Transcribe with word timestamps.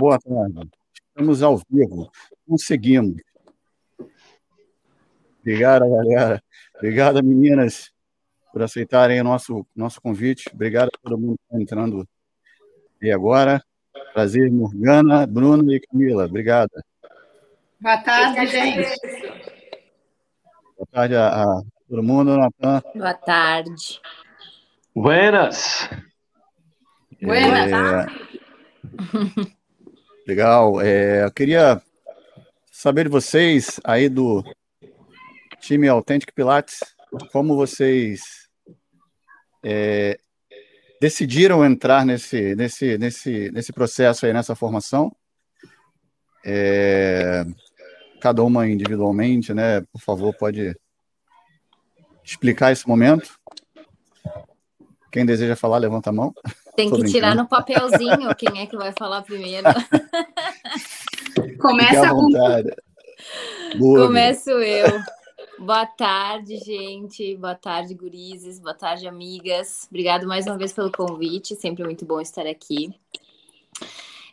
Boa 0.00 0.18
tarde. 0.18 0.70
Estamos 1.08 1.42
ao 1.42 1.60
vivo. 1.68 2.10
Conseguimos. 2.48 3.20
Obrigado, 5.40 5.90
galera. 5.90 6.42
Obrigado, 6.74 7.22
meninas, 7.22 7.92
por 8.50 8.62
aceitarem 8.62 9.20
o 9.20 9.24
nosso, 9.24 9.66
nosso 9.76 10.00
convite. 10.00 10.48
Obrigado 10.54 10.88
a 10.88 10.98
todo 11.02 11.18
mundo 11.18 11.36
que 11.36 11.44
está 11.44 11.60
entrando 11.60 12.08
aí 13.02 13.12
agora. 13.12 13.62
Prazer, 14.14 14.50
Morgana, 14.50 15.26
Bruno 15.26 15.70
e 15.70 15.78
Camila. 15.78 16.24
Obrigada. 16.24 16.82
Boa 17.78 17.98
tarde, 17.98 18.46
gente. 18.46 18.88
Boa 20.78 20.86
tarde 20.90 21.14
a, 21.14 21.42
a 21.42 21.62
todo 21.86 22.02
mundo, 22.02 22.38
Natan. 22.38 22.80
Boa 22.94 23.12
tarde. 23.12 24.00
Buenas. 24.94 25.90
Buenas. 27.20 27.70
É... 27.70 29.50
Legal. 30.30 30.80
É, 30.80 31.24
eu 31.24 31.32
queria 31.32 31.82
saber 32.70 33.02
de 33.02 33.10
vocês 33.10 33.80
aí 33.82 34.08
do 34.08 34.44
time 35.58 35.88
Authentic 35.88 36.32
Pilates, 36.32 36.78
como 37.32 37.56
vocês 37.56 38.48
é, 39.64 40.20
decidiram 41.00 41.64
entrar 41.64 42.06
nesse, 42.06 42.54
nesse, 42.54 42.96
nesse, 42.96 43.50
nesse 43.50 43.72
processo 43.72 44.24
aí, 44.24 44.32
nessa 44.32 44.54
formação. 44.54 45.10
É, 46.46 47.44
cada 48.20 48.44
uma 48.44 48.68
individualmente, 48.68 49.52
né? 49.52 49.80
Por 49.80 50.00
favor, 50.00 50.32
pode 50.32 50.76
explicar 52.22 52.70
esse 52.70 52.86
momento. 52.86 53.36
Quem 55.10 55.26
deseja 55.26 55.56
falar, 55.56 55.78
levanta 55.78 56.10
a 56.10 56.12
mão. 56.12 56.32
Tem 56.80 56.90
que 56.90 57.04
tirar 57.10 57.36
no 57.36 57.46
papelzinho 57.46 58.34
quem 58.36 58.62
é 58.62 58.66
que 58.66 58.76
vai 58.76 58.92
falar 58.98 59.20
primeiro. 59.20 59.66
Começa 61.60 62.08
com. 62.08 62.28
Começo 63.78 64.50
eu. 64.50 65.00
Boa 65.58 65.84
tarde, 65.84 66.56
gente. 66.56 67.36
Boa 67.36 67.54
tarde, 67.54 67.92
gurizes. 67.92 68.58
Boa 68.58 68.72
tarde, 68.72 69.06
amigas. 69.06 69.86
Obrigado 69.90 70.26
mais 70.26 70.46
uma 70.46 70.56
vez 70.56 70.72
pelo 70.72 70.90
convite. 70.90 71.54
Sempre 71.54 71.84
muito 71.84 72.06
bom 72.06 72.18
estar 72.18 72.46
aqui. 72.46 72.94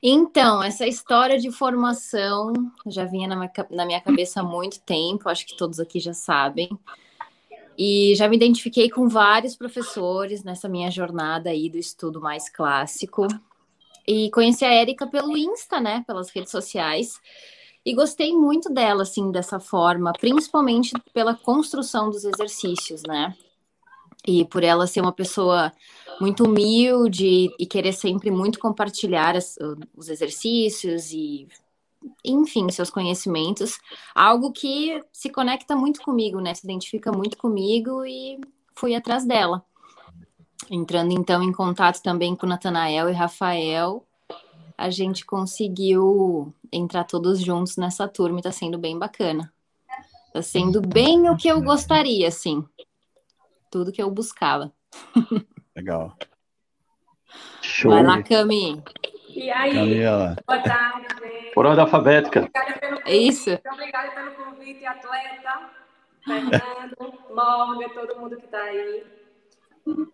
Então, 0.01 0.63
essa 0.63 0.87
história 0.87 1.37
de 1.37 1.51
formação 1.51 2.53
já 2.85 3.03
vinha 3.03 3.27
na 3.27 3.35
minha, 3.35 3.51
na 3.69 3.85
minha 3.85 3.99
cabeça 3.99 4.39
há 4.39 4.43
muito 4.43 4.79
tempo, 4.79 5.27
acho 5.27 5.45
que 5.45 5.57
todos 5.57 5.81
aqui 5.81 5.99
já 5.99 6.13
sabem. 6.13 6.69
E 7.77 8.15
já 8.15 8.27
me 8.27 8.35
identifiquei 8.35 8.89
com 8.89 9.07
vários 9.07 9.55
professores 9.55 10.43
nessa 10.43 10.67
minha 10.67 10.89
jornada 10.89 11.51
aí 11.51 11.69
do 11.69 11.77
estudo 11.77 12.19
mais 12.19 12.49
clássico. 12.49 13.27
E 14.07 14.31
conheci 14.31 14.65
a 14.65 14.73
Érica 14.73 15.05
pelo 15.05 15.37
Insta, 15.37 15.79
né? 15.79 16.03
Pelas 16.07 16.29
redes 16.31 16.49
sociais. 16.49 17.19
E 17.85 17.93
gostei 17.93 18.33
muito 18.33 18.73
dela, 18.73 19.03
assim, 19.03 19.31
dessa 19.31 19.59
forma, 19.59 20.11
principalmente 20.19 20.91
pela 21.13 21.35
construção 21.35 22.09
dos 22.09 22.25
exercícios, 22.25 23.03
né? 23.03 23.35
E 24.25 24.43
por 24.43 24.63
ela 24.63 24.87
ser 24.87 25.01
uma 25.01 25.13
pessoa 25.13 25.71
muito 26.19 26.45
humilde 26.45 27.49
e 27.59 27.65
querer 27.65 27.93
sempre 27.93 28.31
muito 28.31 28.59
compartilhar 28.59 29.35
as, 29.35 29.55
os 29.95 30.09
exercícios 30.09 31.11
e 31.11 31.47
enfim, 32.23 32.69
seus 32.69 32.89
conhecimentos, 32.89 33.77
algo 34.13 34.51
que 34.51 35.03
se 35.11 35.29
conecta 35.29 35.75
muito 35.75 36.01
comigo, 36.01 36.39
né? 36.39 36.53
Se 36.53 36.65
identifica 36.65 37.11
muito 37.11 37.37
comigo 37.37 38.05
e 38.05 38.39
fui 38.75 38.95
atrás 38.95 39.25
dela. 39.25 39.63
Entrando 40.69 41.13
então 41.13 41.41
em 41.41 41.51
contato 41.51 42.01
também 42.01 42.35
com 42.35 42.45
Natanael 42.45 43.09
e 43.09 43.13
Rafael, 43.13 44.05
a 44.77 44.89
gente 44.89 45.25
conseguiu 45.25 46.53
entrar 46.71 47.03
todos 47.03 47.39
juntos 47.39 47.77
nessa 47.77 48.07
turma 48.07 48.39
e 48.39 48.43
tá 48.43 48.51
sendo 48.51 48.77
bem 48.77 48.97
bacana. 48.97 49.51
Tá 50.33 50.41
sendo 50.41 50.81
bem 50.81 51.29
o 51.29 51.37
que 51.37 51.47
eu 51.47 51.61
gostaria, 51.61 52.27
assim. 52.27 52.63
Tudo 53.71 53.91
que 53.91 54.01
eu 54.01 54.11
buscava. 54.11 54.71
Legal. 55.75 56.15
Show. 57.61 57.91
Vai 57.91 58.03
lá, 58.03 58.21
Cami. 58.21 58.83
E 59.37 59.51
aí, 59.51 59.71
Camila. 59.71 60.35
boa 60.47 60.63
tarde, 60.63 61.07
gente. 61.21 61.53
Por 61.53 61.67
ordem 61.67 61.83
alfabética. 61.83 62.39
Obrigada 62.39 62.79
pelo 62.79 62.97
convite. 63.01 63.27
Isso. 63.27 63.49
Muito 63.51 63.69
obrigada 63.71 64.11
pelo 64.11 64.31
convite, 64.31 64.83
atleta, 64.83 65.69
Fernando, 66.25 67.13
Morgan, 67.29 67.89
todo 67.89 68.19
mundo 68.19 68.35
que 68.37 68.45
está 68.45 68.63
aí. 68.63 69.05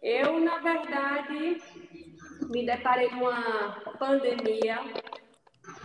Eu, 0.02 0.42
na 0.42 0.58
verdade, 0.58 1.62
me 2.50 2.66
deparei 2.66 3.08
com 3.12 3.22
uma 3.22 3.82
pandemia 3.98 4.80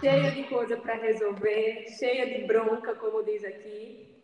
cheia 0.00 0.32
de 0.32 0.42
coisa 0.42 0.76
para 0.76 0.94
resolver, 0.94 1.86
cheia 1.96 2.26
de 2.26 2.44
bronca, 2.44 2.96
como 2.96 3.22
diz 3.22 3.44
aqui. 3.44 4.20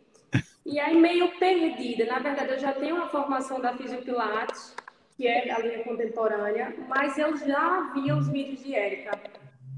E 0.65 0.77
aí, 0.77 0.93
meio 0.93 1.39
perdida. 1.39 2.05
Na 2.05 2.19
verdade, 2.19 2.51
eu 2.51 2.59
já 2.59 2.73
tenho 2.73 2.97
uma 2.97 3.07
formação 3.07 3.61
da 3.61 3.77
Fisiopilates, 3.77 4.75
que 5.15 5.27
é 5.27 5.51
a 5.51 5.59
linha 5.59 5.83
contemporânea, 5.83 6.75
mas 6.87 7.17
eu 7.17 7.35
já 7.37 7.91
via 7.93 8.15
os 8.15 8.27
vídeos 8.27 8.63
de 8.63 8.75
Érica, 8.75 9.19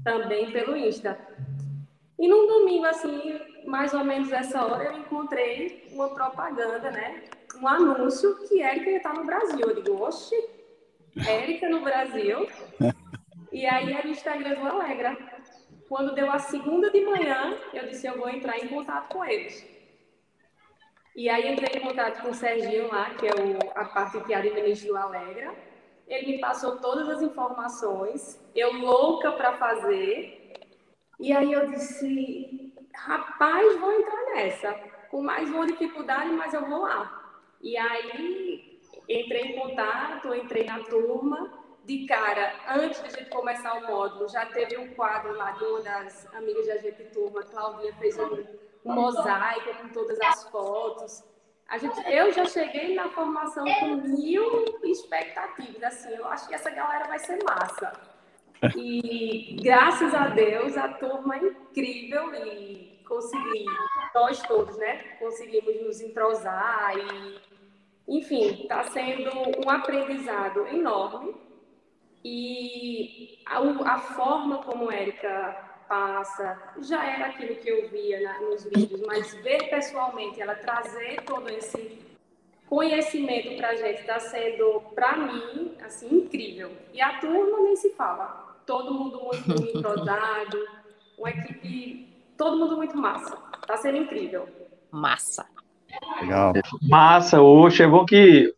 também 0.04 0.50
pelo 0.50 0.76
Insta. 0.76 1.18
E 2.18 2.26
num 2.26 2.46
domingo, 2.46 2.84
assim, 2.84 3.40
mais 3.64 3.94
ou 3.94 4.04
menos 4.04 4.32
essa 4.32 4.64
hora, 4.64 4.84
eu 4.84 4.98
encontrei 4.98 5.86
uma 5.92 6.08
propaganda, 6.08 6.90
né? 6.90 7.24
Um 7.60 7.68
anúncio 7.68 8.48
que 8.48 8.60
Érica 8.60 8.90
estar 8.90 9.14
no 9.14 9.24
Brasil. 9.24 9.60
Eu 9.60 9.82
digo, 9.82 10.02
oxe, 10.02 10.34
Érica 11.26 11.68
no 11.68 11.80
Brasil. 11.80 12.48
E 13.50 13.64
aí 13.64 13.94
era 13.94 14.06
o 14.06 14.10
Instagram 14.10 14.60
do 14.60 14.66
Alegra. 14.68 15.16
Quando 15.88 16.14
deu 16.14 16.30
a 16.30 16.38
segunda 16.38 16.90
de 16.90 17.00
manhã, 17.00 17.56
eu 17.72 17.88
disse, 17.88 18.06
eu 18.06 18.18
vou 18.18 18.28
entrar 18.28 18.58
em 18.58 18.68
contato 18.68 19.08
com 19.08 19.24
eles. 19.24 19.66
E 21.18 21.28
aí 21.28 21.52
entrei 21.52 21.82
em 21.82 21.84
contato 21.84 22.22
com 22.22 22.28
o 22.28 22.34
Serginho 22.34 22.86
lá, 22.92 23.10
que 23.16 23.26
é 23.26 23.32
o, 23.32 23.70
a 23.74 23.86
parte 23.86 24.20
que 24.20 24.32
administra 24.32 24.92
o 24.92 24.96
Alegra. 24.96 25.52
Ele 26.06 26.34
me 26.34 26.38
passou 26.38 26.76
todas 26.76 27.08
as 27.08 27.20
informações, 27.20 28.40
eu 28.54 28.72
louca 28.74 29.32
para 29.32 29.54
fazer. 29.54 30.54
E 31.18 31.32
aí 31.32 31.52
eu 31.52 31.66
disse, 31.70 32.72
rapaz, 32.94 33.80
vou 33.80 33.92
entrar 33.94 34.24
nessa. 34.26 34.72
Com 35.10 35.20
mais 35.20 35.50
uma 35.50 35.66
dificuldade, 35.66 36.30
mas 36.30 36.54
eu 36.54 36.64
vou 36.64 36.82
lá. 36.82 37.42
E 37.60 37.76
aí 37.76 38.80
entrei 39.08 39.42
em 39.42 39.60
contato, 39.60 40.32
entrei 40.32 40.66
na 40.66 40.84
turma. 40.84 41.52
De 41.84 42.06
cara, 42.06 42.54
antes 42.68 43.02
de 43.02 43.08
a 43.08 43.10
gente 43.10 43.30
começar 43.30 43.72
o 43.72 43.88
módulo, 43.88 44.28
já 44.28 44.46
teve 44.46 44.76
um 44.76 44.94
quadro 44.94 45.32
lá 45.32 45.50
de 45.50 45.64
uma 45.64 45.80
das 45.80 46.32
amigas 46.32 46.68
da 46.68 46.76
gente 46.76 47.02
turma, 47.06 47.42
Claudinha, 47.42 47.92
fez 47.94 48.16
um 48.20 48.67
um 48.84 48.92
mosaico 48.92 49.74
com 49.82 49.88
todas 49.88 50.18
as 50.20 50.44
fotos. 50.48 51.24
A 51.68 51.76
gente, 51.76 52.00
eu 52.10 52.32
já 52.32 52.46
cheguei 52.46 52.94
na 52.94 53.10
formação 53.10 53.64
com 53.78 53.96
mil 53.96 54.64
expectativas. 54.84 55.82
Assim, 55.82 56.14
eu 56.14 56.26
acho 56.26 56.48
que 56.48 56.54
essa 56.54 56.70
galera 56.70 57.06
vai 57.06 57.18
ser 57.18 57.38
massa. 57.44 57.92
E 58.74 59.56
graças 59.62 60.14
a 60.14 60.28
Deus 60.28 60.76
a 60.76 60.88
turma 60.94 61.36
é 61.36 61.44
incrível 61.44 62.34
e 62.34 63.02
consegui, 63.06 63.66
nós 64.14 64.42
todos, 64.42 64.76
né? 64.78 65.16
Conseguimos 65.18 65.82
nos 65.82 66.00
entrosar 66.00 66.96
e, 66.96 67.38
enfim, 68.08 68.62
está 68.62 68.84
sendo 68.84 69.30
um 69.64 69.70
aprendizado 69.70 70.66
enorme. 70.68 71.36
E 72.24 73.38
a, 73.46 73.58
a 73.58 73.98
forma 73.98 74.58
como 74.62 74.90
Érica 74.90 75.67
passa, 75.88 76.56
já 76.80 77.04
era 77.04 77.26
aquilo 77.26 77.56
que 77.56 77.68
eu 77.68 77.88
via 77.88 78.20
na, 78.20 78.40
nos 78.40 78.64
vídeos, 78.64 79.00
mas 79.06 79.34
ver 79.42 79.68
pessoalmente, 79.70 80.40
ela 80.40 80.54
trazer 80.54 81.22
todo 81.22 81.48
esse 81.48 81.98
conhecimento 82.68 83.56
para 83.56 83.70
a 83.70 83.74
gente 83.74 84.00
está 84.00 84.20
sendo, 84.20 84.82
para 84.94 85.16
mim, 85.16 85.72
assim, 85.84 86.14
incrível. 86.14 86.70
E 86.92 87.00
a 87.00 87.18
turma 87.18 87.60
nem 87.60 87.74
se 87.76 87.90
fala. 87.94 88.56
Todo 88.66 88.92
mundo 88.92 89.20
muito 89.24 89.50
entrosado, 89.76 90.58
uma 91.16 91.30
equipe, 91.30 92.06
todo 92.36 92.58
mundo 92.58 92.76
muito 92.76 92.96
massa. 92.96 93.38
Está 93.60 93.76
sendo 93.78 93.96
incrível. 93.96 94.46
Massa. 94.90 95.46
Legal. 96.20 96.52
Massa, 96.82 97.40
oxe, 97.40 97.82
é 97.82 97.86
bom 97.86 98.04
que 98.04 98.54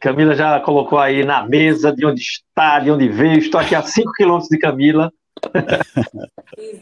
Camila 0.00 0.34
já 0.34 0.60
colocou 0.60 0.98
aí 0.98 1.24
na 1.24 1.46
mesa 1.46 1.92
de 1.92 2.06
onde 2.06 2.20
está, 2.20 2.80
de 2.80 2.90
onde 2.90 3.08
veio. 3.08 3.38
Estou 3.38 3.60
aqui 3.60 3.74
a 3.74 3.82
5 3.82 4.12
quilômetros 4.12 4.48
de 4.48 4.58
Camila. 4.58 5.12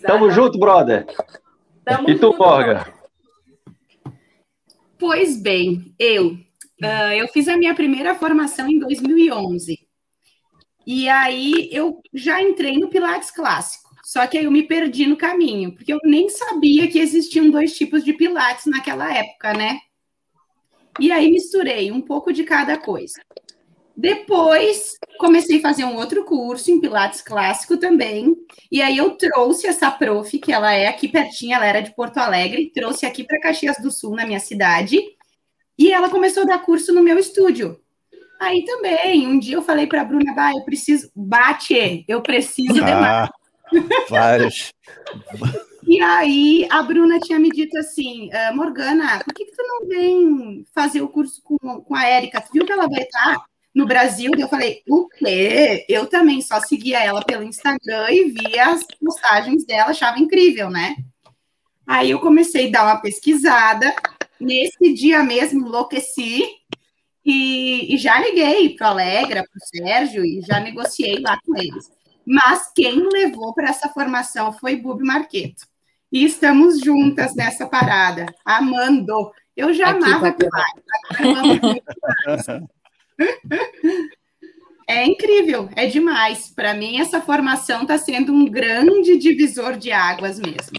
Tamo 0.06 0.30
junto, 0.30 0.58
brother. 0.58 1.06
Tamo 1.84 2.10
e 2.10 2.18
tu, 2.18 2.36
Morgan? 2.36 2.84
Pois 4.98 5.40
bem, 5.40 5.94
eu, 5.98 6.32
uh, 6.32 7.12
eu 7.16 7.28
fiz 7.28 7.48
a 7.48 7.56
minha 7.56 7.74
primeira 7.74 8.14
formação 8.14 8.68
em 8.68 8.78
2011. 8.78 9.78
E 10.86 11.08
aí 11.08 11.68
eu 11.72 12.00
já 12.14 12.40
entrei 12.40 12.78
no 12.78 12.88
Pilates 12.88 13.30
clássico. 13.30 13.86
Só 14.04 14.24
que 14.26 14.38
aí 14.38 14.44
eu 14.44 14.52
me 14.52 14.62
perdi 14.62 15.04
no 15.04 15.16
caminho, 15.16 15.74
porque 15.74 15.92
eu 15.92 15.98
nem 16.04 16.28
sabia 16.28 16.86
que 16.88 17.00
existiam 17.00 17.50
dois 17.50 17.76
tipos 17.76 18.04
de 18.04 18.12
Pilates 18.12 18.66
naquela 18.66 19.12
época, 19.12 19.52
né? 19.52 19.80
E 21.00 21.10
aí 21.10 21.28
misturei 21.30 21.90
um 21.90 22.00
pouco 22.00 22.32
de 22.32 22.44
cada 22.44 22.78
coisa. 22.78 23.20
Depois, 23.96 24.98
comecei 25.18 25.58
a 25.58 25.62
fazer 25.62 25.84
um 25.84 25.96
outro 25.96 26.22
curso 26.24 26.70
em 26.70 26.78
Pilates 26.78 27.22
clássico 27.22 27.78
também. 27.78 28.36
E 28.70 28.82
aí 28.82 28.98
eu 28.98 29.16
trouxe 29.16 29.66
essa 29.66 29.90
prof, 29.90 30.38
que 30.38 30.52
ela 30.52 30.72
é 30.74 30.86
aqui 30.86 31.08
pertinho, 31.08 31.54
ela 31.54 31.66
era 31.66 31.80
de 31.80 31.94
Porto 31.94 32.18
Alegre, 32.18 32.70
trouxe 32.74 33.06
aqui 33.06 33.24
para 33.24 33.40
Caxias 33.40 33.78
do 33.78 33.90
Sul, 33.90 34.14
na 34.14 34.26
minha 34.26 34.40
cidade. 34.40 35.00
E 35.78 35.90
ela 35.92 36.10
começou 36.10 36.42
a 36.42 36.46
dar 36.46 36.58
curso 36.58 36.92
no 36.92 37.02
meu 37.02 37.18
estúdio. 37.18 37.80
Aí 38.38 38.64
também, 38.66 39.26
um 39.26 39.38
dia 39.38 39.56
eu 39.56 39.62
falei 39.62 39.86
para 39.86 40.02
a 40.02 40.04
Bruna, 40.04 40.34
bah, 40.34 40.52
eu 40.52 40.62
preciso, 40.62 41.10
bate, 41.16 42.04
eu 42.06 42.20
preciso 42.20 42.82
ah, 42.82 42.86
de 42.86 42.94
mais. 42.94 43.30
Vários. 44.10 44.72
E 45.88 46.00
aí 46.00 46.66
a 46.68 46.82
Bruna 46.82 47.20
tinha 47.20 47.38
me 47.38 47.48
dito 47.48 47.78
assim, 47.78 48.28
uh, 48.30 48.56
Morgana, 48.56 49.20
por 49.24 49.32
que, 49.32 49.44
que 49.44 49.52
tu 49.52 49.62
não 49.62 49.86
vem 49.86 50.64
fazer 50.74 51.00
o 51.00 51.08
curso 51.08 51.40
com, 51.44 51.56
com 51.56 51.94
a 51.94 52.04
Érica? 52.04 52.40
Tu 52.40 52.50
viu 52.52 52.66
que 52.66 52.72
ela 52.72 52.88
vai 52.88 53.02
estar 53.02 53.46
no 53.76 53.84
Brasil? 53.84 54.32
Eu 54.38 54.48
falei, 54.48 54.82
o 54.88 55.06
quê? 55.06 55.84
Eu 55.86 56.06
também 56.06 56.40
só 56.40 56.58
seguia 56.60 56.98
ela 57.04 57.22
pelo 57.22 57.44
Instagram 57.44 58.06
e 58.10 58.30
via 58.30 58.70
as 58.70 58.82
postagens 58.98 59.66
dela, 59.66 59.90
achava 59.90 60.18
incrível, 60.18 60.70
né? 60.70 60.96
Aí 61.86 62.10
eu 62.10 62.18
comecei 62.18 62.68
a 62.68 62.70
dar 62.70 62.84
uma 62.84 63.02
pesquisada. 63.02 63.94
Nesse 64.40 64.94
dia 64.94 65.22
mesmo, 65.22 65.66
enlouqueci 65.66 66.42
e, 67.22 67.94
e 67.94 67.98
já 67.98 68.18
liguei 68.18 68.74
para 68.74 68.86
o 68.86 68.90
Alegra, 68.92 69.44
para 69.44 69.58
o 69.58 69.66
Sérgio 69.66 70.24
e 70.24 70.40
já 70.40 70.58
negociei 70.58 71.18
lá 71.20 71.38
com 71.44 71.54
eles. 71.56 71.90
Mas 72.26 72.72
quem 72.74 73.06
levou 73.12 73.52
para 73.52 73.68
essa 73.68 73.90
formação 73.90 74.54
foi 74.54 74.76
Bubi 74.76 75.04
Marqueto. 75.04 75.66
E 76.10 76.24
estamos 76.24 76.80
juntas 76.80 77.34
nessa 77.34 77.66
parada, 77.66 78.24
amando. 78.42 79.30
Eu 79.54 79.74
já 79.74 79.90
Aqui 79.90 80.04
amava 80.04 80.34
demais. 80.34 80.72
É 84.88 85.04
incrível, 85.04 85.68
é 85.74 85.86
demais. 85.86 86.48
Para 86.48 86.72
mim, 86.72 87.00
essa 87.00 87.20
formação 87.20 87.82
está 87.82 87.98
sendo 87.98 88.32
um 88.32 88.44
grande 88.44 89.16
divisor 89.16 89.76
de 89.76 89.90
águas 89.90 90.38
mesmo. 90.38 90.78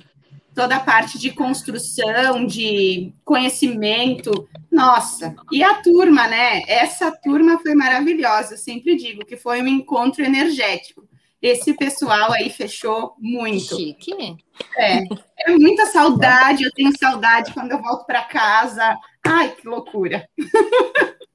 Toda 0.56 0.78
a 0.78 0.80
parte 0.80 1.20
de 1.20 1.32
construção, 1.32 2.46
de 2.46 3.14
conhecimento, 3.26 4.48
nossa. 4.72 5.36
E 5.52 5.62
a 5.62 5.76
turma, 5.76 6.26
né? 6.28 6.64
Essa 6.68 7.12
turma 7.12 7.60
foi 7.60 7.76
maravilhosa. 7.76 8.54
Eu 8.54 8.58
sempre 8.58 8.96
digo 8.96 9.26
que 9.26 9.36
foi 9.36 9.62
um 9.62 9.68
encontro 9.68 10.24
energético 10.24 11.08
esse 11.42 11.74
pessoal 11.74 12.32
aí 12.32 12.50
fechou 12.50 13.16
muito. 13.20 13.76
Chique. 13.76 14.38
É, 14.78 15.04
é 15.46 15.58
muita 15.58 15.86
saudade, 15.86 16.64
eu 16.64 16.72
tenho 16.72 16.92
saudade 16.98 17.54
quando 17.54 17.72
eu 17.72 17.82
volto 17.82 18.06
para 18.06 18.24
casa. 18.24 18.98
Ai, 19.26 19.50
que 19.56 19.68
loucura. 19.68 20.28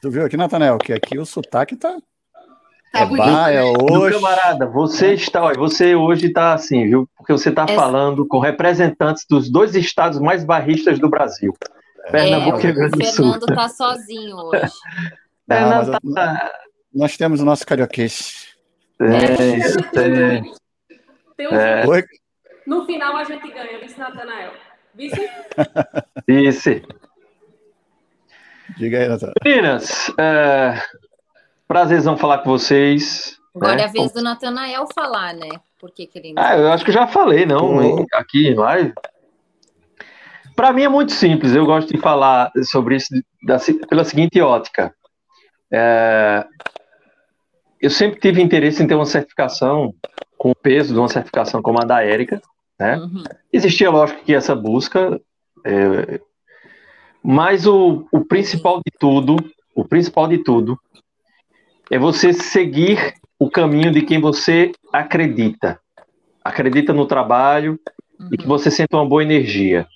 Tu 0.00 0.10
viu 0.10 0.26
aqui, 0.26 0.36
Natanel, 0.36 0.78
que 0.78 0.92
aqui 0.92 1.18
o 1.18 1.24
sotaque 1.24 1.76
tá. 1.76 1.96
Tá 2.92 3.00
é 3.00 3.06
bonito. 3.06 3.24
Bah, 3.24 3.50
é 3.50 3.62
hoje. 3.62 4.14
camarada, 4.14 4.66
você 4.66 5.14
está, 5.14 5.52
você 5.52 5.94
hoje 5.94 6.26
está 6.26 6.54
assim, 6.54 6.84
viu? 6.84 7.08
Porque 7.16 7.32
você 7.32 7.48
está 7.48 7.66
é... 7.68 7.74
falando 7.74 8.26
com 8.26 8.38
representantes 8.38 9.24
dos 9.28 9.50
dois 9.50 9.74
estados 9.74 10.20
mais 10.20 10.44
barristas 10.44 10.98
do 10.98 11.08
Brasil. 11.08 11.52
Pernambuco 12.10 12.58
é, 12.58 12.60
e 12.60 12.64
Rio 12.64 12.74
Grande 12.74 12.98
do 12.98 13.04
Sul. 13.06 13.26
O 13.26 13.32
Fernando 13.32 13.50
está 13.50 13.68
sozinho 13.68 14.36
hoje. 14.36 14.72
Não, 15.48 15.90
tá... 16.14 16.52
Nós 16.94 17.16
temos 17.16 17.40
o 17.40 17.44
nosso 17.44 17.66
carioquês. 17.66 18.54
Tem 21.36 21.48
um 21.48 21.54
é. 21.54 21.84
No 22.66 22.86
final 22.86 23.16
a 23.16 23.24
gente 23.24 23.50
ganha, 23.50 23.78
vice 23.80 23.98
Natanael. 23.98 24.52
Vice? 24.94 25.30
Vice. 26.26 26.82
Diga 28.76 28.98
aí, 28.98 29.08
Natanael. 29.08 29.34
Meninas, 29.44 30.12
é, 30.18 30.80
prazerzão 31.66 32.16
falar 32.16 32.38
com 32.38 32.50
vocês. 32.50 33.38
Agora 33.54 33.76
né? 33.76 33.82
é 33.82 33.84
a 33.84 33.88
vez 33.88 34.12
do 34.12 34.22
Natanael 34.22 34.86
falar, 34.94 35.32
né? 35.32 35.48
Por 35.80 35.90
que, 35.92 36.06
que 36.06 36.18
ele. 36.18 36.34
Ah, 36.36 36.56
eu 36.56 36.72
acho 36.72 36.84
que 36.84 36.92
já 36.92 37.06
falei, 37.06 37.46
não, 37.46 38.06
aqui 38.14 38.48
em 38.48 38.54
live. 38.54 38.92
Para 40.56 40.72
mim 40.72 40.82
é 40.82 40.88
muito 40.88 41.12
simples, 41.12 41.54
eu 41.54 41.66
gosto 41.66 41.92
de 41.92 42.00
falar 42.00 42.50
sobre 42.64 42.96
isso 42.96 43.08
da, 43.42 43.58
pela 43.88 44.04
seguinte 44.04 44.40
ótica. 44.40 44.94
É, 45.72 46.46
eu 47.80 47.90
sempre 47.90 48.20
tive 48.20 48.40
interesse 48.40 48.82
em 48.82 48.86
ter 48.86 48.94
uma 48.94 49.06
certificação 49.06 49.92
com 50.38 50.50
o 50.50 50.54
peso 50.54 50.94
de 50.94 50.98
uma 50.98 51.08
certificação 51.08 51.60
como 51.60 51.80
a 51.80 51.84
da 51.84 52.02
Érica, 52.02 52.40
né? 52.78 52.96
Uhum. 52.96 53.24
Existia, 53.52 53.90
lógico, 53.90 54.22
que 54.24 54.34
essa 54.34 54.54
busca, 54.54 55.20
é, 55.64 56.20
mas 57.24 57.66
o, 57.66 58.06
o 58.12 58.22
principal 58.22 58.82
de 58.84 58.92
tudo, 58.98 59.36
o 59.74 59.82
principal 59.82 60.28
de 60.28 60.44
tudo, 60.44 60.78
é 61.90 61.98
você 61.98 62.34
seguir 62.34 63.14
o 63.38 63.50
caminho 63.50 63.90
de 63.90 64.02
quem 64.02 64.20
você 64.20 64.72
acredita. 64.92 65.80
Acredita 66.44 66.92
no 66.92 67.06
trabalho 67.06 67.80
uhum. 68.20 68.28
e 68.30 68.36
que 68.36 68.46
você 68.46 68.70
sente 68.70 68.94
uma 68.94 69.08
boa 69.08 69.22
energia. 69.22 69.86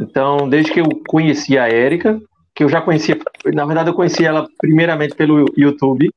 Então, 0.00 0.48
desde 0.48 0.72
que 0.72 0.80
eu 0.80 0.88
conheci 1.06 1.56
a 1.56 1.68
Érica, 1.68 2.20
que 2.52 2.64
eu 2.64 2.68
já 2.68 2.80
conhecia, 2.80 3.16
na 3.54 3.64
verdade 3.64 3.90
eu 3.90 3.94
conheci 3.94 4.24
ela 4.24 4.48
primeiramente 4.58 5.14
pelo 5.14 5.44
YouTube, 5.56 6.10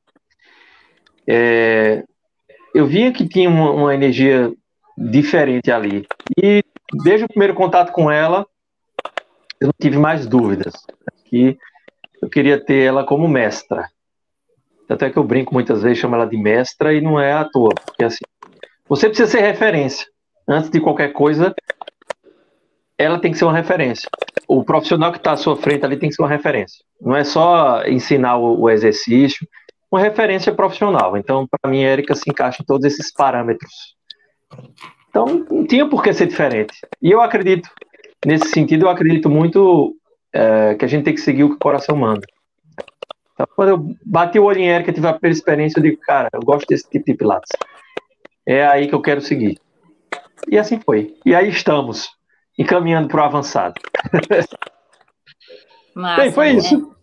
é, 1.28 2.02
eu 2.74 2.86
via 2.86 3.12
que 3.12 3.28
tinha 3.28 3.48
uma, 3.48 3.70
uma, 3.70 3.94
energia 3.94 4.52
diferente 4.96 5.70
ali. 5.70 6.06
E 6.42 6.62
desde 7.04 7.24
o 7.24 7.28
primeiro 7.28 7.54
contato 7.54 7.92
com 7.92 8.10
ela, 8.10 8.46
eu 9.60 9.66
não 9.66 9.74
tive 9.80 9.98
mais 9.98 10.26
dúvidas 10.26 10.74
que 11.24 11.58
eu 12.22 12.28
queria 12.28 12.62
ter 12.62 12.84
ela 12.86 13.04
como 13.04 13.28
mestra. 13.28 13.88
Até 14.88 15.10
que 15.10 15.18
eu 15.18 15.24
brinco 15.24 15.52
muitas 15.52 15.82
vezes, 15.82 15.98
chamo 15.98 16.14
ela 16.14 16.26
de 16.26 16.36
mestra 16.36 16.94
e 16.94 17.00
não 17.00 17.20
é 17.20 17.32
à 17.32 17.44
toa, 17.44 17.74
porque 17.74 18.04
assim, 18.04 18.24
você 18.88 19.08
precisa 19.08 19.30
ser 19.30 19.40
referência. 19.40 20.06
Antes 20.48 20.70
de 20.70 20.80
qualquer 20.80 21.12
coisa, 21.12 21.54
ela 22.96 23.20
tem 23.20 23.30
que 23.30 23.38
ser 23.38 23.44
uma 23.44 23.52
referência. 23.52 24.08
O 24.48 24.64
profissional 24.64 25.12
que 25.12 25.18
está 25.18 25.32
à 25.32 25.36
sua 25.36 25.56
frente 25.56 25.84
ali 25.84 25.98
tem 25.98 26.08
que 26.08 26.14
ser 26.14 26.22
uma 26.22 26.28
referência. 26.28 26.82
Não 27.00 27.14
é 27.14 27.22
só 27.22 27.84
ensinar 27.84 28.38
o, 28.38 28.62
o 28.62 28.70
exercício, 28.70 29.46
uma 29.90 30.00
referência 30.00 30.52
profissional. 30.54 31.16
Então, 31.16 31.46
para 31.46 31.70
mim, 31.70 31.84
a 31.84 31.90
Erika 31.90 32.14
se 32.14 32.30
encaixa 32.30 32.62
em 32.62 32.66
todos 32.66 32.86
esses 32.86 33.12
parâmetros. 33.12 33.94
Então, 35.10 35.46
não 35.50 35.66
tinha 35.66 35.88
por 35.88 36.02
que 36.02 36.12
ser 36.12 36.26
diferente. 36.26 36.74
E 37.00 37.10
eu 37.10 37.20
acredito, 37.20 37.68
nesse 38.24 38.48
sentido, 38.50 38.86
eu 38.86 38.90
acredito 38.90 39.28
muito 39.28 39.96
é, 40.32 40.74
que 40.74 40.84
a 40.84 40.88
gente 40.88 41.04
tem 41.04 41.14
que 41.14 41.20
seguir 41.20 41.44
o 41.44 41.50
que 41.50 41.56
o 41.56 41.60
coração 41.60 41.96
manda. 41.96 42.26
Então, 43.32 43.46
quando 43.54 43.68
eu 43.68 43.96
bati 44.04 44.38
o 44.38 44.44
olho 44.44 44.58
em 44.58 44.68
Erika, 44.68 44.92
tive 44.92 45.06
a 45.06 45.12
primeira 45.12 45.36
experiência, 45.36 45.78
eu 45.78 45.82
digo, 45.82 46.00
cara, 46.00 46.28
eu 46.32 46.40
gosto 46.40 46.66
desse 46.66 46.88
tipo 46.90 47.04
de 47.04 47.14
pilates. 47.14 47.50
É 48.44 48.66
aí 48.66 48.88
que 48.88 48.94
eu 48.94 49.02
quero 49.02 49.20
seguir. 49.20 49.60
E 50.50 50.58
assim 50.58 50.80
foi. 50.80 51.16
E 51.24 51.34
aí 51.34 51.48
estamos, 51.48 52.08
encaminhando 52.58 53.08
para 53.08 53.22
o 53.22 53.24
avançado. 53.24 53.80
Massa, 55.94 56.22
Bem, 56.22 56.32
foi 56.32 56.52
né? 56.52 56.58
isso. 56.58 56.98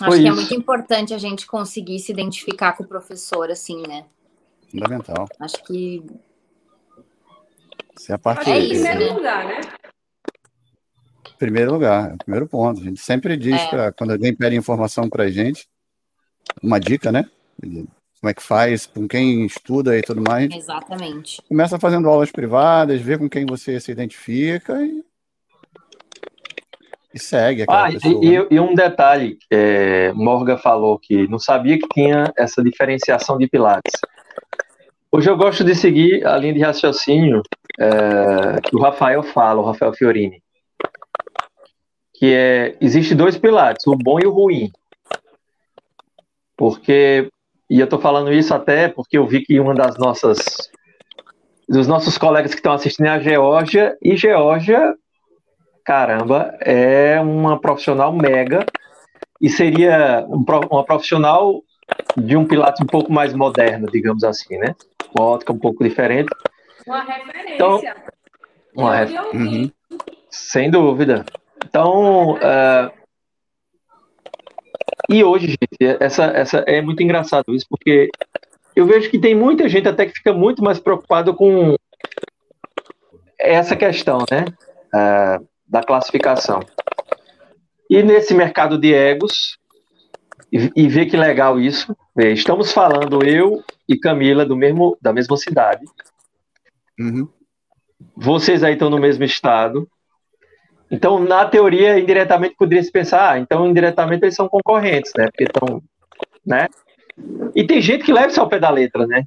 Acho 0.00 0.10
Foi 0.10 0.20
que 0.20 0.28
é 0.28 0.30
isso. 0.30 0.32
é 0.32 0.34
muito 0.34 0.54
importante 0.54 1.14
a 1.14 1.18
gente 1.18 1.46
conseguir 1.46 1.98
se 1.98 2.12
identificar 2.12 2.74
com 2.74 2.84
o 2.84 2.86
professor, 2.86 3.50
assim, 3.50 3.82
né? 3.86 4.04
Fundamental. 4.70 5.26
Acho 5.40 5.64
que. 5.64 6.04
Isso 7.98 8.12
é 8.12 8.14
a 8.14 8.18
parte. 8.18 8.48
É 8.48 8.58
isso, 8.58 8.84
primeiro 8.84 9.00
né? 9.00 9.18
lugar, 9.18 9.44
né? 9.46 9.60
Primeiro 11.38 11.72
lugar, 11.72 12.10
é 12.10 12.14
o 12.14 12.18
primeiro 12.18 12.48
ponto. 12.48 12.80
A 12.80 12.84
gente 12.84 13.00
sempre 13.00 13.36
diz, 13.36 13.60
é. 13.60 13.68
Pra, 13.68 13.92
quando 13.92 14.12
alguém 14.12 14.34
pede 14.34 14.56
informação 14.56 15.08
para 15.08 15.24
a 15.24 15.30
gente, 15.30 15.66
uma 16.62 16.78
dica, 16.78 17.12
né? 17.12 17.26
Como 17.60 18.30
é 18.30 18.34
que 18.34 18.42
faz, 18.42 18.86
com 18.86 19.06
quem 19.06 19.46
estuda 19.46 19.96
e 19.96 20.02
tudo 20.02 20.20
mais. 20.20 20.50
Exatamente. 20.52 21.40
Começa 21.48 21.78
fazendo 21.78 22.08
aulas 22.08 22.32
privadas, 22.32 23.00
vê 23.00 23.16
com 23.16 23.28
quem 23.28 23.46
você 23.46 23.78
se 23.78 23.92
identifica 23.92 24.82
e 24.84 25.04
e 27.14 27.18
segue 27.18 27.64
ah, 27.68 27.88
pessoa, 27.90 28.24
e, 28.24 28.38
né? 28.38 28.46
e, 28.50 28.60
um 28.60 28.74
detalhe, 28.74 29.38
é, 29.50 30.12
Morga 30.12 30.58
falou 30.58 30.98
que 30.98 31.26
não 31.28 31.38
sabia 31.38 31.78
que 31.78 31.88
tinha 31.88 32.32
essa 32.36 32.62
diferenciação 32.62 33.38
de 33.38 33.48
pilates. 33.48 33.92
Hoje 35.10 35.30
eu 35.30 35.36
gosto 35.36 35.64
de 35.64 35.74
seguir 35.74 36.26
a 36.26 36.36
linha 36.36 36.52
de 36.52 36.60
raciocínio 36.60 37.42
é, 37.80 38.60
que 38.60 38.76
o 38.76 38.80
Rafael 38.80 39.22
fala, 39.22 39.60
o 39.60 39.64
Rafael 39.64 39.92
Fiorini, 39.94 40.42
que 42.18 42.34
é, 42.34 42.76
existe 42.80 43.14
dois 43.14 43.38
pilates, 43.38 43.86
o 43.86 43.96
bom 43.96 44.18
e 44.18 44.26
o 44.26 44.32
ruim. 44.32 44.70
Porque, 46.56 47.30
e 47.70 47.78
eu 47.78 47.84
estou 47.84 48.00
falando 48.00 48.32
isso 48.32 48.52
até 48.52 48.88
porque 48.88 49.16
eu 49.16 49.26
vi 49.26 49.42
que 49.42 49.60
uma 49.60 49.74
das 49.74 49.96
nossas, 49.96 50.38
dos 51.68 51.86
nossos 51.86 52.18
colegas 52.18 52.50
que 52.50 52.58
estão 52.58 52.72
assistindo 52.72 53.06
é 53.06 53.10
a 53.10 53.20
Geórgia, 53.20 53.96
e 54.02 54.16
Geórgia 54.16 54.94
caramba, 55.88 56.54
é 56.60 57.18
uma 57.18 57.58
profissional 57.58 58.12
mega 58.12 58.66
e 59.40 59.48
seria 59.48 60.22
uma 60.28 60.84
profissional 60.84 61.62
de 62.14 62.36
um 62.36 62.44
pilates 62.44 62.82
um 62.82 62.86
pouco 62.86 63.10
mais 63.10 63.32
moderno, 63.32 63.86
digamos 63.90 64.22
assim, 64.22 64.58
né? 64.58 64.74
Uma 65.16 65.28
ótica 65.28 65.50
um 65.50 65.58
pouco 65.58 65.82
diferente. 65.82 66.28
Uma 66.86 67.04
referência. 67.04 67.54
Então, 67.54 67.80
uma 68.74 68.94
ref... 68.94 69.12
uhum. 69.32 69.70
Sem 70.28 70.70
dúvida. 70.70 71.24
Então, 71.64 72.34
uh, 72.34 72.90
e 75.08 75.24
hoje, 75.24 75.48
gente, 75.48 75.96
essa, 76.00 76.24
essa 76.24 76.58
é 76.66 76.80
muito 76.80 77.02
engraçado 77.02 77.54
isso, 77.54 77.66
porque 77.68 78.10
eu 78.76 78.86
vejo 78.86 79.10
que 79.10 79.18
tem 79.18 79.34
muita 79.34 79.68
gente 79.68 79.88
até 79.88 80.06
que 80.06 80.12
fica 80.12 80.32
muito 80.32 80.62
mais 80.62 80.78
preocupado 80.78 81.34
com 81.34 81.76
essa 83.38 83.74
questão, 83.76 84.18
né? 84.30 84.44
Uh, 84.94 85.46
da 85.66 85.82
classificação. 85.82 86.60
E 87.90 88.02
nesse 88.02 88.34
mercado 88.34 88.78
de 88.78 88.92
egos, 88.92 89.58
e, 90.52 90.70
e 90.74 90.88
ver 90.88 91.06
que 91.06 91.16
legal 91.16 91.58
isso, 91.60 91.96
estamos 92.16 92.72
falando 92.72 93.24
eu 93.24 93.62
e 93.88 93.98
Camila 93.98 94.44
do 94.44 94.56
mesmo, 94.56 94.96
da 95.00 95.12
mesma 95.12 95.36
cidade. 95.36 95.84
Uhum. 96.98 97.28
Vocês 98.16 98.62
aí 98.62 98.74
estão 98.74 98.90
no 98.90 98.98
mesmo 98.98 99.24
estado. 99.24 99.88
Então, 100.90 101.18
na 101.18 101.44
teoria, 101.44 101.98
indiretamente 101.98 102.56
poderia 102.56 102.82
se 102.82 102.90
pensar, 102.90 103.32
ah, 103.32 103.38
então 103.38 103.66
indiretamente 103.66 104.24
eles 104.24 104.34
são 104.34 104.48
concorrentes, 104.48 105.12
né? 105.16 105.26
Porque 105.26 105.44
estão, 105.44 105.82
né? 106.46 106.66
E 107.54 107.66
tem 107.66 107.80
gente 107.82 108.04
que 108.04 108.12
leva 108.12 108.28
isso 108.28 108.40
ao 108.40 108.48
pé 108.48 108.58
da 108.58 108.70
letra, 108.70 109.06
né? 109.06 109.24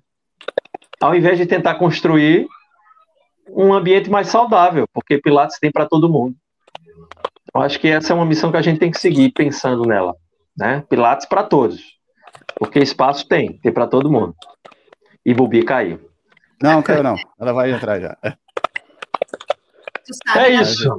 Ao 0.99 1.15
invés 1.15 1.37
de 1.37 1.45
tentar 1.45 1.75
construir 1.75 2.47
um 3.49 3.73
ambiente 3.73 4.09
mais 4.09 4.27
saudável, 4.27 4.87
porque 4.93 5.19
Pilates 5.19 5.59
tem 5.59 5.71
para 5.71 5.85
todo 5.85 6.09
mundo. 6.09 6.35
Eu 7.53 7.61
acho 7.61 7.79
que 7.79 7.87
essa 7.89 8.13
é 8.13 8.15
uma 8.15 8.25
missão 8.25 8.51
que 8.51 8.57
a 8.57 8.61
gente 8.61 8.79
tem 8.79 8.89
que 8.89 8.99
seguir 8.99 9.31
pensando 9.31 9.83
nela, 9.83 10.15
né? 10.57 10.83
Pilates 10.89 11.27
para 11.27 11.43
todos, 11.43 11.81
porque 12.55 12.79
espaço 12.79 13.27
tem, 13.27 13.57
tem 13.59 13.71
para 13.71 13.87
todo 13.87 14.09
mundo. 14.09 14.35
E 15.23 15.33
Bubi 15.33 15.63
caiu. 15.63 15.99
Não, 16.61 16.81
caiu 16.81 17.03
não. 17.03 17.15
Ela 17.39 17.53
vai 17.53 17.71
entrar 17.71 17.99
já. 17.99 18.17
é 20.35 20.49
isso. 20.49 20.89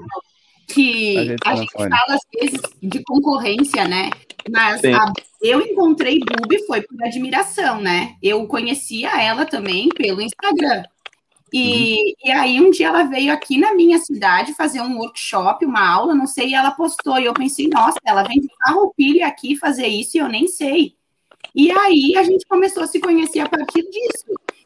Que 0.66 1.19
a 1.19 1.25
gente, 1.25 1.40
a 1.45 1.54
gente 1.57 1.73
fala 1.73 1.90
às 2.09 2.21
vezes 2.35 2.61
de 2.83 3.02
concorrência, 3.04 3.87
né? 3.87 4.11
Mas 4.50 4.83
a, 4.85 5.12
eu 5.40 5.61
encontrei 5.61 6.19
Bubi 6.19 6.64
foi 6.66 6.83
por 6.83 7.02
admiração, 7.04 7.81
né? 7.81 8.16
Eu 8.23 8.47
conhecia 8.47 9.11
ela 9.21 9.45
também 9.45 9.88
pelo 9.90 10.21
Instagram. 10.21 10.85
E, 11.52 11.95
uhum. 11.95 12.14
e 12.25 12.31
aí 12.31 12.61
um 12.61 12.71
dia 12.71 12.88
ela 12.88 13.02
veio 13.04 13.33
aqui 13.33 13.59
na 13.59 13.75
minha 13.75 13.99
cidade 13.99 14.54
fazer 14.54 14.81
um 14.81 14.99
workshop, 14.99 15.66
uma 15.66 15.87
aula, 15.87 16.14
não 16.14 16.26
sei, 16.26 16.49
e 16.49 16.54
ela 16.54 16.71
postou, 16.71 17.19
e 17.19 17.26
eu 17.26 17.35
pensei, 17.35 17.69
nossa, 17.69 17.99
ela 18.04 18.23
vem 18.23 18.40
de 18.40 18.49
Farroupilha 18.64 19.26
aqui 19.26 19.57
fazer 19.57 19.87
isso 19.87 20.16
e 20.16 20.21
eu 20.21 20.28
nem 20.28 20.49
sei. 20.49 20.97
E 21.54 21.71
aí 21.71 22.16
a 22.16 22.23
gente 22.23 22.47
começou 22.47 22.83
a 22.83 22.87
se 22.87 22.99
conhecer 23.00 23.40
a 23.40 23.49
partir 23.49 23.83
disso. 23.83 24.25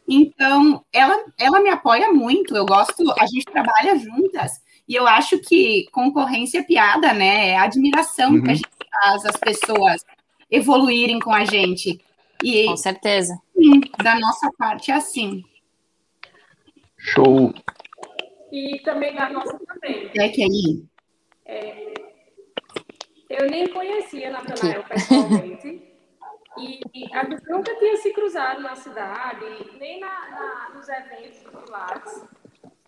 Então, 0.09 0.85
ela, 0.93 1.25
ela 1.37 1.61
me 1.61 1.69
apoia 1.69 2.13
muito, 2.13 2.57
eu 2.57 2.65
gosto, 2.65 3.03
a 3.19 3.27
gente 3.27 3.45
trabalha 3.47 3.99
juntas, 3.99 4.61
e 4.89 4.95
eu 4.95 5.07
acho 5.07 5.39
que 5.39 5.87
concorrência 5.91 6.61
é 6.61 6.63
piada, 6.63 7.13
né? 7.13 7.49
É 7.49 7.59
admiração 7.59 8.33
uhum. 8.33 8.43
que 8.43 8.51
a 8.51 8.55
gente 8.55 8.69
faz 9.03 9.25
as 9.25 9.37
pessoas 9.37 10.05
evoluírem 10.51 11.19
com 11.19 11.33
a 11.33 11.45
gente. 11.45 12.01
E, 12.43 12.67
com 12.67 12.77
certeza. 12.77 13.37
Sim, 13.55 13.81
da 14.03 14.19
nossa 14.19 14.51
parte 14.57 14.91
é 14.91 14.95
assim. 14.95 15.43
Show. 16.97 17.53
E 18.53 18.79
também 18.85 19.15
da 19.15 19.31
nossa 19.31 19.59
também. 19.67 20.11
É 20.17 20.29
que 20.29 20.43
aí. 20.43 20.85
É, 21.45 21.95
eu 23.29 23.51
nem 23.51 23.69
conhecia 23.69 24.31
Natanael 24.31 24.85
pessoalmente. 24.85 25.83
E, 26.59 26.81
e, 26.95 27.15
a 27.15 27.25
gente 27.25 27.45
nunca 27.51 27.75
tinha 27.77 27.97
se 27.99 28.13
cruzado 28.13 28.63
na 28.63 28.75
cidade, 28.75 29.45
nem 29.79 30.01
na, 30.01 30.31
na, 30.31 30.71
nos 30.75 30.89
eventos 30.89 31.41
do 31.41 31.51
Pilates. 31.51 32.25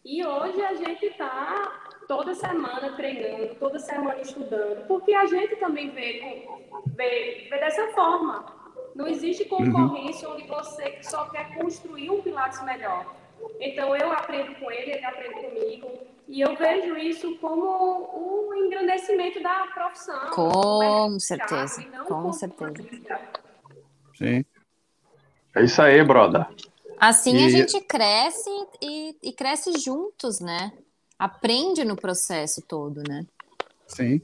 E 0.05 0.25
hoje 0.25 0.63
a 0.63 0.75
gente 0.75 1.05
está 1.05 1.88
toda 2.09 2.35
semana 2.35 2.97
treinando, 2.97 3.55
toda 3.57 3.79
semana 3.79 4.21
estudando, 4.21 4.87
porque 4.89 5.13
a 5.13 5.27
gente 5.27 5.55
também 5.57 5.91
vê, 5.91 6.49
vê, 6.87 7.47
vê 7.49 7.59
dessa 7.59 7.87
forma. 7.93 8.47
Não 8.95 9.07
existe 9.07 9.45
concorrência 9.45 10.29
uhum. 10.29 10.35
onde 10.35 10.47
você 10.49 10.99
só 11.03 11.29
quer 11.29 11.55
construir 11.55 12.11
um 12.11 12.21
Pilates 12.23 12.61
melhor. 12.65 13.15
Então 13.61 13.95
eu 13.95 14.11
aprendo 14.11 14.55
com 14.57 14.71
ele, 14.73 14.93
ele 14.93 15.05
aprende 15.05 15.35
comigo. 15.35 16.09
E 16.27 16.41
eu 16.41 16.57
vejo 16.57 16.97
isso 16.97 17.37
como 17.37 18.49
um 18.49 18.55
engrandecimento 18.55 19.43
da 19.43 19.67
profissão. 19.73 20.31
Com 20.31 21.21
certeza, 21.21 21.83
com 22.07 22.33
certeza. 22.33 22.83
Sim. 24.17 24.45
É 25.55 25.63
isso 25.63 25.81
aí, 25.81 26.03
brother. 26.03 26.47
Assim 26.99 27.37
e... 27.37 27.47
a 27.47 27.49
gente 27.49 27.81
cresce 27.83 28.51
e, 28.83 29.17
e, 29.23 29.33
cresce 29.33 29.79
juntos, 29.79 30.41
né? 30.41 30.73
Aprende 31.19 31.85
no 31.85 31.97
processo 31.97 32.63
todo, 32.63 33.03
né? 33.09 33.27
Sim. 33.87 34.21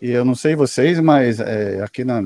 E 0.00 0.10
eu 0.10 0.24
não 0.24 0.34
sei 0.34 0.56
vocês, 0.56 0.98
mas 0.98 1.38
é, 1.38 1.82
aqui 1.82 2.04
na, 2.04 2.24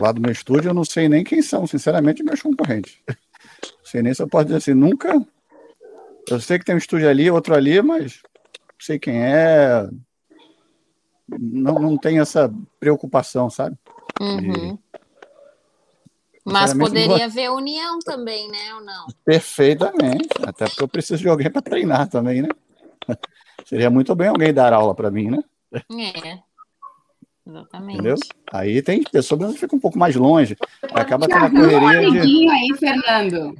lá 0.00 0.12
do 0.12 0.20
meu 0.20 0.30
estúdio 0.30 0.70
eu 0.70 0.74
não 0.74 0.84
sei 0.84 1.08
nem 1.08 1.24
quem 1.24 1.40
são, 1.40 1.66
sinceramente, 1.66 2.22
meus 2.22 2.42
concorrentes. 2.42 2.98
Não 3.06 3.84
sei 3.84 4.02
nem 4.02 4.12
se 4.12 4.20
eu 4.20 4.28
posso 4.28 4.46
dizer 4.46 4.58
assim, 4.58 4.74
nunca 4.74 5.24
eu 6.28 6.40
sei 6.40 6.58
que 6.58 6.64
tem 6.64 6.74
um 6.74 6.78
estúdio 6.78 7.08
ali, 7.08 7.30
outro 7.30 7.54
ali, 7.54 7.80
mas 7.82 8.20
não 8.22 8.80
sei 8.80 8.98
quem 8.98 9.22
é. 9.22 9.86
Não, 11.28 11.74
não 11.74 11.96
tem 11.98 12.18
essa 12.18 12.52
preocupação, 12.80 13.50
sabe? 13.50 13.76
Uhum. 14.20 14.78
Mas 16.44 16.74
poderia 16.74 17.24
haver 17.24 17.50
união 17.50 17.98
também, 18.00 18.50
né? 18.50 18.74
Ou 18.74 18.82
não? 18.82 19.06
Perfeitamente. 19.24 20.28
Até 20.42 20.66
porque 20.66 20.82
eu 20.82 20.88
preciso 20.88 21.22
de 21.22 21.28
alguém 21.28 21.50
para 21.50 21.62
treinar 21.62 22.08
também, 22.08 22.42
né? 22.42 22.48
Seria 23.64 23.90
muito 23.90 24.14
bem 24.14 24.28
alguém 24.28 24.52
dar 24.52 24.72
aula 24.72 24.94
para 24.94 25.10
mim, 25.10 25.30
né? 25.30 25.42
É. 25.74 26.38
Exatamente. 27.46 27.94
Entendeu? 27.94 28.16
Aí 28.52 28.80
tem 28.80 29.02
pessoas 29.02 29.52
que 29.54 29.60
ficam 29.60 29.76
um 29.76 29.80
pouco 29.80 29.98
mais 29.98 30.16
longe. 30.16 30.56
Acaba 30.94 31.26
tendo 31.28 31.44
a 31.44 31.50
correria. 31.50 31.78
Um 31.78 31.88
amiguinho 31.88 32.50
de... 32.50 32.56
aí, 32.56 32.78
Fernando. 32.78 33.54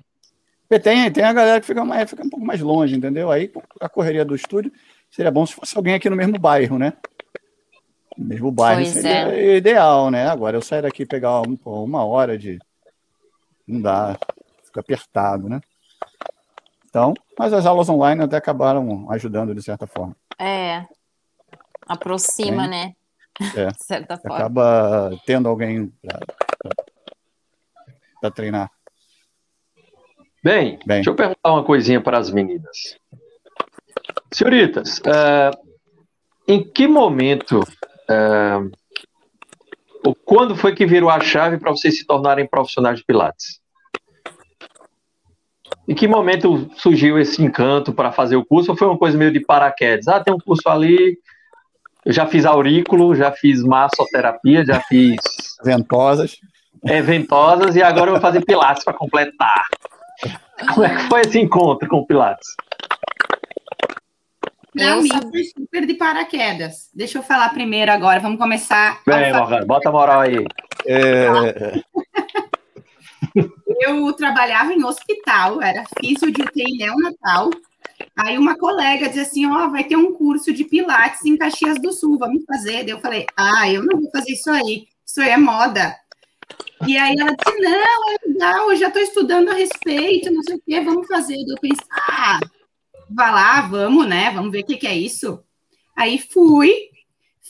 Tem, 0.83 1.11
tem 1.13 1.23
a 1.25 1.33
galera 1.33 1.61
que 1.61 1.67
fica, 1.67 1.85
mais, 1.85 2.09
fica 2.09 2.25
um 2.25 2.31
pouco 2.31 2.45
mais 2.45 2.61
longe, 2.61 2.97
entendeu? 2.97 3.31
Aí 3.31 3.53
a 3.81 3.89
correria 3.89 4.25
do 4.25 4.35
estúdio 4.35 4.73
seria 5.11 5.31
bom 5.31 5.47
se 5.47 5.55
fosse 5.55 5.77
alguém 5.77 5.95
aqui 5.95 6.09
no 6.11 6.17
mesmo 6.17 6.39
bairro, 6.39 6.79
né? 6.79 6.95
No 8.17 8.25
mesmo 8.25 8.51
bairro 8.51 8.81
pois 8.81 8.95
seria 8.95 9.35
é. 9.35 9.57
ideal, 9.57 10.11
né? 10.11 10.27
Agora 10.27 10.57
eu 10.57 10.63
sair 10.63 10.83
daqui 10.83 11.03
e 11.03 11.07
pegar 11.07 11.43
uma, 11.43 11.59
uma 11.65 12.05
hora 12.05 12.37
de. 12.39 12.59
Não 13.69 13.81
dá, 13.81 14.19
fica 14.65 14.81
apertado, 14.81 15.49
né? 15.49 15.61
Então, 16.95 17.13
mas 17.37 17.53
as 17.53 17.67
aulas 17.67 17.89
online 17.89 18.23
até 18.23 18.37
acabaram 18.37 19.11
ajudando 19.11 19.53
de 19.53 19.61
certa 19.61 19.85
forma. 19.85 20.15
É. 20.39 20.87
Aproxima, 21.89 22.69
né? 22.69 22.95
É. 23.57 23.67
de 23.75 23.85
certa 23.85 24.17
forma. 24.17 24.37
Acaba 24.37 25.11
tendo 25.27 25.49
alguém 25.49 25.93
para 28.21 28.31
treinar. 28.31 28.71
Bem, 30.41 30.79
Bem, 30.87 30.99
deixa 30.99 31.11
eu 31.11 31.17
perguntar 31.17 31.53
uma 31.53 31.65
coisinha 31.65 32.01
para 32.01 32.17
as 32.17 32.31
meninas. 32.31 32.97
Senhoritas, 34.33 34.99
uh, 34.99 35.51
em 36.47 36.63
que 36.63 36.87
momento, 36.87 37.59
uh, 37.59 38.71
ou 40.05 40.15
quando 40.15 40.55
foi 40.55 40.73
que 40.73 40.87
virou 40.87 41.11
a 41.11 41.19
chave 41.19 41.59
para 41.59 41.73
vocês 41.73 41.99
se 41.99 42.07
tornarem 42.07 42.47
profissionais 42.47 43.01
de 43.01 43.05
Pilates? 43.05 43.64
Em 45.87 45.95
que 45.95 46.09
momento 46.09 46.71
surgiu 46.77 47.19
esse 47.19 47.43
encanto 47.43 47.93
para 47.93 48.11
fazer 48.11 48.37
o 48.37 48.45
curso? 48.45 48.71
Ou 48.71 48.77
foi 48.77 48.89
uma 48.89 48.99
coisa 48.99 49.19
meio 49.19 49.33
de 49.33 49.41
paraquedas? 49.41 50.09
Ah, 50.09 50.23
tem 50.23 50.33
um 50.33 50.39
curso 50.39 50.69
ali, 50.69 51.19
eu 52.05 52.13
já 52.13 52.27
fiz 52.27 52.45
aurículo, 52.45 53.15
já 53.15 53.33
fiz 53.33 53.63
massoterapia, 53.63 54.65
já 54.65 54.81
fiz. 54.81 55.17
Ventosas. 55.63 56.37
É, 56.85 57.01
ventosas, 57.01 57.77
e 57.77 57.83
agora 57.83 58.09
eu 58.09 58.13
vou 58.13 58.21
fazer 58.21 58.45
Pilates 58.45 58.85
para 58.85 58.93
completar. 58.93 59.65
Como 60.75 60.87
é 60.87 60.95
que 60.95 61.03
foi 61.09 61.21
esse 61.23 61.39
encontro 61.39 61.89
com 61.89 61.99
o 61.99 62.07
Pilates? 62.07 62.47
Pra 64.77 64.97
mim 64.97 65.09
foi 65.09 65.45
super 65.45 65.87
de 65.87 65.95
paraquedas. 65.95 66.91
Deixa 66.93 67.19
eu 67.19 67.23
falar 67.23 67.49
primeiro 67.51 67.93
agora, 67.93 68.21
vamos 68.21 68.39
começar. 68.39 69.01
Bem, 69.07 69.33
Morgana, 69.33 69.65
bota 69.65 69.89
a 69.89 69.93
moral 69.93 70.21
aí. 70.21 70.45
É... 70.87 71.29
eu 73.35 74.13
trabalhava 74.13 74.73
em 74.73 74.85
hospital, 74.85 75.61
era 75.61 75.85
físio 75.99 76.31
de 76.31 76.43
UTI 76.43 76.79
neonatal. 76.79 77.51
Aí 78.17 78.39
uma 78.39 78.57
colega 78.57 79.09
dizia 79.09 79.23
assim, 79.23 79.47
ó, 79.47 79.67
oh, 79.67 79.71
vai 79.71 79.85
ter 79.85 79.97
um 79.97 80.13
curso 80.13 80.53
de 80.53 80.65
pilates 80.65 81.25
em 81.25 81.37
Caxias 81.37 81.81
do 81.81 81.93
Sul, 81.93 82.19
vamos 82.19 82.45
fazer. 82.45 82.85
Daí 82.85 82.91
eu 82.91 83.01
falei, 83.01 83.27
ah, 83.37 83.71
eu 83.71 83.85
não 83.85 84.01
vou 84.01 84.11
fazer 84.11 84.33
isso 84.33 84.51
aí, 84.51 84.87
isso 85.05 85.21
aí 85.21 85.31
é 85.31 85.37
moda. 85.37 85.97
E 86.87 86.97
aí 86.97 87.17
ela 87.19 87.35
disse, 87.35 87.61
não, 87.61 88.11
é 88.11 88.29
legal, 88.29 88.71
eu 88.71 88.77
já 88.77 88.89
estou 88.89 89.03
estudando 89.03 89.51
a 89.51 89.55
respeito, 89.55 90.31
não 90.31 90.43
sei 90.43 90.57
o 90.57 90.63
quê, 90.65 90.81
vamos 90.81 91.07
fazer. 91.07 91.37
Eu 91.37 91.57
pensei, 91.61 91.87
ah, 91.91 92.41
vá 93.11 93.31
lá, 93.31 93.61
vamos, 93.63 94.07
né? 94.07 94.31
Vamos 94.31 94.53
ver 94.53 94.61
o 94.61 94.67
que, 94.67 94.77
que 94.77 94.87
é 94.87 94.97
isso. 94.97 95.43
Aí 95.97 96.19
fui, 96.19 96.73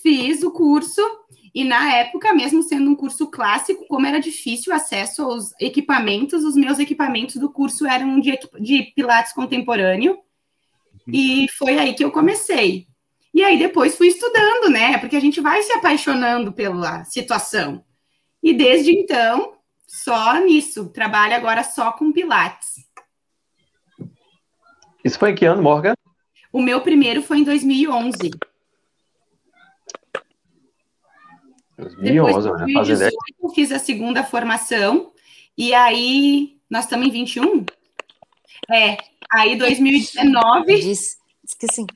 fiz 0.03 0.43
o 0.43 0.51
curso, 0.51 1.03
e 1.55 1.63
na 1.63 1.95
época, 1.95 2.35
mesmo 2.35 2.63
sendo 2.65 2.91
um 2.91 2.97
curso 2.97 3.29
clássico, 3.31 3.87
como 3.87 4.07
era 4.07 4.19
difícil 4.19 4.73
o 4.73 4.77
acesso 4.77 5.23
aos 5.23 5.53
equipamentos, 5.61 6.43
os 6.43 6.57
meus 6.57 6.81
equipamentos 6.81 7.37
do 7.37 7.49
curso 7.49 7.87
eram 7.87 8.19
de, 8.19 8.37
de 8.61 8.83
Pilates 8.97 9.33
contemporâneo, 9.33 10.19
e 11.07 11.47
foi 11.57 11.79
aí 11.79 11.95
que 11.95 12.05
eu 12.05 12.11
comecei. 12.11 12.89
E 13.33 13.45
aí 13.45 13.57
depois 13.57 13.97
fui 13.97 14.09
estudando, 14.09 14.69
né? 14.71 14.99
Porque 14.99 15.17
a 15.17 15.21
gente 15.21 15.41
vai 15.41 15.63
se 15.63 15.73
apaixonando 15.73 16.53
pela 16.53 17.05
situação. 17.05 17.85
E 18.43 18.53
desde 18.53 18.93
então, 18.93 19.55
só 19.87 20.39
nisso. 20.41 20.89
Trabalho 20.91 21.35
agora 21.35 21.63
só 21.63 21.93
com 21.93 22.13
Pilates. 22.13 22.85
Isso 25.05 25.19
foi 25.19 25.31
em 25.31 25.35
que 25.35 25.45
ano, 25.45 25.63
Morgan? 25.63 25.95
O 26.53 26.63
meu 26.63 26.81
primeiro 26.81 27.23
foi 27.23 27.39
em 27.39 27.45
2011. 27.45 28.31
2011, 31.77 32.43
Depois, 32.43 32.69
em 32.69 32.75
2018, 32.75 33.17
eu 33.43 33.49
fiz 33.51 33.73
a 33.73 33.79
segunda 33.79 34.25
formação. 34.25 35.13
E 35.57 35.75
aí, 35.75 36.57
nós 36.69 36.85
estamos 36.85 37.07
em 37.07 37.11
21? 37.11 37.65
É, 38.71 38.97
aí 39.31 39.57
2019... 39.57 40.81
Diz, 40.81 41.17
diz 41.43 41.55
que 41.59 41.73
sim. 41.73 41.87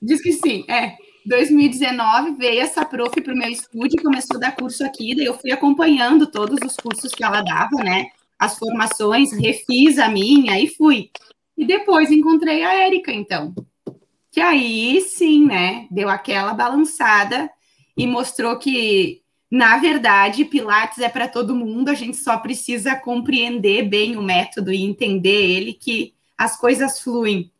Diz 0.00 0.22
que 0.22 0.32
sim, 0.32 0.64
é. 0.68 0.96
2019 1.26 2.36
veio 2.36 2.60
essa 2.60 2.84
prof 2.84 3.20
para 3.20 3.34
o 3.34 3.36
meu 3.36 3.48
estúdio, 3.48 4.02
começou 4.02 4.36
a 4.36 4.40
dar 4.40 4.54
curso 4.54 4.84
aqui, 4.84 5.14
daí 5.16 5.26
eu 5.26 5.34
fui 5.34 5.50
acompanhando 5.50 6.30
todos 6.30 6.58
os 6.64 6.76
cursos 6.76 7.12
que 7.12 7.24
ela 7.24 7.42
dava, 7.42 7.82
né? 7.82 8.06
As 8.38 8.56
formações, 8.56 9.32
refiz 9.32 9.98
a 9.98 10.08
minha 10.08 10.60
e 10.60 10.68
fui. 10.68 11.10
E 11.56 11.66
depois 11.66 12.12
encontrei 12.12 12.62
a 12.62 12.74
Érica, 12.74 13.12
então. 13.12 13.52
Que 14.30 14.40
aí 14.40 15.00
sim, 15.00 15.46
né? 15.46 15.88
Deu 15.90 16.08
aquela 16.08 16.52
balançada 16.54 17.50
e 17.96 18.06
mostrou 18.06 18.58
que, 18.58 19.22
na 19.50 19.78
verdade, 19.78 20.44
Pilates 20.44 20.98
é 20.98 21.08
para 21.08 21.28
todo 21.28 21.54
mundo, 21.54 21.88
a 21.88 21.94
gente 21.94 22.16
só 22.16 22.38
precisa 22.38 22.96
compreender 22.96 23.88
bem 23.88 24.16
o 24.16 24.22
método 24.22 24.72
e 24.72 24.82
entender 24.82 25.56
ele, 25.56 25.72
que 25.72 26.14
as 26.36 26.58
coisas 26.58 27.00
fluem. 27.00 27.50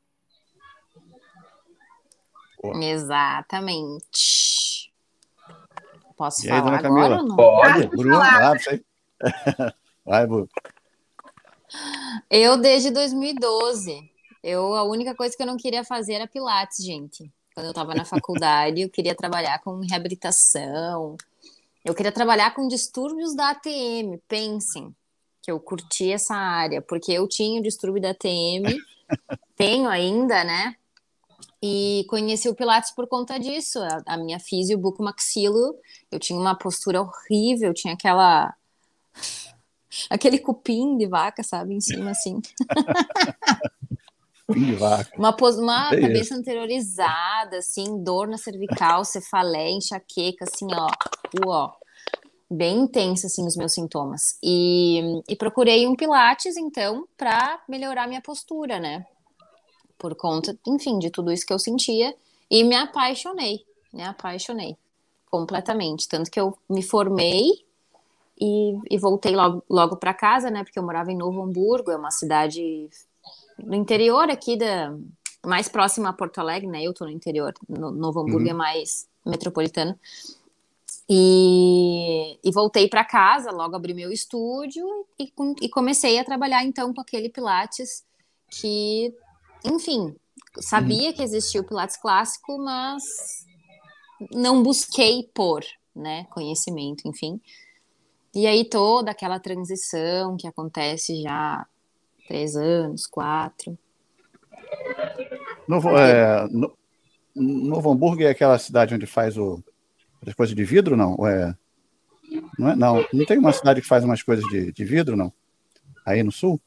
Exatamente. 2.82 4.92
Posso 6.16 6.46
E 6.46 6.50
aí, 6.50 6.58
falar 6.58 6.70
dona 6.70 6.82
Camila? 6.82 7.06
agora 7.06 7.22
ou 7.22 7.28
não? 7.28 7.36
Pode. 7.36 7.86
Bruno, 7.88 8.20
ah, 8.20 8.58
sei. 8.58 8.84
Vai, 10.04 10.26
Bu. 10.30 10.48
Eu 12.30 12.56
desde 12.56 12.90
2012. 12.90 14.10
Eu, 14.42 14.74
a 14.74 14.84
única 14.84 15.14
coisa 15.14 15.36
que 15.36 15.42
eu 15.42 15.46
não 15.46 15.56
queria 15.56 15.84
fazer 15.84 16.14
era 16.14 16.26
Pilates, 16.26 16.84
gente. 16.84 17.30
Quando 17.56 17.68
eu 17.68 17.70
estava 17.70 17.94
na 17.94 18.04
faculdade, 18.04 18.82
eu 18.82 18.90
queria 18.90 19.14
trabalhar 19.14 19.58
com 19.60 19.80
reabilitação. 19.80 21.16
Eu 21.82 21.94
queria 21.94 22.12
trabalhar 22.12 22.54
com 22.54 22.68
distúrbios 22.68 23.34
da 23.34 23.48
ATM. 23.48 24.18
Pensem 24.28 24.94
que 25.40 25.50
eu 25.50 25.58
curti 25.58 26.12
essa 26.12 26.34
área, 26.34 26.82
porque 26.82 27.10
eu 27.12 27.26
tinha 27.26 27.58
o 27.58 27.62
distúrbio 27.62 28.02
da 28.02 28.10
ATM, 28.10 28.76
tenho 29.56 29.88
ainda, 29.88 30.44
né? 30.44 30.76
E 31.62 32.04
conheci 32.10 32.46
o 32.46 32.54
Pilates 32.54 32.90
por 32.90 33.08
conta 33.08 33.40
disso. 33.40 33.78
A, 33.78 34.02
a 34.04 34.18
minha 34.18 34.38
físio 34.38 34.76
bucomaxilo, 34.76 35.78
eu 36.12 36.18
tinha 36.18 36.38
uma 36.38 36.54
postura 36.54 37.00
horrível, 37.00 37.72
tinha 37.72 37.94
aquela 37.94 38.54
aquele 40.10 40.38
cupim 40.40 40.98
de 40.98 41.06
vaca, 41.06 41.42
sabe, 41.42 41.72
em 41.72 41.80
cima 41.80 42.10
assim. 42.10 42.38
Fim 44.52 44.64
de 44.64 44.74
vaca. 44.74 45.10
Uma, 45.18 45.32
pos- 45.36 45.58
uma 45.58 45.92
É 45.92 46.00
cabeça 46.00 46.34
anteriorizada, 46.34 47.58
assim, 47.58 48.02
dor 48.02 48.28
na 48.28 48.38
cervical, 48.38 49.04
cefaleia, 49.04 49.70
enxaqueca, 49.70 50.44
assim, 50.44 50.66
ó, 50.72 50.88
ó, 51.46 51.72
bem 52.50 52.78
intensa, 52.80 53.26
assim, 53.26 53.46
os 53.46 53.56
meus 53.56 53.72
sintomas. 53.74 54.38
E, 54.42 55.22
e 55.28 55.34
procurei 55.36 55.86
um 55.86 55.96
Pilates, 55.96 56.56
então, 56.56 57.06
para 57.16 57.60
melhorar 57.68 58.06
minha 58.06 58.22
postura, 58.22 58.78
né? 58.78 59.04
Por 59.98 60.14
conta, 60.14 60.56
enfim, 60.66 60.98
de 60.98 61.10
tudo 61.10 61.32
isso 61.32 61.46
que 61.46 61.52
eu 61.52 61.58
sentia. 61.58 62.14
E 62.50 62.62
me 62.62 62.76
apaixonei, 62.76 63.64
me 63.92 64.04
apaixonei 64.04 64.76
completamente. 65.28 66.06
Tanto 66.08 66.30
que 66.30 66.38
eu 66.38 66.56
me 66.68 66.82
formei 66.82 67.64
e, 68.40 68.78
e 68.90 68.98
voltei 68.98 69.34
logo, 69.34 69.64
logo 69.68 69.96
para 69.96 70.14
casa, 70.14 70.50
né? 70.50 70.62
Porque 70.62 70.78
eu 70.78 70.82
morava 70.84 71.10
em 71.10 71.16
Novo 71.16 71.42
Hamburgo, 71.42 71.90
é 71.90 71.96
uma 71.96 72.10
cidade 72.12 72.88
no 73.58 73.74
interior 73.74 74.30
aqui 74.30 74.56
da 74.56 74.96
mais 75.44 75.68
próxima 75.68 76.08
a 76.08 76.12
Porto 76.12 76.38
Alegre, 76.38 76.66
né? 76.66 76.82
Eu 76.82 76.92
tô 76.92 77.04
no 77.04 77.10
interior, 77.10 77.54
no, 77.68 77.92
Novo 77.92 78.20
Hamburgo 78.20 78.44
Uhum. 78.44 78.50
é 78.50 78.54
mais 78.54 79.08
metropolitano. 79.24 79.98
E, 81.08 82.36
e 82.42 82.50
voltei 82.50 82.88
para 82.88 83.04
casa, 83.04 83.52
logo 83.52 83.76
abri 83.76 83.94
meu 83.94 84.10
estúdio 84.10 84.84
e, 85.18 85.32
e 85.62 85.68
comecei 85.68 86.18
a 86.18 86.24
trabalhar 86.24 86.64
então 86.64 86.92
com 86.92 87.00
aquele 87.00 87.28
Pilates 87.28 88.04
que, 88.50 89.14
enfim, 89.64 90.16
sabia 90.58 91.12
que 91.12 91.22
existia 91.22 91.60
o 91.60 91.64
Pilates 91.64 91.96
clássico, 91.96 92.58
mas 92.58 93.04
não 94.32 94.64
busquei 94.64 95.30
por, 95.32 95.64
né, 95.94 96.24
conhecimento, 96.24 97.06
enfim. 97.06 97.40
E 98.34 98.46
aí 98.46 98.68
toda 98.68 99.12
aquela 99.12 99.38
transição 99.38 100.36
que 100.36 100.46
acontece 100.46 101.22
já 101.22 101.66
três 102.26 102.56
anos, 102.56 103.06
quatro. 103.06 103.78
Novo, 105.68 105.96
é, 105.96 106.46
no, 106.48 106.76
Novo 107.34 107.90
Hamburgo 107.90 108.22
é 108.22 108.30
aquela 108.30 108.58
cidade 108.58 108.94
onde 108.94 109.06
faz 109.06 109.36
o, 109.36 109.62
as 110.26 110.34
coisas 110.34 110.54
de 110.54 110.64
vidro, 110.64 110.96
não? 110.96 111.14
É, 111.26 111.54
não, 112.58 112.68
é? 112.68 112.76
Não, 112.76 113.06
não 113.12 113.24
tem 113.24 113.38
uma 113.38 113.52
cidade 113.52 113.80
que 113.80 113.86
faz 113.86 114.04
umas 114.04 114.22
coisas 114.22 114.44
de, 114.46 114.72
de 114.72 114.84
vidro, 114.84 115.16
não? 115.16 115.32
Aí 116.04 116.22
no 116.22 116.32
sul? 116.32 116.60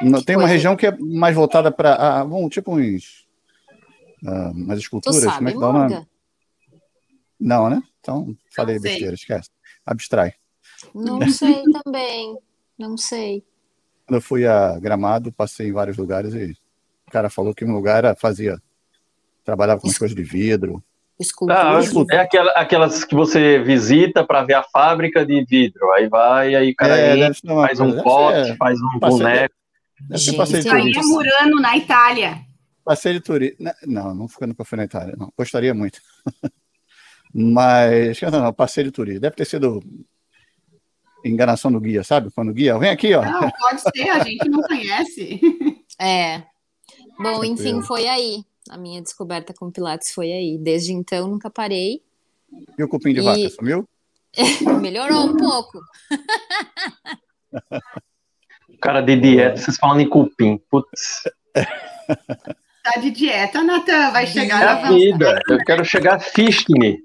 Não, 0.00 0.22
tem 0.22 0.36
uma 0.36 0.46
região 0.46 0.76
que 0.76 0.86
é 0.86 0.96
mais 0.98 1.34
voltada 1.34 1.70
para. 1.70 1.94
Ah, 1.94 2.24
bom, 2.24 2.48
tipo 2.48 2.76
uns. 2.76 3.26
ah, 4.26 4.50
umas 4.54 4.78
Tu 4.78 4.82
esculturas. 4.82 5.20
como 5.20 5.28
é 5.28 5.32
sabe, 5.32 5.52
que 5.52 5.58
dá 5.60 5.68
o 5.68 5.72
nome? 5.72 6.06
Não, 7.38 7.70
né? 7.70 7.82
Então, 8.00 8.36
falei 8.54 8.78
besteira, 8.78 9.14
esquece. 9.14 9.50
Abstrai. 9.84 10.34
Não 10.94 11.28
sei 11.28 11.62
também. 11.84 12.38
Não 12.78 12.96
sei. 12.96 13.44
Quando 14.12 14.20
eu 14.20 14.20
fui 14.28 14.46
a 14.46 14.78
Gramado, 14.78 15.32
passei 15.32 15.68
em 15.68 15.72
vários 15.72 15.96
lugares 15.96 16.34
e 16.34 16.54
o 17.08 17.10
cara 17.10 17.30
falou 17.30 17.54
que 17.54 17.64
um 17.64 17.72
lugar 17.72 18.04
era, 18.04 18.14
fazia. 18.14 18.60
Trabalhava 19.42 19.80
com 19.80 19.88
as 19.88 19.96
coisas 19.96 20.14
de 20.14 20.22
vidro. 20.22 20.84
Escultura. 21.18 21.78
Ah, 21.78 21.80
é 22.10 22.18
aquela, 22.18 22.50
aquelas 22.52 23.04
que 23.04 23.14
você 23.14 23.58
visita 23.62 24.22
para 24.22 24.44
ver 24.44 24.52
a 24.52 24.62
fábrica 24.64 25.24
de 25.24 25.42
vidro. 25.46 25.90
Aí 25.92 26.10
vai, 26.10 26.54
aí 26.54 26.72
o 26.72 26.76
cara 26.76 26.94
É, 26.98 27.18
entra, 27.20 27.54
faz 27.54 27.78
coisa, 27.78 27.84
um 27.84 28.02
pote, 28.02 28.44
ser- 28.48 28.56
faz 28.58 28.78
um 28.82 28.98
Passei- 29.00 29.18
boneco. 29.18 29.54
Ser 30.10 30.18
Gente, 30.18 30.36
passeio 30.36 30.62
de 30.62 30.66
Isso 30.68 30.76
aí 30.76 30.82
turista. 30.82 31.00
é 31.00 31.04
Murano, 31.06 31.60
na 31.62 31.76
Itália. 31.78 32.40
Passeio 32.84 33.14
de 33.14 33.20
turismo. 33.22 33.56
Não, 33.86 34.14
não 34.14 34.28
ficando 34.28 34.48
nunca 34.50 34.62
fui 34.66 34.76
na 34.76 34.84
Itália, 34.84 35.14
não. 35.16 35.32
Gostaria 35.38 35.72
muito. 35.72 36.00
Mas, 37.32 38.20
não, 38.20 38.30
não, 38.42 38.52
passeio 38.52 38.84
de 38.88 38.90
turismo. 38.90 39.20
Deve 39.20 39.36
ter 39.36 39.46
sido 39.46 39.82
enganação 41.24 41.72
do 41.72 41.80
guia, 41.80 42.02
sabe? 42.04 42.30
Quando 42.34 42.50
o 42.50 42.54
guia, 42.54 42.78
vem 42.78 42.90
aqui, 42.90 43.14
ó. 43.14 43.22
Não, 43.22 43.50
pode 43.50 43.80
ser, 43.80 44.10
a 44.10 44.18
gente 44.24 44.48
não 44.48 44.60
conhece. 44.62 45.40
É. 46.00 46.42
Bom, 47.18 47.44
enfim, 47.44 47.80
foi 47.82 48.08
aí. 48.08 48.42
A 48.68 48.76
minha 48.76 49.00
descoberta 49.00 49.54
com 49.54 49.70
Pilates 49.70 50.12
foi 50.12 50.32
aí. 50.32 50.58
Desde 50.58 50.92
então, 50.92 51.28
nunca 51.28 51.48
parei. 51.48 52.02
E 52.76 52.82
o 52.82 52.88
cupim 52.88 53.14
de 53.14 53.20
E- 53.20 53.22
vaca, 53.22 53.48
sumiu? 53.50 53.88
Melhorou 54.80 55.26
um 55.26 55.36
pouco. 55.36 55.78
Cara 58.80 59.00
de 59.00 59.14
dieta, 59.16 59.56
vocês 59.58 59.76
falando 59.76 60.00
em 60.00 60.08
cupim. 60.08 60.58
Putz, 60.70 61.22
Tá 62.82 62.98
de 63.00 63.10
dieta, 63.12 63.62
Natan, 63.62 64.10
vai 64.10 64.26
chegar 64.26 64.60
é 64.60 64.64
na 64.64 64.90
vida. 64.90 65.38
Eu 65.48 65.58
quero 65.58 65.84
chegar 65.84 66.18
fitness. 66.18 66.96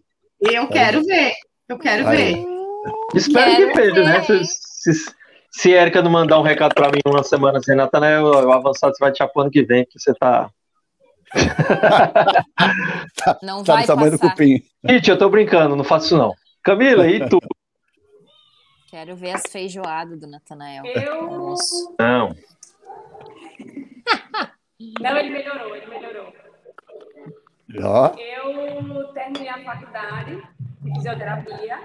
Eu 0.42 0.68
quero 0.70 1.04
ver. 1.04 1.34
Eu 1.70 1.78
quero 1.78 2.08
Aí. 2.08 2.18
ver. 2.18 2.57
Espero 3.16 3.52
Quero 3.52 3.68
que 3.72 3.82
veja, 3.82 4.04
né? 4.04 4.22
Se, 4.24 4.44
se, 4.46 5.14
se 5.52 5.72
Erika 5.72 6.02
não 6.02 6.12
mandar 6.12 6.40
um 6.40 6.44
recado 6.44 6.74
pra 6.74 6.90
mim 6.90 7.00
uma 7.06 7.24
semana 7.24 7.60
assim, 7.60 7.76
Natanael, 7.76 8.24
o 8.26 8.52
avançado 8.52 8.96
você 8.96 9.04
vai 9.04 9.12
te 9.12 9.26
pro 9.28 9.42
ano 9.44 9.52
que 9.52 9.64
vem, 9.64 9.86
que 9.86 10.00
você 10.00 10.14
tá. 10.14 10.50
Não 13.44 13.64
Tá 13.64 13.74
vai 13.74 13.84
do 13.84 13.88
tamanho 13.88 14.12
do 14.12 14.20
passar. 14.20 14.32
cupim. 14.32 14.64
Gente, 14.88 15.10
eu 15.10 15.18
tô 15.18 15.30
brincando, 15.30 15.76
não 15.76 15.84
faço 15.84 16.06
isso 16.08 16.18
não. 16.18 16.34
Camila, 16.64 17.08
e 17.08 17.28
tu? 17.28 17.40
Quero 18.90 19.16
ver 19.16 19.32
as 19.32 19.44
feijoadas 19.50 20.20
do 20.20 20.28
Natanael. 20.28 20.84
Eu. 20.86 21.56
Não. 22.00 22.36
Não, 25.02 25.18
ele 25.18 25.32
melhorou, 25.32 25.76
ele 25.76 25.88
melhorou. 25.88 26.32
Ó, 27.84 28.12
Eu 28.16 29.08
terminei 29.12 29.50
a 29.50 29.64
faculdade 29.64 30.40
de 30.82 30.94
fisioterapia 30.94 31.80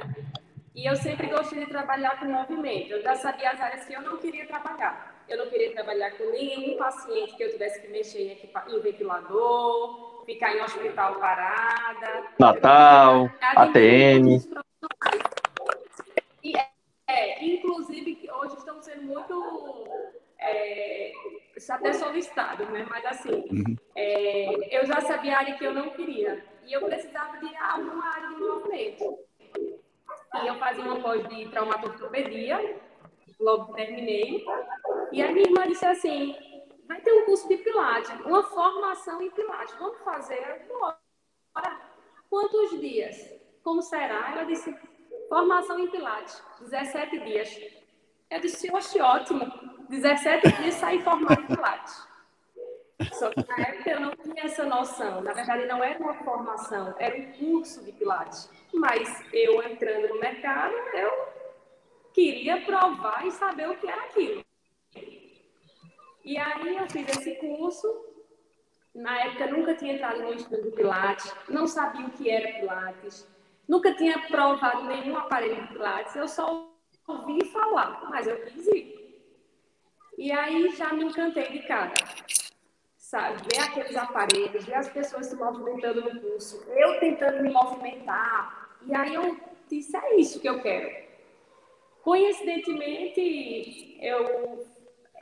e 0.74 0.87
eu 0.87 0.96
sempre 0.96 1.26
gostei 1.28 1.61
de 1.61 1.66
trabalhar 1.66 2.18
com 2.18 2.26
movimento. 2.26 2.90
Eu 2.92 3.02
já 3.02 3.14
sabia 3.14 3.50
as 3.50 3.61
áreas 3.61 3.85
que 3.85 3.92
eu 3.92 4.00
não 4.00 4.16
queria 4.16 4.46
trabalhar. 4.46 5.22
Eu 5.28 5.38
não 5.38 5.46
queria 5.48 5.72
trabalhar 5.72 6.11
com 6.12 6.24
nenhum 6.30 6.76
paciente 6.76 7.37
que 7.37 7.44
eu 7.44 7.50
tivesse 7.50 7.80
que 7.80 7.88
mexer 7.88 8.20
em, 8.20 8.74
em 8.74 8.80
ventilador, 8.80 10.24
ficar 10.24 10.54
em 10.56 10.62
hospital 10.62 11.16
parada. 11.16 12.24
Natal, 12.38 13.30
ATM. 13.40 14.40
E 16.42 16.52
é, 17.08 17.44
inclusive, 17.44 18.28
hoje 18.32 18.56
estão 18.56 18.80
sendo 18.82 19.02
muito. 19.02 19.88
É, 20.38 21.12
até 21.70 21.92
solicitados, 21.92 22.68
né? 22.70 22.85
Mas 22.90 23.04
assim, 23.06 23.30
Uhum. 23.50 23.76
é, 23.94 24.76
eu 24.76 24.85
já 24.87 25.00
sabia 25.02 25.37
a 25.37 25.38
área 25.38 25.54
que 25.54 25.64
eu 25.64 25.72
não 25.72 25.90
queria. 25.90 26.44
E 26.66 26.72
eu 26.72 26.80
precisava 26.85 27.38
de 27.38 27.54
alguma 27.56 28.08
área 28.08 28.28
de 28.28 28.37
movimento. 28.37 29.18
E 30.35 30.47
eu 30.47 30.55
fazia 30.57 30.85
uma 30.85 31.01
pós 31.01 31.27
de 31.29 31.49
traumatologia, 31.49 32.81
logo 33.38 33.75
terminei. 33.75 34.45
E 35.12 35.23
a 35.23 35.31
minha 35.31 35.47
irmã 35.47 35.66
disse 35.66 35.85
assim: 35.85 36.35
vai 36.88 37.01
ter 37.01 37.12
um 37.12 37.25
curso 37.25 37.49
de 37.49 37.57
Pilates, 37.59 38.11
uma 38.25 38.42
formação 38.42 39.21
em 39.21 39.31
Pilates. 39.31 39.75
Vamos 39.75 39.99
fazer? 40.01 40.66
Bora. 40.68 40.99
Quantos 42.31 42.81
dias? 42.81 43.31
Como 43.62 43.83
será? 43.83 44.33
Ela 44.33 44.45
disse: 44.45 44.75
formação 45.29 45.79
em 45.79 45.88
Pilates, 45.88 46.42
17 46.61 47.18
dias. 47.21 47.61
Eu 48.31 48.40
disse: 48.40 48.71
oxe, 48.73 49.01
ótimo, 49.01 49.45
17 49.88 50.53
dias 50.53 50.75
sair 50.75 51.03
formado 51.03 51.40
em 51.42 51.47
Pilates. 51.47 52.12
Só 53.12 53.31
que 53.31 53.47
na 53.49 53.57
época 53.57 53.91
eu 53.91 54.01
não 54.01 54.17
tinha 54.17 54.45
essa 54.45 54.65
noção. 54.65 55.21
Na 55.23 55.33
verdade, 55.33 55.67
não 55.67 55.83
era 55.83 55.99
uma 55.99 56.15
formação, 56.15 56.95
era 56.99 57.17
um 57.17 57.33
curso 57.33 57.85
de 57.85 57.93
Pilates. 57.93 58.51
Mas 58.73 59.25
eu 59.33 59.62
entrando 59.62 60.09
no 60.09 60.21
mercado, 60.21 60.75
eu 60.95 61.11
queria 62.12 62.61
provar 62.62 63.27
e 63.27 63.31
saber 63.31 63.69
o 63.69 63.77
que 63.77 63.88
era 63.88 64.03
aquilo. 64.03 64.45
E 66.25 66.38
aí 66.38 66.77
eu 66.77 66.88
fiz 66.88 67.09
esse 67.09 67.35
curso. 67.37 68.09
Na 68.95 69.19
época 69.25 69.47
nunca 69.47 69.75
tinha 69.75 69.95
entrado 69.95 70.21
no 70.21 70.35
estudo 70.35 70.62
de 70.62 70.71
Pilates, 70.73 71.35
não 71.49 71.67
sabia 71.67 72.07
o 72.07 72.11
que 72.11 72.29
era 72.29 72.61
Pilates, 72.61 73.27
nunca 73.67 73.95
tinha 73.95 74.19
provado 74.29 74.85
nenhum 74.85 75.17
aparelho 75.17 75.62
de 75.62 75.69
Pilates, 75.69 76.15
eu 76.15 76.29
só 76.29 76.71
ouvi 77.09 77.43
falar, 77.47 78.11
mas 78.11 78.27
eu 78.27 78.38
quis 78.43 78.67
ir. 78.67 79.03
E 80.19 80.31
aí 80.31 80.69
já 80.77 80.93
me 80.93 81.05
encantei 81.05 81.49
de 81.53 81.61
cara 81.61 81.95
sabe? 83.12 83.42
Ver 83.42 83.61
aqueles 83.61 83.94
aparelhos, 83.94 84.64
ver 84.64 84.75
as 84.75 84.88
pessoas 84.88 85.27
se 85.27 85.37
movimentando 85.37 86.01
no 86.01 86.18
curso, 86.18 86.64
eu 86.70 86.98
tentando 86.98 87.42
me 87.42 87.51
movimentar. 87.51 88.70
E 88.87 88.94
aí 88.94 89.14
eu 89.14 89.38
disse, 89.68 89.94
é 89.94 90.16
isso 90.16 90.40
que 90.40 90.48
eu 90.48 90.62
quero. 90.62 90.90
Coincidentemente, 92.03 93.98
eu, 94.01 94.66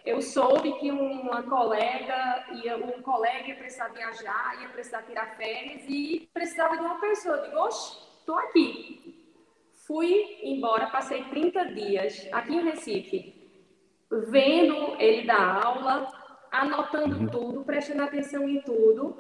eu 0.07 0.23
soube 0.23 0.73
que 0.79 0.93
uma 0.93 1.43
colega, 1.43 2.47
ia, 2.63 2.77
um 2.77 3.03
colega 3.03 3.49
ia 3.49 3.57
precisar 3.57 3.89
viajar, 3.89 4.63
ia 4.63 4.69
precisar 4.69 5.03
tirar 5.03 5.37
férias 5.37 5.83
e 5.89 6.31
precisava 6.33 6.77
de 6.77 6.85
uma 6.85 7.01
pessoa. 7.01 7.39
Eu 7.39 7.43
digo, 7.43 7.57
oxe, 7.59 7.99
estou 8.21 8.39
aqui. 8.39 9.17
Fui 9.85 10.39
embora, 10.45 10.87
passei 10.87 11.25
30 11.25 11.65
dias 11.75 12.29
aqui 12.31 12.55
em 12.55 12.63
Recife, 12.63 13.35
vendo 14.09 14.95
ele 15.01 15.27
dar 15.27 15.67
aula, 15.67 16.20
anotando 16.51 17.17
uhum. 17.17 17.27
tudo, 17.29 17.65
prestando 17.65 18.03
atenção 18.03 18.49
em 18.49 18.61
tudo. 18.63 19.17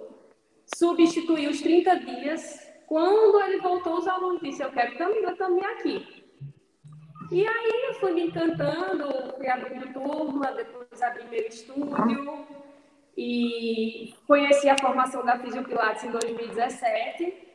Substituiu 0.74 1.50
os 1.50 1.60
30 1.60 1.94
dias. 1.96 2.66
Quando 2.86 3.40
ele 3.42 3.60
voltou, 3.60 3.98
os 3.98 4.08
alunos 4.08 4.40
disseram, 4.40 4.70
eu 4.70 4.74
quero 4.74 4.98
Camila 4.98 5.36
também 5.36 5.64
aqui. 5.64 6.24
E 7.30 7.46
aí 7.46 7.84
eu 7.88 7.94
fui 7.94 8.12
me 8.12 8.22
encantando, 8.26 9.36
fui 9.36 9.48
abrindo 9.48 9.92
turma, 9.92 10.50
depois 10.52 11.00
abri 11.00 11.24
meu 11.28 11.46
estúdio 11.46 12.44
e 13.16 14.14
conheci 14.26 14.68
a 14.68 14.76
formação 14.76 15.24
da 15.24 15.38
Fisiopilates 15.38 16.02
em 16.02 16.10
2017. 16.10 17.48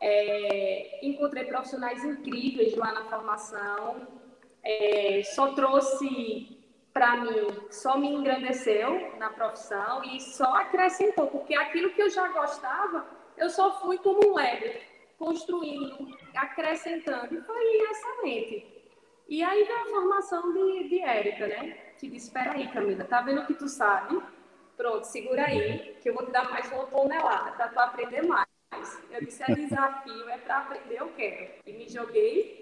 É, 0.00 1.06
encontrei 1.06 1.44
profissionais 1.44 2.02
incríveis 2.02 2.74
lá 2.76 2.92
na 2.92 3.04
formação. 3.04 4.06
É, 4.62 5.22
só 5.24 5.52
trouxe 5.52 6.59
para 6.92 7.16
mim, 7.16 7.46
só 7.70 7.96
me 7.96 8.08
engrandeceu 8.08 9.16
na 9.18 9.30
profissão 9.30 10.02
e 10.04 10.20
só 10.20 10.54
acrescentou, 10.56 11.28
porque 11.28 11.54
aquilo 11.54 11.90
que 11.90 12.02
eu 12.02 12.10
já 12.10 12.28
gostava, 12.28 13.06
eu 13.36 13.48
só 13.48 13.80
fui 13.80 13.98
como 13.98 14.28
um 14.28 14.34
Lego, 14.34 14.78
construindo, 15.18 16.16
acrescentando, 16.34 17.34
e 17.34 17.40
foi 17.42 17.64
excelente. 17.90 18.66
E 19.28 19.42
aí 19.42 19.62
veio 19.62 19.82
a 19.82 19.86
formação 19.86 20.52
de, 20.52 20.88
de 20.88 21.00
Érica, 21.00 21.46
né? 21.46 21.78
Que 21.98 22.08
disse, 22.08 22.26
espera 22.26 22.52
aí, 22.52 22.66
Camila, 22.72 23.04
tá 23.04 23.20
vendo 23.20 23.42
o 23.42 23.46
que 23.46 23.54
tu 23.54 23.68
sabe? 23.68 24.20
Pronto, 24.76 25.04
segura 25.04 25.44
aí, 25.44 25.96
que 26.00 26.10
eu 26.10 26.14
vou 26.14 26.26
te 26.26 26.32
dar 26.32 26.50
mais 26.50 26.70
uma 26.72 26.86
tonelada 26.86 27.52
para 27.52 27.68
tu 27.68 27.78
aprender 27.78 28.22
mais. 28.22 28.48
Eu 29.10 29.24
disse, 29.24 29.42
é 29.42 29.54
desafio, 29.54 30.28
é 30.28 30.38
para 30.38 30.58
aprender, 30.58 31.00
eu 31.00 31.08
quero. 31.12 31.52
E 31.66 31.72
me 31.72 31.88
joguei 31.88 32.59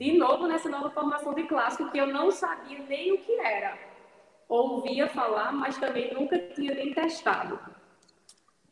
de 0.00 0.16
novo 0.16 0.46
nessa 0.46 0.70
nova 0.70 0.88
formação 0.90 1.34
de 1.34 1.42
clássico 1.42 1.90
que 1.90 1.98
eu 1.98 2.06
não 2.06 2.30
sabia 2.30 2.78
nem 2.88 3.12
o 3.12 3.18
que 3.18 3.38
era. 3.38 3.76
Ouvia 4.48 5.06
falar, 5.08 5.52
mas 5.52 5.76
também 5.76 6.14
nunca 6.14 6.38
tinha 6.38 6.74
nem 6.74 6.94
testado. 6.94 7.60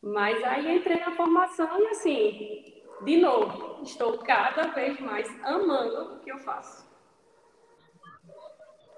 Mas 0.02 0.42
aí 0.42 0.78
entrei 0.78 0.98
na 0.98 1.14
formação 1.14 1.68
e 1.82 1.88
assim, 1.88 2.82
de 3.04 3.18
novo, 3.18 3.82
estou 3.82 4.16
cada 4.18 4.68
vez 4.68 4.98
mais 5.00 5.28
amando 5.44 6.14
o 6.14 6.18
que 6.20 6.32
eu 6.32 6.38
faço. 6.38 6.88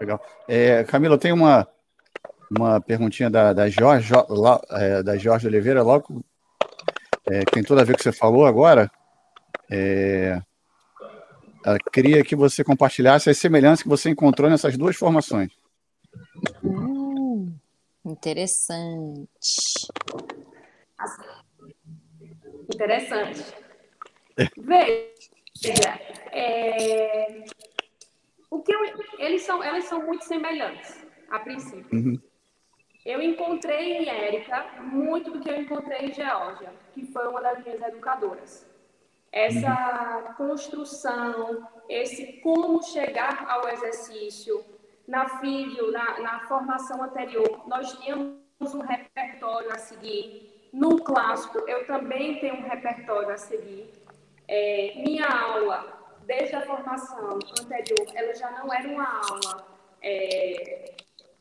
Legal. 0.00 0.24
É, 0.46 0.84
Camila, 0.84 1.18
tem 1.18 1.32
uma, 1.32 1.66
uma 2.48 2.80
perguntinha 2.80 3.28
da, 3.28 3.52
da, 3.52 3.68
Jorge, 3.68 4.12
é, 4.70 5.02
da 5.02 5.16
Jorge 5.16 5.48
Oliveira, 5.48 5.82
logo, 5.82 6.24
é, 7.28 7.44
tem 7.44 7.64
tudo 7.64 7.80
a 7.80 7.84
ver 7.84 7.94
com 7.94 7.96
o 7.96 7.98
que 7.98 8.04
você 8.04 8.12
falou 8.12 8.46
agora. 8.46 8.88
É, 9.68 10.40
ela 11.64 11.78
queria 11.92 12.24
que 12.24 12.34
você 12.34 12.64
compartilhasse 12.64 13.28
as 13.28 13.38
semelhanças 13.38 13.82
que 13.82 13.88
você 13.88 14.10
encontrou 14.10 14.48
nessas 14.48 14.76
duas 14.76 14.96
formações. 14.96 15.52
Hum, 16.64 17.52
interessante. 18.04 19.88
Interessante. 22.72 23.44
Veja, 24.56 26.00
é, 26.32 27.44
o 28.50 28.60
que 28.60 28.74
eu, 28.74 28.80
eles 29.18 29.42
são, 29.42 29.62
elas 29.62 29.84
são 29.84 30.04
muito 30.04 30.24
semelhantes, 30.24 31.04
a 31.30 31.38
princípio. 31.40 31.86
Uhum. 31.92 32.18
Eu 33.04 33.22
encontrei 33.22 33.98
em 33.98 34.08
Érica 34.08 34.82
muito 34.82 35.30
do 35.30 35.40
que 35.40 35.48
eu 35.48 35.60
encontrei 35.60 36.06
em 36.06 36.12
Geórgia, 36.12 36.72
que 36.92 37.04
foi 37.06 37.26
uma 37.28 37.40
das 37.40 37.62
minhas 37.64 37.80
educadoras 37.82 38.69
essa 39.32 40.34
construção, 40.36 41.66
esse 41.88 42.40
como 42.42 42.82
chegar 42.82 43.46
ao 43.48 43.68
exercício. 43.68 44.64
Na 45.06 45.28
FIVIO, 45.40 45.90
na, 45.90 46.20
na 46.20 46.40
formação 46.40 47.02
anterior, 47.02 47.64
nós 47.66 47.92
tínhamos 47.98 48.38
um 48.74 48.80
repertório 48.80 49.72
a 49.72 49.78
seguir. 49.78 50.70
No 50.72 51.02
clássico, 51.02 51.58
eu 51.68 51.84
também 51.86 52.38
tenho 52.38 52.56
um 52.56 52.68
repertório 52.68 53.30
a 53.30 53.36
seguir. 53.36 53.90
É, 54.46 54.94
minha 54.96 55.26
aula, 55.26 56.18
desde 56.26 56.54
a 56.54 56.62
formação 56.62 57.40
anterior, 57.60 58.06
ela 58.14 58.34
já 58.34 58.50
não 58.52 58.72
era 58.72 58.88
uma 58.88 59.20
aula 59.20 59.66
é, 60.00 60.94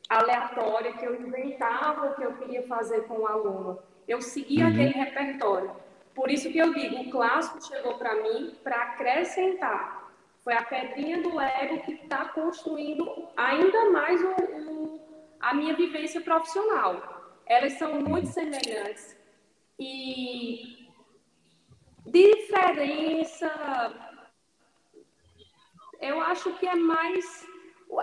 aleatória 0.10 0.94
que 0.94 1.06
eu 1.06 1.16
inventava 1.22 2.08
o 2.08 2.16
que 2.16 2.24
eu 2.24 2.34
queria 2.38 2.64
fazer 2.68 3.02
com 3.02 3.20
o 3.20 3.28
aluno. 3.28 3.80
Eu 4.08 4.22
seguia 4.22 4.66
uhum. 4.66 4.72
aquele 4.72 4.90
repertório. 4.90 5.72
Por 6.20 6.30
isso 6.30 6.52
que 6.52 6.58
eu 6.58 6.74
digo, 6.74 6.98
o 7.00 7.10
clássico 7.10 7.66
chegou 7.66 7.98
para 7.98 8.14
mim 8.16 8.54
para 8.62 8.76
acrescentar. 8.76 10.12
Foi 10.44 10.54
a 10.54 10.66
pedrinha 10.66 11.22
do 11.22 11.34
Lego 11.34 11.82
que 11.84 11.94
está 11.94 12.26
construindo 12.26 13.30
ainda 13.38 13.90
mais 13.92 14.22
o, 14.22 14.28
o, 14.28 15.02
a 15.40 15.54
minha 15.54 15.74
vivência 15.76 16.20
profissional. 16.20 17.40
Elas 17.46 17.72
são 17.74 18.02
muito 18.02 18.28
semelhantes. 18.28 19.18
E 19.80 20.90
diferença, 22.06 23.50
eu 26.02 26.20
acho 26.20 26.54
que 26.56 26.68
é 26.68 26.76
mais 26.76 27.48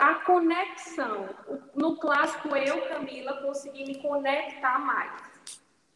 a 0.01 0.15
conexão. 0.15 1.29
No 1.75 1.99
clássico, 1.99 2.57
eu, 2.57 2.81
Camila, 2.89 3.43
consegui 3.43 3.85
me 3.85 4.01
conectar 4.01 4.79
mais 4.79 5.26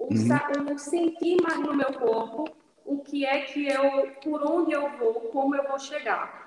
usar, 0.09 0.51
uhum. 0.57 0.79
sentir 0.79 1.37
mais 1.43 1.59
no 1.61 1.75
meu 1.75 1.93
corpo 1.93 2.49
o 2.85 2.99
que 2.99 3.25
é 3.25 3.43
que 3.43 3.69
eu, 3.69 4.11
por 4.23 4.43
onde 4.43 4.73
eu 4.73 4.91
vou, 4.99 5.15
como 5.31 5.55
eu 5.55 5.67
vou 5.69 5.79
chegar. 5.79 6.41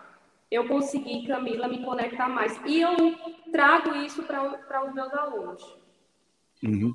Eu 0.52 0.68
consegui, 0.68 1.26
Camila, 1.26 1.68
me 1.68 1.84
conectar 1.84 2.28
mais. 2.28 2.60
E 2.66 2.82
eu 2.82 2.96
trago 3.52 3.96
isso 3.96 4.24
para 4.24 4.86
os 4.86 4.94
meus 4.94 5.14
alunos. 5.14 5.78
Uhum. 6.62 6.94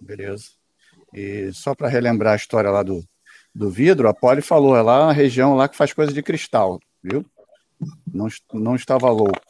Beleza. 0.00 0.52
E 1.12 1.52
só 1.52 1.74
para 1.74 1.88
relembrar 1.88 2.34
a 2.34 2.36
história 2.36 2.70
lá 2.70 2.82
do, 2.82 3.04
do 3.54 3.70
vidro, 3.70 4.08
a 4.08 4.14
Polly 4.14 4.40
falou, 4.40 4.76
é 4.76 4.82
lá 4.82 5.06
na 5.06 5.12
região 5.12 5.54
lá 5.54 5.68
que 5.68 5.76
faz 5.76 5.92
coisa 5.92 6.12
de 6.12 6.22
cristal, 6.22 6.80
viu? 7.02 7.24
Não, 8.06 8.28
não 8.52 8.74
estava 8.74 9.10
louco. 9.10 9.40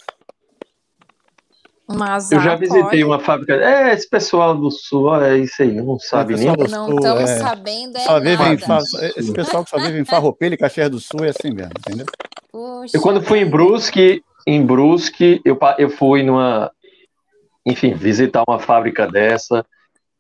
Mas 1.91 2.31
eu 2.31 2.41
já 2.41 2.55
visitei 2.55 3.03
uma 3.03 3.19
fábrica. 3.19 3.55
É, 3.55 3.95
esse 3.95 4.09
pessoal 4.09 4.55
do 4.55 4.71
sul, 4.71 5.15
é 5.23 5.39
isso 5.39 5.63
aí, 5.63 5.73
não 5.73 5.99
sabe 5.99 6.37
nem. 6.37 6.47
Não 6.47 6.95
estão 6.95 7.19
é... 7.19 7.27
sabendo 7.27 7.97
é 7.97 8.01
só 8.01 8.21
vive 8.21 8.43
em, 8.43 8.59
Esse 9.17 9.33
pessoal 9.33 9.65
que 9.65 9.71
só 9.71 9.79
vive 9.79 9.99
em 9.99 10.05
Farroupilha 10.05 10.53
e 10.53 10.59
Caxias 10.59 10.91
do 10.91 11.01
Sul 11.01 11.25
é 11.25 11.31
assim 11.31 11.51
mesmo, 11.51 11.73
entendeu? 11.79 12.05
Puxa. 12.53 12.95
Eu 12.95 13.01
quando 13.01 13.23
fui 13.23 13.39
em 13.39 13.49
Brusque, 13.49 14.23
em 14.47 14.65
Brusque, 14.65 15.41
eu, 15.47 15.59
eu 15.79 15.89
fui 15.89 16.23
numa, 16.23 16.71
enfim, 17.65 17.95
visitar 17.95 18.45
uma 18.47 18.59
fábrica 18.59 19.07
dessa. 19.07 19.65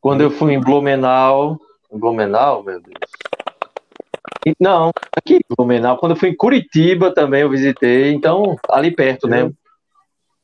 Quando 0.00 0.22
eu 0.22 0.30
fui 0.30 0.54
em 0.54 0.60
Blumenau, 0.60 1.58
Blumenau, 1.92 2.62
meu 2.62 2.80
Deus. 2.80 4.54
Não, 4.58 4.90
aqui 5.14 5.34
em 5.34 5.54
Blumenau. 5.54 5.98
Quando 5.98 6.12
eu 6.12 6.16
fui 6.16 6.30
em 6.30 6.36
Curitiba 6.36 7.12
também 7.12 7.42
eu 7.42 7.50
visitei, 7.50 8.12
então 8.12 8.56
ali 8.70 8.90
perto, 8.90 9.28
né? 9.28 9.50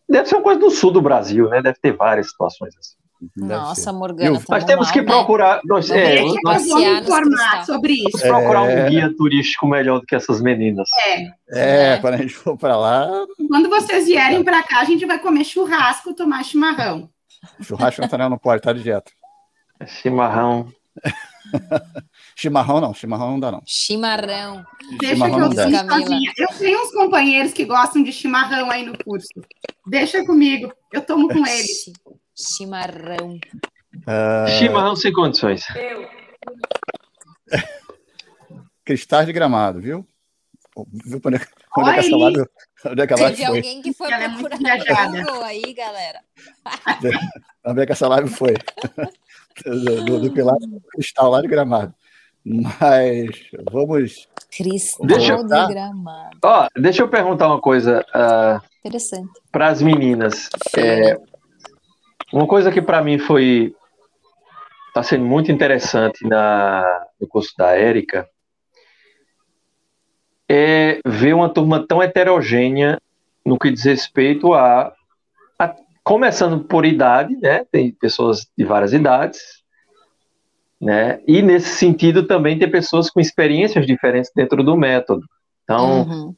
Deve 0.08 0.28
ser 0.28 0.36
uma 0.36 0.42
coisa 0.42 0.60
do 0.60 0.70
sul 0.70 0.90
do 0.90 1.00
Brasil, 1.00 1.48
né? 1.48 1.62
Deve 1.62 1.78
ter 1.80 1.92
várias 1.92 2.30
situações 2.30 2.74
assim. 2.78 2.94
Nossa, 3.36 3.92
Morgana. 3.92 4.38
Tá 4.38 4.44
nós 4.50 4.64
temos 4.64 4.86
mal, 4.86 4.92
que 4.92 5.00
né? 5.00 5.06
procurar. 5.06 5.60
Nós, 5.64 5.90
é, 5.90 6.20
nós 6.42 6.66
vamos 6.68 7.02
informar 7.02 7.64
sobre 7.64 7.94
isso. 7.94 8.18
Vamos 8.18 8.22
procurar 8.28 8.70
é... 8.70 8.86
um 8.86 8.90
guia 8.90 9.14
turístico 9.16 9.66
melhor 9.66 10.00
do 10.00 10.06
que 10.06 10.14
essas 10.14 10.40
meninas. 10.42 10.88
É. 11.06 11.22
É, 11.50 11.92
é. 11.94 11.98
quando 11.98 12.14
a 12.14 12.16
gente 12.18 12.34
for 12.34 12.56
para 12.56 12.76
lá. 12.76 13.08
Quando 13.48 13.68
vocês 13.68 14.06
vierem 14.06 14.44
para 14.44 14.62
cá, 14.62 14.80
a 14.80 14.84
gente 14.84 15.06
vai 15.06 15.18
comer 15.18 15.44
churrasco, 15.44 16.14
tomar 16.14 16.44
chimarrão. 16.44 17.08
Churrasco 17.62 18.02
não, 18.18 18.30
não 18.30 18.38
pode, 18.38 18.62
tá 18.62 18.72
de 18.72 18.82
dieta. 18.82 19.10
Chimarrão. 19.86 20.68
chimarrão 22.36 22.80
não, 22.80 22.94
chimarrão 22.94 23.30
não 23.32 23.40
dá 23.40 23.52
não. 23.52 23.62
Chimarrão. 23.66 24.64
Deixa 24.98 25.14
chimarrão 25.14 25.50
que 25.50 25.58
eu 25.58 25.70
sozinha. 25.70 26.32
Eu 26.36 26.48
tenho 26.58 26.82
uns 26.82 26.92
companheiros 26.92 27.52
que 27.52 27.64
gostam 27.64 28.02
de 28.02 28.12
chimarrão 28.12 28.70
aí 28.70 28.84
no 28.84 28.96
curso. 29.04 29.28
Deixa 29.86 30.24
comigo, 30.24 30.72
eu 30.92 31.00
tomo 31.04 31.28
com 31.28 31.46
eles. 31.46 31.92
Chimarrão. 32.34 33.38
Uh... 33.96 34.48
Chimarrão 34.58 34.96
sem 34.96 35.12
condições. 35.12 35.64
Eu. 35.76 36.08
Cristais 38.84 39.26
de 39.26 39.32
gramado, 39.32 39.80
viu? 39.80 40.06
Viu 41.04 41.20
onde, 41.24 41.36
é, 41.36 41.40
onde 41.78 41.90
é 41.90 41.94
que 41.94 42.00
essa 42.00 42.16
live, 42.16 42.44
onde 42.86 43.02
é 43.02 43.06
que 43.06 43.12
a 43.12 43.16
live 43.16 43.36
Teve 43.36 43.46
foi? 43.46 43.56
alguém 43.56 43.82
que 43.82 43.92
foi 43.92 44.10
Ela 44.10 44.28
procurar 44.36 44.76
é 44.76 45.22
Google 45.22 45.42
aí, 45.44 45.72
galera. 45.72 46.20
Onde 47.66 47.80
é 47.80 47.86
que 47.86 47.92
essa 47.92 48.08
live 48.08 48.28
foi? 48.28 48.54
do, 49.64 50.04
do, 50.04 50.20
do 50.20 50.32
Pilar 50.32 50.56
Cristal 50.90 51.30
lá 51.30 51.40
de 51.40 51.48
Gramado. 51.48 51.94
Mas 52.44 53.30
vamos. 53.72 54.28
Cristal 54.50 55.06
deixa, 55.06 55.36
de 55.36 55.48
tá? 55.48 55.66
Gramado. 55.66 56.38
Ó, 56.44 56.68
deixa 56.76 57.02
eu 57.02 57.08
perguntar 57.08 57.48
uma 57.48 57.60
coisa. 57.60 58.04
Uh, 58.14 58.60
Interessante. 58.84 59.32
Para 59.50 59.68
as 59.68 59.80
meninas. 59.80 60.50
É, 60.76 61.18
uma 62.32 62.46
coisa 62.46 62.70
que 62.70 62.82
para 62.82 63.02
mim 63.02 63.18
foi. 63.18 63.74
Está 64.88 65.02
sendo 65.02 65.24
muito 65.24 65.50
interessante 65.50 66.24
na, 66.24 66.84
no 67.20 67.26
curso 67.26 67.52
da 67.58 67.72
Érica 67.72 68.28
é 70.48 71.00
ver 71.06 71.34
uma 71.34 71.48
turma 71.48 71.86
tão 71.86 72.02
heterogênea 72.02 73.00
no 73.44 73.58
que 73.58 73.70
diz 73.70 73.84
respeito 73.84 74.54
a, 74.54 74.92
a 75.58 75.74
começando 76.02 76.64
por 76.64 76.84
idade, 76.84 77.36
né? 77.36 77.64
Tem 77.70 77.92
pessoas 77.92 78.46
de 78.56 78.64
várias 78.64 78.92
idades, 78.92 79.63
né? 80.84 81.18
E 81.26 81.40
nesse 81.40 81.70
sentido 81.70 82.26
também 82.26 82.58
tem 82.58 82.70
pessoas 82.70 83.08
com 83.08 83.18
experiências 83.18 83.86
diferentes 83.86 84.30
dentro 84.36 84.62
do 84.62 84.76
método. 84.76 85.22
Então, 85.64 86.02
uhum. 86.02 86.34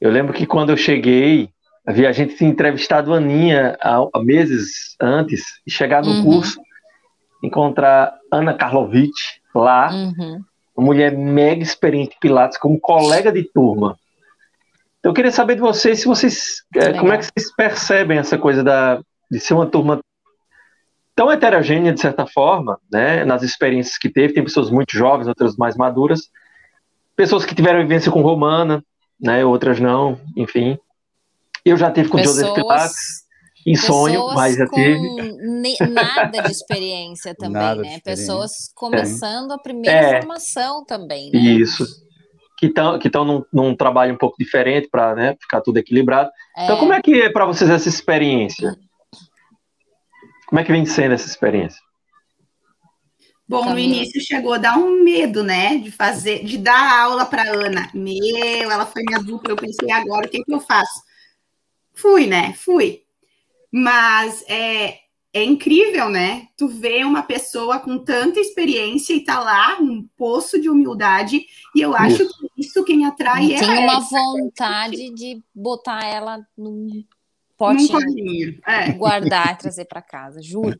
eu 0.00 0.10
lembro 0.10 0.32
que 0.32 0.44
quando 0.44 0.70
eu 0.70 0.76
cheguei, 0.76 1.48
havia 1.86 2.08
a 2.08 2.12
gente 2.12 2.36
tinha 2.36 2.50
entrevistado 2.50 3.14
a 3.14 3.18
Aninha 3.18 3.78
há, 3.80 4.04
há 4.12 4.20
meses 4.20 4.96
antes 5.00 5.44
e 5.64 5.70
chegar 5.70 6.02
no 6.02 6.10
uhum. 6.10 6.24
curso, 6.24 6.60
encontrar 7.40 8.18
Ana 8.32 8.52
Karlovich 8.52 9.40
lá, 9.54 9.92
uhum. 9.92 10.42
uma 10.76 10.86
mulher 10.86 11.16
mega 11.16 11.62
experiente 11.62 12.16
em 12.16 12.20
Pilates, 12.20 12.58
como 12.58 12.80
colega 12.80 13.30
de 13.30 13.44
turma. 13.44 13.96
Eu 15.04 15.12
queria 15.12 15.30
saber 15.30 15.54
de 15.54 15.60
vocês 15.60 16.00
se 16.00 16.06
vocês. 16.06 16.64
É, 16.74 16.94
como 16.94 17.12
é 17.12 17.18
que 17.18 17.26
vocês 17.26 17.54
percebem 17.54 18.18
essa 18.18 18.36
coisa 18.38 18.64
da, 18.64 19.00
de 19.30 19.38
ser 19.38 19.54
uma 19.54 19.66
turma 19.66 20.00
tão 21.14 21.30
heterogênea, 21.30 21.92
de 21.92 22.00
certa 22.00 22.26
forma, 22.26 22.78
né? 22.90 23.24
Nas 23.24 23.42
experiências 23.42 23.96
que 23.96 24.08
teve, 24.08 24.34
tem 24.34 24.44
pessoas 24.44 24.70
muito 24.70 24.92
jovens, 24.96 25.28
outras 25.28 25.56
mais 25.56 25.76
maduras, 25.76 26.30
pessoas 27.16 27.44
que 27.44 27.54
tiveram 27.54 27.80
vivência 27.80 28.10
com 28.10 28.20
Romana, 28.20 28.84
né? 29.20 29.44
Outras 29.44 29.80
não, 29.80 30.20
enfim. 30.36 30.78
Eu 31.64 31.76
já 31.76 31.90
tive 31.90 32.08
com 32.08 32.18
pessoas, 32.18 32.36
Joseph 32.36 32.54
Pilates. 32.54 33.24
Em 33.66 33.76
sonho, 33.76 34.34
mas 34.34 34.56
já 34.56 34.66
teve. 34.66 35.00
Nada 35.90 36.42
de 36.42 36.52
experiência 36.52 37.34
também, 37.38 37.62
nada 37.62 37.80
né? 37.80 37.98
Pessoas 38.04 38.70
começando 38.74 39.52
é. 39.52 39.54
a 39.54 39.58
primeira 39.58 39.96
é. 39.96 40.20
formação 40.20 40.84
também. 40.84 41.30
Né? 41.32 41.38
Isso 41.38 41.86
que 42.58 42.66
estão 42.66 42.98
que 42.98 43.08
estão 43.08 43.24
num, 43.24 43.42
num, 43.52 43.74
trabalho 43.74 44.14
um 44.14 44.18
pouco 44.18 44.36
diferente 44.38 44.88
para 44.90 45.14
né, 45.14 45.36
ficar 45.40 45.60
tudo 45.60 45.78
equilibrado. 45.78 46.30
Então, 46.52 46.62
é. 46.62 46.64
Então, 46.66 46.78
como 46.78 46.92
é 46.92 47.02
que 47.02 47.22
é 47.22 47.30
para 47.30 47.46
vocês 47.46 47.70
essa 47.70 47.88
experiência? 47.88 48.76
Como 50.46 50.60
é 50.60 50.64
que 50.64 50.72
vem 50.72 50.86
sendo 50.86 51.14
essa 51.14 51.28
experiência? 51.28 51.80
Bom, 53.46 53.70
no 53.70 53.78
início 53.78 54.22
chegou 54.22 54.54
a 54.54 54.58
dar 54.58 54.78
um 54.78 55.04
medo, 55.04 55.42
né, 55.42 55.76
de 55.76 55.90
fazer, 55.90 56.44
de 56.44 56.56
dar 56.56 57.02
aula 57.02 57.26
para 57.26 57.42
Ana. 57.42 57.90
Meu, 57.92 58.70
ela 58.70 58.86
foi 58.86 59.02
minha 59.06 59.22
dupla, 59.22 59.52
eu 59.52 59.56
pensei 59.56 59.90
agora 59.92 60.26
o 60.26 60.30
que, 60.30 60.42
que 60.42 60.54
eu 60.54 60.60
faço? 60.60 61.02
Fui, 61.92 62.26
né? 62.26 62.54
Fui. 62.54 63.02
Mas 63.70 64.42
é, 64.48 64.98
é 65.34 65.44
incrível, 65.44 66.08
né? 66.08 66.48
Tu 66.56 66.68
vê 66.68 67.04
uma 67.04 67.22
pessoa 67.22 67.78
com 67.78 67.98
tanta 67.98 68.40
experiência 68.40 69.12
e 69.12 69.24
tá 69.24 69.38
lá, 69.40 69.76
um 69.78 70.08
poço 70.16 70.58
de 70.60 70.70
humildade, 70.70 71.44
e 71.74 71.80
eu 71.80 71.94
acho 71.94 72.26
que 72.26 72.46
isso 72.56 72.82
quem 72.82 73.04
atrai 73.04 73.52
é. 73.52 73.58
Tem 73.58 73.68
uma 73.68 73.98
essa, 73.98 74.16
vontade 74.16 75.10
de 75.12 75.42
botar 75.54 76.02
ela 76.02 76.38
num 76.56 77.04
potinho, 77.56 78.58
é. 78.66 78.92
guardar 78.92 79.54
e 79.54 79.58
trazer 79.58 79.84
para 79.86 80.02
casa, 80.02 80.42
juro. 80.42 80.78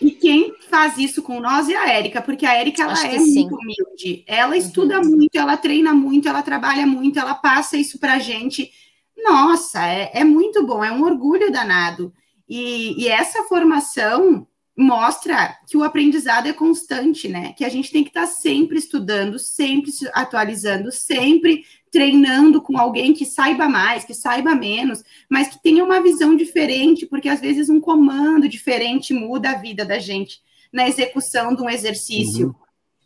E 0.00 0.10
quem 0.10 0.54
faz 0.68 0.98
isso 0.98 1.22
com 1.22 1.40
nós 1.40 1.68
é 1.68 1.76
a 1.76 1.88
Érica, 1.88 2.20
porque 2.20 2.44
a 2.44 2.54
Érica 2.54 2.82
ela 2.82 3.06
é 3.06 3.18
sim. 3.18 3.48
muito 3.48 3.54
humilde. 3.54 4.24
Ela 4.26 4.56
estuda 4.56 5.00
uhum. 5.00 5.10
muito, 5.10 5.34
ela 5.36 5.56
treina 5.56 5.94
muito, 5.94 6.28
ela 6.28 6.42
trabalha 6.42 6.86
muito, 6.86 7.18
ela 7.18 7.34
passa 7.34 7.76
isso 7.76 7.98
pra 7.98 8.18
gente. 8.18 8.70
Nossa, 9.16 9.86
é, 9.86 10.10
é 10.14 10.24
muito 10.24 10.66
bom, 10.66 10.84
é 10.84 10.92
um 10.92 11.04
orgulho 11.04 11.50
danado. 11.50 12.12
E, 12.48 13.02
e 13.02 13.08
essa 13.08 13.44
formação 13.44 14.46
mostra 14.76 15.56
que 15.68 15.76
o 15.76 15.84
aprendizado 15.84 16.48
é 16.48 16.52
constante, 16.52 17.28
né? 17.28 17.52
Que 17.52 17.64
a 17.64 17.68
gente 17.68 17.90
tem 17.90 18.02
que 18.02 18.10
estar 18.10 18.26
sempre 18.26 18.78
estudando, 18.78 19.38
sempre 19.38 19.90
se 19.90 20.08
atualizando, 20.12 20.90
sempre 20.90 21.64
treinando 21.92 22.62
com 22.62 22.78
alguém 22.78 23.12
que 23.12 23.26
saiba 23.26 23.68
mais, 23.68 24.04
que 24.04 24.14
saiba 24.14 24.54
menos, 24.54 25.04
mas 25.28 25.48
que 25.48 25.62
tenha 25.62 25.84
uma 25.84 26.02
visão 26.02 26.34
diferente, 26.34 27.04
porque 27.04 27.28
às 27.28 27.40
vezes 27.40 27.68
um 27.68 27.80
comando 27.80 28.48
diferente 28.48 29.12
muda 29.12 29.50
a 29.50 29.58
vida 29.58 29.84
da 29.84 29.98
gente 29.98 30.40
na 30.72 30.88
execução 30.88 31.54
de 31.54 31.62
um 31.62 31.68
exercício. 31.68 32.48
Uhum. 32.48 32.54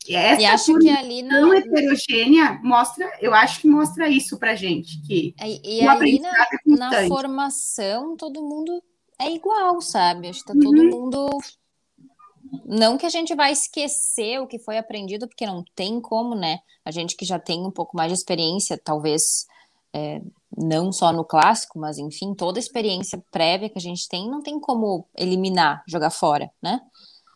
E, 0.08 0.14
essa 0.14 0.40
e 0.40 0.44
acho 0.44 0.78
que 0.78 0.88
ali 0.88 1.20
na 1.20 1.58
heterogênea 1.58 2.60
mostra, 2.62 3.10
eu 3.20 3.34
acho 3.34 3.60
que 3.60 3.66
mostra 3.66 4.08
isso 4.08 4.38
para 4.38 4.54
gente 4.54 5.02
que 5.02 5.34
e, 5.42 5.80
e 5.80 5.88
ali 5.88 6.20
na, 6.20 6.28
é 6.30 6.76
na 6.76 7.08
formação 7.08 8.16
todo 8.16 8.40
mundo 8.40 8.80
é 9.18 9.32
igual, 9.32 9.80
sabe? 9.80 10.28
Acho 10.28 10.40
que 10.40 10.46
tá 10.46 10.54
uhum. 10.54 10.60
todo 10.60 10.84
mundo. 10.84 11.28
Não 12.64 12.96
que 12.98 13.06
a 13.06 13.10
gente 13.10 13.34
vai 13.34 13.52
esquecer 13.52 14.40
o 14.40 14.46
que 14.46 14.58
foi 14.58 14.78
aprendido, 14.78 15.26
porque 15.26 15.46
não 15.46 15.64
tem 15.74 16.00
como, 16.00 16.34
né? 16.34 16.60
A 16.84 16.90
gente 16.90 17.16
que 17.16 17.24
já 17.24 17.38
tem 17.38 17.64
um 17.64 17.70
pouco 17.70 17.96
mais 17.96 18.10
de 18.10 18.18
experiência, 18.18 18.80
talvez 18.82 19.46
é, 19.92 20.20
não 20.56 20.92
só 20.92 21.12
no 21.12 21.24
clássico, 21.24 21.78
mas 21.78 21.98
enfim, 21.98 22.34
toda 22.34 22.58
a 22.58 22.60
experiência 22.60 23.22
prévia 23.30 23.68
que 23.68 23.78
a 23.78 23.82
gente 23.82 24.08
tem, 24.08 24.28
não 24.28 24.42
tem 24.42 24.60
como 24.60 25.06
eliminar, 25.16 25.82
jogar 25.86 26.10
fora, 26.10 26.50
né? 26.62 26.80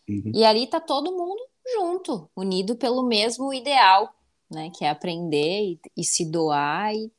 Uhum. 0.09 0.33
E 0.35 0.45
ali 0.45 0.67
tá 0.67 0.81
todo 0.81 1.17
mundo 1.17 1.41
junto, 1.75 2.29
unido 2.37 2.77
pelo 2.77 3.03
mesmo 3.03 3.53
ideal, 3.55 4.13
né? 4.51 4.71
Que 4.77 4.85
é 4.85 4.91
aprender 4.91 5.63
e, 5.63 5.81
e 5.97 6.05
se 6.05 6.25
doar 6.25 6.95
e 6.95 7.11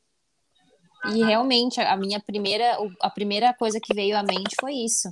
e 1.05 1.23
realmente, 1.23 1.81
a 1.81 1.97
minha 1.97 2.19
primeira, 2.19 2.77
a 2.99 3.09
primeira 3.09 3.53
coisa 3.53 3.79
que 3.81 3.93
veio 3.93 4.15
à 4.15 4.21
mente 4.21 4.55
foi 4.59 4.73
isso. 4.73 5.09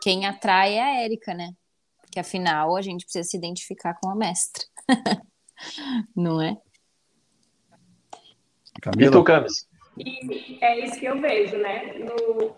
Quem 0.00 0.26
atrai 0.26 0.74
é 0.74 0.82
a 0.82 1.02
Érica, 1.02 1.34
né? 1.34 1.52
Porque 2.14 2.20
afinal 2.20 2.76
a 2.76 2.80
gente 2.80 3.04
precisa 3.04 3.28
se 3.28 3.36
identificar 3.36 3.98
com 4.00 4.08
a 4.08 4.14
mestra. 4.14 4.62
Não 6.14 6.40
é? 6.40 6.56
Camila. 8.80 9.08
E 9.08 9.10
tu, 9.10 9.24
Camis? 9.24 9.68
E 9.98 10.58
é 10.64 10.78
isso 10.78 11.00
que 11.00 11.06
eu 11.06 11.20
vejo, 11.20 11.56
né? 11.56 11.94
No, 11.94 12.54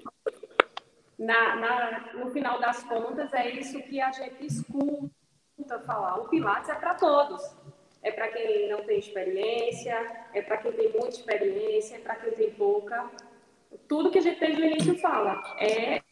na, 1.18 1.56
na, 1.56 2.12
no 2.12 2.30
final 2.32 2.60
das 2.60 2.82
contas, 2.82 3.32
é 3.32 3.48
isso 3.52 3.82
que 3.84 3.98
a 3.98 4.12
gente 4.12 4.44
escuta 4.44 5.80
falar. 5.86 6.18
O 6.18 6.28
Pilates 6.28 6.68
é 6.68 6.74
para 6.74 6.94
todos 6.94 7.42
é 8.02 8.12
para 8.12 8.28
quem 8.28 8.68
não 8.68 8.84
tem 8.84 8.98
experiência, 9.00 10.26
é 10.34 10.42
para 10.42 10.58
quem 10.58 10.70
tem 10.72 10.92
muita 10.92 11.08
experiência, 11.08 11.96
é 11.96 11.98
para 11.98 12.16
quem 12.16 12.32
tem 12.32 12.50
pouca. 12.52 13.10
Tudo 13.88 14.10
que 14.10 14.18
a 14.18 14.22
gente 14.22 14.38
desde 14.38 14.60
o 14.60 14.64
início 14.66 14.98
fala 14.98 15.42
é 15.58 16.02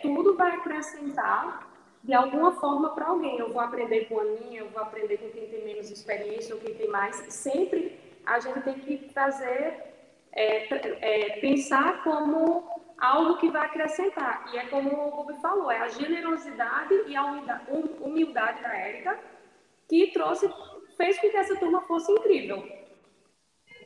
tudo 0.00 0.36
vai 0.36 0.52
acrescentar 0.52 1.67
de 2.08 2.14
alguma 2.14 2.52
forma 2.52 2.94
para 2.94 3.08
alguém. 3.08 3.38
Eu 3.38 3.52
vou 3.52 3.60
aprender 3.60 4.06
com 4.06 4.18
a 4.18 4.24
minha, 4.24 4.60
eu 4.60 4.70
vou 4.70 4.80
aprender 4.80 5.18
com 5.18 5.28
quem 5.28 5.46
tem 5.46 5.62
menos 5.62 5.90
experiência 5.90 6.54
ou 6.54 6.60
quem 6.60 6.74
tem 6.74 6.88
mais. 6.88 7.16
Sempre 7.28 8.00
a 8.24 8.40
gente 8.40 8.62
tem 8.62 8.78
que 8.78 8.96
trazer, 9.12 9.84
é, 10.32 10.74
é, 11.02 11.40
pensar 11.40 12.02
como 12.02 12.66
algo 12.98 13.36
que 13.36 13.50
vai 13.50 13.66
acrescentar. 13.66 14.46
E 14.54 14.56
é 14.56 14.64
como 14.68 14.88
o 14.88 15.10
Rubi 15.10 15.38
falou, 15.42 15.70
é 15.70 15.80
a 15.80 15.88
generosidade 15.88 16.94
e 17.06 17.14
a 17.14 17.24
humildade, 17.24 17.64
humildade 18.00 18.62
da 18.62 18.74
Érica 18.74 19.18
que 19.86 20.06
trouxe 20.08 20.50
fez 20.96 21.18
com 21.18 21.28
que 21.28 21.36
essa 21.36 21.56
turma 21.56 21.82
fosse 21.82 22.10
incrível. 22.10 22.66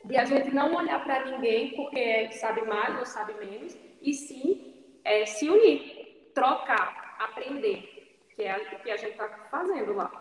De 0.05 0.15
a 0.15 0.23
gente 0.23 0.49
não 0.55 0.73
olhar 0.73 1.03
para 1.03 1.25
ninguém 1.25 1.75
porque 1.75 2.31
sabe 2.31 2.61
mais 2.61 2.97
ou 2.97 3.05
sabe 3.05 3.33
menos, 3.33 3.77
e 4.01 4.13
sim 4.13 4.73
é, 5.03 5.25
se 5.25 5.49
unir, 5.49 6.31
trocar, 6.33 7.17
aprender, 7.19 7.92
que 8.35 8.43
é 8.43 8.57
o 8.57 8.83
que 8.83 8.91
a 8.91 8.97
gente 8.97 9.11
está 9.11 9.29
fazendo 9.49 9.93
lá. 9.93 10.11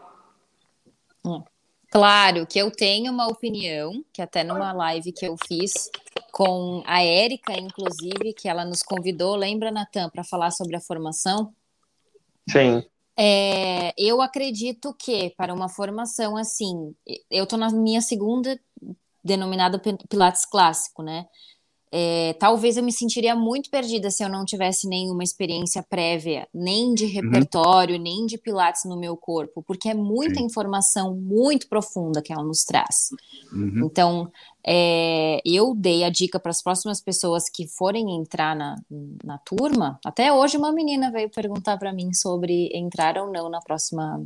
Claro 1.90 2.46
que 2.46 2.58
eu 2.58 2.70
tenho 2.70 3.12
uma 3.12 3.26
opinião, 3.26 4.04
que 4.12 4.22
até 4.22 4.42
numa 4.42 4.72
live 4.72 5.12
que 5.12 5.26
eu 5.26 5.36
fiz 5.46 5.90
com 6.32 6.82
a 6.86 7.02
Érica, 7.02 7.52
inclusive, 7.52 8.32
que 8.32 8.48
ela 8.48 8.64
nos 8.64 8.82
convidou, 8.82 9.36
lembra, 9.36 9.70
Natan, 9.70 10.08
para 10.08 10.24
falar 10.24 10.50
sobre 10.50 10.74
a 10.74 10.80
formação? 10.80 11.54
Sim. 12.48 12.82
É, 13.14 13.92
eu 13.98 14.22
acredito 14.22 14.94
que 14.94 15.30
para 15.36 15.52
uma 15.52 15.68
formação 15.68 16.34
assim, 16.36 16.94
eu 17.30 17.44
estou 17.44 17.58
na 17.58 17.70
minha 17.70 18.00
segunda 18.00 18.58
denominada 19.22 19.80
Pilates 20.08 20.46
clássico, 20.46 21.02
né? 21.02 21.26
É, 21.94 22.32
talvez 22.38 22.78
eu 22.78 22.82
me 22.82 22.90
sentiria 22.90 23.36
muito 23.36 23.68
perdida 23.68 24.10
se 24.10 24.24
eu 24.24 24.28
não 24.30 24.46
tivesse 24.46 24.88
nenhuma 24.88 25.22
experiência 25.22 25.82
prévia, 25.82 26.48
nem 26.52 26.94
de 26.94 27.04
uhum. 27.04 27.10
repertório, 27.10 27.96
uhum. 27.96 28.02
nem 28.02 28.24
de 28.24 28.38
pilates 28.38 28.86
no 28.86 28.98
meu 28.98 29.14
corpo, 29.14 29.62
porque 29.62 29.90
é 29.90 29.94
muita 29.94 30.36
Sim. 30.36 30.46
informação 30.46 31.14
muito 31.14 31.68
profunda 31.68 32.22
que 32.22 32.32
ela 32.32 32.42
nos 32.42 32.64
traz. 32.64 33.10
Uhum. 33.52 33.82
Então, 33.84 34.32
é, 34.66 35.42
eu 35.44 35.74
dei 35.74 36.02
a 36.02 36.08
dica 36.08 36.40
para 36.40 36.50
as 36.50 36.62
próximas 36.62 36.98
pessoas 36.98 37.50
que 37.50 37.66
forem 37.66 38.16
entrar 38.16 38.56
na, 38.56 38.76
na 39.22 39.36
turma. 39.36 40.00
Até 40.02 40.32
hoje, 40.32 40.56
uma 40.56 40.72
menina 40.72 41.10
veio 41.10 41.28
perguntar 41.28 41.76
para 41.76 41.92
mim 41.92 42.14
sobre 42.14 42.70
entrar 42.72 43.18
ou 43.18 43.30
não 43.30 43.50
na 43.50 43.60
próxima 43.60 44.24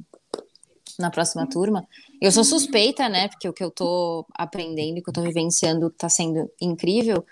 na 0.99 1.11
próxima 1.11 1.47
turma. 1.47 1.87
Eu 2.23 2.33
sou 2.33 2.43
suspeita, 2.43 3.07
né? 3.09 3.29
Porque 3.29 3.47
o 3.47 3.53
que 3.53 3.63
eu 3.63 3.69
estou 3.69 4.25
aprendendo, 4.35 4.99
o 4.99 5.03
que 5.03 5.09
eu 5.09 5.11
estou 5.11 5.25
vivenciando 5.25 5.89
está 5.89 6.09
sendo 6.09 6.51
incrível. 6.61 7.23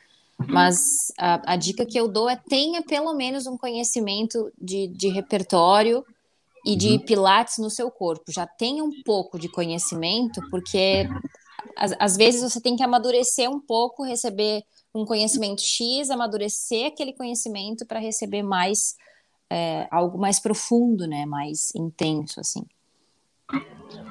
Mas 0.48 1.12
a, 1.18 1.52
a, 1.54 1.56
dica 1.56 1.86
que 1.86 1.98
eu 1.98 2.08
dou 2.08 2.28
é 2.28 2.36
tenha 2.36 2.82
pelo 2.82 3.14
menos 3.14 3.46
um 3.46 3.56
conhecimento 3.56 4.52
de, 4.60 4.88
de 4.88 5.08
repertório 5.08 6.04
e 6.64 6.76
de 6.76 6.94
uhum. 6.94 6.98
pilates 7.00 7.58
no 7.58 7.70
seu 7.70 7.90
corpo. 7.90 8.32
Já 8.32 8.46
tenha 8.46 8.82
um 8.82 8.90
pouco 9.04 9.38
de 9.38 9.48
conhecimento, 9.48 10.40
porque 10.50 11.08
às, 11.76 11.94
às 11.98 12.16
vezes 12.16 12.42
você 12.42 12.60
tem 12.60 12.76
que 12.76 12.82
amadurecer 12.82 13.48
um 13.48 13.60
pouco, 13.60 14.02
receber 14.02 14.64
um 14.94 15.04
conhecimento 15.04 15.62
X, 15.62 16.10
amadurecer 16.10 16.86
aquele 16.86 17.12
conhecimento 17.12 17.86
para 17.86 17.98
receber 17.98 18.42
mais 18.42 18.96
é, 19.50 19.86
algo 19.90 20.18
mais 20.18 20.40
profundo, 20.40 21.06
né? 21.06 21.26
Mais 21.26 21.74
intenso, 21.74 22.40
assim. 22.40 22.64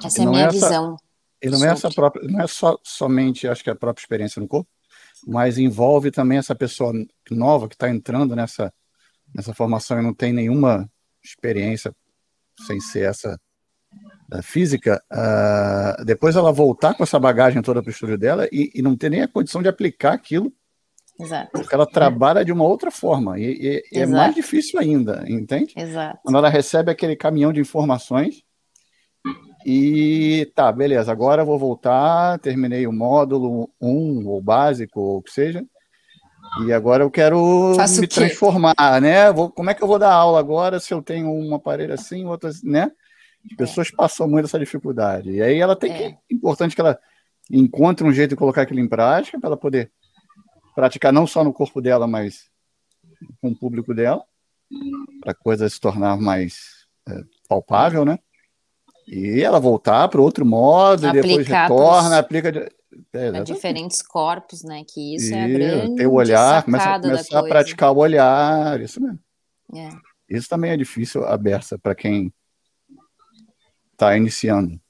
Essa 0.02 0.22
é 0.22 0.26
a 0.26 0.28
minha 0.28 0.44
é 0.44 0.46
essa, 0.46 0.52
visão. 0.52 0.96
E 1.42 1.50
não 1.50 1.64
é 1.64 1.68
essa 1.68 1.90
própria, 1.90 2.26
não 2.26 2.40
é 2.40 2.46
só 2.46 2.78
somente, 2.82 3.48
acho 3.48 3.62
que 3.62 3.70
a 3.70 3.74
própria 3.74 4.02
experiência 4.02 4.40
no 4.40 4.48
corpo, 4.48 4.68
mas 5.26 5.58
envolve 5.58 6.10
também 6.10 6.38
essa 6.38 6.54
pessoa 6.54 6.92
nova 7.30 7.68
que 7.68 7.74
está 7.74 7.88
entrando 7.88 8.34
nessa, 8.36 8.72
nessa 9.34 9.54
formação 9.54 9.98
e 9.98 10.02
não 10.02 10.14
tem 10.14 10.32
nenhuma 10.32 10.88
experiência 11.22 11.94
sem 12.66 12.80
ser 12.80 13.08
essa 13.08 13.38
da 14.28 14.42
física, 14.42 15.02
uh, 15.12 16.04
depois 16.04 16.34
ela 16.34 16.50
voltar 16.50 16.94
com 16.94 17.02
essa 17.02 17.18
bagagem 17.18 17.62
toda 17.62 17.82
para 17.82 17.90
o 17.90 17.92
estúdio 17.92 18.18
dela 18.18 18.48
e, 18.50 18.70
e, 18.74 18.82
não 18.82 18.96
ter 18.96 19.10
nem 19.10 19.22
a 19.22 19.28
condição 19.28 19.62
de 19.62 19.68
aplicar 19.68 20.12
aquilo, 20.12 20.52
Exato. 21.20 21.50
porque 21.52 21.74
ela 21.74 21.86
trabalha 21.86 22.44
de 22.44 22.50
uma 22.50 22.64
outra 22.64 22.90
forma 22.90 23.38
e, 23.38 23.82
e 23.92 23.98
é 23.98 24.06
mais 24.06 24.34
difícil 24.34 24.80
ainda, 24.80 25.24
entende? 25.28 25.74
Exato. 25.76 26.18
Quando 26.22 26.38
ela 26.38 26.48
recebe 26.48 26.90
aquele 26.90 27.14
caminhão 27.14 27.52
de 27.52 27.60
informações 27.60 28.42
e 29.64 30.50
tá, 30.54 30.70
beleza, 30.70 31.10
agora 31.10 31.42
eu 31.42 31.46
vou 31.46 31.58
voltar, 31.58 32.38
terminei 32.38 32.86
o 32.86 32.92
módulo 32.92 33.70
1 33.80 34.26
ou 34.26 34.42
básico, 34.42 35.00
ou 35.00 35.18
o 35.18 35.22
que 35.22 35.30
seja, 35.30 35.64
e 36.66 36.72
agora 36.72 37.02
eu 37.02 37.10
quero 37.10 37.74
Faço 37.74 38.00
me 38.00 38.06
transformar, 38.06 39.00
né? 39.00 39.32
Vou, 39.32 39.50
como 39.50 39.70
é 39.70 39.74
que 39.74 39.82
eu 39.82 39.88
vou 39.88 39.98
dar 39.98 40.12
aula 40.12 40.38
agora 40.38 40.78
se 40.78 40.94
eu 40.94 41.02
tenho 41.02 41.28
um 41.28 41.54
aparelho 41.54 41.92
assim, 41.92 42.24
outro 42.26 42.48
assim, 42.48 42.68
né? 42.68 42.92
As 43.46 43.52
é. 43.52 43.56
pessoas 43.56 43.88
é. 43.92 43.96
passam 43.96 44.28
muito 44.28 44.44
essa 44.44 44.58
dificuldade. 44.58 45.30
E 45.30 45.42
aí 45.42 45.58
ela 45.58 45.74
tem 45.74 45.92
é. 45.92 45.96
que. 45.96 46.04
É 46.04 46.16
importante 46.30 46.74
que 46.74 46.80
ela 46.80 46.98
encontre 47.50 48.06
um 48.06 48.12
jeito 48.12 48.30
de 48.30 48.36
colocar 48.36 48.62
aquilo 48.62 48.80
em 48.80 48.88
prática 48.88 49.38
para 49.38 49.48
ela 49.48 49.56
poder 49.56 49.90
praticar 50.74 51.12
não 51.12 51.26
só 51.26 51.42
no 51.42 51.52
corpo 51.52 51.80
dela, 51.80 52.06
mas 52.06 52.48
com 53.40 53.50
o 53.50 53.56
público 53.56 53.94
dela, 53.94 54.22
para 55.20 55.32
a 55.32 55.34
coisa 55.34 55.68
se 55.68 55.80
tornar 55.80 56.16
mais 56.16 56.86
é, 57.08 57.20
palpável, 57.48 58.04
né? 58.04 58.18
E 59.06 59.42
ela 59.42 59.60
voltar 59.60 60.08
para 60.08 60.20
outro 60.20 60.46
modo, 60.46 61.06
Aplicar 61.06 61.28
depois 61.28 61.46
retorna, 61.46 62.08
pros... 62.08 62.18
aplica. 62.18 62.52
De... 62.52 62.68
É, 63.12 63.42
diferentes 63.42 64.00
corpos, 64.02 64.62
né? 64.62 64.84
Que 64.86 65.16
isso 65.16 65.32
e, 65.32 65.34
é 65.34 65.44
a 65.44 65.48
grande 65.48 65.96
ter 65.96 66.06
o 66.06 66.12
olhar, 66.12 66.62
começa, 66.62 67.00
começar 67.00 67.38
a 67.40 67.42
praticar 67.42 67.92
o 67.92 67.98
olhar, 67.98 68.80
isso 68.80 69.00
mesmo. 69.00 69.18
É. 69.74 69.88
Isso 70.28 70.48
também 70.48 70.70
é 70.70 70.76
difícil 70.76 71.24
a 71.24 71.36
berça 71.36 71.78
para 71.78 71.94
quem 71.94 72.32
está 73.92 74.16
iniciando. 74.16 74.80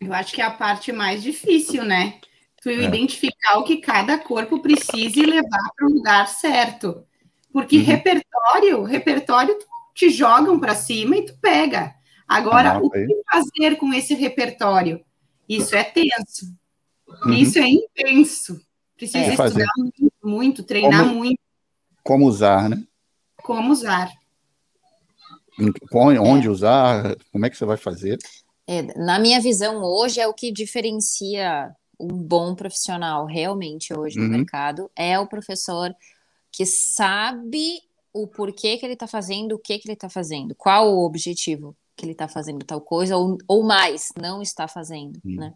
Eu 0.00 0.12
acho 0.12 0.34
que 0.34 0.40
é 0.40 0.44
a 0.44 0.50
parte 0.50 0.92
mais 0.92 1.22
difícil, 1.22 1.84
né? 1.84 2.20
Tu 2.62 2.70
é. 2.70 2.84
identificar 2.84 3.58
o 3.58 3.64
que 3.64 3.78
cada 3.78 4.18
corpo 4.18 4.60
precisa 4.60 5.18
e 5.18 5.26
levar 5.26 5.70
para 5.76 5.86
o 5.86 5.92
lugar 5.92 6.28
certo. 6.28 7.04
Porque 7.52 7.78
uhum. 7.78 7.84
repertório, 7.84 8.82
repertório 8.82 9.58
te 9.94 10.10
jogam 10.10 10.60
para 10.60 10.74
cima 10.74 11.16
e 11.16 11.26
tu 11.26 11.36
pega. 11.40 11.94
Agora, 12.28 12.78
o 12.78 12.90
que 12.90 13.06
fazer 13.30 13.76
com 13.76 13.92
esse 13.92 14.14
repertório? 14.14 15.02
Isso 15.48 15.74
é 15.74 15.82
tenso. 15.82 16.54
Uhum. 17.24 17.32
Isso 17.32 17.58
é 17.58 17.68
intenso. 17.68 18.60
Precisa 18.96 19.18
é, 19.18 19.30
estudar 19.30 19.66
muito, 19.78 20.12
muito, 20.22 20.62
treinar 20.62 21.04
como, 21.04 21.14
muito. 21.14 21.40
Como 22.04 22.26
usar, 22.26 22.68
né? 22.68 22.84
Como 23.42 23.72
usar. 23.72 24.12
Onde 25.92 26.46
é. 26.46 26.50
usar? 26.50 27.16
Como 27.32 27.46
é 27.46 27.50
que 27.50 27.56
você 27.56 27.64
vai 27.64 27.76
fazer? 27.76 28.18
É, 28.66 28.82
na 28.98 29.18
minha 29.18 29.40
visão, 29.40 29.82
hoje 29.82 30.20
é 30.20 30.28
o 30.28 30.34
que 30.34 30.52
diferencia 30.52 31.74
um 31.98 32.08
bom 32.08 32.54
profissional 32.54 33.26
realmente 33.26 33.92
hoje 33.92 34.18
uhum. 34.18 34.26
no 34.26 34.30
mercado 34.30 34.88
é 34.94 35.18
o 35.18 35.26
professor 35.26 35.92
que 36.52 36.64
sabe 36.64 37.80
o 38.12 38.26
porquê 38.26 38.76
que 38.76 38.86
ele 38.86 38.92
está 38.92 39.06
fazendo, 39.06 39.52
o 39.52 39.58
que 39.58 39.78
que 39.78 39.88
ele 39.88 39.94
está 39.94 40.08
fazendo, 40.08 40.54
qual 40.54 40.94
o 40.94 41.04
objetivo 41.04 41.76
que 41.98 42.04
ele 42.04 42.12
está 42.12 42.28
fazendo 42.28 42.64
tal 42.64 42.80
coisa, 42.80 43.16
ou, 43.16 43.36
ou 43.48 43.64
mais, 43.64 44.12
não 44.16 44.40
está 44.40 44.68
fazendo, 44.68 45.20
Sim. 45.20 45.36
né? 45.36 45.52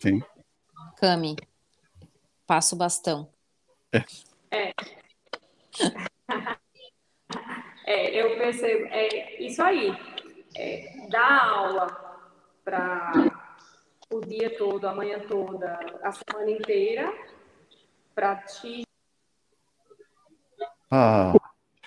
Sim. 0.00 0.22
Cami, 0.96 1.34
passa 2.46 2.76
o 2.76 2.78
bastão. 2.78 3.28
É. 3.92 4.04
É, 4.52 4.72
é 7.84 8.22
eu 8.22 8.38
percebo, 8.38 8.86
é 8.86 9.42
isso 9.42 9.60
aí, 9.60 9.90
é, 10.56 11.08
dar 11.10 11.48
aula 11.48 11.86
para 12.64 13.12
o 14.12 14.20
dia 14.20 14.56
todo, 14.56 14.86
a 14.86 14.94
manhã 14.94 15.18
toda, 15.26 15.80
a 16.04 16.12
semana 16.12 16.50
inteira, 16.52 17.12
para 18.14 18.36
ti. 18.36 18.86
Ah 20.88 21.32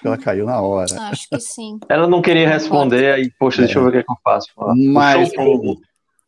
ela 0.08 0.18
caiu 0.18 0.46
na 0.46 0.60
hora. 0.60 1.02
Acho 1.10 1.30
que 1.30 1.40
sim. 1.40 1.80
Ela 1.90 2.08
não 2.08 2.22
queria 2.22 2.48
responder, 2.48 3.14
aí, 3.14 3.32
poxa, 3.32 3.62
deixa 3.62 3.80
eu 3.80 3.84
ver 3.84 3.90
o 3.90 3.92
que, 3.92 3.98
é 4.00 4.04
que 4.04 4.12
eu 4.12 4.18
faço. 4.24 4.48
Mas, 4.76 5.32
o, 5.38 5.78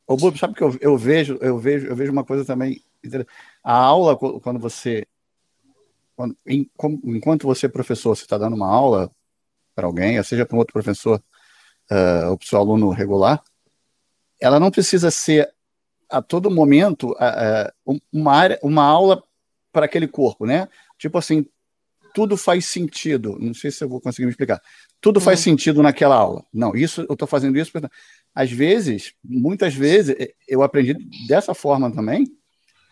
o 0.07 0.38
sabe 0.38 0.53
que 0.53 0.63
eu, 0.63 0.75
eu, 0.80 0.97
vejo, 0.97 1.38
eu 1.41 1.57
vejo, 1.57 1.88
eu 1.88 1.95
vejo 1.95 2.11
uma 2.11 2.23
coisa 2.23 2.45
também. 2.45 2.82
A 3.63 3.73
aula, 3.73 4.15
quando 4.15 4.59
você. 4.59 5.05
Quando, 6.15 6.36
em, 6.45 6.69
enquanto 7.05 7.45
você, 7.45 7.69
professor, 7.69 8.15
você 8.15 8.23
está 8.23 8.38
dando 8.38 8.55
uma 8.55 8.67
aula 8.67 9.11
para 9.75 9.86
alguém, 9.86 10.21
seja 10.23 10.45
para 10.45 10.55
um 10.55 10.59
outro 10.59 10.73
professor, 10.73 11.21
uh, 11.91 12.32
ou 12.32 12.38
para 12.38 12.45
o 12.45 12.47
seu 12.47 12.59
aluno 12.59 12.89
regular, 12.89 13.43
ela 14.39 14.59
não 14.59 14.71
precisa 14.71 15.11
ser 15.11 15.53
a 16.09 16.21
todo 16.21 16.49
momento 16.49 17.11
uh, 17.11 18.01
uma, 18.11 18.34
área, 18.34 18.59
uma 18.63 18.84
aula 18.84 19.23
para 19.71 19.86
aquele 19.86 20.07
corpo, 20.07 20.45
né? 20.45 20.67
Tipo 20.97 21.17
assim, 21.17 21.45
tudo 22.18 22.36
faz 22.36 22.65
sentido. 22.65 23.38
Não 23.39 23.53
sei 23.53 23.70
se 23.70 23.84
eu 23.84 23.88
vou 23.88 24.01
conseguir 24.01 24.26
me 24.26 24.32
explicar. 24.32 24.59
Tudo 24.99 25.22
faz 25.22 25.39
hum. 25.39 25.43
sentido 25.43 25.84
naquela 25.84 26.15
aula. 26.15 26.43
Não, 26.51 26.76
isso 26.76 27.01
eu 27.01 27.13
estou 27.13 27.28
fazendo 27.28 27.59
isso. 27.59 27.72
Porque... 27.72 27.88
Às 28.34 28.51
vezes, 28.51 29.13
muitas 29.24 29.76
vezes, 29.76 30.15
eu 30.47 30.63
aprendi 30.63 30.95
dessa 31.28 31.53
forma 31.53 31.93
também. 31.93 32.26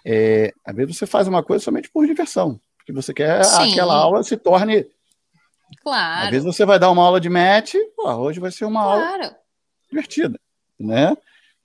É, 0.06 0.54
às 0.64 0.76
vezes 0.76 0.96
você 0.96 1.08
faz 1.08 1.28
uma 1.28 1.42
coisa 1.42 1.64
somente 1.64 1.90
por 1.90 2.06
diversão, 2.06 2.62
porque 2.78 2.94
você 2.94 3.16
quer 3.16 3.44
Sim. 3.44 3.72
aquela 3.72 3.96
aula 3.96 4.22
se 4.22 4.38
torne. 4.38 4.86
Claro. 5.82 6.26
Às 6.26 6.30
vezes 6.30 6.46
você 6.46 6.64
vai 6.64 6.78
dar 6.78 6.92
uma 6.92 7.02
aula 7.02 7.20
de 7.20 7.28
match, 7.28 7.74
pô, 7.96 8.08
hoje 8.18 8.40
vai 8.40 8.52
ser 8.52 8.66
uma 8.66 8.84
claro. 8.84 9.24
aula 9.24 9.36
divertida, 9.90 10.40
né? 10.80 11.16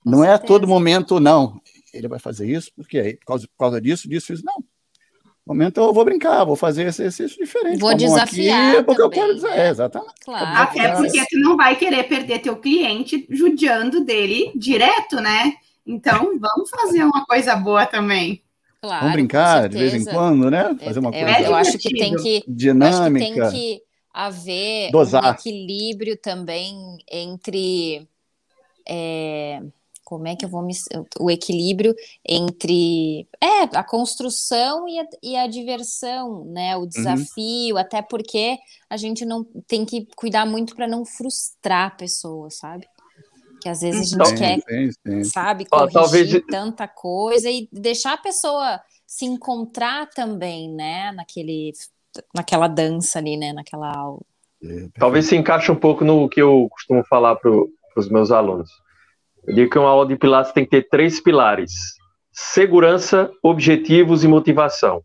Com 0.03 0.11
não 0.11 0.21
certeza. 0.21 0.33
é 0.33 0.35
a 0.35 0.39
todo 0.39 0.67
momento, 0.67 1.21
não. 1.21 1.61
Ele 1.93 2.09
vai 2.09 2.19
fazer 2.19 2.49
isso 2.49 2.73
porque 2.75 3.19
por 3.21 3.27
causa, 3.27 3.47
por 3.49 3.59
causa 3.59 3.81
disso, 3.83 4.09
disso, 4.09 4.33
isso. 4.33 4.47
Não 4.47 4.65
momento 5.55 5.81
eu 5.81 5.93
vou 5.93 6.05
brincar, 6.05 6.45
vou 6.45 6.57
fazer 6.57 6.87
exercício 6.87 7.37
diferente. 7.39 7.79
Vou 7.79 7.95
desafiar 7.95 8.75
aqui, 8.77 8.85
porque 8.85 9.03
também, 9.03 9.19
eu 9.19 9.25
quero 9.27 9.35
dizer, 9.35 9.49
né? 9.51 9.67
é, 9.67 9.71
exatamente. 9.71 10.15
Claro. 10.25 10.47
Até 10.63 10.93
porque 10.97 11.27
tu 11.31 11.39
não 11.41 11.57
vai 11.57 11.77
querer 11.77 12.05
perder 12.05 12.39
teu 12.41 12.57
cliente 12.57 13.27
judiando 13.31 14.05
dele 14.05 14.53
direto, 14.55 15.17
né? 15.17 15.55
Então, 15.87 16.39
vamos 16.39 16.71
fazer 16.71 17.05
uma 17.05 17.25
coisa 17.27 17.57
boa 17.57 17.87
também. 17.87 18.43
Claro, 18.83 19.01
Vamos 19.01 19.13
brincar 19.15 19.69
de 19.69 19.77
vez 19.77 19.93
em 19.95 20.05
quando, 20.05 20.51
né? 20.51 20.75
Fazer 20.83 21.01
uma 21.01 21.11
É, 21.15 21.25
coisa 21.35 21.49
eu 21.49 21.55
acho 21.55 21.79
que 21.79 21.91
tem 21.91 22.17
que, 22.17 22.29
eu 22.29 22.37
acho 22.37 22.45
que 22.45 22.51
dinâmica. 22.53 23.25
tem 23.51 23.51
que 23.51 23.83
haver 24.13 24.91
Dosar. 24.91 25.25
um 25.25 25.31
equilíbrio 25.33 26.17
também 26.17 26.97
entre 27.11 28.09
é, 28.89 29.61
como 30.11 30.27
é 30.27 30.35
que 30.35 30.45
eu 30.45 30.49
vou 30.49 30.61
me 30.61 30.73
o 31.21 31.31
equilíbrio 31.31 31.95
entre 32.27 33.29
é 33.41 33.63
a 33.77 33.85
construção 33.85 34.89
e 34.89 34.99
a, 34.99 35.07
e 35.23 35.37
a 35.37 35.47
diversão, 35.47 36.45
né? 36.47 36.77
Uhum. 36.77 36.83
O 36.83 36.87
desafio, 36.87 37.79
até 37.79 38.03
porque 38.03 38.59
a 38.91 38.97
gente 38.97 39.25
não 39.25 39.45
tem 39.69 39.85
que 39.85 40.09
cuidar 40.17 40.45
muito 40.45 40.75
para 40.75 40.89
não 40.89 41.05
frustrar 41.05 41.87
a 41.87 41.91
pessoa, 41.95 42.51
sabe? 42.51 42.89
Que 43.61 43.69
às 43.69 43.83
vezes 43.83 44.13
a 44.13 44.19
gente 44.19 44.29
Sim, 44.31 44.35
quer 44.37 44.59
sim, 44.69 44.91
sim. 45.07 45.23
sabe, 45.23 45.65
Ó, 45.71 45.87
corrigir 45.87 45.93
talvez- 45.93 46.45
tanta 46.51 46.89
coisa 46.89 47.49
e 47.49 47.69
deixar 47.71 48.15
a 48.15 48.19
pessoa 48.19 48.81
se 49.07 49.25
encontrar 49.25 50.11
também, 50.11 50.69
né, 50.69 51.13
naquele, 51.13 51.73
naquela 52.35 52.67
dança 52.67 53.21
ali, 53.21 53.37
né, 53.37 53.53
naquela 53.53 53.95
aula. 53.95 54.23
Talvez 54.99 55.27
se 55.27 55.37
encaixe 55.37 55.71
um 55.71 55.77
pouco 55.77 56.05
no 56.05 56.29
que 56.29 56.43
eu 56.43 56.67
costumo 56.69 57.05
falar 57.05 57.37
para 57.37 57.51
os 57.97 58.09
meus 58.11 58.33
alunos. 58.33 58.71
Eu 59.47 59.55
digo 59.55 59.71
que 59.71 59.79
uma 59.79 59.89
aula 59.89 60.07
de 60.07 60.17
Pilates 60.17 60.53
tem 60.53 60.65
que 60.65 60.71
ter 60.71 60.89
três 60.89 61.21
pilares: 61.21 61.73
segurança, 62.33 63.31
objetivos 63.43 64.25
e 64.25 64.29
motivação. 64.29 65.03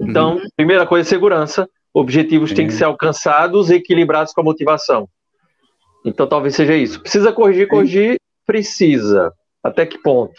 Então, 0.00 0.40
primeira 0.56 0.86
coisa 0.86 1.08
é 1.08 1.10
segurança. 1.10 1.68
Objetivos 1.94 2.52
têm 2.52 2.66
que 2.66 2.74
ser 2.74 2.84
alcançados, 2.84 3.70
equilibrados 3.70 4.32
com 4.34 4.42
a 4.42 4.44
motivação. 4.44 5.08
Então, 6.04 6.26
talvez 6.26 6.54
seja 6.54 6.74
isso. 6.76 7.00
Precisa 7.00 7.32
corrigir, 7.32 7.66
corrigir? 7.68 8.18
Precisa. 8.46 9.32
Até 9.64 9.86
que 9.86 9.96
ponto? 9.98 10.34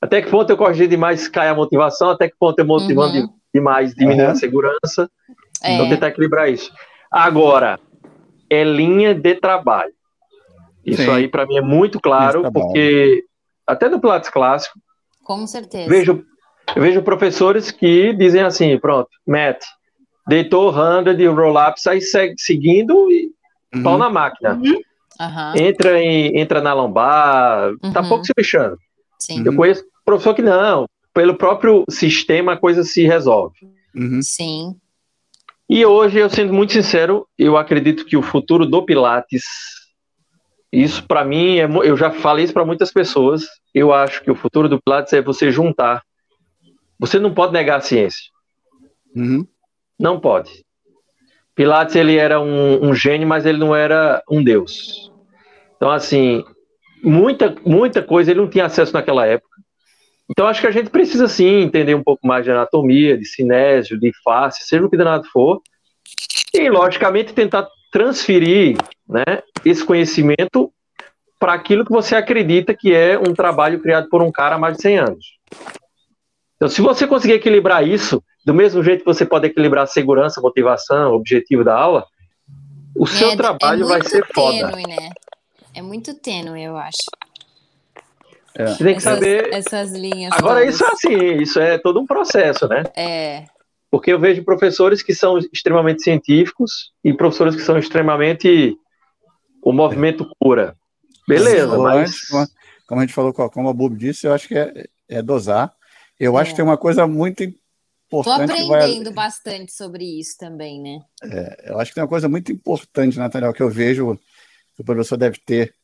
Até 0.00 0.20
que 0.20 0.30
ponto 0.30 0.50
eu 0.50 0.56
corrigir 0.56 0.88
demais 0.88 1.28
cai 1.28 1.48
a 1.48 1.54
motivação? 1.54 2.10
Até 2.10 2.28
que 2.28 2.36
ponto 2.38 2.58
eu 2.58 2.66
motivando 2.66 3.16
Uhum. 3.18 3.28
demais 3.54 3.94
diminui 3.94 4.24
Uhum. 4.24 4.30
a 4.30 4.34
segurança? 4.34 5.10
É, 5.64 5.74
Então, 5.74 5.88
tentar 5.88 6.08
equilibrar 6.08 6.50
isso. 6.50 6.70
Agora, 7.10 7.80
é 8.50 8.62
linha 8.62 9.14
de 9.14 9.34
trabalho. 9.36 9.92
Isso 10.84 11.02
Sim. 11.02 11.10
aí, 11.10 11.28
para 11.28 11.46
mim, 11.46 11.56
é 11.56 11.60
muito 11.60 12.00
claro, 12.00 12.40
trabalho. 12.42 12.66
porque 12.66 13.24
até 13.66 13.88
no 13.88 14.00
Pilates 14.00 14.30
clássico, 14.30 14.78
com 15.24 15.46
certeza. 15.46 15.88
vejo, 15.88 16.24
eu 16.74 16.82
vejo 16.82 17.02
professores 17.02 17.70
que 17.70 18.12
dizem 18.14 18.42
assim: 18.42 18.78
pronto, 18.78 19.08
mete, 19.26 19.64
deitou 20.28 20.72
100 20.72 21.16
de 21.16 21.26
roll-ups, 21.26 21.86
aí 21.86 22.00
segue 22.00 22.34
seguindo 22.38 23.10
e 23.10 23.30
Uhum. 23.74 23.82
pau 23.84 23.96
na 23.98 24.10
máquina. 24.10 24.60
Aham, 25.20 25.54
Entra, 25.56 25.98
em, 26.02 26.38
entra 26.38 26.60
na 26.60 26.72
lombar, 26.74 27.72
tá 27.92 28.02
Uhum. 28.02 28.08
pouco 28.08 28.26
se 28.26 28.32
lixando. 28.36 28.76
sim, 29.18 29.42
Eu 29.46 29.54
conheço 29.54 29.82
professor 30.04 30.34
que 30.34 30.42
não, 30.42 30.86
pelo 31.14 31.36
próprio 31.36 31.84
sistema 31.88 32.52
a 32.52 32.56
coisa 32.56 32.82
se 32.84 33.06
resolve. 33.06 33.54
Uhum. 33.94 34.20
sim, 34.22 34.74
E 35.68 35.86
hoje, 35.86 36.18
eu 36.18 36.28
sendo 36.28 36.52
muito 36.52 36.72
sincero, 36.74 37.26
eu 37.38 37.56
acredito 37.56 38.04
que 38.04 38.16
o 38.16 38.22
futuro 38.22 38.66
do 38.66 38.84
Pilates, 38.84 39.42
isso 40.72 41.06
para 41.06 41.24
mim, 41.24 41.58
é, 41.58 41.64
eu 41.64 41.96
já 41.96 42.10
falei 42.10 42.44
isso 42.44 42.54
para 42.54 42.64
muitas 42.64 42.90
pessoas, 42.90 43.44
eu 43.74 43.92
acho 43.92 44.22
que 44.22 44.30
o 44.30 44.34
futuro 44.34 44.68
do 44.68 44.80
Pilates 44.80 45.12
é 45.12 45.20
você 45.20 45.50
juntar. 45.50 46.02
Você 46.98 47.18
não 47.18 47.34
pode 47.34 47.52
negar 47.52 47.78
a 47.78 47.80
ciência, 47.80 48.30
Uhum. 49.14 49.46
não 49.98 50.18
pode. 50.18 50.64
Pilates 51.54 51.94
ele 51.94 52.16
era 52.16 52.40
um, 52.40 52.88
um 52.88 52.94
gênio, 52.94 53.28
mas 53.28 53.44
ele 53.44 53.58
não 53.58 53.76
era 53.76 54.22
um 54.30 54.42
deus. 54.42 55.12
Então 55.76 55.90
assim, 55.90 56.42
muita 57.02 57.54
muita 57.66 58.00
coisa 58.02 58.30
ele 58.30 58.40
não 58.40 58.48
tinha 58.48 58.64
acesso 58.64 58.94
naquela 58.94 59.26
época. 59.26 59.52
Então 60.30 60.46
acho 60.46 60.62
que 60.62 60.66
a 60.66 60.70
gente 60.70 60.88
precisa 60.88 61.28
sim 61.28 61.60
entender 61.60 61.94
um 61.94 62.02
pouco 62.02 62.26
mais 62.26 62.44
de 62.44 62.50
anatomia, 62.50 63.18
de 63.18 63.26
cinésio, 63.26 64.00
de 64.00 64.10
face, 64.24 64.64
seja 64.64 64.86
o 64.86 64.88
que 64.88 64.96
danado 64.96 65.24
for, 65.30 65.60
e 66.54 66.70
logicamente 66.70 67.34
tentar 67.34 67.68
transferir, 67.90 68.78
né, 69.06 69.42
esse 69.64 69.84
conhecimento 69.84 70.72
para 71.38 71.54
aquilo 71.54 71.84
que 71.84 71.90
você 71.90 72.14
acredita 72.14 72.74
que 72.74 72.92
é 72.94 73.18
um 73.18 73.34
trabalho 73.34 73.80
criado 73.80 74.08
por 74.08 74.22
um 74.22 74.30
cara 74.30 74.54
há 74.54 74.58
mais 74.58 74.76
de 74.76 74.82
100 74.82 74.98
anos. 74.98 75.26
Então, 76.56 76.68
se 76.68 76.80
você 76.80 77.06
conseguir 77.06 77.34
equilibrar 77.34 77.86
isso, 77.86 78.22
do 78.46 78.54
mesmo 78.54 78.82
jeito 78.84 79.00
que 79.00 79.04
você 79.12 79.24
pode 79.26 79.46
equilibrar 79.46 79.86
segurança, 79.88 80.40
motivação, 80.40 81.12
objetivo 81.14 81.64
da 81.64 81.74
aula, 81.76 82.06
o 82.96 83.06
seu 83.06 83.30
É- 83.30 83.36
trabalho 83.36 83.84
é 83.84 83.88
vai 83.88 84.02
ser 84.04 84.24
foda. 84.32 84.68
tênue, 84.70 84.82
né? 84.86 85.10
É 85.74 85.82
muito 85.82 86.14
tênue, 86.14 86.62
eu 86.62 86.76
acho. 86.76 86.98
Você 88.54 88.84
tem 88.84 88.92
que 88.94 88.98
Essas, 88.98 89.14
saber. 89.14 89.52
essas 89.54 89.92
linhas. 89.92 90.32
Agora, 90.36 90.60
todas. 90.60 90.74
isso 90.74 90.84
é 90.84 90.88
assim, 90.88 91.42
isso 91.42 91.58
é 91.60 91.78
todo 91.78 91.98
um 92.00 92.06
processo, 92.06 92.68
né? 92.68 92.82
É, 92.94 93.44
Porque 93.90 94.12
eu 94.12 94.18
vejo 94.18 94.42
professores 94.44 95.02
que 95.02 95.14
são 95.14 95.38
extremamente 95.52 96.02
científicos 96.02 96.92
e 97.04 97.12
professores 97.12 97.54
que 97.54 97.60
são 97.62 97.76
extremamente 97.78 98.74
o 99.62 99.72
movimento 99.72 100.28
cura. 100.40 100.76
Beleza, 101.26 101.78
mas 101.78 102.08
antes, 102.10 102.28
como- 102.28 103.00
a 103.00 103.04
gente 103.04 103.14
falou, 103.14 103.32
como 103.32 103.68
a 103.68 103.72
Bob 103.72 103.96
disse, 103.96 104.26
eu 104.26 104.34
acho 104.34 104.48
que 104.48 104.58
é, 104.58 104.86
é 105.08 105.22
dosar. 105.22 105.72
Eu 106.18 106.36
É. 106.36 106.42
acho 106.42 106.50
que 106.50 106.56
tem 106.56 106.64
uma 106.64 106.76
coisa 106.76 107.06
muito 107.06 107.42
importante 107.42 108.48
vai, 108.66 108.80
aprendendo 108.82 109.12
bastante 109.12 109.72
sobre 109.72 110.04
isso 110.04 110.36
também, 110.36 110.80
né? 110.82 111.00
eu 111.64 111.78
acho 111.78 111.90
que 111.90 111.94
tem 111.94 112.02
uma 112.02 112.08
coisa 112.08 112.28
muito 112.28 112.52
importante, 112.52 113.18
Nathaniel, 113.18 113.52
que 113.54 113.62
eu 113.62 113.70
vejo 113.70 114.16
que 114.74 114.82
o 114.82 114.84
professor 114.84 115.16
deve 115.16 115.38
ter. 115.46 115.74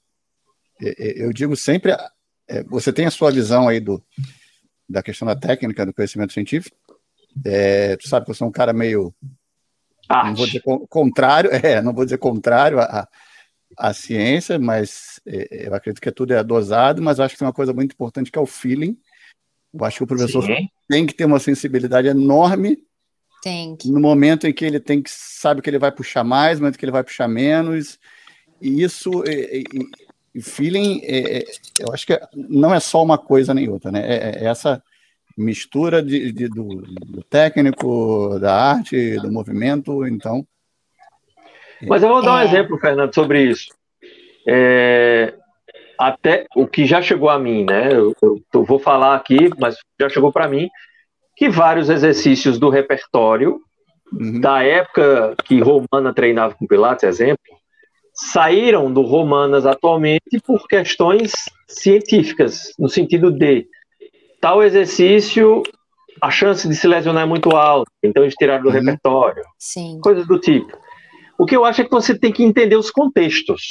E- 0.80 0.94
e- 0.98 1.22
Eu 1.24 1.32
digo 1.32 1.56
sempre, 1.56 1.92
é, 2.46 2.62
você 2.64 2.92
tem 2.92 3.06
a 3.06 3.10
sua 3.10 3.30
visão 3.30 3.66
aí 3.68 3.80
do, 3.80 4.02
da 4.88 5.02
questão 5.02 5.26
da 5.26 5.34
técnica, 5.36 5.86
do 5.86 5.94
conhecimento 5.94 6.32
científico. 6.34 6.76
É, 7.44 7.96
tu 7.96 8.08
sabe 8.08 8.24
que 8.26 8.30
eu 8.30 8.34
sou 8.34 8.48
um 8.48 8.52
cara 8.52 8.72
meio, 8.74 9.14
não 10.10 10.34
vou 10.34 10.44
arte. 10.44 10.46
dizer 10.46 10.60
con- 10.60 10.86
contrário, 10.86 11.50
é, 11.64 11.80
não 11.80 11.94
vou 11.94 12.04
dizer 12.04 12.18
contrário 12.18 12.78
à, 12.80 13.08
à 13.78 13.92
ciência, 13.94 14.58
mas 14.58 15.20
é, 15.26 15.68
eu 15.68 15.74
acredito 15.74 16.00
que 16.02 16.10
tudo 16.10 16.32
é 16.34 16.42
dosado, 16.42 17.00
mas 17.00 17.18
eu 17.18 17.24
acho 17.24 17.34
que 17.34 17.38
tem 17.38 17.46
uma 17.46 17.52
coisa 17.54 17.72
muito 17.72 17.92
importante 17.92 18.30
que 18.30 18.38
é 18.38 18.42
o 18.42 18.46
feeling. 18.46 18.98
Eu 19.72 19.84
acho 19.84 19.98
que 19.98 20.04
o 20.04 20.06
professor 20.06 20.42
Sim. 20.44 20.68
tem 20.88 21.06
que 21.06 21.14
ter 21.14 21.24
uma 21.26 21.38
sensibilidade 21.38 22.08
enorme 22.08 22.78
Tem 23.42 23.76
que. 23.76 23.90
no 23.90 24.00
momento 24.00 24.46
em 24.46 24.52
que 24.52 24.64
ele 24.64 24.80
tem 24.80 25.00
que 25.02 25.10
sabe 25.10 25.62
que 25.62 25.70
ele 25.70 25.78
vai 25.78 25.92
puxar 25.92 26.24
mais, 26.24 26.58
no 26.58 26.64
momento 26.64 26.78
que 26.78 26.84
ele 26.84 26.92
vai 26.92 27.04
puxar 27.04 27.28
menos. 27.28 27.98
E 28.60 28.82
isso, 28.82 29.22
e, 29.26 29.62
e- 29.72 30.08
e 30.34 30.42
feeling, 30.42 31.00
é, 31.04 31.38
é, 31.38 31.44
eu 31.80 31.92
acho 31.92 32.06
que 32.06 32.18
não 32.34 32.74
é 32.74 32.80
só 32.80 33.02
uma 33.02 33.16
coisa 33.18 33.54
nem 33.54 33.68
outra, 33.68 33.90
né? 33.92 34.00
É, 34.04 34.44
é 34.44 34.44
essa 34.46 34.82
mistura 35.36 36.02
de, 36.02 36.32
de- 36.32 36.48
do, 36.48 36.64
do 37.06 37.22
técnico, 37.22 38.38
da 38.40 38.54
arte, 38.54 39.16
do 39.20 39.30
movimento. 39.30 40.04
Então, 40.06 40.46
Mas 41.86 42.02
eu 42.02 42.08
vou 42.08 42.22
dar 42.22 42.34
um 42.34 42.38
É. 42.40 42.44
exemplo, 42.44 42.78
Fernando, 42.78 43.14
sobre 43.14 43.42
isso. 43.42 43.66
É, 44.46 45.34
até 45.98 46.46
o 46.56 46.66
que 46.66 46.86
já 46.86 47.02
chegou 47.02 47.28
a 47.28 47.38
mim, 47.38 47.64
né? 47.64 47.92
Eu, 47.92 48.14
eu- 48.22 48.40
eu 48.54 48.64
vou 48.64 48.78
falar 48.78 49.14
aqui, 49.14 49.50
mas 49.58 49.76
já 50.00 50.08
chegou 50.08 50.32
para 50.32 50.48
mim 50.48 50.68
que 51.36 51.48
vários 51.48 51.88
exercícios 51.90 52.58
do 52.58 52.68
repertório 52.68 53.60
uhum, 54.12 54.40
da 54.40 54.62
época 54.62 55.34
que 55.44 55.60
Romana 55.60 56.12
treinava 56.14 56.54
com 56.54 56.66
Pilates, 56.66 57.04
exemplo, 57.04 57.38
saíram 58.12 58.92
do 58.92 59.02
Romanas 59.02 59.66
atualmente 59.66 60.40
por 60.44 60.66
questões 60.66 61.32
científicas, 61.68 62.72
no 62.78 62.88
sentido 62.88 63.30
de 63.30 63.66
tal 64.40 64.62
exercício, 64.62 65.62
a 66.20 66.30
chance 66.30 66.66
de 66.66 66.74
se 66.74 66.88
lesionar 66.88 67.22
é 67.22 67.26
muito 67.26 67.50
alta, 67.50 67.90
então 68.02 68.22
eles 68.24 68.34
tiraram 68.34 68.62
do 68.64 68.68
Uhum. 68.70 68.74
repertório, 68.74 69.44
Sim. 69.58 70.00
coisas 70.02 70.26
do 70.26 70.38
tipo. 70.40 70.76
O 71.38 71.46
que 71.46 71.56
eu 71.56 71.64
acho 71.64 71.80
é 71.82 71.84
que 71.84 71.90
você 71.90 72.18
tem 72.18 72.32
que 72.32 72.42
entender 72.42 72.76
os 72.76 72.90
contextos. 72.90 73.62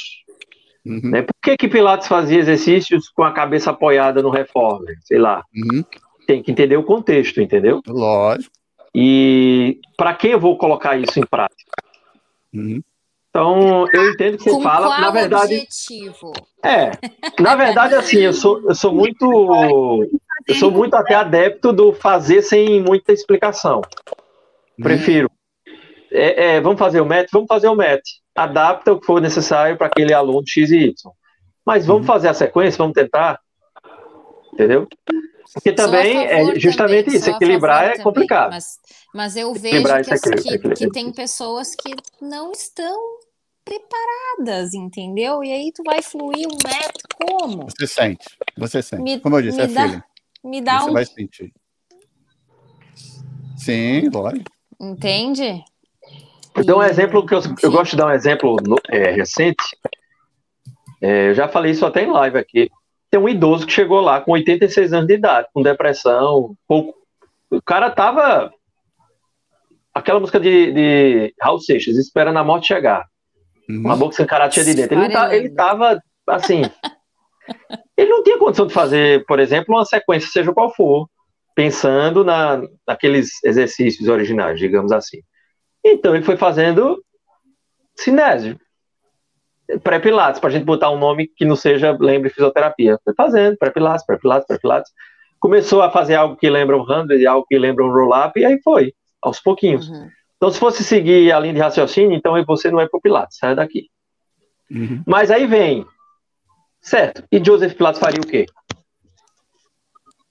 uhum, 0.86 1.10
Né? 1.10 1.22
Por 1.22 1.34
que, 1.42 1.56
que 1.56 1.68
Pilates 1.68 2.08
fazia 2.08 2.38
exercícios 2.38 3.08
com 3.10 3.22
a 3.22 3.32
cabeça 3.32 3.70
apoiada 3.70 4.22
no 4.22 4.30
reformer? 4.30 4.96
Sei 5.02 5.18
lá. 5.18 5.42
uhum, 5.54 5.84
Tem 6.26 6.42
que 6.42 6.50
entender 6.50 6.76
o 6.76 6.82
contexto, 6.82 7.40
entendeu? 7.40 7.80
lógico. 7.86 8.52
E 8.94 9.78
para 9.96 10.14
quem 10.14 10.30
eu 10.32 10.40
vou 10.40 10.56
colocar 10.56 10.96
isso 10.98 11.20
em 11.20 11.26
prática? 11.26 11.70
uhum, 12.54 12.80
Então, 13.28 13.86
eu 13.92 14.10
entendo 14.10 14.38
que 14.38 14.44
você 14.44 14.50
Com 14.50 14.62
fala, 14.62 14.86
qual 14.86 15.00
na 15.00 15.10
verdade, 15.10 15.54
objetivo? 15.54 16.32
é, 16.64 16.90
na 17.38 17.54
verdade 17.54 17.94
assim, 17.94 18.20
eu 18.20 18.32
sou 18.32 18.62
eu 18.66 18.74
sou 18.74 18.92
muito 18.92 20.08
eu 20.48 20.54
sou 20.54 20.70
muito 20.70 20.94
até 20.94 21.14
adepto 21.14 21.70
do 21.72 21.92
fazer 21.92 22.40
sem 22.42 22.82
muita 22.82 23.12
explicação. 23.12 23.82
Prefiro 24.82 25.30
é, 26.10 26.56
é, 26.56 26.60
vamos 26.60 26.78
fazer 26.78 27.00
o 27.00 27.06
MET, 27.06 27.28
vamos 27.32 27.48
fazer 27.48 27.68
o 27.68 27.74
MET. 27.76 28.02
Adapta 28.34 28.92
o 28.92 29.00
que 29.00 29.06
for 29.06 29.20
necessário 29.20 29.76
para 29.76 29.86
aquele 29.88 30.12
aluno 30.14 30.44
X 30.46 30.70
e 30.70 30.76
Y. 30.78 30.94
Mas 31.64 31.84
vamos 31.86 32.02
Uhum. 32.02 32.06
fazer 32.06 32.28
a 32.28 32.34
sequência, 32.34 32.78
vamos 32.78 32.94
tentar. 32.94 33.38
entendeu? 34.52 34.88
Porque 35.54 35.72
também 35.72 36.18
é 36.26 36.58
justamente 36.58 37.06
também, 37.06 37.18
isso, 37.20 37.30
equilibrar 37.30 37.84
é 37.92 37.98
complicado. 37.98 38.50
Mas, 38.50 38.78
mas 39.14 39.36
eu 39.36 39.52
vejo 39.54 39.84
que, 40.02 40.58
que, 40.58 40.74
que 40.74 40.90
tem 40.90 41.10
pessoas 41.12 41.74
que 41.74 41.94
não 42.20 42.52
estão 42.52 43.18
preparadas, 43.64 44.74
entendeu? 44.74 45.42
E 45.44 45.52
aí 45.52 45.72
tu 45.72 45.82
vai 45.84 46.02
fluir 46.02 46.46
um 46.46 46.56
método 46.56 47.08
como? 47.14 47.66
Você 47.70 47.86
sente, 47.86 48.26
você 48.56 48.82
sente. 48.82 49.02
Me, 49.02 49.20
Como 49.20 49.36
eu 49.36 49.42
disse, 49.42 49.60
é 49.60 49.66
dá, 49.66 49.88
filho. 49.88 50.04
Me 50.44 50.60
dá 50.60 50.80
você 50.80 50.90
um... 50.90 50.92
vai 50.92 51.04
sentir. 51.06 51.52
Sim, 53.56 54.08
lógico. 54.08 54.50
Entende? 54.80 55.64
Então, 56.58 56.78
um 56.78 56.82
exemplo 56.82 57.24
que 57.24 57.34
eu, 57.34 57.40
eu 57.62 57.70
gosto 57.70 57.92
de 57.92 57.96
dar 57.96 58.06
um 58.06 58.12
exemplo 58.12 58.56
no, 58.64 58.76
é, 58.90 59.10
recente. 59.10 59.64
É, 61.00 61.30
eu 61.30 61.34
já 61.34 61.48
falei 61.48 61.72
isso 61.72 61.86
até 61.86 62.02
em 62.02 62.10
live 62.10 62.38
aqui. 62.38 62.70
Tem 63.10 63.20
um 63.20 63.28
idoso 63.28 63.66
que 63.66 63.72
chegou 63.72 64.00
lá 64.00 64.20
com 64.20 64.32
86 64.32 64.92
anos 64.92 65.06
de 65.06 65.14
idade, 65.14 65.48
com 65.52 65.62
depressão. 65.62 66.54
Pouco. 66.66 66.94
O 67.50 67.62
cara 67.62 67.90
tava. 67.90 68.52
Aquela 69.94 70.20
música 70.20 70.38
de, 70.38 70.72
de 70.72 71.34
Raul 71.40 71.58
Seixas, 71.58 71.96
esperando 71.96 72.38
a 72.38 72.44
morte 72.44 72.68
chegar. 72.68 73.06
Uhum. 73.68 73.80
Uma 73.80 73.96
boca 73.96 74.14
sem 74.14 74.26
karatê 74.26 74.62
de 74.64 74.74
dentro. 74.74 74.98
Ele, 74.98 75.12
tá, 75.12 75.34
ele 75.34 75.50
tava, 75.50 76.00
assim. 76.26 76.62
ele 77.96 78.10
não 78.10 78.22
tinha 78.22 78.38
condição 78.38 78.66
de 78.66 78.72
fazer, 78.72 79.24
por 79.26 79.40
exemplo, 79.40 79.74
uma 79.74 79.84
sequência, 79.84 80.30
seja 80.30 80.52
qual 80.52 80.72
for, 80.74 81.08
pensando 81.54 82.22
na, 82.22 82.62
naqueles 82.86 83.42
exercícios 83.42 84.08
originais, 84.08 84.58
digamos 84.58 84.92
assim. 84.92 85.18
Então 85.84 86.14
ele 86.14 86.24
foi 86.24 86.36
fazendo 86.36 87.02
cinésio 87.96 88.58
pré-pilates, 89.82 90.40
para 90.40 90.48
a 90.48 90.52
gente 90.52 90.64
botar 90.64 90.90
um 90.90 90.98
nome 90.98 91.28
que 91.28 91.44
não 91.44 91.54
seja, 91.54 91.96
lembre 92.00 92.30
fisioterapia. 92.30 92.98
Foi 93.04 93.14
fazendo, 93.14 93.56
pré-pilates, 93.58 94.06
pré-pilates, 94.06 94.46
pré-pilates. 94.46 94.92
Começou 95.38 95.82
a 95.82 95.90
fazer 95.90 96.14
algo 96.14 96.36
que 96.36 96.48
lembra 96.48 96.76
um 96.76 96.82
hundred, 96.82 97.24
algo 97.26 97.46
que 97.46 97.58
lembra 97.58 97.84
um 97.84 97.92
roll-up, 97.92 98.38
e 98.40 98.44
aí 98.44 98.60
foi, 98.62 98.94
aos 99.20 99.40
pouquinhos. 99.40 99.88
Uhum. 99.88 100.08
Então, 100.36 100.50
se 100.50 100.58
fosse 100.58 100.82
seguir 100.82 101.30
a 101.32 101.40
linha 101.40 101.54
de 101.54 101.60
raciocínio, 101.60 102.16
então 102.16 102.32
você 102.44 102.70
não 102.70 102.80
é 102.80 102.88
pro 102.88 103.00
Pilates, 103.00 103.36
sai 103.38 103.54
daqui. 103.54 103.88
Uhum. 104.70 105.02
Mas 105.06 105.30
aí 105.30 105.46
vem, 105.46 105.84
certo, 106.80 107.24
e 107.30 107.44
Joseph 107.44 107.74
Pilates 107.74 108.00
faria 108.00 108.20
o 108.20 108.26
quê? 108.26 108.46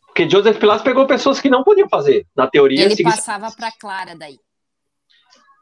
Porque 0.07 0.29
Joseph 0.29 0.57
Pilates 0.57 0.83
pegou 0.83 1.05
pessoas 1.05 1.39
que 1.39 1.49
não 1.49 1.63
podiam 1.63 1.87
fazer, 1.89 2.25
na 2.35 2.47
teoria. 2.47 2.85
Ele 2.85 3.03
passava 3.03 3.51
para 3.51 3.71
Clara 3.71 4.15
daí. 4.15 4.39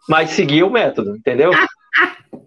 Mas 0.08 0.32
seguia 0.32 0.66
o 0.66 0.70
método, 0.70 1.16
entendeu? 1.16 1.52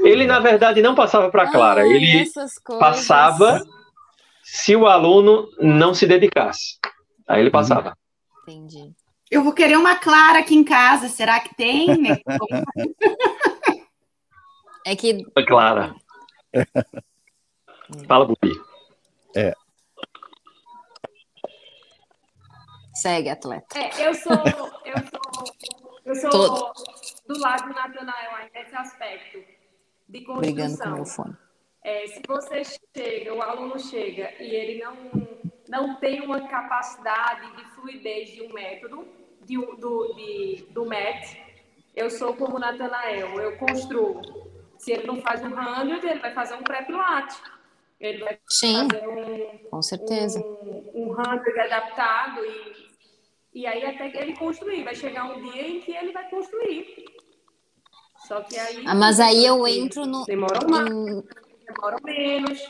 Ele, 0.00 0.26
na 0.26 0.40
verdade, 0.40 0.82
não 0.82 0.94
passava 0.94 1.30
para 1.30 1.50
Clara. 1.50 1.86
ele 1.86 2.24
passava 2.78 3.60
se 4.42 4.74
o 4.74 4.86
aluno 4.86 5.48
não 5.60 5.94
se 5.94 6.06
dedicasse. 6.06 6.78
Aí 7.28 7.40
ele 7.40 7.50
passava. 7.50 7.96
Entendi. 8.42 8.92
Eu 9.30 9.44
vou 9.44 9.52
querer 9.52 9.76
uma 9.76 9.94
Clara 9.94 10.40
aqui 10.40 10.54
em 10.54 10.64
casa. 10.64 11.08
Será 11.08 11.40
que 11.40 11.54
tem? 11.54 11.88
é 14.84 14.96
que. 14.96 15.24
Clara. 15.46 15.94
Fala, 18.06 18.26
Bubi. 18.26 18.60
É. 19.36 19.54
Segue, 22.94 23.30
atleta. 23.30 23.78
É, 23.78 24.06
eu 24.06 24.14
sou, 24.14 24.32
eu 24.32 24.98
sou, 24.98 25.20
eu 26.04 26.14
sou 26.14 26.30
Todo. 26.30 26.72
do 27.26 27.40
lado 27.40 27.68
do 27.68 27.74
Natanael 27.74 28.50
nesse 28.54 28.74
aspecto 28.74 29.42
de 30.08 30.20
construção. 30.20 30.54
Brigando 30.54 30.78
com 30.78 30.88
o 30.88 30.94
meu 30.94 31.06
fone. 31.06 31.36
É, 31.84 32.06
se 32.06 32.22
você 32.26 32.62
chega, 32.96 33.34
o 33.34 33.42
aluno 33.42 33.78
chega 33.78 34.32
e 34.40 34.54
ele 34.54 34.84
não, 34.84 34.96
não 35.68 35.96
tem 35.96 36.20
uma 36.20 36.46
capacidade 36.48 37.56
de 37.56 37.64
fluidez 37.74 38.30
de 38.30 38.42
um 38.42 38.52
método, 38.52 39.06
de, 39.44 39.56
do, 39.56 40.14
de, 40.14 40.66
do 40.70 40.84
MET, 40.84 41.42
eu 41.94 42.08
sou 42.08 42.34
como 42.34 42.56
o 42.56 42.58
Natanael, 42.58 43.40
eu 43.40 43.58
construo. 43.58 44.20
Se 44.78 44.92
ele 44.92 45.06
não 45.06 45.20
faz 45.20 45.42
um 45.44 45.50
100, 45.50 46.10
ele 46.10 46.20
vai 46.20 46.32
fazer 46.32 46.54
um 46.54 46.62
pré-pilate. 46.62 47.40
Ele 48.00 48.24
vai 48.24 48.38
Sim, 48.48 48.88
fazer 48.90 49.06
um, 49.06 49.58
com 49.70 49.82
certeza. 49.82 50.40
um, 50.40 51.12
um 51.12 51.14
100 51.14 51.60
adaptado 51.60 52.44
e, 52.44 52.81
e 53.54 53.66
aí 53.66 53.84
até 53.84 54.10
que 54.10 54.16
ele 54.16 54.36
construir. 54.36 54.84
Vai 54.84 54.94
chegar 54.94 55.24
um 55.24 55.50
dia 55.50 55.68
em 55.68 55.80
que 55.80 55.92
ele 55.92 56.12
vai 56.12 56.28
construir. 56.30 57.04
Só 58.26 58.40
que 58.42 58.58
aí. 58.58 58.84
Ah, 58.86 58.94
mas 58.94 59.20
aí 59.20 59.44
eu 59.44 59.66
entro 59.66 60.06
no. 60.06 60.24
Demora 60.24 60.66
mais, 60.68 60.88
em... 60.88 61.22
demora 61.66 61.96
menos. 62.04 62.60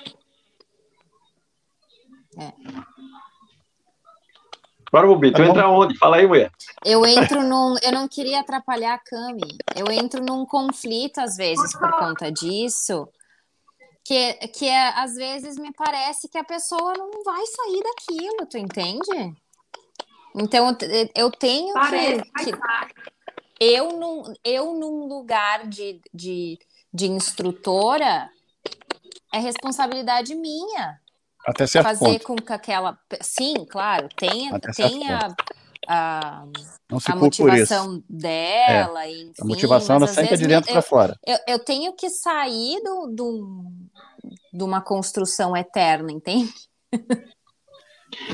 É. 2.39 2.53
Bora, 4.91 5.07
Bubi, 5.07 5.33
tu 5.33 5.39
tá 5.39 5.47
entra 5.47 5.69
onde? 5.69 5.97
Fala 5.97 6.17
aí, 6.17 6.27
mulher. 6.27 6.51
Eu 6.85 7.07
entro 7.07 7.43
num. 7.43 7.77
Eu 7.83 7.93
não 7.93 8.07
queria 8.07 8.41
atrapalhar 8.41 8.95
a 8.95 8.99
Cami. 8.99 9.57
Eu 9.75 9.91
entro 9.91 10.23
num 10.23 10.45
conflito, 10.45 11.19
às 11.19 11.37
vezes, 11.37 11.73
por 11.79 11.91
conta 11.99 12.31
disso. 12.31 13.09
Que, 14.05 14.35
que 14.49 14.69
é, 14.69 14.89
às 14.99 15.15
vezes 15.15 15.57
me 15.57 15.73
parece 15.73 16.29
que 16.29 16.37
a 16.37 16.45
pessoa 16.45 16.93
não 16.95 17.23
vai 17.25 17.43
sair 17.47 17.83
daquilo, 17.83 18.47
tu 18.47 18.59
entende? 18.59 19.42
Então 20.35 20.77
eu 21.15 21.31
tenho 21.31 21.75
Parece, 21.75 22.23
que, 22.23 22.53
que 22.53 22.59
eu, 23.61 23.93
num, 23.93 24.33
eu 24.45 24.75
num 24.75 25.07
lugar 25.07 25.69
de, 25.69 26.01
de, 26.13 26.59
de 26.93 27.07
instrutora 27.07 28.29
é 29.33 29.39
responsabilidade 29.39 30.35
minha 30.35 31.01
até 31.47 31.67
certo 31.67 31.87
fazer 31.87 32.19
ponto. 32.19 32.25
com 32.25 32.37
que 32.37 32.53
aquela. 32.53 32.99
Sim, 33.21 33.65
claro, 33.69 34.09
tenha, 34.17 34.59
tenha 34.61 35.35
a, 35.89 36.45
a 37.07 37.17
motivação 37.17 38.03
dela. 38.09 39.05
É. 39.05 39.11
Enfim, 39.11 39.33
a 39.41 39.45
motivação 39.45 39.97
ela 39.97 40.07
sempre 40.07 40.35
é 40.35 40.37
de 40.37 40.47
dentro 40.47 40.73
para 40.73 40.83
fora. 40.83 41.19
Eu, 41.27 41.39
eu 41.49 41.59
tenho 41.59 41.93
que 41.95 42.09
sair 42.11 42.81
do, 42.83 43.07
do, 43.09 43.65
de 44.53 44.63
uma 44.63 44.81
construção 44.81 45.57
eterna, 45.57 46.13
entende? 46.13 46.53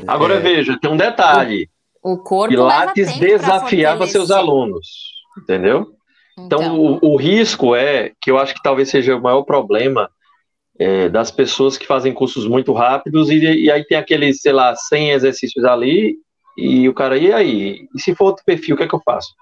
Agora 0.07 0.34
é. 0.34 0.40
veja, 0.40 0.78
tem 0.80 0.90
um 0.90 0.96
detalhe. 0.96 1.70
O, 2.03 2.18
corpo 2.18 2.49
Pilates 2.49 3.16
desafiava 3.18 4.07
seus 4.07 4.30
alunos, 4.30 4.86
entendeu? 5.36 5.92
Então, 6.38 6.61
então 6.61 6.80
o, 6.80 7.14
o 7.14 7.16
risco 7.16 7.74
é 7.74 8.12
que 8.20 8.30
eu 8.30 8.38
acho 8.38 8.55
que 8.55 8.62
talvez 8.62 8.88
seja 8.88 9.16
o 9.16 9.22
maior 9.22 9.42
problema 9.42 10.09
é, 10.78 11.09
das 11.09 11.30
pessoas 11.30 11.76
que 11.76 11.86
fazem 11.86 12.14
cursos 12.14 12.46
muito 12.46 12.72
rápidos 12.72 13.28
e, 13.28 13.38
e, 13.38 13.70
aí 13.70 13.84
tem 13.84 13.99
aqueles, 13.99 14.40
sei 14.40 14.53
lá, 14.53 14.74
100 14.74 15.11
exercícios 15.11 15.64
ali 15.64 16.16
e 16.57 16.88
o 16.88 16.94
cara, 16.94 17.18
e 17.18 17.32
aí? 17.32 17.88
E 17.94 18.01
se 18.01 18.14
for 18.14 18.26
outro 18.26 18.44
perfil, 18.44 18.74
o 18.74 18.78
que 18.78 18.84
é 18.84 18.88
que 18.88 18.94
eu 18.94 19.03
faço? 19.05 19.34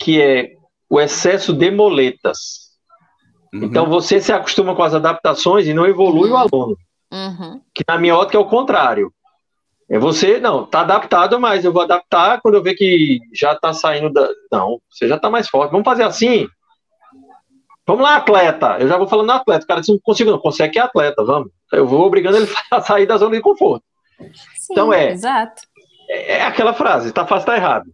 Que 0.00 0.20
é 0.20 0.52
o 0.88 1.00
excesso 1.00 1.52
de 1.52 1.70
moletas. 1.70 2.64
Uhum. 3.52 3.64
Então 3.64 3.86
você 3.86 4.20
se 4.20 4.32
acostuma 4.32 4.74
com 4.74 4.82
as 4.82 4.94
adaptações 4.94 5.66
e 5.66 5.74
não 5.74 5.86
evolui 5.86 6.30
uhum. 6.30 6.34
o 6.34 6.38
aluno. 6.38 6.76
Uhum. 7.12 7.60
Que 7.72 7.84
na 7.86 7.98
minha 7.98 8.16
ótica 8.16 8.36
é 8.36 8.40
o 8.40 8.46
contrário. 8.46 9.12
É 9.88 9.98
você, 9.98 10.40
não, 10.40 10.64
tá 10.64 10.80
adaptado, 10.80 11.38
mas 11.38 11.64
eu 11.64 11.72
vou 11.72 11.82
adaptar 11.82 12.40
quando 12.40 12.54
eu 12.54 12.62
ver 12.62 12.74
que 12.74 13.20
já 13.34 13.54
tá 13.54 13.72
saindo 13.72 14.10
da. 14.10 14.28
Não, 14.50 14.80
você 14.90 15.06
já 15.06 15.18
tá 15.18 15.28
mais 15.28 15.48
forte. 15.48 15.72
Vamos 15.72 15.84
fazer 15.84 16.04
assim? 16.04 16.48
Vamos 17.86 18.02
lá, 18.02 18.16
atleta. 18.16 18.78
Eu 18.80 18.88
já 18.88 18.96
vou 18.96 19.06
falando 19.06 19.30
atleta. 19.30 19.64
O 19.64 19.68
cara 19.68 19.80
disse, 19.80 19.92
não 19.92 20.00
consigo, 20.02 20.30
não. 20.30 20.38
Consegue 20.38 20.72
que 20.72 20.78
é 20.78 20.82
atleta, 20.82 21.22
vamos. 21.22 21.50
Eu 21.70 21.86
vou 21.86 22.06
obrigando 22.06 22.38
ele 22.38 22.48
a 22.70 22.80
sair 22.80 23.06
da 23.06 23.18
zona 23.18 23.36
de 23.36 23.42
conforto. 23.42 23.84
Sim, 24.56 24.72
então 24.72 24.92
é. 24.92 25.10
Exato. 25.10 25.62
É, 26.08 26.38
é 26.38 26.42
aquela 26.42 26.72
frase, 26.72 27.12
tá 27.12 27.26
fácil, 27.26 27.46
tá 27.46 27.56
errado. 27.56 27.92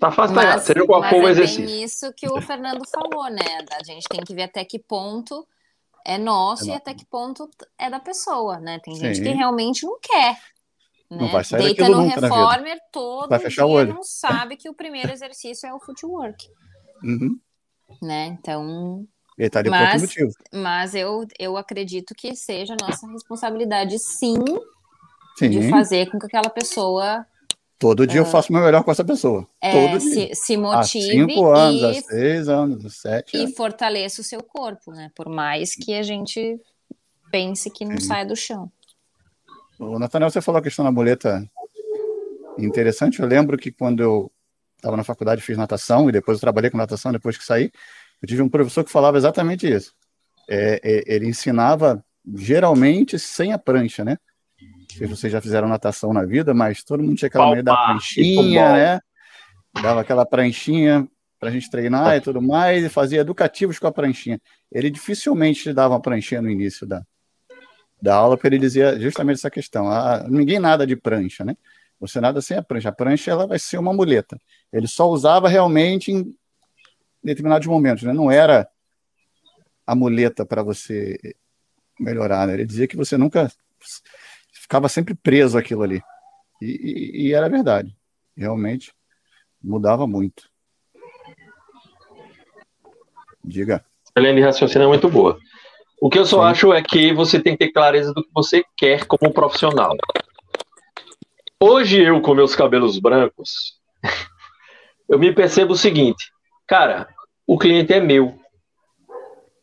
Tá 0.00 0.10
fácil, 0.10 0.34
mas, 0.34 0.44
tá 0.44 0.50
errado. 0.50 0.60
Seja 0.62 0.86
qual 0.86 1.02
for 1.04 1.22
o 1.22 1.28
exercício. 1.28 1.64
É 1.64 1.84
isso 1.84 2.12
que 2.16 2.28
o 2.28 2.40
Fernando 2.40 2.82
falou, 2.88 3.30
né? 3.30 3.64
A 3.80 3.84
gente 3.84 4.04
tem 4.08 4.20
que 4.20 4.34
ver 4.34 4.44
até 4.44 4.64
que 4.64 4.80
ponto 4.80 5.46
é 6.04 6.18
nosso 6.18 6.70
é 6.70 6.74
e 6.74 6.76
até 6.76 6.92
que 6.92 7.06
ponto 7.06 7.48
é 7.78 7.88
da 7.88 7.98
pessoa, 7.98 8.60
né? 8.60 8.78
Tem 8.80 8.94
gente 8.94 9.22
que 9.22 9.28
realmente 9.30 9.86
não 9.86 9.98
quer. 10.00 10.38
Né? 11.10 11.18
Não 11.18 11.28
vai 11.28 11.44
sair 11.44 11.62
Deita 11.62 11.88
no 11.88 12.02
reformer 12.02 12.78
todo 12.92 13.28
vai 13.28 13.38
fechar 13.38 13.66
o 13.66 13.70
olho. 13.70 13.94
não 13.94 14.02
sabe 14.02 14.56
que 14.56 14.68
o 14.68 14.74
primeiro 14.74 15.12
exercício 15.12 15.66
é 15.66 15.74
o 15.74 15.80
footwork. 15.80 16.46
Uhum. 17.02 17.38
Né? 18.02 18.26
Então. 18.26 19.06
Ele 19.38 19.50
tá 19.50 19.60
ali 19.60 19.70
mas, 19.70 20.02
motivo. 20.02 20.30
Mas 20.52 20.94
eu, 20.94 21.26
eu 21.38 21.56
acredito 21.56 22.14
que 22.14 22.36
seja 22.36 22.76
nossa 22.80 23.06
responsabilidade, 23.08 23.98
sim, 23.98 24.36
sim, 25.36 25.50
de 25.50 25.68
fazer 25.70 26.10
com 26.10 26.18
que 26.18 26.26
aquela 26.26 26.50
pessoa. 26.50 27.26
Todo 27.84 28.06
dia 28.06 28.20
eu 28.20 28.24
faço 28.24 28.48
o 28.48 28.54
meu 28.54 28.64
melhor 28.64 28.82
com 28.82 28.90
essa 28.90 29.04
pessoa. 29.04 29.46
É, 29.60 30.00
se, 30.00 30.34
se 30.34 30.56
motive. 30.56 31.20
Há 31.20 31.28
cinco 31.28 31.52
anos, 31.52 31.82
e, 31.82 31.84
há 31.84 32.02
seis 32.02 32.48
anos, 32.48 32.86
há 32.86 32.88
sete. 32.88 33.36
E 33.36 33.40
anos. 33.40 33.54
fortaleça 33.54 34.22
o 34.22 34.24
seu 34.24 34.42
corpo, 34.42 34.90
né? 34.90 35.10
Por 35.14 35.28
mais 35.28 35.74
que 35.74 35.92
a 35.92 36.02
gente 36.02 36.58
pense 37.30 37.68
que 37.68 37.84
não 37.84 38.00
sim. 38.00 38.06
saia 38.06 38.24
do 38.24 38.34
chão. 38.34 38.72
O 39.78 39.98
Nathaniel, 39.98 40.30
você 40.30 40.40
falou 40.40 40.60
a 40.60 40.62
questão 40.62 40.82
da 40.82 40.90
muleta 40.90 41.46
interessante. 42.58 43.20
Eu 43.20 43.26
lembro 43.26 43.58
que 43.58 43.70
quando 43.70 44.02
eu 44.02 44.32
estava 44.78 44.96
na 44.96 45.04
faculdade, 45.04 45.42
fiz 45.42 45.58
natação 45.58 46.08
e 46.08 46.12
depois 46.12 46.38
eu 46.38 46.40
trabalhei 46.40 46.70
com 46.70 46.78
natação 46.78 47.12
depois 47.12 47.36
que 47.36 47.44
saí. 47.44 47.70
Eu 48.22 48.26
tive 48.26 48.40
um 48.40 48.48
professor 48.48 48.82
que 48.82 48.90
falava 48.90 49.18
exatamente 49.18 49.70
isso. 49.70 49.92
É, 50.48 50.80
é, 50.82 51.14
ele 51.14 51.28
ensinava 51.28 52.02
geralmente 52.34 53.18
sem 53.18 53.52
a 53.52 53.58
prancha, 53.58 54.02
né? 54.02 54.16
Não 54.94 54.98
sei 54.98 55.08
se 55.08 55.16
vocês 55.16 55.32
já 55.32 55.40
fizeram 55.40 55.68
natação 55.68 56.12
na 56.12 56.24
vida, 56.24 56.54
mas 56.54 56.84
todo 56.84 57.02
mundo 57.02 57.16
tinha 57.16 57.26
aquela 57.26 57.50
meio 57.50 57.64
da 57.64 57.76
pranchinha, 57.76 58.72
né? 58.72 59.00
Dava 59.82 60.00
aquela 60.00 60.24
pranchinha 60.24 61.08
para 61.38 61.48
a 61.48 61.52
gente 61.52 61.68
treinar 61.68 62.16
e 62.16 62.20
tudo 62.20 62.40
mais, 62.40 62.84
e 62.84 62.88
fazia 62.88 63.20
educativos 63.20 63.78
com 63.78 63.86
a 63.86 63.92
pranchinha. 63.92 64.40
Ele 64.70 64.88
dificilmente 64.90 65.72
dava 65.72 65.94
uma 65.94 66.00
pranchinha 66.00 66.40
no 66.40 66.48
início 66.48 66.86
da, 66.86 67.02
da 68.00 68.14
aula, 68.14 68.36
porque 68.36 68.46
ele 68.46 68.58
dizia 68.58 68.98
justamente 69.00 69.38
essa 69.38 69.50
questão. 69.50 69.90
Ah, 69.90 70.26
ninguém 70.28 70.58
nada 70.60 70.86
de 70.86 70.94
prancha, 70.94 71.44
né? 71.44 71.56
Você 71.98 72.20
nada 72.20 72.40
sem 72.40 72.56
a 72.56 72.62
prancha. 72.62 72.88
A 72.88 72.92
prancha 72.92 73.30
ela 73.30 73.46
vai 73.46 73.58
ser 73.58 73.78
uma 73.78 73.92
muleta. 73.92 74.38
Ele 74.72 74.86
só 74.86 75.08
usava 75.08 75.48
realmente 75.48 76.12
em 76.12 76.34
determinados 77.22 77.66
momentos, 77.66 78.04
né? 78.04 78.12
Não 78.12 78.30
era 78.30 78.68
a 79.86 79.94
muleta 79.94 80.46
para 80.46 80.62
você 80.62 81.18
melhorar, 81.98 82.46
né? 82.46 82.54
Ele 82.54 82.66
dizia 82.66 82.86
que 82.86 82.96
você 82.96 83.16
nunca 83.16 83.50
ficava 84.74 84.88
sempre 84.88 85.14
preso 85.14 85.56
aquilo 85.56 85.84
ali. 85.84 86.02
E, 86.60 86.66
e, 86.66 87.28
e 87.28 87.32
era 87.32 87.48
verdade. 87.48 87.96
Realmente 88.36 88.92
mudava 89.62 90.04
muito. 90.04 90.50
Diga. 93.44 93.84
A 94.16 94.20
linha 94.20 94.34
de 94.34 94.40
raciocínio 94.40 94.86
é 94.86 94.88
muito 94.88 95.08
boa. 95.08 95.38
O 96.00 96.10
que 96.10 96.18
eu 96.18 96.26
só 96.26 96.42
Sim. 96.42 96.50
acho 96.50 96.72
é 96.72 96.82
que 96.82 97.12
você 97.12 97.40
tem 97.40 97.56
que 97.56 97.66
ter 97.66 97.72
clareza 97.72 98.12
do 98.12 98.22
que 98.24 98.30
você 98.34 98.64
quer 98.76 99.06
como 99.06 99.32
profissional. 99.32 99.96
Hoje 101.60 102.02
eu, 102.02 102.20
com 102.20 102.34
meus 102.34 102.56
cabelos 102.56 102.98
brancos, 102.98 103.80
eu 105.08 105.20
me 105.20 105.32
percebo 105.32 105.74
o 105.74 105.78
seguinte, 105.78 106.32
cara, 106.66 107.08
o 107.46 107.56
cliente 107.56 107.92
é 107.92 108.00
meu, 108.00 108.36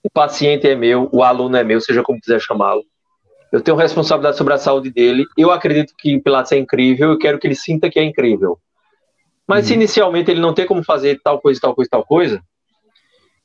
o 0.02 0.10
paciente 0.10 0.68
é 0.68 0.76
meu, 0.76 1.10
o 1.12 1.22
aluno 1.22 1.58
é 1.58 1.64
meu, 1.66 1.82
seja 1.82 2.02
como 2.02 2.20
quiser 2.20 2.40
chamá-lo. 2.40 2.86
Eu 3.52 3.62
tenho 3.62 3.76
responsabilidade 3.76 4.38
sobre 4.38 4.54
a 4.54 4.58
saúde 4.58 4.90
dele. 4.90 5.26
Eu 5.38 5.52
acredito 5.52 5.94
que 5.98 6.20
Pilates 6.20 6.52
é 6.52 6.58
incrível, 6.58 7.12
eu 7.12 7.18
quero 7.18 7.38
que 7.38 7.46
ele 7.46 7.56
sinta 7.56 7.90
que 7.90 8.00
é 8.00 8.04
incrível. 8.04 8.58
Mas 9.46 9.66
uhum. 9.66 9.68
se 9.68 9.74
inicialmente 9.74 10.32
ele 10.32 10.40
não 10.40 10.54
tem 10.54 10.66
como 10.66 10.84
fazer 10.84 11.20
tal 11.22 11.42
coisa, 11.42 11.60
tal 11.60 11.76
coisa, 11.76 11.90
tal 11.90 12.06
coisa, 12.06 12.42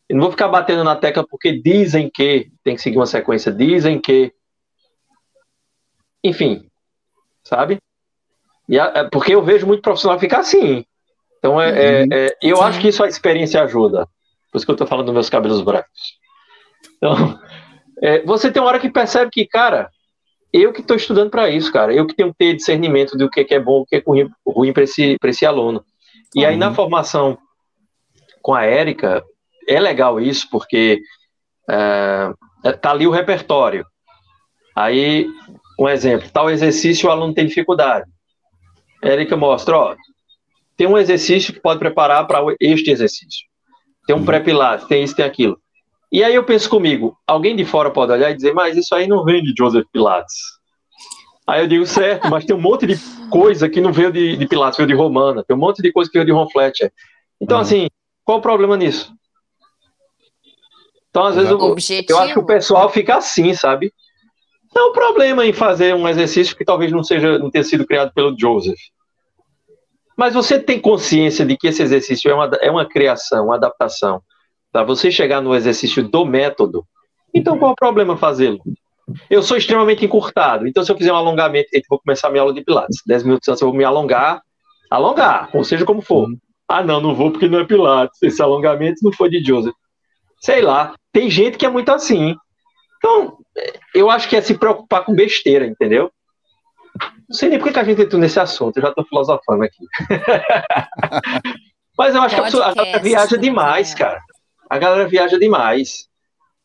eu 0.08 0.14
não 0.14 0.22
vou 0.22 0.30
ficar 0.30 0.48
batendo 0.48 0.84
na 0.84 0.94
tecla 0.94 1.26
porque 1.28 1.60
dizem 1.60 2.08
que 2.08 2.48
tem 2.62 2.76
que 2.76 2.82
seguir 2.82 2.96
uma 2.96 3.06
sequência, 3.06 3.52
dizem 3.52 4.00
que. 4.00 4.32
Enfim, 6.22 6.68
sabe? 7.42 7.78
E 8.68 8.78
a, 8.78 8.84
é 8.94 9.04
porque 9.10 9.34
eu 9.34 9.42
vejo 9.42 9.66
muito 9.66 9.82
profissional 9.82 10.18
ficar 10.18 10.38
assim. 10.38 10.84
Então, 11.38 11.60
é, 11.60 11.70
é 11.70 12.02
uhum. 12.02 12.08
é, 12.12 12.36
eu 12.40 12.56
Sim. 12.58 12.62
acho 12.62 12.80
que 12.80 12.88
isso 12.88 13.02
a 13.02 13.08
experiência 13.08 13.62
ajuda. 13.62 14.06
Por 14.50 14.58
isso 14.58 14.64
que 14.66 14.70
eu 14.70 14.74
estou 14.74 14.86
falando 14.86 15.06
dos 15.06 15.14
meus 15.14 15.30
cabelos 15.30 15.60
brancos. 15.60 16.18
Então, 16.96 17.38
é, 18.02 18.22
você 18.24 18.50
tem 18.50 18.62
uma 18.62 18.68
hora 18.68 18.80
que 18.80 18.88
percebe 18.88 19.30
que, 19.30 19.46
cara, 19.46 19.90
eu 20.62 20.72
que 20.72 20.80
estou 20.80 20.96
estudando 20.96 21.30
para 21.30 21.50
isso, 21.50 21.72
cara. 21.72 21.92
Eu 21.92 22.06
que 22.06 22.14
tenho 22.14 22.30
que 22.30 22.38
ter 22.38 22.54
discernimento 22.54 23.16
do 23.16 23.28
que 23.28 23.46
é 23.48 23.60
bom, 23.60 23.80
o 23.80 23.86
que 23.86 23.96
é 23.96 24.02
ruim 24.46 24.72
para 24.72 24.84
esse, 24.84 25.16
esse 25.22 25.46
aluno. 25.46 25.84
E 26.34 26.40
uhum. 26.40 26.48
aí, 26.48 26.56
na 26.56 26.72
formação 26.74 27.38
com 28.42 28.54
a 28.54 28.64
Érica, 28.64 29.24
é 29.68 29.80
legal 29.80 30.20
isso, 30.20 30.48
porque 30.50 31.00
é, 31.68 32.30
é, 32.64 32.72
tá 32.72 32.90
ali 32.90 33.06
o 33.06 33.10
repertório. 33.10 33.84
Aí, 34.74 35.26
um 35.78 35.88
exemplo, 35.88 36.28
tal 36.30 36.50
exercício 36.50 37.08
o 37.08 37.12
aluno 37.12 37.34
tem 37.34 37.46
dificuldade. 37.46 38.06
A 39.02 39.08
Erika 39.08 39.36
mostra, 39.36 39.76
ó, 39.76 39.96
tem 40.76 40.86
um 40.86 40.98
exercício 40.98 41.52
que 41.52 41.60
pode 41.60 41.78
preparar 41.78 42.26
para 42.26 42.40
este 42.60 42.90
exercício. 42.90 43.46
Tem 44.06 44.14
um 44.14 44.20
uhum. 44.20 44.24
pré-pilates, 44.24 44.86
tem 44.86 45.02
isso, 45.02 45.16
tem 45.16 45.24
aquilo. 45.24 45.58
E 46.10 46.22
aí 46.22 46.34
eu 46.34 46.44
penso 46.44 46.70
comigo, 46.70 47.16
alguém 47.26 47.56
de 47.56 47.64
fora 47.64 47.90
pode 47.90 48.12
olhar 48.12 48.30
e 48.30 48.34
dizer, 48.34 48.54
mas 48.54 48.76
isso 48.76 48.94
aí 48.94 49.06
não 49.06 49.24
vem 49.24 49.42
de 49.42 49.52
Joseph 49.56 49.86
Pilates. 49.92 50.34
Aí 51.46 51.62
eu 51.62 51.68
digo, 51.68 51.86
certo, 51.86 52.28
mas 52.28 52.44
tem 52.44 52.54
um 52.54 52.60
monte 52.60 52.86
de 52.86 52.96
coisa 53.30 53.68
que 53.68 53.80
não 53.80 53.92
veio 53.92 54.12
de, 54.12 54.36
de 54.36 54.48
Pilates, 54.48 54.76
veio 54.76 54.88
de 54.88 54.94
Romana, 54.94 55.44
tem 55.44 55.56
um 55.56 55.60
monte 55.60 55.80
de 55.80 55.92
coisa 55.92 56.10
que 56.10 56.18
veio 56.18 56.26
de 56.26 56.32
Ron 56.32 56.48
Fletcher. 56.50 56.92
Então, 57.40 57.56
uhum. 57.56 57.62
assim, 57.62 57.88
qual 58.24 58.38
o 58.38 58.42
problema 58.42 58.76
nisso? 58.76 59.12
Então, 61.10 61.24
às 61.24 61.34
vezes, 61.36 61.50
eu, 61.50 61.58
eu, 61.58 62.18
acho 62.18 62.32
que 62.34 62.38
o 62.38 62.46
pessoal 62.46 62.90
fica 62.90 63.16
assim, 63.16 63.54
sabe? 63.54 63.92
Não 64.74 64.90
é 64.90 64.92
problema 64.92 65.46
em 65.46 65.52
fazer 65.52 65.94
um 65.94 66.06
exercício 66.06 66.54
que 66.56 66.64
talvez 66.64 66.92
não 66.92 67.02
seja, 67.02 67.38
não 67.38 67.50
tenha 67.50 67.64
sido 67.64 67.86
criado 67.86 68.12
pelo 68.12 68.38
Joseph. 68.38 68.78
Mas 70.16 70.34
você 70.34 70.58
tem 70.58 70.80
consciência 70.80 71.46
de 71.46 71.56
que 71.56 71.68
esse 71.68 71.82
exercício 71.82 72.30
é 72.30 72.34
uma, 72.34 72.50
é 72.60 72.70
uma 72.70 72.86
criação, 72.86 73.46
uma 73.46 73.56
adaptação, 73.56 74.20
para 74.76 74.84
você 74.84 75.10
chegar 75.10 75.40
no 75.40 75.54
exercício 75.54 76.06
do 76.06 76.26
método. 76.26 76.84
Então, 77.32 77.58
qual 77.58 77.70
é 77.70 77.72
o 77.72 77.76
problema 77.76 78.14
fazê-lo? 78.14 78.60
Eu 79.30 79.42
sou 79.42 79.56
extremamente 79.56 80.04
encurtado, 80.04 80.66
então 80.66 80.84
se 80.84 80.92
eu 80.92 80.96
fizer 80.98 81.12
um 81.12 81.16
alongamento, 81.16 81.68
eu 81.72 81.80
vou 81.88 81.98
começar 81.98 82.28
a 82.28 82.30
minha 82.30 82.42
aula 82.42 82.52
de 82.52 82.62
Pilates. 82.62 83.02
10 83.06 83.22
minutos 83.22 83.48
antes 83.48 83.62
eu 83.62 83.68
vou 83.68 83.76
me 83.76 83.84
alongar, 83.84 84.42
alongar, 84.90 85.48
ou 85.54 85.64
seja 85.64 85.86
como 85.86 86.02
for. 86.02 86.28
Uhum. 86.28 86.36
Ah, 86.68 86.82
não, 86.82 87.00
não 87.00 87.14
vou 87.14 87.30
porque 87.30 87.48
não 87.48 87.60
é 87.60 87.64
Pilates. 87.64 88.22
Esse 88.22 88.42
alongamento 88.42 88.98
não 89.02 89.12
foi 89.12 89.30
de 89.30 89.42
Joseph. 89.42 89.74
Sei 90.40 90.60
lá. 90.60 90.94
Tem 91.12 91.30
gente 91.30 91.56
que 91.56 91.64
é 91.64 91.70
muito 91.70 91.90
assim. 91.90 92.36
Então, 92.98 93.38
eu 93.94 94.10
acho 94.10 94.28
que 94.28 94.36
é 94.36 94.40
se 94.42 94.58
preocupar 94.58 95.04
com 95.04 95.14
besteira, 95.14 95.66
entendeu? 95.66 96.10
Não 97.28 97.36
sei 97.36 97.48
nem 97.48 97.58
por 97.58 97.72
que 97.72 97.78
a 97.78 97.84
gente 97.84 98.02
entrou 98.02 98.20
nesse 98.20 98.38
assunto, 98.38 98.76
eu 98.76 98.82
já 98.82 98.88
estou 98.88 99.04
filosofando 99.06 99.64
aqui. 99.64 99.84
Mas 101.96 102.14
eu 102.14 102.22
acho 102.22 102.34
que 102.34 102.40
a, 102.40 102.44
pessoa, 102.44 102.74
viaja 103.02 103.38
demais, 103.38 103.92
é. 103.92 103.96
cara. 103.96 104.20
A 104.68 104.78
galera 104.78 105.08
viaja 105.08 105.38
demais. 105.38 106.08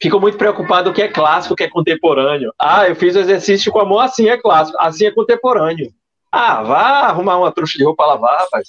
Ficou 0.01 0.19
muito 0.19 0.37
preocupado 0.37 0.89
o 0.89 0.93
que 0.93 1.01
é 1.01 1.07
clássico, 1.07 1.53
o 1.53 1.57
que 1.57 1.63
é 1.63 1.69
contemporâneo. 1.69 2.51
Ah, 2.59 2.87
eu 2.87 2.95
fiz 2.95 3.15
o 3.15 3.19
exercício 3.19 3.71
com 3.71 3.79
a 3.79 3.85
mão 3.85 3.99
assim 3.99 4.29
é 4.29 4.37
clássico, 4.37 4.77
assim 4.79 5.05
é 5.05 5.11
contemporâneo. 5.11 5.93
Ah, 6.31 6.63
vá 6.63 6.81
arrumar 7.07 7.37
uma 7.37 7.51
trouxa 7.51 7.77
de 7.77 7.83
roupa 7.83 8.05
lavar, 8.05 8.39
rapaz. 8.39 8.67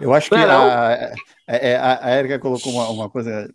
Eu 0.00 0.14
acho 0.14 0.30
que 0.30 0.34
a, 0.34 0.94
a, 0.94 1.12
a, 1.46 2.06
a 2.06 2.18
Erika 2.18 2.38
colocou 2.38 2.72
uma, 2.72 2.88
uma 2.88 3.10
coisa 3.10 3.50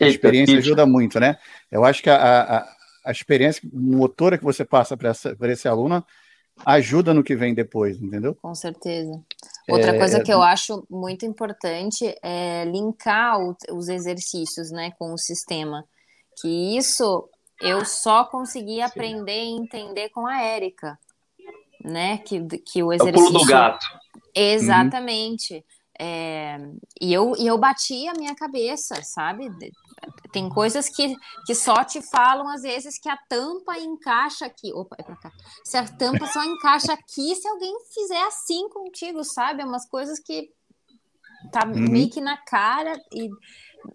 a 0.00 0.08
experiência 0.08 0.58
ajuda 0.58 0.84
muito, 0.84 1.18
né? 1.18 1.38
Eu 1.70 1.84
acho 1.84 2.02
que 2.02 2.10
a, 2.10 2.16
a, 2.58 2.68
a 3.04 3.10
experiência 3.10 3.62
motora 3.72 4.36
que 4.36 4.44
você 4.44 4.64
passa 4.64 4.96
para 4.96 5.52
esse 5.52 5.68
aluno 5.68 6.04
ajuda 6.64 7.12
no 7.12 7.22
que 7.22 7.36
vem 7.36 7.54
depois, 7.54 8.00
entendeu? 8.00 8.34
Com 8.34 8.54
certeza. 8.54 9.12
Outra 9.68 9.94
é, 9.94 9.98
coisa 9.98 10.22
que 10.22 10.32
eu 10.32 10.42
acho 10.42 10.86
muito 10.88 11.26
importante 11.26 12.14
é 12.22 12.64
linkar 12.64 13.40
o, 13.40 13.56
os 13.72 13.88
exercícios, 13.88 14.70
né, 14.70 14.92
com 14.98 15.12
o 15.12 15.18
sistema. 15.18 15.84
Que 16.40 16.76
isso 16.76 17.28
eu 17.60 17.84
só 17.84 18.24
consegui 18.24 18.80
aprender 18.80 19.44
e 19.44 19.56
entender 19.56 20.10
com 20.10 20.26
a 20.26 20.42
Érica, 20.42 20.98
né? 21.82 22.18
Que, 22.18 22.40
que 22.58 22.82
o 22.82 22.92
exercício. 22.92 23.24
É 23.24 23.28
o 23.28 23.32
pulo 23.32 23.44
do 23.44 23.46
gato. 23.46 23.86
Exatamente. 24.34 25.54
Uhum. 25.54 25.62
É, 25.98 26.58
e, 27.00 27.12
eu, 27.12 27.34
e 27.38 27.46
eu 27.46 27.56
bati 27.56 28.06
a 28.06 28.12
minha 28.12 28.34
cabeça, 28.34 29.02
sabe? 29.02 29.50
Tem 30.30 30.48
coisas 30.48 30.88
que, 30.88 31.14
que 31.46 31.54
só 31.54 31.82
te 31.84 32.02
falam, 32.02 32.48
às 32.48 32.62
vezes, 32.62 32.98
que 32.98 33.08
a 33.08 33.16
tampa 33.28 33.78
encaixa 33.78 34.46
aqui. 34.46 34.72
Opa, 34.72 34.96
é 34.98 35.02
pra 35.02 35.16
cá. 35.16 35.32
Se 35.64 35.76
a 35.76 35.86
tampa 35.86 36.26
só 36.26 36.44
encaixa 36.44 36.92
aqui, 36.92 37.34
se 37.34 37.48
alguém 37.48 37.74
fizer 37.92 38.22
assim 38.26 38.68
contigo, 38.68 39.24
sabe? 39.24 39.62
É 39.62 39.64
umas 39.64 39.88
coisas 39.88 40.18
que 40.18 40.50
tá 41.50 41.66
uhum. 41.66 41.90
meio 41.90 42.10
que 42.10 42.20
na 42.20 42.36
cara 42.36 42.92
e 43.12 43.28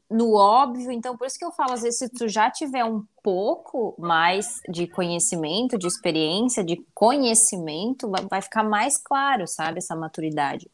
no 0.10 0.34
óbvio. 0.34 0.91
Então, 0.91 1.16
por 1.18 1.28
isso 1.28 1.38
que 1.38 1.45
eu 1.45 1.52
falo, 1.52 1.74
às 1.74 1.82
vezes, 1.82 1.99
se 1.99 2.10
tu 2.10 2.28
já 2.28 2.49
tiver 2.49 2.84
um 2.84 3.04
pouco 3.22 3.95
mais 3.99 4.60
de 4.70 4.88
conhecimento, 4.88 5.78
de 5.78 5.88
experiência, 5.88 6.64
de 6.64 6.84
conhecimento, 6.93 8.10
vai 8.30 8.41
ficar 8.41 8.64
mais 8.64 8.97
claro, 8.97 9.47
sabe? 9.47 9.78
Essa 9.78 9.95
maturidade. 9.95 10.70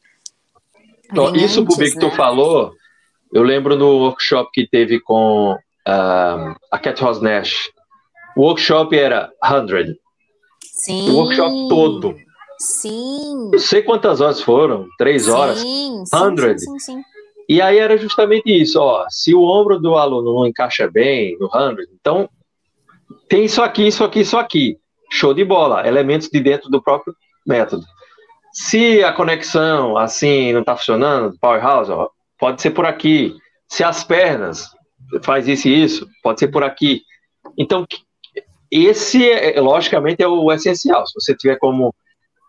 Então, 1.12 1.36
isso, 1.36 1.64
Bubi, 1.64 1.91
que 1.91 1.99
tu 1.99 2.08
né? 2.08 2.16
falou, 2.16 2.72
eu 3.32 3.43
lembro 3.43 3.76
no 3.76 3.97
workshop 3.99 4.49
que 4.53 4.68
teve 4.68 4.99
com 4.99 5.53
uh, 5.53 6.55
a 6.72 6.80
Cat 6.80 7.01
Ross 7.01 7.22
Nash. 7.22 7.70
O 8.36 8.41
workshop 8.41 8.95
era 8.95 9.32
100. 9.43 9.95
Sim. 10.62 11.10
O 11.10 11.16
workshop 11.16 11.70
todo. 11.70 12.16
Sim. 12.60 13.49
Não 13.51 13.60
sei 13.60 13.82
quantas 13.82 14.20
horas 14.20 14.41
foram, 14.41 14.88
três 14.97 15.28
horas. 15.28 15.60
Sim, 15.60 16.03
100. 16.05 16.38
Sim, 16.38 16.58
sim, 16.58 16.80
sim, 16.80 17.01
E 17.47 17.62
aí 17.62 17.78
era 17.78 17.97
justamente 17.97 18.49
isso, 18.49 18.80
ó. 18.80 19.05
Se 19.10 19.34
o 19.34 19.43
ombro 19.43 19.80
do 19.80 19.95
aluno 19.95 20.34
não 20.34 20.45
encaixa 20.45 20.89
bem 20.89 21.38
no 21.39 21.49
100, 21.49 21.88
então 21.99 22.30
tem 23.30 23.45
isso 23.45 23.62
aqui, 23.62 23.88
isso 23.88 24.03
aqui, 24.03 24.22
isso 24.22 24.38
aqui. 24.38 24.78
Show 25.12 25.34
de 25.34 25.45
bola. 25.45 25.88
Elementos 25.88 26.30
de 26.30 26.39
dentro 26.39 26.70
do 26.70 26.82
próprio 26.82 27.16
método. 27.45 27.84
Se 28.60 29.03
a 29.03 29.14
conexão 29.14 29.95
assim 29.95 30.51
não 30.51 30.62
está 30.62 30.76
funcionando, 30.76 31.38
powerhouse, 31.39 31.91
ó, 31.91 32.10
pode 32.39 32.60
ser 32.60 32.72
por 32.72 32.88
aqui. 32.88 33.36
Se 33.70 33.84
as 33.84 34.03
pernas 34.03 34.72
faz 35.22 35.47
isso 35.47 35.68
e 35.68 35.84
isso, 35.84 36.08
pode 36.24 36.39
ser 36.39 36.47
por 36.47 36.64
aqui. 36.64 37.03
Então, 37.55 37.86
esse, 38.72 39.30
é, 39.30 39.62
logicamente, 39.62 40.24
é 40.24 40.28
o 40.28 40.51
essencial. 40.51 41.05
Se 41.05 41.14
você 41.14 41.36
tiver 41.36 41.58
como 41.58 41.93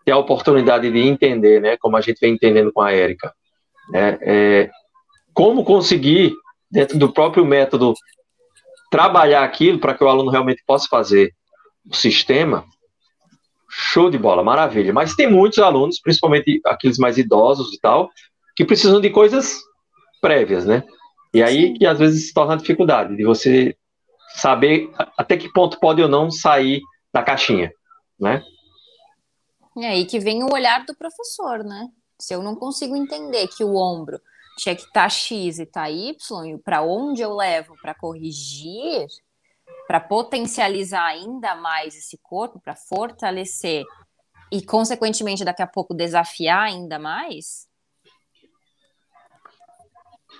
ter 0.03 0.11
a 0.11 0.17
oportunidade 0.17 0.89
de 0.91 0.99
entender, 0.99 1.61
né, 1.61 1.77
como 1.77 1.95
a 1.95 2.01
gente 2.01 2.19
vem 2.19 2.33
entendendo 2.33 2.73
com 2.73 2.81
a 2.81 2.91
Érica, 2.91 3.31
né, 3.91 4.17
é, 4.21 4.69
como 5.31 5.63
conseguir, 5.63 6.33
dentro 6.71 6.97
do 6.97 7.13
próprio 7.13 7.45
método, 7.45 7.93
trabalhar 8.89 9.43
aquilo 9.43 9.77
para 9.77 9.93
que 9.93 10.03
o 10.03 10.09
aluno 10.09 10.31
realmente 10.31 10.63
possa 10.65 10.87
fazer 10.89 11.31
o 11.87 11.95
sistema, 11.95 12.65
show 13.69 14.09
de 14.09 14.17
bola, 14.17 14.43
maravilha. 14.43 14.91
Mas 14.91 15.15
tem 15.15 15.29
muitos 15.29 15.59
alunos, 15.59 15.99
principalmente 16.01 16.59
aqueles 16.65 16.97
mais 16.97 17.17
idosos 17.17 17.73
e 17.73 17.79
tal, 17.79 18.09
que 18.55 18.65
precisam 18.65 18.99
de 18.99 19.09
coisas 19.09 19.59
prévias, 20.21 20.65
né? 20.65 20.83
E 21.33 21.43
aí 21.43 21.73
que 21.77 21.85
às 21.85 21.99
vezes 21.99 22.27
se 22.27 22.33
torna 22.33 22.53
a 22.53 22.57
dificuldade 22.57 23.15
de 23.15 23.23
você 23.23 23.75
saber 24.35 24.91
até 25.17 25.37
que 25.37 25.51
ponto 25.51 25.79
pode 25.79 26.01
ou 26.01 26.07
não 26.07 26.31
sair 26.31 26.81
da 27.13 27.23
caixinha, 27.23 27.71
né? 28.19 28.43
É 29.77 29.87
aí 29.87 30.05
que 30.05 30.19
vem 30.19 30.43
o 30.43 30.51
olhar 30.51 30.85
do 30.85 30.95
professor, 30.95 31.63
né? 31.63 31.87
Se 32.19 32.33
eu 32.33 32.43
não 32.43 32.55
consigo 32.55 32.95
entender 32.95 33.47
que 33.47 33.63
o 33.63 33.75
ombro 33.75 34.19
tinha 34.57 34.75
que 34.75 34.81
estar 34.81 35.03
tá 35.03 35.09
X 35.09 35.59
e 35.59 35.65
tá 35.65 35.89
Y, 35.89 36.15
e 36.47 36.57
para 36.57 36.81
onde 36.81 37.21
eu 37.21 37.33
levo 37.33 37.75
para 37.81 37.93
corrigir, 37.93 39.07
para 39.89 39.99
potencializar 39.99 41.03
ainda 41.03 41.55
mais 41.55 41.95
esse 41.95 42.15
corpo, 42.21 42.61
para 42.63 42.75
fortalecer 42.75 43.83
e, 44.51 44.63
consequentemente, 44.63 45.43
daqui 45.43 45.63
a 45.63 45.67
pouco 45.67 45.95
desafiar 45.95 46.67
ainda 46.67 46.99
mais. 46.99 47.67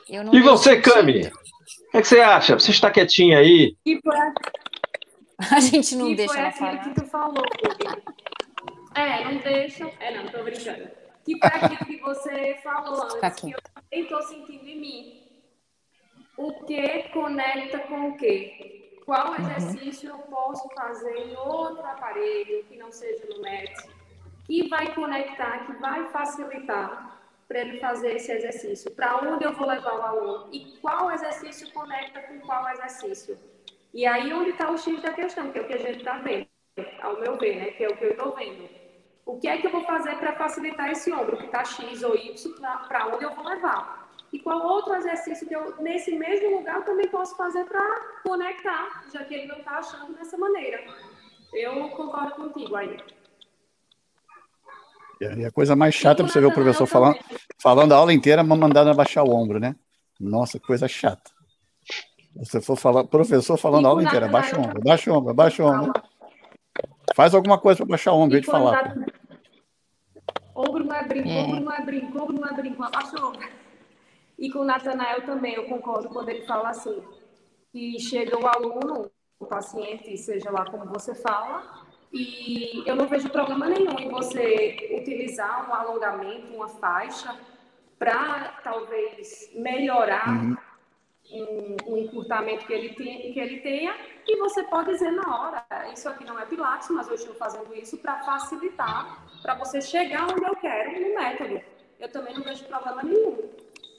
e 0.08 0.40
você, 0.40 0.80
Cami? 0.80 1.22
O 1.22 1.22
que, 1.24 1.98
é 1.98 2.02
que, 2.02 2.08
você 2.08 2.22
acha? 2.22 2.60
Você 2.60 2.70
está 2.70 2.92
quietinha 2.92 3.40
aí? 3.40 3.76
A 5.52 5.60
gente 5.60 5.96
não 5.96 6.14
deixa 6.14 6.40
ela 6.40 6.52
falar. 6.52 6.78
que 6.84 6.94
tu 6.94 7.08
falou, 7.08 7.44
É, 8.94 9.24
não 9.24 9.38
deixa. 9.42 9.92
É, 10.00 10.16
não, 10.16 10.32
tô 10.32 10.44
brincando. 10.44 10.92
Que 11.26 11.40
foi 11.40 11.50
aquilo 11.50 11.86
que 11.88 12.00
você 12.02 12.60
falou 12.64 13.02
antes, 13.02 13.42
que 13.42 13.52
eu 13.52 13.60
também 13.74 14.04
estou 14.04 14.22
sentindo 14.22 14.68
em 14.68 14.80
mim. 14.80 15.24
O 16.38 16.54
que 16.66 17.10
conecta 17.10 17.80
com 17.80 18.10
o 18.10 18.16
quê? 18.16 18.79
Qual 19.10 19.32
uhum. 19.32 19.38
exercício 19.38 20.14
uhum. 20.14 20.20
eu 20.20 20.24
posso 20.26 20.70
fazer 20.70 21.18
em 21.18 21.36
outro 21.36 21.84
aparelho 21.84 22.64
que 22.66 22.78
não 22.78 22.92
seja 22.92 23.26
no 23.28 23.42
MET, 23.42 23.74
que 24.46 24.70
vai 24.70 24.94
conectar, 24.94 25.66
que 25.66 25.74
vai 25.82 26.08
facilitar 26.12 27.20
para 27.48 27.62
ele 27.62 27.80
fazer 27.80 28.18
esse 28.18 28.32
exercício? 28.32 28.92
Para 28.92 29.18
onde 29.18 29.46
eu 29.46 29.54
vou 29.54 29.68
levar 29.68 29.96
o 29.96 30.02
aluno? 30.04 30.50
E 30.54 30.78
qual 30.80 31.10
exercício 31.10 31.74
conecta 31.74 32.22
com 32.22 32.40
qual 32.42 32.70
exercício? 32.70 33.36
E 33.96 34.06
aí 34.06 34.32
onde 34.32 34.52
está 34.52 34.70
o 34.70 34.78
X 34.78 35.02
da 35.02 35.12
questão, 35.12 35.52
que 35.52 35.58
é 35.58 35.62
o 35.64 35.66
que 35.66 35.74
a 35.74 35.80
gente 35.80 35.98
está 35.98 36.20
vendo, 36.20 36.48
ao 37.02 37.20
meu 37.20 37.36
ver, 37.36 37.56
né? 37.56 37.72
Que 37.72 37.86
é 37.86 37.90
o 37.90 37.98
que 37.98 38.06
eu 38.06 38.12
estou 38.12 38.36
vendo. 38.36 38.70
O 39.26 39.40
que 39.40 39.48
é 39.48 39.58
que 39.58 39.66
eu 39.66 39.72
vou 39.72 39.86
fazer 39.86 40.18
para 40.18 40.36
facilitar 40.36 40.92
esse 40.92 41.12
ombro, 41.12 41.36
que 41.36 41.46
está 41.46 41.66
X 41.66 42.04
ou 42.04 42.16
Y, 42.16 42.62
para 42.88 43.08
onde 43.08 43.26
eu 43.26 43.34
vou 43.34 43.44
levar? 43.44 43.99
E 44.32 44.40
qual 44.40 44.62
outro 44.66 44.94
exercício 44.96 45.48
que 45.48 45.56
eu, 45.56 45.76
nesse 45.82 46.12
mesmo 46.12 46.58
lugar, 46.58 46.76
eu 46.78 46.84
também 46.84 47.08
posso 47.08 47.36
fazer 47.36 47.66
para 47.66 47.82
conectar, 48.24 49.04
já 49.12 49.24
que 49.24 49.34
ele 49.34 49.48
não 49.48 49.58
está 49.58 49.80
achando 49.80 50.14
dessa 50.14 50.38
maneira. 50.38 50.84
Eu 51.52 51.90
concordo 51.90 52.36
contigo 52.36 52.76
aí. 52.76 52.98
E 55.20 55.46
a 55.46 55.52
coisa 55.52 55.76
mais 55.76 55.96
chata 55.96 56.22
é 56.22 56.26
você 56.26 56.40
ver 56.40 56.46
o 56.46 56.54
professor 56.54 56.86
falando, 56.86 57.18
falando 57.62 57.92
a 57.92 57.98
aula 57.98 58.14
inteira, 58.14 58.44
mandando 58.44 58.90
abaixar 58.90 59.26
o 59.26 59.32
ombro, 59.32 59.60
né? 59.60 59.76
Nossa, 60.20 60.60
coisa 60.60 60.88
chata. 60.88 61.32
Você 62.36 62.62
for 62.62 62.78
falar, 62.78 63.04
professor 63.06 63.58
falando 63.58 63.88
a 63.88 63.90
aula 63.90 64.04
inteira, 64.04 64.28
abaixa 64.28 64.56
o 64.56 64.62
ombro, 64.62 64.80
abaixa 64.80 65.12
o 65.12 65.18
ombro, 65.18 65.32
abaixa 65.32 65.64
o 65.64 65.68
ombro. 65.68 65.94
Faz 67.16 67.34
alguma 67.34 67.58
coisa 67.58 67.78
para 67.78 67.88
baixar 67.88 68.14
o 68.14 68.20
ombro, 68.20 68.38
eu 68.38 68.42
te 68.42 68.46
falar. 68.46 68.96
Ombro 70.56 70.84
não 70.86 70.96
é 70.96 71.04
brinco, 71.04 71.30
ombro 71.30 71.60
não 71.60 71.74
é 71.74 71.82
brinco, 71.82 72.22
ombro 72.22 72.40
não 72.40 72.48
é 72.48 72.54
brinco, 72.54 72.84
abaixa 72.84 73.20
o 73.20 73.28
ombro. 73.28 73.50
E 74.40 74.50
com 74.50 74.60
o 74.60 74.64
Natanael 74.64 75.26
também, 75.26 75.54
eu 75.54 75.66
concordo 75.66 76.08
quando 76.08 76.30
ele 76.30 76.46
fala 76.46 76.70
assim, 76.70 77.04
que 77.74 78.00
chega 78.00 78.40
o 78.40 78.48
aluno, 78.48 79.12
o 79.38 79.46
paciente, 79.46 80.18
seja 80.18 80.50
lá 80.50 80.64
como 80.64 80.86
você 80.86 81.14
fala, 81.14 81.86
e 82.12 82.82
eu 82.86 82.96
não 82.96 83.06
vejo 83.06 83.30
problema 83.30 83.68
nenhum 83.68 84.00
em 84.00 84.10
você 84.10 84.98
utilizar 84.98 85.70
um 85.70 85.74
alongamento, 85.74 86.56
uma 86.56 86.70
faixa, 86.70 87.38
para 88.00 88.62
talvez 88.64 89.52
melhorar 89.54 90.30
uhum. 90.30 90.56
um, 91.34 91.76
um, 91.86 91.98
encurtamento 91.98 92.66
que 92.66 92.72
ele, 92.72 92.94
tem, 92.94 93.34
que 93.34 93.40
ele 93.42 93.60
tenha, 93.60 93.94
e 94.26 94.38
você 94.38 94.64
pode 94.64 94.90
dizer 94.92 95.12
na 95.12 95.38
hora, 95.38 95.66
isso 95.94 96.08
aqui 96.08 96.24
não 96.24 96.40
é 96.40 96.46
Pilates, 96.46 96.90
mas 96.92 97.10
eu 97.10 97.16
estou 97.16 97.36
fazendo 97.36 97.76
isso 97.76 97.98
para 97.98 98.24
facilitar, 98.24 99.22
para 99.42 99.56
você 99.56 99.82
chegar 99.82 100.32
onde 100.32 100.46
eu 100.46 100.56
quero 100.56 100.92
no 101.02 101.14
método. 101.14 101.62
Eu 102.00 102.10
também 102.10 102.34
não 102.34 102.42
vejo 102.42 102.64
problema 102.64 103.04
nenhum. 103.04 103.38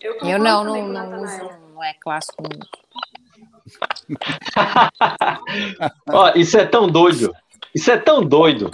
Eu, 0.00 0.16
eu 0.22 0.38
não, 0.38 0.64
não, 0.64 0.88
não 0.88 1.22
uso, 1.22 1.50
não 1.74 1.84
é 1.84 1.92
clássico. 2.00 2.42
Ó, 6.08 6.32
isso 6.34 6.58
é 6.58 6.64
tão 6.64 6.88
doido. 6.88 7.34
Isso 7.74 7.90
é 7.90 7.98
tão 7.98 8.24
doido. 8.24 8.70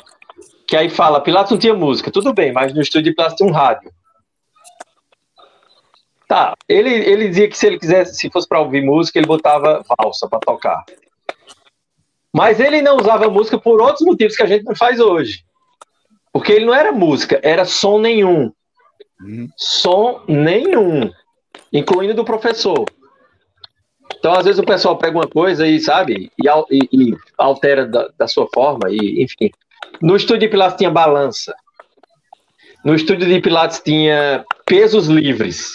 Que 0.67 0.77
aí 0.77 0.89
fala, 0.89 1.21
Pilatos 1.21 1.51
não 1.51 1.59
tinha 1.59 1.75
música. 1.75 2.13
Tudo 2.13 2.33
bem, 2.33 2.53
mas 2.53 2.73
no 2.73 2.81
estúdio 2.81 3.11
de 3.11 3.17
Pilatos 3.17 3.37
tem 3.37 3.47
um 3.47 3.53
rádio. 3.53 3.93
Tá, 6.29 6.55
ele, 6.69 6.91
ele 6.91 7.29
dizia 7.29 7.49
que 7.49 7.57
se 7.57 7.67
ele 7.67 7.79
quisesse, 7.79 8.17
se 8.17 8.29
fosse 8.31 8.49
para 8.49 8.61
ouvir 8.61 8.83
música, 8.83 9.17
ele 9.19 9.29
botava 9.29 9.85
valsa 9.99 10.29
para 10.29 10.41
tocar. 10.41 10.85
Mas 12.33 12.59
ele 12.61 12.83
não 12.83 12.97
usava 12.97 13.31
música 13.31 13.59
por 13.59 13.81
outros 13.81 14.05
motivos 14.05 14.37
que 14.37 14.43
a 14.43 14.47
gente 14.47 14.65
não 14.65 14.75
faz 14.75 14.99
hoje. 15.01 15.45
Porque 16.33 16.53
ele 16.53 16.67
não 16.67 16.75
era 16.75 16.93
música, 16.93 17.41
era 17.43 17.65
som 17.65 17.99
nenhum. 17.99 18.53
Uhum. 19.21 19.49
Som 19.57 20.23
nenhum, 20.29 21.11
incluindo 21.73 22.15
do 22.15 22.25
professor. 22.25 22.85
Então, 24.19 24.33
às 24.33 24.45
vezes, 24.45 24.59
o 24.59 24.65
pessoal 24.65 24.97
pega 24.97 25.19
uma 25.19 25.29
coisa 25.29 25.67
e, 25.67 25.81
sabe, 25.81 26.31
e, 26.39 26.49
e, 26.71 26.89
e 26.93 27.17
altera 27.37 27.87
da, 27.87 28.09
da, 28.19 28.29
sua 28.29 28.49
forma, 28.55 28.91
e 28.91 29.23
enfim. 29.23 29.51
No 30.01 30.17
estúdio 30.17 30.41
de 30.41 30.49
Pilates 30.49 30.77
tinha 30.77 30.91
balança. 30.91 31.55
No 32.85 32.95
estúdio 32.95 33.27
de 33.27 33.41
Pilates 33.41 33.81
tinha 33.81 34.45
pesos 34.65 35.07
livres. 35.09 35.75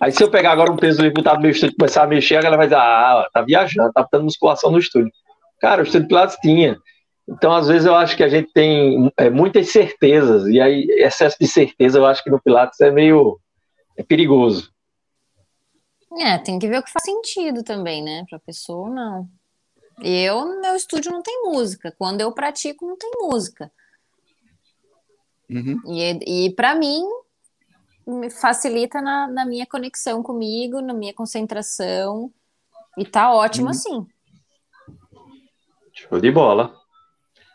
Aí, 0.00 0.10
se 0.12 0.22
eu 0.22 0.30
pegar 0.30 0.52
agora 0.52 0.72
um 0.72 0.76
peso 0.76 1.02
livre, 1.02 1.14
botar 1.14 1.34
no 1.34 1.42
meu 1.42 1.50
estúdio 1.50 1.74
e 1.74 1.76
começar 1.76 2.04
a 2.04 2.06
mexer, 2.06 2.36
a 2.36 2.42
galera 2.42 2.56
vai 2.56 2.66
dizer: 2.66 2.78
ah, 2.78 3.28
tá 3.32 3.42
viajando, 3.42 3.92
tá 3.92 4.02
botando 4.02 4.24
musculação 4.24 4.70
no 4.70 4.78
estúdio. 4.78 5.12
Cara, 5.60 5.82
o 5.82 5.84
estúdio 5.84 6.02
de 6.02 6.08
Pilates 6.08 6.36
tinha. 6.40 6.78
Então, 7.30 7.52
às 7.52 7.68
vezes, 7.68 7.86
eu 7.86 7.94
acho 7.94 8.16
que 8.16 8.24
a 8.24 8.28
gente 8.28 8.52
tem 8.52 9.12
é, 9.16 9.30
muitas 9.30 9.70
certezas, 9.70 10.48
e 10.48 10.60
aí, 10.60 10.84
excesso 10.90 11.36
de 11.40 11.46
certeza, 11.46 11.98
eu 11.98 12.06
acho 12.06 12.24
que 12.24 12.30
no 12.30 12.42
Pilates 12.42 12.80
é 12.80 12.90
meio 12.90 13.40
é 13.96 14.02
perigoso. 14.02 14.72
É, 16.18 16.38
tem 16.38 16.58
que 16.58 16.66
ver 16.66 16.78
o 16.78 16.82
que 16.82 16.90
faz 16.90 17.04
sentido 17.04 17.62
também, 17.62 18.02
né? 18.02 18.24
Para 18.28 18.38
a 18.38 18.40
pessoa, 18.40 18.90
não. 18.90 19.28
Eu, 20.02 20.44
no 20.44 20.60
meu 20.60 20.74
estúdio, 20.74 21.12
não 21.12 21.22
tem 21.22 21.42
música. 21.44 21.94
Quando 21.96 22.20
eu 22.20 22.32
pratico, 22.32 22.84
não 22.84 22.96
tem 22.96 23.10
música. 23.20 23.70
Uhum. 25.48 25.80
E, 25.86 26.46
e 26.46 26.54
para 26.54 26.74
mim, 26.74 27.04
me 28.06 28.30
facilita 28.30 29.00
na, 29.00 29.28
na, 29.28 29.44
minha 29.44 29.66
conexão 29.66 30.22
comigo, 30.22 30.80
na 30.80 30.94
minha 30.94 31.14
concentração. 31.14 32.32
E 32.98 33.04
tá 33.04 33.32
ótimo 33.32 33.66
uhum. 33.66 33.70
assim. 33.70 34.06
Show 35.92 36.18
de 36.18 36.30
bola. 36.32 36.79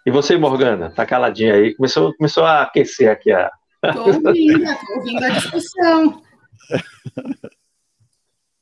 E 0.06 0.12
você, 0.12 0.38
Morgana, 0.38 0.91
tá 0.91 1.06
caladinha 1.06 1.56
aí? 1.56 1.74
Começou, 1.76 2.14
começou 2.16 2.45
a 2.45 2.62
aquecer 2.62 3.10
aqui 3.10 3.32
a. 3.32 3.51
Tô 3.93 4.06
ouvindo, 4.06 4.64
tô 4.64 4.93
ouvindo 4.97 5.24
a 5.24 5.30
discussão. 5.30 6.22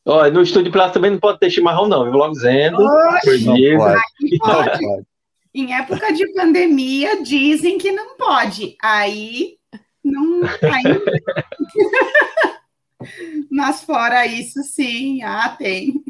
Olha, 0.06 0.32
no 0.32 0.42
estúdio 0.42 0.66
de 0.66 0.72
plástico 0.72 0.96
também 0.96 1.12
não 1.12 1.20
pode 1.20 1.40
ter 1.40 1.50
chimarrão, 1.50 1.88
não, 1.88 2.04
viu? 2.04 2.14
Logo 2.14 2.34
dizendo. 2.34 2.78
Proibido. 3.24 3.78
Pode. 4.40 4.80
Em 5.54 5.74
época 5.74 6.12
de 6.12 6.34
pandemia, 6.34 7.22
dizem 7.22 7.78
que 7.78 7.92
não 7.92 8.18
pode. 8.18 8.76
Aí 8.82 9.60
não. 10.04 10.42
Aí... 10.44 10.84
Mas 13.52 13.84
fora 13.84 14.26
isso, 14.26 14.64
sim, 14.64 15.22
ah, 15.22 15.56
tem. 15.58 16.04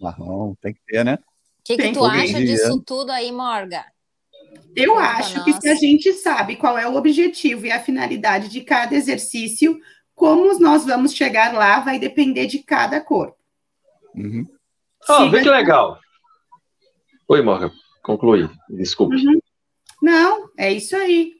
Marrom, 0.00 0.54
tem 0.62 0.72
que 0.72 0.80
ter, 0.86 1.04
né? 1.04 1.14
O 1.14 1.62
que, 1.62 1.76
que 1.76 1.92
tu 1.92 2.04
acha 2.04 2.38
disso 2.40 2.82
tudo 2.84 3.10
aí, 3.10 3.30
Morga? 3.30 3.84
Eu 4.74 4.98
acho 4.98 5.44
que 5.44 5.52
se 5.52 5.68
a 5.68 5.74
gente 5.74 6.12
sabe 6.14 6.56
qual 6.56 6.78
é 6.78 6.88
o 6.88 6.96
objetivo 6.96 7.66
e 7.66 7.72
a 7.72 7.80
finalidade 7.80 8.48
de 8.48 8.62
cada 8.62 8.94
exercício, 8.94 9.78
como 10.14 10.58
nós 10.58 10.86
vamos 10.86 11.12
chegar 11.12 11.52
lá 11.52 11.80
vai 11.80 11.98
depender 11.98 12.46
de 12.46 12.60
cada 12.60 13.00
corpo. 13.00 13.36
Uhum. 14.14 14.46
Oh, 15.08 15.28
vê 15.30 15.42
que 15.42 15.50
legal. 15.50 15.98
Oi, 17.28 17.42
Morgan, 17.42 17.70
conclui. 18.02 18.48
Desculpe. 18.68 19.16
Uhum. 19.16 19.40
Não, 20.02 20.50
é 20.58 20.72
isso 20.72 20.96
aí. 20.96 21.32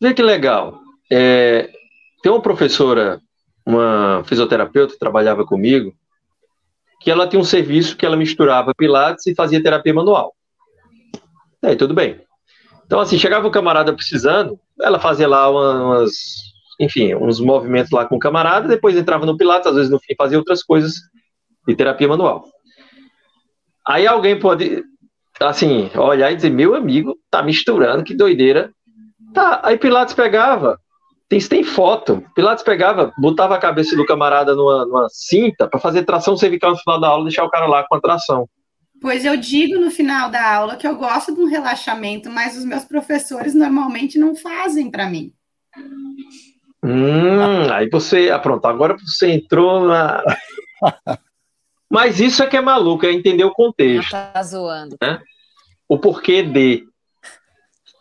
Vê 0.00 0.14
que 0.14 0.22
legal. 0.22 0.80
É, 1.10 1.70
tem 2.22 2.32
uma 2.32 2.40
professora, 2.40 3.20
uma 3.64 4.22
fisioterapeuta 4.24 4.94
que 4.94 4.98
trabalhava 4.98 5.44
comigo, 5.44 5.94
que 7.00 7.10
ela 7.10 7.28
tinha 7.28 7.40
um 7.40 7.44
serviço 7.44 7.96
que 7.96 8.06
ela 8.06 8.16
misturava 8.16 8.74
pilates 8.74 9.26
e 9.26 9.34
fazia 9.34 9.62
terapia 9.62 9.92
manual. 9.92 10.34
É, 11.60 11.74
tudo 11.74 11.94
bem. 11.94 12.20
Então, 12.92 13.00
assim, 13.00 13.18
chegava 13.18 13.48
o 13.48 13.50
camarada 13.50 13.90
precisando, 13.94 14.60
ela 14.78 15.00
fazia 15.00 15.26
lá 15.26 15.48
umas, 15.48 16.12
enfim, 16.78 17.14
uns 17.14 17.40
movimentos 17.40 17.90
lá 17.90 18.04
com 18.04 18.16
o 18.16 18.18
camarada, 18.18 18.68
depois 18.68 18.94
entrava 18.94 19.24
no 19.24 19.34
Pilates, 19.34 19.66
às 19.66 19.74
vezes 19.74 19.90
no 19.90 19.98
fim 19.98 20.14
fazia 20.14 20.36
outras 20.36 20.62
coisas 20.62 20.96
de 21.66 21.74
terapia 21.74 22.06
manual. 22.06 22.44
Aí 23.88 24.06
alguém 24.06 24.38
pode, 24.38 24.84
assim, 25.40 25.90
olhar 25.96 26.32
e 26.32 26.36
dizer, 26.36 26.50
meu 26.50 26.74
amigo, 26.74 27.16
tá 27.30 27.42
misturando, 27.42 28.04
que 28.04 28.12
doideira. 28.12 28.70
Tá, 29.32 29.62
aí 29.64 29.78
Pilatos 29.78 30.12
pegava, 30.12 30.78
tem, 31.30 31.40
tem 31.40 31.64
foto, 31.64 32.22
Pilatos 32.34 32.62
pegava, 32.62 33.10
botava 33.16 33.54
a 33.54 33.58
cabeça 33.58 33.96
do 33.96 34.04
camarada 34.04 34.54
numa, 34.54 34.84
numa 34.84 35.06
cinta 35.08 35.66
para 35.66 35.80
fazer 35.80 36.04
tração 36.04 36.36
cervical 36.36 36.72
no 36.72 36.76
final 36.76 37.00
da 37.00 37.08
aula, 37.08 37.24
deixar 37.24 37.44
o 37.44 37.50
cara 37.50 37.64
lá 37.64 37.86
com 37.88 37.94
a 37.94 38.00
tração. 38.02 38.46
Pois 39.02 39.24
eu 39.24 39.36
digo 39.36 39.80
no 39.80 39.90
final 39.90 40.30
da 40.30 40.54
aula 40.54 40.76
que 40.76 40.86
eu 40.86 40.94
gosto 40.94 41.34
de 41.34 41.40
um 41.40 41.46
relaxamento, 41.46 42.30
mas 42.30 42.56
os 42.56 42.64
meus 42.64 42.84
professores 42.84 43.52
normalmente 43.52 44.16
não 44.16 44.36
fazem 44.36 44.88
para 44.92 45.10
mim. 45.10 45.32
Hum, 46.84 47.72
aí 47.72 47.90
você, 47.90 48.30
ah, 48.30 48.38
pronto, 48.38 48.64
agora 48.64 48.96
você 48.96 49.32
entrou 49.32 49.86
na. 49.86 50.22
Mas 51.90 52.20
isso 52.20 52.42
é 52.42 52.46
que 52.46 52.56
é 52.56 52.60
maluco, 52.60 53.04
é 53.04 53.12
entender 53.12 53.44
o 53.44 53.52
contexto. 53.52 54.10
Tá 54.10 54.42
zoando. 54.42 54.96
Né? 55.02 55.20
O 55.86 55.98
porquê 55.98 56.42
de. 56.42 56.86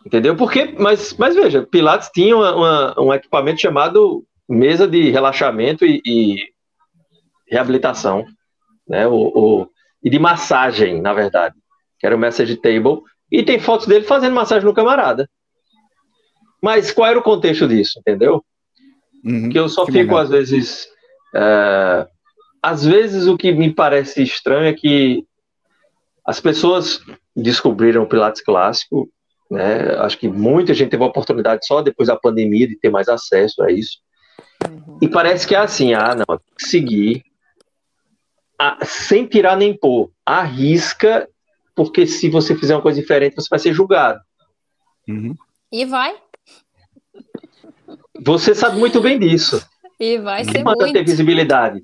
Entendeu? 0.05 0.33
Porque, 0.33 0.73
mas, 0.79 1.13
mas 1.17 1.35
veja, 1.35 1.67
Pilates 1.69 2.09
tinha 2.13 2.35
uma, 2.35 2.55
uma, 2.55 2.99
um 3.01 3.13
equipamento 3.13 3.59
chamado 3.59 4.25
mesa 4.49 4.87
de 4.87 5.11
relaxamento 5.11 5.85
e, 5.85 6.01
e 6.05 6.37
reabilitação, 7.47 8.25
né? 8.87 9.05
O, 9.07 9.13
o, 9.13 9.67
e 10.03 10.09
de 10.09 10.19
massagem, 10.19 11.01
na 11.01 11.13
verdade, 11.13 11.55
que 11.99 12.05
era 12.05 12.15
o 12.15 12.19
message 12.19 12.57
table. 12.57 13.01
E 13.31 13.43
tem 13.43 13.59
fotos 13.59 13.87
dele 13.87 14.05
fazendo 14.05 14.33
massagem 14.33 14.65
no 14.65 14.73
camarada. 14.73 15.29
Mas 16.61 16.91
qual 16.91 17.09
era 17.09 17.19
o 17.19 17.23
contexto 17.23 17.67
disso, 17.67 17.99
entendeu? 17.99 18.43
Uhum, 19.23 19.49
que 19.49 19.57
eu 19.57 19.69
só 19.69 19.85
que 19.85 19.91
fico, 19.91 20.11
momento. 20.11 20.23
às 20.23 20.29
vezes. 20.29 20.87
É, 21.33 22.07
às 22.61 22.85
vezes, 22.85 23.27
o 23.27 23.37
que 23.37 23.51
me 23.51 23.73
parece 23.73 24.21
estranho 24.21 24.67
é 24.67 24.73
que 24.73 25.25
as 26.25 26.39
pessoas 26.39 27.01
descobriram 27.35 28.03
o 28.03 28.07
Pilates 28.07 28.43
clássico, 28.43 29.09
né? 29.49 29.95
Acho 29.97 30.17
que 30.17 30.27
muita 30.27 30.73
gente 30.73 30.91
teve 30.91 31.03
a 31.03 31.07
oportunidade 31.07 31.65
só 31.65 31.81
depois 31.81 32.07
da 32.07 32.15
pandemia 32.15 32.67
de 32.67 32.77
ter 32.77 32.89
mais 32.89 33.09
acesso 33.09 33.63
a 33.63 33.71
isso. 33.71 33.99
Uhum. 34.67 34.99
E 35.01 35.07
parece 35.07 35.47
que 35.47 35.55
é 35.55 35.59
assim: 35.59 35.93
ah, 35.93 36.15
não, 36.15 36.39
seguir, 36.57 37.23
a, 38.61 38.77
sem 38.85 39.25
tirar 39.25 39.57
nem 39.57 39.75
pôr, 39.75 40.11
arrisca, 40.23 41.27
porque 41.75 42.05
se 42.05 42.29
você 42.29 42.55
fizer 42.55 42.75
uma 42.75 42.81
coisa 42.81 43.01
diferente, 43.01 43.35
você 43.35 43.47
vai 43.49 43.57
ser 43.57 43.73
julgado. 43.73 44.19
Uhum. 45.07 45.35
E 45.71 45.83
vai. 45.83 46.15
Você 48.23 48.53
sabe 48.53 48.77
muito 48.77 49.01
bem 49.01 49.17
disso. 49.17 49.65
E 49.99 50.19
vai 50.19 50.45
ser 50.45 50.63
Manda 50.63 50.85
muito. 50.85 50.93
ter 50.93 51.03
visibilidade. 51.03 51.81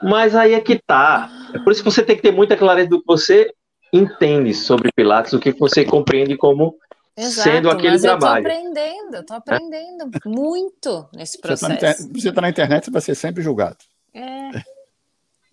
Mas 0.00 0.36
aí 0.36 0.54
é 0.54 0.60
que 0.60 0.78
tá. 0.78 1.28
É 1.52 1.58
por 1.58 1.72
isso 1.72 1.82
que 1.82 1.90
você 1.90 2.04
tem 2.04 2.14
que 2.14 2.22
ter 2.22 2.32
muita 2.32 2.56
clareza 2.56 2.88
do 2.88 3.00
que 3.00 3.06
você 3.06 3.52
entende 3.92 4.54
sobre 4.54 4.90
Pilates, 4.94 5.32
o 5.32 5.40
que 5.40 5.50
você 5.50 5.84
compreende 5.84 6.36
como 6.36 6.76
Exato, 7.16 7.50
sendo 7.50 7.68
aquele 7.68 7.94
mas 7.94 8.02
trabalho. 8.02 8.46
Eu 8.46 8.52
tô 8.52 8.58
aprendendo, 8.58 9.14
eu 9.16 9.26
tô 9.26 9.34
aprendendo 9.34 10.10
é? 10.14 10.28
muito 10.28 11.08
nesse 11.14 11.40
processo. 11.40 12.08
Você 12.12 12.28
está 12.28 12.40
na, 12.40 12.48
internet, 12.48 12.84
você 12.84 12.90
vai 12.92 13.02
ser 13.02 13.14
sempre 13.16 13.42
julgado. 13.42 13.78
É. 14.14 14.62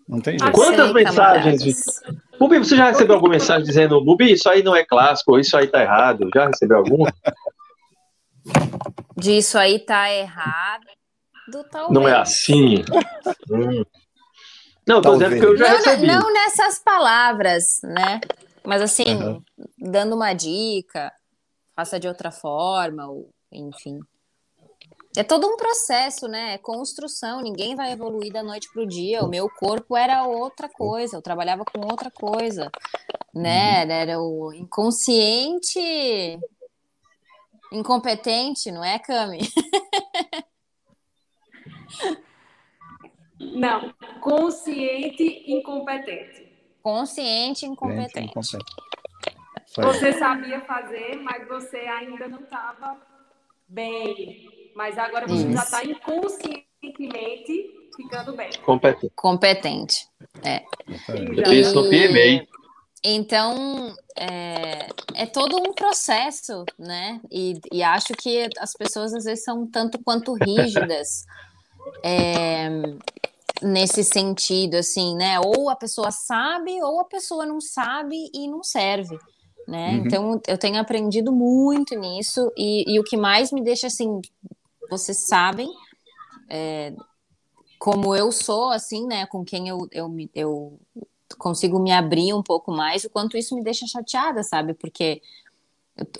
Não 0.09 0.19
tem 0.19 0.39
jeito. 0.39 0.51
Quantas 0.51 0.91
mensagens? 0.91 2.01
Bubi, 2.39 2.57
você 2.57 2.75
já 2.75 2.89
recebeu 2.89 3.13
alguma 3.13 3.33
mensagem 3.33 3.63
dizendo, 3.63 4.03
Bubi, 4.03 4.31
isso 4.31 4.49
aí 4.49 4.63
não 4.63 4.75
é 4.75 4.83
clássico, 4.83 5.37
isso 5.37 5.55
aí 5.55 5.67
tá 5.67 5.83
errado? 5.83 6.27
Já 6.33 6.47
recebeu 6.47 6.77
alguma? 6.77 7.13
Disso 9.15 9.59
aí 9.59 9.77
tá 9.77 10.11
errado, 10.11 10.87
talvez. 11.69 11.93
Não 11.93 12.07
é 12.07 12.17
assim. 12.17 12.83
hum. 13.51 13.83
Não, 14.87 15.01
tô 15.01 15.13
dizendo 15.13 15.39
que 15.39 15.45
eu 15.45 15.57
já 15.57 15.67
não, 15.67 15.75
recebi. 15.75 16.07
Não 16.07 16.33
nessas 16.33 16.79
palavras, 16.79 17.81
né? 17.83 18.19
Mas 18.65 18.81
assim, 18.81 19.15
uhum. 19.15 19.43
dando 19.77 20.15
uma 20.15 20.33
dica, 20.33 21.11
faça 21.75 21.99
de 21.99 22.07
outra 22.07 22.31
forma, 22.31 23.07
ou 23.07 23.29
enfim. 23.51 23.99
É 25.17 25.23
todo 25.23 25.47
um 25.47 25.57
processo, 25.57 26.27
né? 26.27 26.53
É 26.53 26.57
construção. 26.57 27.41
Ninguém 27.41 27.75
vai 27.75 27.91
evoluir 27.91 28.31
da 28.31 28.43
noite 28.43 28.69
para 28.71 28.83
o 28.83 28.87
dia. 28.87 29.23
O 29.23 29.29
meu 29.29 29.49
corpo 29.49 29.97
era 29.97 30.25
outra 30.25 30.69
coisa. 30.69 31.17
Eu 31.17 31.21
trabalhava 31.21 31.65
com 31.65 31.81
outra 31.81 32.11
coisa, 32.11 32.71
né? 33.33 33.83
Uhum. 33.85 33.91
Era 33.91 34.19
o 34.21 34.53
inconsciente 34.53 35.79
Incompetente, 37.71 38.71
não 38.71 38.83
é, 38.83 38.97
Cami? 38.97 39.39
Não, 43.39 43.93
consciente 44.19 45.45
incompetente. 45.47 46.51
Consciente 46.81 47.65
incompetente. 47.65 48.33
Você 49.77 50.13
sabia 50.13 50.59
fazer, 50.61 51.15
mas 51.17 51.47
você 51.47 51.77
ainda 51.77 52.27
não 52.27 52.41
estava 52.41 52.99
bem. 53.67 54.58
Mas 54.79 54.97
agora 54.97 55.27
você 55.27 55.45
Isso. 55.45 55.51
já 55.51 55.63
está 55.63 55.83
inconscientemente 55.83 57.69
ficando 57.97 58.33
bem. 58.33 58.49
Competente. 58.63 59.13
Competente. 59.13 60.07
É. 60.41 60.63
Eu 61.35 61.45
fiz 61.47 61.73
no 61.73 61.83
PMA. 61.89 62.47
Então, 63.03 63.93
é, 64.17 64.87
é, 65.15 65.25
todo 65.25 65.57
um 65.57 65.73
processo, 65.73 66.63
né? 66.77 67.19
E, 67.29 67.59
e, 67.73 67.83
acho 67.83 68.13
que 68.13 68.47
as 68.57 68.71
pessoas 68.71 69.13
às 69.13 69.25
vezes 69.25 69.43
são 69.43 69.67
tanto 69.67 69.99
quanto 70.01 70.33
rígidas 70.33 71.25
é, 72.01 72.69
nesse 73.61 74.01
sentido, 74.01 74.75
assim, 74.75 75.13
né? 75.17 75.41
Ou 75.41 75.69
a 75.69 75.75
pessoa 75.75 76.09
sabe, 76.09 76.81
ou 76.81 77.01
a 77.01 77.05
pessoa 77.05 77.45
não 77.45 77.59
sabe 77.59 78.15
e 78.33 78.47
não 78.47 78.63
serve, 78.63 79.19
né? 79.67 79.89
Uhum. 79.89 80.05
Então, 80.05 80.41
eu 80.47 80.57
tenho 80.57 80.79
aprendido 80.79 81.33
muito 81.33 81.95
nisso 81.95 82.49
e, 82.57 82.85
e, 82.93 82.97
o 82.97 83.03
que 83.03 83.17
mais 83.17 83.51
me 83.51 83.61
deixa, 83.61 83.87
assim, 83.87 84.21
vocês 84.89 85.17
sabem, 85.17 85.69
é, 86.49 86.93
como 87.77 88.15
eu 88.15 88.31
sou, 88.31 88.71
assim, 88.71 89.07
né? 89.07 89.25
Com 89.25 89.45
quem 89.45 89.67
eu, 89.69 89.87
eu, 89.91 90.13
eu 90.35 90.79
consigo 91.37 91.79
me 91.79 91.91
abrir 91.91 92.33
um 92.33 92.43
pouco 92.43 92.71
mais, 92.71 93.03
o 93.03 93.09
quanto 93.09 93.37
isso 93.37 93.55
me 93.55 93.63
deixa 93.63 93.87
chateada, 93.87 94.43
sabe? 94.43 94.73
Porque 94.73 95.21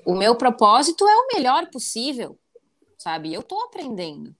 o 0.06 0.16
meu 0.16 0.36
propósito 0.36 1.08
é 1.08 1.16
o 1.16 1.28
melhor 1.36 1.70
possível, 1.70 2.38
sabe? 2.98 3.34
Eu 3.34 3.44
tô 3.44 3.60
aprendendo. 3.62 4.36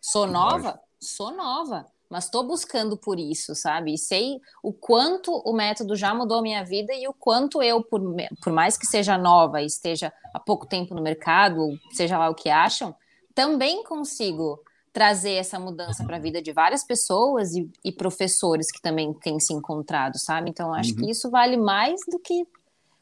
Sou 0.00 0.26
nova? 0.26 0.80
Sou 1.00 1.32
nova, 1.32 1.86
mas 2.08 2.24
estou 2.24 2.44
buscando 2.44 2.96
por 2.96 3.18
isso, 3.18 3.54
sabe? 3.54 3.94
E 3.94 3.98
sei 3.98 4.40
o 4.62 4.72
quanto 4.72 5.32
o 5.32 5.52
método 5.52 5.96
já 5.96 6.14
mudou 6.14 6.38
a 6.38 6.42
minha 6.42 6.64
vida 6.64 6.92
e 6.94 7.08
o 7.08 7.12
quanto 7.12 7.60
eu, 7.60 7.82
por, 7.82 8.00
por 8.42 8.52
mais 8.52 8.76
que 8.76 8.86
seja 8.86 9.18
nova 9.18 9.62
e 9.62 9.66
esteja 9.66 10.12
há 10.32 10.38
pouco 10.38 10.66
tempo 10.66 10.94
no 10.94 11.02
mercado, 11.02 11.60
ou 11.60 11.78
seja 11.92 12.18
lá 12.18 12.28
o 12.28 12.34
que 12.34 12.48
acham, 12.48 12.94
também 13.34 13.82
consigo 13.84 14.60
trazer 14.92 15.32
essa 15.32 15.58
mudança 15.58 16.04
para 16.04 16.16
a 16.16 16.20
vida 16.20 16.42
de 16.42 16.52
várias 16.52 16.84
pessoas 16.84 17.54
e, 17.54 17.68
e, 17.82 17.90
professores 17.90 18.70
que 18.70 18.80
também 18.80 19.12
têm 19.14 19.40
se 19.40 19.54
encontrado, 19.54 20.18
sabe? 20.18 20.50
Então, 20.50 20.74
acho 20.74 20.90
uhum. 20.90 20.96
que 20.96 21.10
isso 21.10 21.30
vale 21.30 21.56
mais 21.56 22.00
do 22.10 22.18
que 22.18 22.46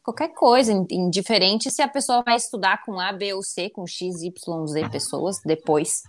qualquer 0.02 0.28
coisa, 0.28 0.72
indiferente 0.90 1.70
se 1.70 1.82
a 1.82 1.88
pessoa 1.88 2.22
vai 2.22 2.36
estudar 2.36 2.84
com 2.84 2.98
A, 3.00 3.12
B 3.12 3.34
ou 3.34 3.42
C, 3.42 3.68
com 3.70 3.86
X, 3.86 4.22
Y, 4.22 4.66
Z 4.66 4.88
pessoas 4.88 5.40
depois. 5.44 6.02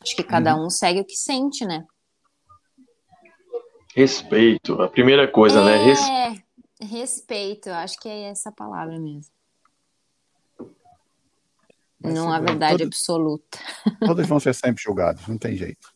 Acho 0.00 0.14
que 0.14 0.22
cada 0.22 0.54
uhum. 0.54 0.66
um 0.66 0.70
segue 0.70 1.00
o 1.00 1.04
que 1.04 1.16
sente, 1.16 1.64
né? 1.64 1.84
Respeito, 3.94 4.80
a 4.80 4.88
primeira 4.88 5.26
coisa, 5.26 5.64
né? 5.64 5.76
é, 5.76 5.78
né? 5.78 5.84
Res... 5.84 6.48
Respeito, 6.80 7.70
acho 7.70 7.98
que 7.98 8.08
é 8.08 8.30
essa 8.30 8.52
palavra 8.52 8.98
mesmo. 9.00 9.37
Não 12.02 12.32
há 12.32 12.38
verdade 12.38 12.78
todos, 12.78 12.98
absoluta. 12.98 13.58
Todos 14.06 14.26
vão 14.26 14.38
ser 14.38 14.54
sempre 14.54 14.82
julgados, 14.82 15.26
não 15.26 15.36
tem 15.36 15.56
jeito. 15.56 15.88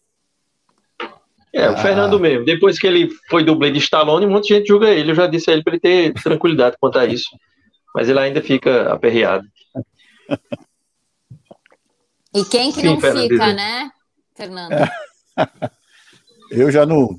É, 1.52 1.68
o 1.68 1.74
ah. 1.74 1.76
Fernando 1.76 2.18
mesmo. 2.18 2.44
Depois 2.44 2.78
que 2.78 2.86
ele 2.86 3.10
foi 3.28 3.44
dublê 3.44 3.70
de 3.70 3.78
Stallone, 3.78 4.26
muita 4.26 4.48
gente 4.48 4.66
julga 4.66 4.88
ele. 4.88 5.10
Eu 5.10 5.14
já 5.14 5.26
disse 5.26 5.50
a 5.50 5.52
ele 5.52 5.62
para 5.62 5.74
ele 5.74 5.80
ter 5.80 6.12
tranquilidade 6.22 6.76
quanto 6.80 6.98
a 6.98 7.06
isso. 7.06 7.28
Mas 7.94 8.08
ele 8.08 8.18
ainda 8.18 8.42
fica 8.42 8.92
aperreado. 8.92 9.46
E 12.34 12.44
quem 12.46 12.72
que 12.72 12.80
Sim, 12.80 12.86
não 12.86 13.00
Fernando, 13.00 13.28
fica, 13.28 13.52
né, 13.52 13.90
Fernando? 14.34 14.72
É. 14.72 14.90
Eu 16.50 16.70
já 16.70 16.84
não, 16.84 17.18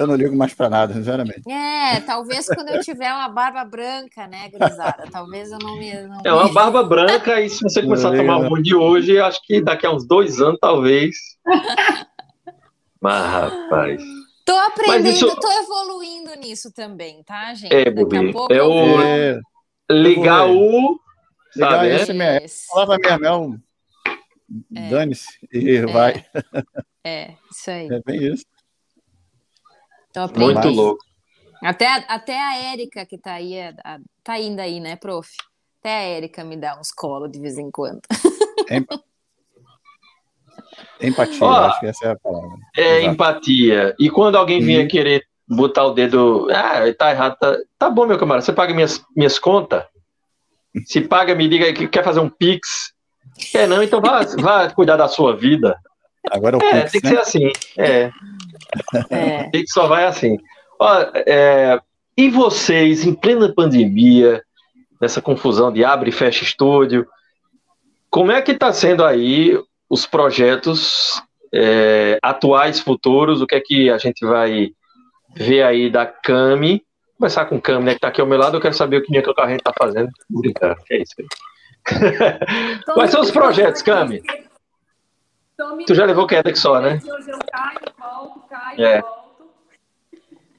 eu 0.00 0.06
não 0.06 0.14
ligo 0.14 0.34
mais 0.34 0.54
para 0.54 0.70
nada, 0.70 0.94
sinceramente. 0.94 1.42
É, 1.46 2.00
talvez 2.00 2.46
quando 2.46 2.70
eu 2.70 2.80
tiver 2.80 3.12
uma 3.12 3.28
barba 3.28 3.64
branca, 3.64 4.26
né, 4.26 4.48
gurizada? 4.48 5.04
Talvez 5.12 5.52
eu 5.52 5.58
não 5.58 5.76
me. 5.78 5.92
Não 5.92 6.20
é 6.24 6.32
uma 6.32 6.50
barba 6.50 6.82
branca, 6.82 7.38
e 7.40 7.50
se 7.50 7.62
você 7.62 7.82
começar 7.82 8.14
a 8.14 8.16
tomar 8.16 8.38
um 8.38 8.62
de 8.62 8.74
hoje, 8.74 9.20
acho 9.20 9.40
que 9.44 9.60
daqui 9.60 9.86
a 9.86 9.92
uns 9.92 10.06
dois 10.06 10.40
anos, 10.40 10.58
talvez. 10.58 11.14
Mas, 12.98 13.26
rapaz. 13.30 14.02
Tô 14.44 14.56
aprendendo, 14.56 15.08
isso... 15.08 15.36
tô 15.36 15.52
evoluindo 15.52 16.34
nisso 16.36 16.72
também, 16.72 17.22
tá, 17.22 17.52
gente? 17.54 17.74
É, 17.74 17.90
Bubi. 17.90 18.32
É 18.50 18.62
o. 18.62 19.02
É... 19.02 19.38
Ligar 19.90 20.48
o. 20.48 20.98
Ligar 21.54 21.70
sabe, 21.70 21.88
esse, 21.88 22.22
é? 22.22 22.46
Palavra 22.72 23.18
mesmo, 23.18 23.60
é. 24.74 24.88
Dane-se 24.88 25.28
e 25.52 25.76
é. 25.76 25.86
vai. 25.86 26.24
É, 27.04 27.34
isso 27.50 27.70
aí. 27.70 27.88
É 27.90 28.00
bem 28.04 28.32
isso. 28.32 28.44
Muito 30.36 30.68
louco. 30.68 31.04
Até, 31.62 31.86
até 32.08 32.38
a 32.38 32.56
Érica, 32.72 33.04
que 33.04 33.18
tá 33.18 33.34
aí, 33.34 33.54
é, 33.54 33.74
tá 34.24 34.32
ainda 34.32 34.62
aí, 34.62 34.80
né, 34.80 34.96
prof? 34.96 35.28
Até 35.80 35.90
a 35.90 36.02
Érica 36.02 36.42
me 36.42 36.56
dá 36.56 36.78
uns 36.78 36.90
colos 36.90 37.30
de 37.30 37.38
vez 37.38 37.58
em 37.58 37.70
quando. 37.70 38.00
Empatia, 41.02 41.48
acho 41.48 41.80
que 41.80 41.86
essa 41.86 42.06
é 42.06 42.10
a 42.10 42.16
palavra. 42.16 42.58
É 42.76 42.98
Exato. 42.98 43.14
empatia. 43.14 43.94
E 43.98 44.10
quando 44.10 44.36
alguém 44.36 44.60
vinha 44.60 44.86
querer 44.86 45.24
botar 45.48 45.84
o 45.86 45.94
dedo, 45.94 46.48
ah, 46.50 46.92
tá 46.96 47.10
errado, 47.10 47.36
tá, 47.38 47.56
tá 47.78 47.90
bom, 47.90 48.06
meu 48.06 48.18
camarada, 48.18 48.44
você 48.44 48.52
paga 48.52 48.74
minhas, 48.74 49.02
minhas 49.16 49.38
contas? 49.38 49.84
Se 50.84 51.00
paga, 51.00 51.34
me 51.34 51.48
diga 51.48 51.72
que 51.72 51.88
quer 51.88 52.04
fazer 52.04 52.20
um 52.20 52.28
Pix. 52.28 52.92
Quer 53.50 53.66
não, 53.66 53.82
então 53.82 54.00
vá, 54.00 54.20
vá 54.38 54.70
cuidar 54.70 54.96
da 54.96 55.08
sua 55.08 55.34
vida. 55.34 55.76
Agora 56.28 56.56
é 56.56 56.58
o 56.58 56.62
é, 56.62 56.80
Pix, 56.82 56.92
tem 56.92 57.00
que 57.00 57.06
né? 57.08 57.14
ser 57.14 57.20
assim. 57.20 57.52
É. 57.78 58.10
é. 59.10 59.44
Pix 59.52 59.72
só 59.72 59.86
vai 59.86 60.04
assim. 60.04 60.36
Ó, 60.78 61.06
é, 61.14 61.80
e 62.16 62.28
vocês, 62.28 63.04
em 63.04 63.14
plena 63.14 63.52
pandemia, 63.54 64.42
nessa 65.00 65.22
confusão 65.22 65.72
de 65.72 65.84
abre 65.84 66.10
e 66.10 66.12
fecha 66.12 66.44
estúdio, 66.44 67.06
como 68.10 68.32
é 68.32 68.42
que 68.42 68.52
está 68.52 68.72
sendo 68.72 69.04
aí 69.04 69.58
os 69.88 70.04
projetos 70.04 71.22
é, 71.54 72.18
atuais, 72.22 72.80
futuros? 72.80 73.40
O 73.40 73.46
que 73.46 73.54
é 73.54 73.60
que 73.60 73.90
a 73.90 73.98
gente 73.98 74.24
vai 74.26 74.72
ver 75.34 75.62
aí 75.62 75.90
da 75.90 76.06
Cami? 76.06 76.82
Começar 77.18 77.44
com 77.44 77.56
o 77.56 77.60
Cami, 77.60 77.84
né, 77.84 77.90
que 77.92 77.98
está 77.98 78.08
aqui 78.08 78.20
ao 78.20 78.26
meu 78.26 78.38
lado, 78.38 78.56
eu 78.56 78.60
quero 78.60 78.74
saber 78.74 78.98
o 78.98 79.02
que 79.02 79.12
a 79.16 79.48
gente 79.48 79.58
está 79.58 79.72
fazendo. 79.76 80.10
Que 80.86 80.94
é 80.94 81.02
isso 81.02 81.14
aí. 81.18 81.26
Quais 82.94 83.10
são 83.10 83.20
os 83.20 83.30
projetos, 83.30 83.82
Cami? 83.82 84.22
Tu 85.86 85.94
já 85.94 86.04
levou 86.04 86.26
queda 86.26 86.50
que 86.50 86.58
só, 86.58 86.80
né? 86.80 87.00
Hoje 87.02 87.30
eu 87.30 87.38
caio, 87.52 87.78
volto, 87.98 88.40
caio, 88.48 88.84
é. 88.84 89.00
volto. 89.00 89.20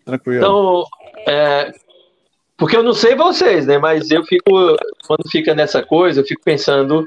Tranquilo. 0.06 0.38
Então, 0.38 0.86
é, 1.28 1.72
porque 2.58 2.78
eu 2.78 2.84
não 2.84 2.94
sei 2.94 3.16
vocês, 3.16 3.66
né? 3.66 3.78
Mas 3.78 4.12
eu 4.12 4.24
fico, 4.24 4.76
quando 5.08 5.30
fica 5.30 5.56
nessa 5.56 5.82
coisa, 5.84 6.22
eu 6.22 6.26
fico 6.26 6.44
pensando 6.44 7.06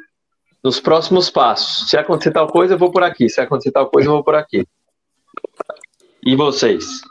nos 0.63 0.81
próximos 0.81 1.31
passos. 1.31 1.89
Se 1.89 1.97
acontecer 1.97 2.33
tal 2.33 2.49
coisa, 2.49 2.75
eu 2.75 2.79
vou 2.79 2.91
por 2.91 3.03
aqui. 3.03 3.29
Se 3.29 3.41
acontecer 3.41 3.71
tal 3.71 3.89
coisa, 3.89 4.09
eu 4.09 4.15
vou 4.15 4.25
por 4.25 4.35
aqui. 4.35 4.67
E 6.25 6.35
vocês? 6.35 7.03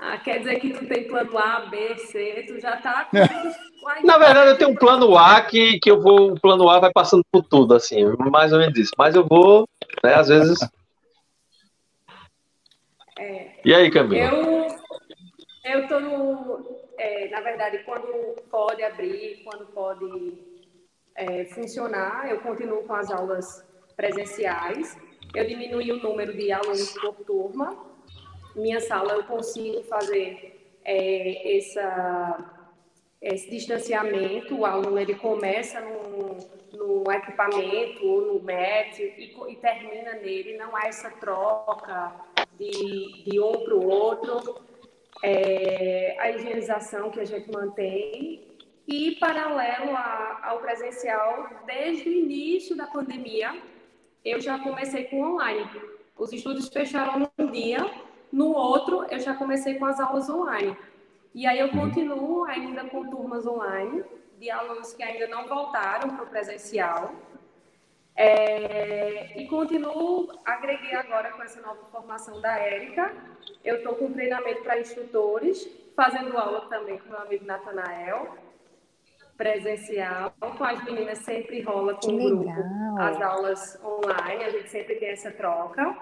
Ah, 0.00 0.16
quer 0.16 0.38
dizer 0.38 0.60
que 0.60 0.72
tu 0.72 0.86
tem 0.86 1.08
plano 1.08 1.36
A, 1.36 1.66
B, 1.66 1.96
C, 1.98 2.44
tu 2.46 2.60
já 2.60 2.76
tá. 2.76 3.08
Na 4.04 4.16
verdade, 4.16 4.50
eu 4.50 4.58
tenho 4.58 4.70
um 4.70 4.76
plano 4.76 5.18
A 5.18 5.40
que, 5.40 5.80
que 5.80 5.90
eu 5.90 6.00
vou. 6.00 6.32
O 6.32 6.40
plano 6.40 6.68
A 6.68 6.78
vai 6.78 6.92
passando 6.92 7.24
por 7.32 7.42
tudo, 7.42 7.74
assim, 7.74 8.04
mais 8.30 8.52
ou 8.52 8.60
menos 8.60 8.78
isso. 8.78 8.92
Mas 8.96 9.16
eu 9.16 9.26
vou, 9.26 9.66
né, 10.04 10.14
às 10.14 10.28
vezes. 10.28 10.58
É, 13.18 13.60
e 13.64 13.74
aí, 13.74 13.90
Camila? 13.90 14.24
Eu, 14.24 14.68
eu 15.64 15.88
tô 15.88 15.98
no. 15.98 16.78
É, 16.96 17.28
na 17.30 17.40
verdade, 17.40 17.78
quando 17.78 18.36
pode 18.48 18.82
abrir, 18.84 19.42
quando 19.44 19.66
pode 19.66 20.38
é, 21.16 21.44
funcionar, 21.46 22.30
eu 22.30 22.40
continuo 22.40 22.84
com 22.84 22.94
as 22.94 23.10
aulas 23.10 23.66
presenciais. 23.96 24.96
Eu 25.34 25.44
diminui 25.44 25.90
o 25.90 26.00
número 26.00 26.36
de 26.36 26.52
alunos 26.52 26.92
por 26.92 27.14
turma 27.24 27.97
minha 28.58 28.80
sala 28.80 29.14
eu 29.14 29.24
consigo 29.24 29.82
fazer 29.84 30.58
é, 30.84 31.56
essa, 31.58 32.66
esse 33.20 33.50
distanciamento, 33.50 34.56
o 34.56 34.64
aluno 34.64 34.98
ele 34.98 35.14
começa 35.14 35.80
no, 35.80 36.36
no 36.72 37.12
equipamento 37.12 38.06
ou 38.06 38.32
no 38.32 38.40
MET 38.42 39.02
e, 39.02 39.36
e, 39.52 39.56
termina 39.56 40.12
nele, 40.14 40.56
não 40.56 40.74
há 40.74 40.86
essa 40.86 41.10
troca 41.10 42.12
de, 42.58 43.24
de 43.24 43.40
um 43.40 43.64
para 43.64 43.74
o 43.74 43.86
outro, 43.88 44.56
é, 45.22 46.16
a 46.18 46.30
higienização 46.30 47.10
que 47.10 47.20
a 47.20 47.24
gente 47.24 47.50
mantém. 47.50 48.46
E 48.86 49.16
paralelo 49.16 49.94
a, 49.94 50.40
ao 50.44 50.60
presencial, 50.60 51.46
desde 51.66 52.08
o 52.08 52.12
início 52.12 52.74
da 52.74 52.86
pandemia, 52.86 53.54
eu 54.24 54.40
já 54.40 54.58
comecei 54.58 55.04
com 55.04 55.20
online. 55.20 55.68
Os 56.16 56.32
estudos 56.32 56.68
fecharam 56.68 57.30
um 57.38 57.50
dia 57.50 57.86
no 58.32 58.52
outro, 58.52 59.06
eu 59.10 59.18
já 59.18 59.34
comecei 59.34 59.74
com 59.78 59.86
as 59.86 59.98
aulas 60.00 60.28
online. 60.28 60.76
E 61.34 61.46
aí 61.46 61.58
eu 61.58 61.68
uhum. 61.68 61.80
continuo 61.80 62.44
ainda 62.44 62.84
com 62.84 63.08
turmas 63.08 63.46
online 63.46 64.04
de 64.38 64.50
alunos 64.50 64.92
que 64.92 65.02
ainda 65.02 65.26
não 65.26 65.46
voltaram 65.46 66.10
para 66.10 66.24
o 66.24 66.28
presencial. 66.28 67.12
É, 68.14 69.40
e 69.40 69.46
continuo, 69.46 70.28
agreguei 70.44 70.94
agora 70.94 71.30
com 71.32 71.42
essa 71.42 71.60
nova 71.60 71.84
formação 71.90 72.40
da 72.40 72.58
Érica. 72.58 73.14
Eu 73.64 73.76
estou 73.76 73.94
com 73.94 74.12
treinamento 74.12 74.62
para 74.62 74.80
instrutores, 74.80 75.68
fazendo 75.94 76.36
aula 76.36 76.68
também 76.68 76.98
com 76.98 77.10
meu 77.10 77.20
amigo 77.20 77.44
Natanael, 77.44 78.36
presencial. 79.36 80.34
Com 80.40 80.64
as 80.64 80.84
meninas 80.84 81.18
sempre 81.18 81.60
rola 81.62 81.94
com 81.94 82.12
o 82.12 82.18
grupo 82.18 82.50
as 82.98 83.22
aulas 83.22 83.80
online, 83.84 84.44
a 84.44 84.50
gente 84.50 84.68
sempre 84.68 84.96
tem 84.96 85.10
essa 85.10 85.30
troca. 85.30 85.96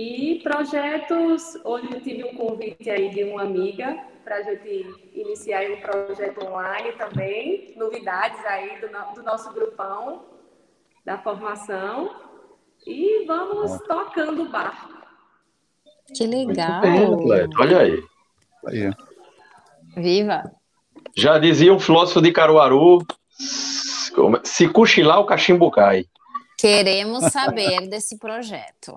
E 0.00 0.38
projetos, 0.44 1.56
hoje 1.64 1.88
eu 1.92 2.00
tive 2.00 2.22
um 2.22 2.36
convite 2.36 2.88
aí 2.88 3.10
de 3.10 3.24
uma 3.24 3.42
amiga 3.42 3.98
para 4.22 4.36
a 4.36 4.42
gente 4.42 5.10
iniciar 5.12 5.68
um 5.72 5.80
projeto 5.80 6.46
online 6.46 6.92
também, 6.92 7.74
novidades 7.76 8.38
aí 8.46 8.80
do, 8.80 8.86
do 9.16 9.24
nosso 9.24 9.52
grupão 9.52 10.24
da 11.04 11.18
formação. 11.18 12.14
E 12.86 13.24
vamos 13.26 13.76
tocando 13.88 14.42
o 14.42 14.48
barco. 14.48 14.88
Que 16.14 16.28
legal! 16.28 16.80
Bem, 16.80 17.48
Olha 17.58 17.78
aí. 17.80 18.04
aí. 18.66 18.92
Viva! 19.96 20.44
Já 21.16 21.40
dizia 21.40 21.74
um 21.74 21.80
filósofo 21.80 22.22
de 22.22 22.30
Caruaru, 22.30 23.04
se 24.44 24.68
cochilar 24.68 25.18
o 25.18 25.26
cachimbo 25.26 25.72
cai. 25.72 26.04
Queremos 26.56 27.32
saber 27.32 27.80
desse 27.90 28.16
projeto. 28.16 28.94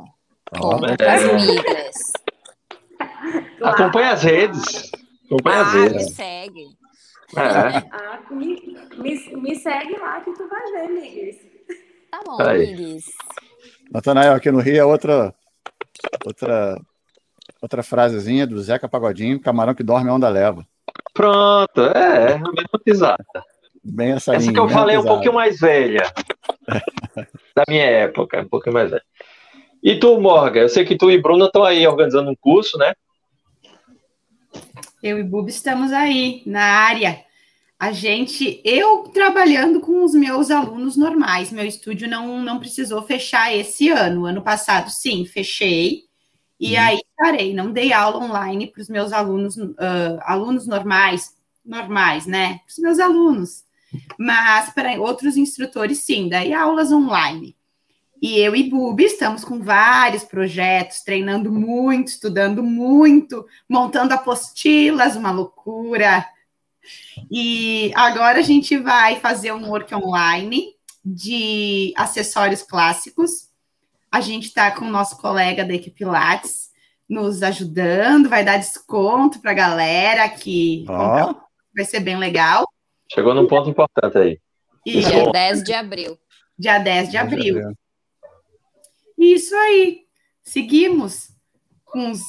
É. 0.53 1.07
as 1.07 1.23
migas. 1.45 2.13
Acompanha 3.63 4.11
as 4.11 4.23
redes. 4.23 4.91
Acompanha 5.25 5.57
ah, 5.57 5.61
as 5.61 5.73
redes. 5.73 6.05
Me 6.05 6.11
segue. 6.11 6.65
É. 7.37 7.91
Ah, 7.91 8.19
me, 8.29 8.77
me, 8.97 9.35
me, 9.37 9.55
segue 9.55 9.97
lá 9.97 10.19
que 10.19 10.33
tu 10.33 10.47
vai 10.49 10.71
ver, 10.73 10.89
Migues. 10.89 11.37
Tá 12.11 12.19
bom, 12.25 12.41
Aí. 12.41 12.75
Migues. 12.75 13.05
Natanael, 13.89 14.33
aqui 14.33 14.51
no 14.51 14.59
Rio 14.59 14.77
é 14.77 14.85
outra, 14.85 15.33
outra, 16.25 16.77
outra 17.61 17.83
frasezinha 17.83 18.45
do 18.45 18.61
Zeca 18.61 18.89
Pagodinho, 18.89 19.39
camarão 19.39 19.73
que 19.73 19.83
dorme 19.83 20.09
a 20.09 20.13
onda 20.13 20.27
leva. 20.27 20.65
Pronto, 21.13 21.81
é, 21.95 22.31
é 22.31 22.33
a 22.33 22.39
mesma 22.39 22.79
pisada. 22.83 23.25
Bem 23.83 24.11
essa, 24.11 24.35
essa 24.35 24.41
linha, 24.41 24.53
que 24.53 24.59
eu 24.59 24.69
falei 24.69 24.95
é 24.95 24.99
um 24.99 25.05
pouquinho 25.05 25.33
mais 25.33 25.59
velha. 25.59 26.03
da 27.55 27.63
minha 27.67 27.85
época, 27.85 28.41
um 28.41 28.47
pouquinho 28.47 28.73
mais 28.73 28.91
velha. 28.91 29.03
E 29.83 29.95
tu, 29.95 30.19
Morgan? 30.19 30.61
Eu 30.61 30.69
sei 30.69 30.85
que 30.85 30.95
tu 30.95 31.09
e 31.09 31.21
Bruna 31.21 31.45
estão 31.45 31.63
aí 31.63 31.85
organizando 31.87 32.29
um 32.29 32.35
curso, 32.35 32.77
né? 32.77 32.93
Eu 35.01 35.17
e 35.17 35.23
Bub 35.23 35.49
estamos 35.49 35.91
aí 35.91 36.43
na 36.45 36.63
área. 36.63 37.23
A 37.79 37.91
gente, 37.91 38.61
eu 38.63 39.09
trabalhando 39.11 39.79
com 39.79 40.03
os 40.03 40.13
meus 40.13 40.51
alunos 40.51 40.95
normais, 40.95 41.51
meu 41.51 41.65
estúdio 41.65 42.07
não, 42.07 42.39
não 42.43 42.59
precisou 42.59 43.01
fechar 43.01 43.55
esse 43.55 43.89
ano. 43.89 44.27
Ano 44.27 44.43
passado, 44.43 44.91
sim, 44.91 45.25
fechei. 45.25 46.03
E 46.59 46.75
uhum. 46.75 46.79
aí 46.79 47.01
parei, 47.17 47.55
não 47.55 47.71
dei 47.71 47.91
aula 47.91 48.23
online 48.23 48.67
para 48.67 48.83
os 48.83 48.87
meus 48.89 49.11
alunos, 49.11 49.57
uh, 49.57 50.19
alunos 50.21 50.67
normais, 50.67 51.35
normais, 51.65 52.27
né? 52.27 52.59
Para 52.59 52.71
os 52.71 52.77
meus 52.77 52.99
alunos. 52.99 53.63
Mas 54.15 54.71
para 54.71 55.01
outros 55.01 55.35
instrutores, 55.35 56.03
sim, 56.03 56.29
daí 56.29 56.53
aulas 56.53 56.91
online. 56.91 57.55
E 58.21 58.39
eu 58.39 58.55
e 58.55 58.69
Bubi 58.69 59.05
estamos 59.05 59.43
com 59.43 59.59
vários 59.59 60.23
projetos, 60.23 61.01
treinando 61.01 61.51
muito, 61.51 62.09
estudando 62.09 62.61
muito, 62.61 63.47
montando 63.67 64.13
apostilas, 64.13 65.15
uma 65.15 65.31
loucura. 65.31 66.23
E 67.31 67.91
agora 67.95 68.37
a 68.37 68.43
gente 68.43 68.77
vai 68.77 69.19
fazer 69.19 69.51
um 69.51 69.67
work 69.67 69.95
online 69.95 70.75
de 71.03 71.93
acessórios 71.97 72.61
clássicos. 72.61 73.49
A 74.11 74.21
gente 74.21 74.47
está 74.47 74.69
com 74.69 74.85
o 74.85 74.91
nosso 74.91 75.17
colega 75.17 75.65
da 75.65 75.73
equipe 75.73 76.05
Lattes 76.05 76.69
nos 77.09 77.41
ajudando, 77.41 78.29
vai 78.29 78.45
dar 78.45 78.57
desconto 78.57 79.41
para 79.41 79.51
a 79.51 79.55
galera 79.55 80.29
que 80.29 80.85
oh. 80.87 81.35
vai 81.75 81.85
ser 81.85 81.99
bem 82.01 82.17
legal. 82.17 82.65
Chegou 83.11 83.33
num 83.33 83.47
ponto 83.47 83.69
importante 83.69 84.17
aí. 84.17 84.39
E 84.85 85.01
dia 85.01 85.31
10 85.31 85.63
de 85.63 85.73
abril. 85.73 86.17
Dia 86.57 86.77
10 86.77 87.09
de 87.09 87.17
abril. 87.17 87.75
Isso 89.23 89.55
aí. 89.55 90.01
Seguimos 90.43 91.29
com 91.85 92.09
os 92.11 92.19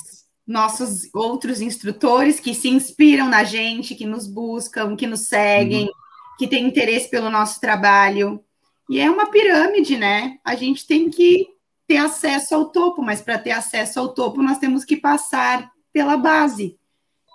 nossos 0.47 1.09
outros 1.15 1.61
instrutores 1.61 2.39
que 2.39 2.55
se 2.55 2.69
inspiram 2.69 3.29
na 3.29 3.45
gente, 3.45 3.95
que 3.95 4.05
nos 4.05 4.27
buscam, 4.27 4.95
que 4.97 5.07
nos 5.07 5.21
seguem, 5.29 5.87
uhum. 5.87 5.93
que 6.39 6.47
têm 6.47 6.67
interesse 6.67 7.09
pelo 7.09 7.31
nosso 7.31 7.61
trabalho. 7.61 8.45
E 8.91 9.01
é 9.01 9.11
uma 9.11 9.31
pirâmide, 9.31 9.97
né? 9.97 10.39
A 10.45 10.55
gente 10.55 10.87
tem 10.87 11.09
que 11.09 11.47
ter 11.87 11.97
acesso 11.97 12.55
ao 12.55 12.67
topo, 12.71 13.01
mas 13.03 13.23
para 13.23 13.39
ter 13.39 13.53
acesso 13.53 13.99
ao 14.01 14.13
topo, 14.13 14.43
nós 14.43 14.59
temos 14.59 14.85
que 14.85 14.97
passar 14.97 15.71
pela 15.93 16.17
base. 16.17 16.77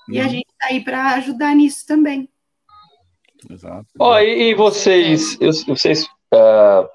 E 0.09 0.19
a 0.19 0.23
Uhum. 0.23 0.29
gente 0.29 0.47
está 0.51 0.67
aí 0.67 0.83
para 0.83 1.13
ajudar 1.15 1.55
nisso 1.55 1.85
também. 1.87 2.29
Exato. 3.49 3.87
Ó, 3.99 4.19
e, 4.19 4.49
e 4.51 4.55
vocês, 4.55 5.37
eu- 5.39 5.51
vocês 5.67 6.07
ah, 6.33 6.87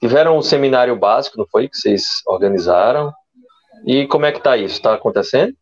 tiveram 0.00 0.36
um 0.36 0.42
seminário 0.42 0.96
básico, 0.98 1.38
não 1.38 1.46
foi? 1.46 1.68
Que 1.68 1.76
vocês 1.76 2.04
organizaram? 2.26 3.12
E 3.86 4.06
como 4.06 4.26
é 4.26 4.32
que 4.32 4.42
tá 4.42 4.56
isso? 4.56 4.80
Tá 4.80 4.94
acontecendo? 4.94 5.56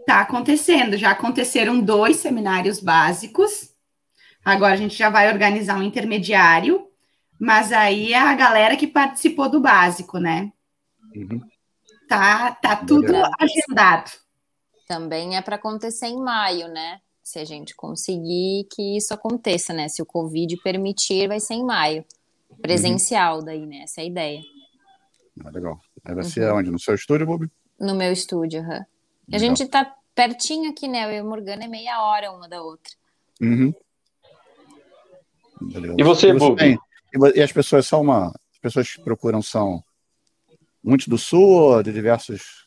Está 0.00 0.20
acontecendo, 0.20 0.96
já 0.96 1.10
aconteceram 1.10 1.80
dois 1.80 2.16
seminários 2.16 2.80
básicos. 2.80 3.74
Agora 4.44 4.72
a 4.72 4.76
gente 4.76 4.96
já 4.96 5.10
vai 5.10 5.30
organizar 5.30 5.76
um 5.76 5.82
intermediário, 5.82 6.88
mas 7.38 7.72
aí 7.72 8.14
é 8.14 8.18
a 8.18 8.34
galera 8.34 8.76
que 8.76 8.86
participou 8.86 9.50
do 9.50 9.60
básico, 9.60 10.18
né? 10.18 10.50
Uhum. 11.14 11.40
Tá, 12.08 12.52
tá 12.52 12.76
tudo 12.76 13.12
Legal. 13.12 13.30
agendado. 13.38 14.10
Também 14.88 15.36
é 15.36 15.42
para 15.42 15.56
acontecer 15.56 16.06
em 16.06 16.22
maio, 16.22 16.68
né? 16.68 17.00
Se 17.22 17.38
a 17.38 17.44
gente 17.44 17.76
conseguir 17.76 18.66
que 18.72 18.96
isso 18.96 19.12
aconteça, 19.12 19.74
né? 19.74 19.88
Se 19.88 20.00
o 20.00 20.06
Covid 20.06 20.56
permitir, 20.62 21.28
vai 21.28 21.38
ser 21.38 21.54
em 21.54 21.64
maio. 21.64 22.02
Presencial 22.60 23.42
daí, 23.42 23.64
né? 23.66 23.82
Essa 23.82 24.00
é 24.00 24.04
a 24.04 24.06
ideia. 24.06 24.40
Ah, 25.44 25.50
legal. 25.50 25.80
Aí 26.04 26.14
vai 26.14 26.24
ser 26.24 26.50
Uhum. 26.50 26.58
onde? 26.58 26.70
No 26.70 26.78
seu 26.78 26.94
estúdio, 26.94 27.26
Bob? 27.26 27.48
No 27.78 27.94
meu 27.94 28.12
estúdio, 28.12 28.60
aham. 28.60 28.84
E 29.28 29.36
A 29.36 29.38
gente 29.38 29.64
tá 29.66 29.94
pertinho 30.14 30.70
aqui, 30.70 30.88
né? 30.88 31.04
Eu 31.06 31.10
e 31.12 31.18
a 31.18 31.24
Morgana 31.24 31.64
é 31.64 31.68
meia 31.68 32.02
hora 32.02 32.32
uma 32.32 32.48
da 32.48 32.60
outra. 32.62 32.92
Uhum. 33.40 33.72
E 35.96 36.02
você, 36.02 36.32
tem- 36.56 36.78
e 37.34 37.42
as 37.42 37.52
pessoas 37.52 37.86
são 37.86 38.00
uma. 38.02 38.28
As 38.52 38.58
pessoas 38.60 38.92
que 38.92 39.02
procuram 39.02 39.40
são 39.42 39.82
muitos 40.82 41.06
do 41.08 41.18
sul 41.18 41.42
ou 41.48 41.82
de 41.82 41.92
diversos 41.92 42.66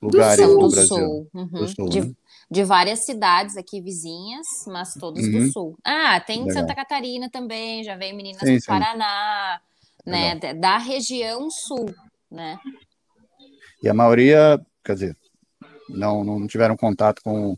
lugares 0.00 0.46
do, 0.46 0.58
do 0.58 0.70
Brasil? 0.70 0.86
sul. 0.96 1.30
uhum. 1.34 1.46
Do 1.46 1.68
sul, 1.68 1.88
de, 1.88 2.00
né? 2.02 2.14
De 2.50 2.64
várias 2.64 3.00
cidades 3.00 3.56
aqui 3.56 3.80
vizinhas, 3.80 4.46
mas 4.66 4.94
todos 4.94 5.22
Uhum. 5.24 5.32
do 5.46 5.52
sul. 5.52 5.78
Ah, 5.84 6.18
tem 6.20 6.40
Legal. 6.44 6.54
Santa 6.62 6.74
Catarina 6.74 7.28
também, 7.30 7.84
já 7.84 7.96
veio 7.96 8.16
meninas 8.16 8.40
Sim, 8.40 8.56
do 8.56 8.60
sim. 8.60 8.66
Paraná, 8.66 9.60
né? 10.06 10.34
Da 10.36 10.52
da 10.54 10.78
região 10.78 11.50
sul, 11.50 11.94
né? 12.30 12.58
E 13.82 13.88
a 13.88 13.94
maioria, 13.94 14.58
quer 14.84 14.94
dizer, 14.94 15.16
não, 15.90 16.24
não 16.24 16.46
tiveram 16.46 16.76
contato 16.76 17.22
com 17.22 17.56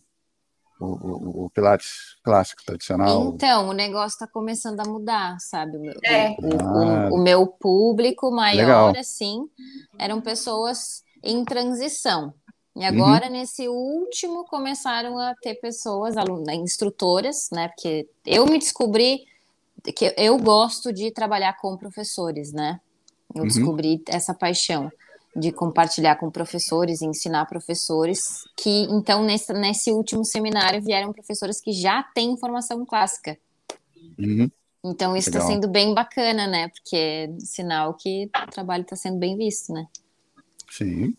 o, 0.81 0.87
o- 0.87 1.45
o 1.47 1.51
Pilates 1.51 2.17
clássico, 2.25 2.65
tradicional. 2.65 3.33
Então, 3.35 3.69
o 3.69 3.73
negócio 3.73 4.17
está 4.17 4.27
começando 4.27 4.81
a 4.81 4.85
mudar, 4.85 5.39
sabe? 5.39 5.77
O 5.77 5.81
meu, 5.81 5.95
É. 6.05 6.31
o, 6.39 6.47
o- 6.47 6.89
Ah. 6.89 7.09
o 7.13 7.19
meu 7.19 7.47
público 7.47 8.31
maior, 8.31 8.61
Legal. 8.61 8.93
assim, 8.99 9.49
eram 9.99 10.21
pessoas 10.21 11.03
em 11.23 11.45
transição. 11.45 12.35
Uhum. 12.81 12.85
E 12.85 12.87
agora, 12.87 13.29
nesse 13.29 13.69
último, 13.69 14.45
começaram 14.45 15.19
a 15.19 15.35
ter 15.35 15.57
pessoas, 15.57 16.17
alunas, 16.17 16.55
instrutoras, 16.57 17.51
né? 17.53 17.69
Porque 17.69 18.09
eu 18.25 18.47
me 18.47 18.59
descobri 18.59 19.27
que 19.95 20.15
eu 20.17 20.39
gosto 20.39 20.93
de 20.93 21.11
trabalhar 21.11 21.55
com 21.59 21.77
professores, 21.77 22.53
né? 22.53 22.81
Eu 23.35 23.43
Uhum. 23.43 23.49
descobri 23.49 24.03
essa 24.09 24.33
paixão 24.33 24.91
de 25.37 25.53
compartilhar 25.53 26.17
com 26.17 26.31
professores, 26.31 27.03
ensinar 27.03 27.45
professores, 27.47 28.43
que 28.57 28.85
então 28.91 29.23
nesse, 29.23 29.53
nesse 29.53 29.93
último 29.93 30.25
seminário 30.25 30.83
vieram 30.83 31.13
professores 31.13 31.61
que 31.61 31.73
já 31.73 32.03
têm 32.03 32.37
formação 32.37 32.85
clássica. 32.85 33.39
Uhum. 34.19 34.51
Então 34.83 35.15
isso 35.15 35.29
está 35.29 35.41
sendo 35.43 35.69
bem 35.69 35.95
bacana, 35.95 36.47
né? 36.47 36.69
Porque 36.69 36.97
é 36.97 37.31
sinal 37.39 37.95
que 37.95 38.31
o 38.49 38.51
trabalho 38.51 38.83
está 38.83 38.97
sendo 38.97 39.19
bem 39.19 39.37
visto, 39.37 39.73
né? 39.73 39.87
Sim. 40.71 41.15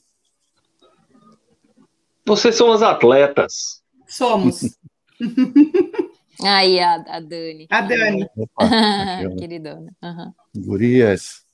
Vocês 2.26 2.56
são 2.56 2.72
as 2.72 2.82
atletas. 2.82 3.82
Somos. 4.08 4.78
Aí 6.44 6.80
a, 6.80 6.96
a 6.96 7.20
Dani. 7.20 7.68
A 7.70 7.82
Dani. 7.82 8.28
Opa, 8.36 8.66
ó. 8.66 9.36
Queridona. 9.38 9.92
Aham. 10.02 10.34
Gurias. 10.56 11.46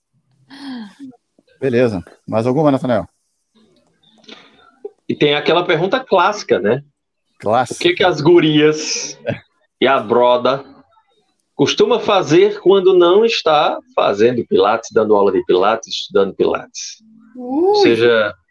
Beleza. 1.59 2.03
Mais 2.28 2.47
alguma, 2.47 2.72
Nathaniel? 2.72 3.07
E 5.09 5.15
tem 5.15 5.36
aquela 5.36 5.65
pergunta 5.65 5.99
clássica, 5.99 6.59
né? 6.59 6.84
O 7.36 7.39
Clássico. 7.39 7.80
que, 7.80 7.93
que 7.93 8.03
as 8.03 8.20
gurias 8.20 9.18
e 9.80 9.88
a 9.88 9.99
broda 9.99 10.65
costuma 11.55 11.99
fazer 11.99 12.59
quando 12.61 12.97
não 12.97 13.24
está 13.26 13.80
fazendo 13.95 14.45
pilates, 14.45 14.89
dando 14.91 15.15
aula 15.15 15.32
de 15.32 15.43
pilates, 15.45 15.88
estudando 15.93 16.34
pilates? 16.34 17.01
Ou 17.36 17.72
Ui, 17.72 17.82
seja, 17.84 18.34
o 18.34 18.47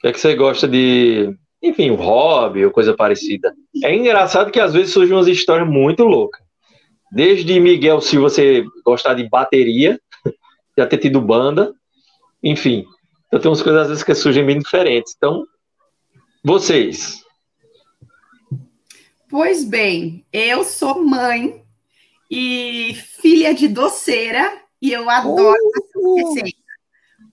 que 0.00 0.08
é 0.08 0.12
que 0.12 0.20
você 0.20 0.34
gosta 0.34 0.66
de, 0.66 1.34
enfim, 1.62 1.90
um 1.90 1.96
hobby 1.96 2.64
ou 2.64 2.70
coisa 2.70 2.94
parecida. 2.94 3.54
É 3.82 3.94
engraçado 3.94 4.50
que 4.50 4.60
às 4.60 4.72
vezes 4.72 4.92
surgem 4.92 5.14
umas 5.14 5.28
histórias 5.28 5.68
muito 5.68 6.04
loucas. 6.04 6.40
Desde 7.12 7.58
Miguel, 7.58 8.00
se 8.00 8.16
você 8.16 8.64
gostar 8.84 9.14
de 9.14 9.28
bateria, 9.28 10.00
já 10.78 10.86
ter 10.86 10.98
tido 10.98 11.20
banda, 11.20 11.72
enfim. 12.42 12.84
Então 13.26 13.40
tem 13.40 13.50
umas 13.50 13.62
coisas 13.62 13.82
às 13.82 13.88
vezes 13.88 14.04
que 14.04 14.14
surgem 14.14 14.46
bem 14.46 14.58
diferentes. 14.58 15.14
Então, 15.16 15.44
vocês, 16.42 17.22
Pois 19.30 19.64
bem, 19.64 20.26
eu 20.32 20.64
sou 20.64 21.04
mãe 21.04 21.64
e 22.28 22.96
filha 23.22 23.54
de 23.54 23.68
doceira 23.68 24.60
e 24.82 24.92
eu 24.92 25.08
adoro 25.08 25.54
receita. 26.16 26.59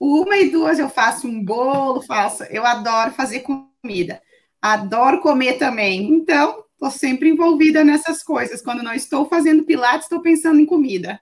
Uma 0.00 0.36
e 0.36 0.50
duas 0.50 0.78
eu 0.78 0.88
faço 0.88 1.26
um 1.26 1.42
bolo, 1.44 2.02
faço. 2.02 2.44
Eu 2.44 2.64
adoro 2.64 3.10
fazer 3.12 3.40
comida. 3.40 4.20
Adoro 4.62 5.20
comer 5.20 5.54
também. 5.54 6.04
Então, 6.08 6.62
estou 6.72 6.90
sempre 6.90 7.28
envolvida 7.30 7.82
nessas 7.84 8.22
coisas. 8.22 8.62
Quando 8.62 8.82
não 8.82 8.92
estou 8.94 9.28
fazendo 9.28 9.64
pilates, 9.64 10.04
estou 10.04 10.20
pensando 10.20 10.60
em 10.60 10.66
comida. 10.66 11.20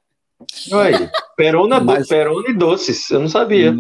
Oi, 0.71 0.93
perona, 1.37 1.81
Mas- 1.81 2.09
perona 2.09 2.51
e 2.51 2.53
doces, 2.55 3.11
eu 3.11 3.21
não 3.21 3.29
sabia. 3.29 3.75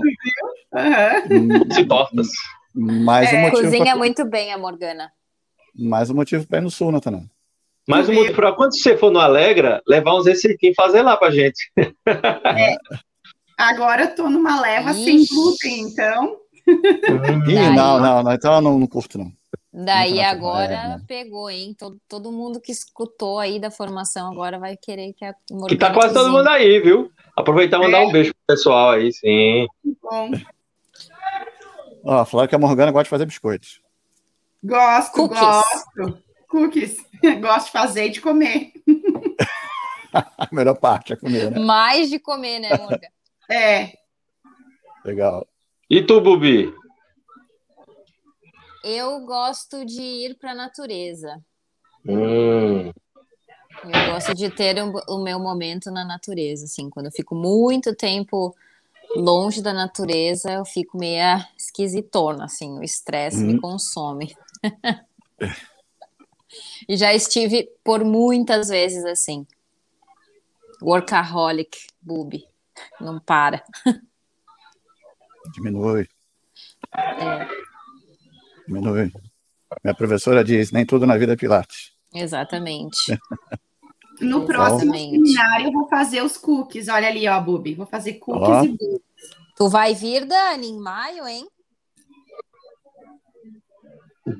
Aham. 0.74 1.70
Se 1.74 1.84
tortas. 1.84 2.28
Mais 2.74 3.30
um 3.32 3.36
É, 3.36 3.40
motivo 3.42 3.62
Cozinha 3.62 3.84
pra- 3.84 3.96
muito 3.96 4.24
bem 4.24 4.52
a 4.52 4.58
Morgana. 4.58 5.10
mais 5.74 6.08
um 6.10 6.14
motivo 6.14 6.46
para 6.46 6.58
ir 6.58 6.62
no 6.62 6.70
sul, 6.70 6.90
Nathaniel. 6.92 7.24
Mas 7.88 8.08
o 8.08 8.12
motivo 8.12 8.34
para 8.34 8.52
quando 8.52 8.76
você 8.76 8.96
for 8.96 9.10
no 9.10 9.18
Alegra, 9.20 9.80
levar 9.86 10.14
uns 10.16 10.26
receitinhos 10.26 10.72
e 10.72 10.74
fazer 10.74 11.02
lá 11.02 11.16
pra 11.16 11.30
gente. 11.30 11.70
Agora 13.56 14.02
eu 14.02 14.08
estou 14.10 14.28
numa 14.30 14.60
leva 14.60 14.92
sem 14.92 15.16
Ixi. 15.22 15.34
glúten, 15.34 15.80
então. 15.82 16.36
Ih, 17.48 17.70
não, 17.74 17.98
não, 18.00 18.22
não, 18.22 18.32
então 18.32 18.54
eu 18.54 18.60
não, 18.60 18.78
não 18.78 18.86
curto, 18.86 19.18
não. 19.18 19.32
Daí 19.72 20.20
agora 20.20 20.72
é, 20.72 20.88
né? 20.88 21.02
pegou, 21.06 21.50
hein? 21.50 21.74
Todo, 21.78 21.98
todo 22.08 22.32
mundo 22.32 22.60
que 22.60 22.72
escutou 22.72 23.38
aí 23.38 23.60
da 23.60 23.70
formação 23.70 24.30
agora 24.32 24.58
vai 24.58 24.76
querer 24.76 25.12
que 25.12 25.24
a 25.24 25.34
Morgana 25.50 25.68
Que 25.68 25.76
tá 25.76 25.92
quase 25.92 26.14
todo 26.14 26.30
mundo 26.30 26.48
aí, 26.48 26.80
viu? 26.80 27.10
Aproveitar 27.36 27.76
e 27.78 27.80
mandar 27.82 27.98
É. 28.02 28.06
um 28.06 28.12
beijo 28.12 28.32
pro 28.32 28.54
pessoal 28.56 28.90
aí, 28.92 29.12
sim. 29.12 29.66
Bom, 30.02 30.30
Ó, 32.04 32.24
falaram 32.24 32.48
que 32.48 32.54
a 32.54 32.58
Morgana 32.58 32.90
gosta 32.90 33.04
de 33.04 33.10
fazer 33.10 33.26
biscoitos. 33.26 33.80
gosto, 34.64 35.12
Cookies. 35.12 35.40
gosto. 35.40 36.22
Cookies. 36.48 36.96
Gosto 37.40 37.66
de 37.66 37.72
fazer 37.72 38.06
e 38.06 38.10
de 38.10 38.20
comer. 38.20 38.72
A 40.12 40.48
melhor 40.52 40.76
parte 40.76 41.12
é 41.12 41.16
comer, 41.16 41.50
né? 41.50 41.58
Mais 41.58 42.08
de 42.08 42.18
comer, 42.18 42.60
né, 42.60 42.68
Morgana? 42.78 43.00
É. 43.50 43.92
Legal. 45.04 45.46
E 45.88 46.02
tu, 46.04 46.20
Bubi? 46.20 46.74
Eu 48.84 49.20
gosto 49.24 49.84
de 49.84 50.00
ir 50.02 50.36
para 50.36 50.52
a 50.52 50.54
natureza. 50.54 51.40
Hum, 52.04 52.90
Eu 53.84 54.04
gosto 54.06 54.34
de 54.34 54.50
ter 54.50 54.80
o, 54.82 54.92
o 55.08 55.22
meu 55.22 55.38
momento 55.38 55.90
na 55.90 56.04
natureza, 56.04 56.64
assim, 56.64 56.88
quando 56.90 57.06
eu 57.06 57.12
fico 57.12 57.34
muito 57.34 57.94
tempo 57.94 58.54
longe 59.14 59.62
da 59.62 59.72
natureza, 59.72 60.52
eu 60.52 60.64
fico 60.64 60.98
meio 60.98 61.22
esquisitona, 61.56 62.44
assim, 62.44 62.78
o 62.78 62.82
estresse 62.82 63.44
me 63.44 63.54
Uhum. 63.54 63.60
consome. 63.60 64.36
e 66.88 66.96
já 66.96 67.12
estive 67.14 67.68
por 67.84 68.04
muitas 68.04 68.68
vezes 68.68 69.04
assim. 69.04 69.46
Workaholic, 70.82 71.86
booby. 72.00 72.46
Não 73.00 73.18
para. 73.20 73.62
Diminui. 75.54 76.08
É, 76.96 77.48
Diminui. 78.66 79.12
Minha 79.84 79.94
professora 79.94 80.42
diz, 80.44 80.70
nem 80.72 80.84
tudo 80.86 81.06
na 81.06 81.16
vida 81.16 81.32
é 81.34 81.36
pilates. 81.36 81.92
exatamente. 82.14 82.96
No 84.18 84.46
próximo 84.46 84.94
Exatamente. 84.94 85.28
seminário 85.28 85.66
eu 85.66 85.72
vou 85.72 85.86
fazer 85.90 86.22
os 86.22 86.38
cookies. 86.38 86.88
Olha 86.88 87.06
ali, 87.06 87.28
ó, 87.28 87.38
Bubi. 87.38 87.74
Vou 87.74 87.84
fazer 87.84 88.14
cookies 88.14 88.48
Ó. 88.48 88.64
e 88.64 88.68
bolo. 88.68 89.02
Tu 89.54 89.68
vai 89.68 89.94
vir, 89.94 90.24
Dani, 90.24 90.68
em 90.68 90.78
maio, 90.80 91.26
hein? 91.28 91.46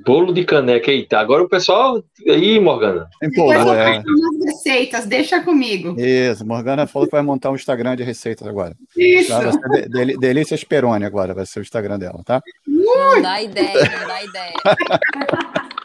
Bolo 0.05 0.33
de 0.35 0.45
caneca, 0.45 0.91
eita. 0.91 1.19
Agora 1.19 1.45
o 1.45 1.49
pessoal. 1.49 2.03
Aí, 2.29 2.59
Morgana. 2.59 3.09
Empolgou, 3.23 3.73
eu 3.73 3.73
é. 3.75 4.03
receitas, 4.45 5.07
deixa 5.07 5.41
comigo. 5.43 5.95
Isso, 5.99 6.45
Morgana 6.45 6.87
falou 6.89 7.07
que 7.07 7.13
vai 7.13 7.23
montar 7.23 7.51
um 7.51 7.55
Instagram 7.55 7.95
de 7.95 8.03
receitas 8.03 8.47
agora. 8.49 8.75
Isso. 8.97 9.29
Tá? 9.29 9.41
Vai 9.41 9.53
ser 9.53 9.69
de- 9.83 9.89
Deli- 9.89 10.17
Delícia 10.19 10.57
Speroni 10.57 11.05
agora, 11.05 11.35
vai 11.35 11.47
ser 11.47 11.61
o 11.61 11.63
Instagram 11.63 11.99
dela, 12.01 12.21
tá? 12.25 12.43
Não 12.67 13.23
dá 13.23 13.41
ideia, 13.41 13.73
não 14.01 14.09
dá 14.09 14.23
ideia. 14.25 14.55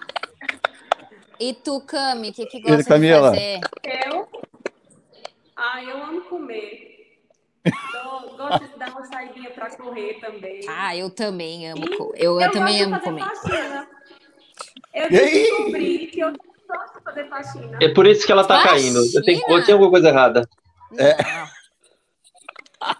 E 1.43 1.55
tu, 1.55 1.81
Cami, 1.81 2.29
o 2.29 2.33
que, 2.33 2.45
que 2.45 2.61
gosta 2.61 2.77
de 2.77 2.83
Camila? 2.83 3.31
fazer? 3.31 3.59
Eu? 3.83 4.27
Ah, 5.57 5.83
eu 5.83 5.97
amo 6.03 6.21
comer. 6.21 6.90
Então, 7.65 8.35
gosto 8.37 8.67
de 8.67 8.77
dar 8.79 8.89
uma 8.89 9.05
saidinha 9.05 9.51
para 9.51 9.75
correr 9.77 10.19
também. 10.19 10.61
Ah, 10.67 10.95
eu 10.95 11.09
também 11.09 11.69
amo. 11.69 11.85
co- 11.97 12.13
Eu, 12.15 12.39
eu 12.41 12.51
também 12.51 12.77
gosto 12.79 12.85
amo 12.87 12.95
de 12.95 13.03
fazer 13.05 13.05
comer. 13.05 13.35
faxina. 13.35 13.87
Eu 14.93 15.09
descobri 15.09 16.07
que 16.07 16.19
eu 16.19 16.33
gosto 16.67 16.97
de 16.97 17.03
fazer 17.03 17.29
faxina. 17.29 17.77
É 17.81 17.89
por 17.93 18.07
isso 18.07 18.25
que 18.25 18.31
ela 18.31 18.43
tá 18.43 18.61
Faxina? 18.61 18.99
caindo. 18.99 19.15
Eu 19.15 19.23
tenho, 19.23 19.39
eu 19.47 19.63
tenho 19.65 19.75
alguma 19.77 19.91
coisa 19.91 20.09
errada. 20.09 20.49
É. 20.97 21.15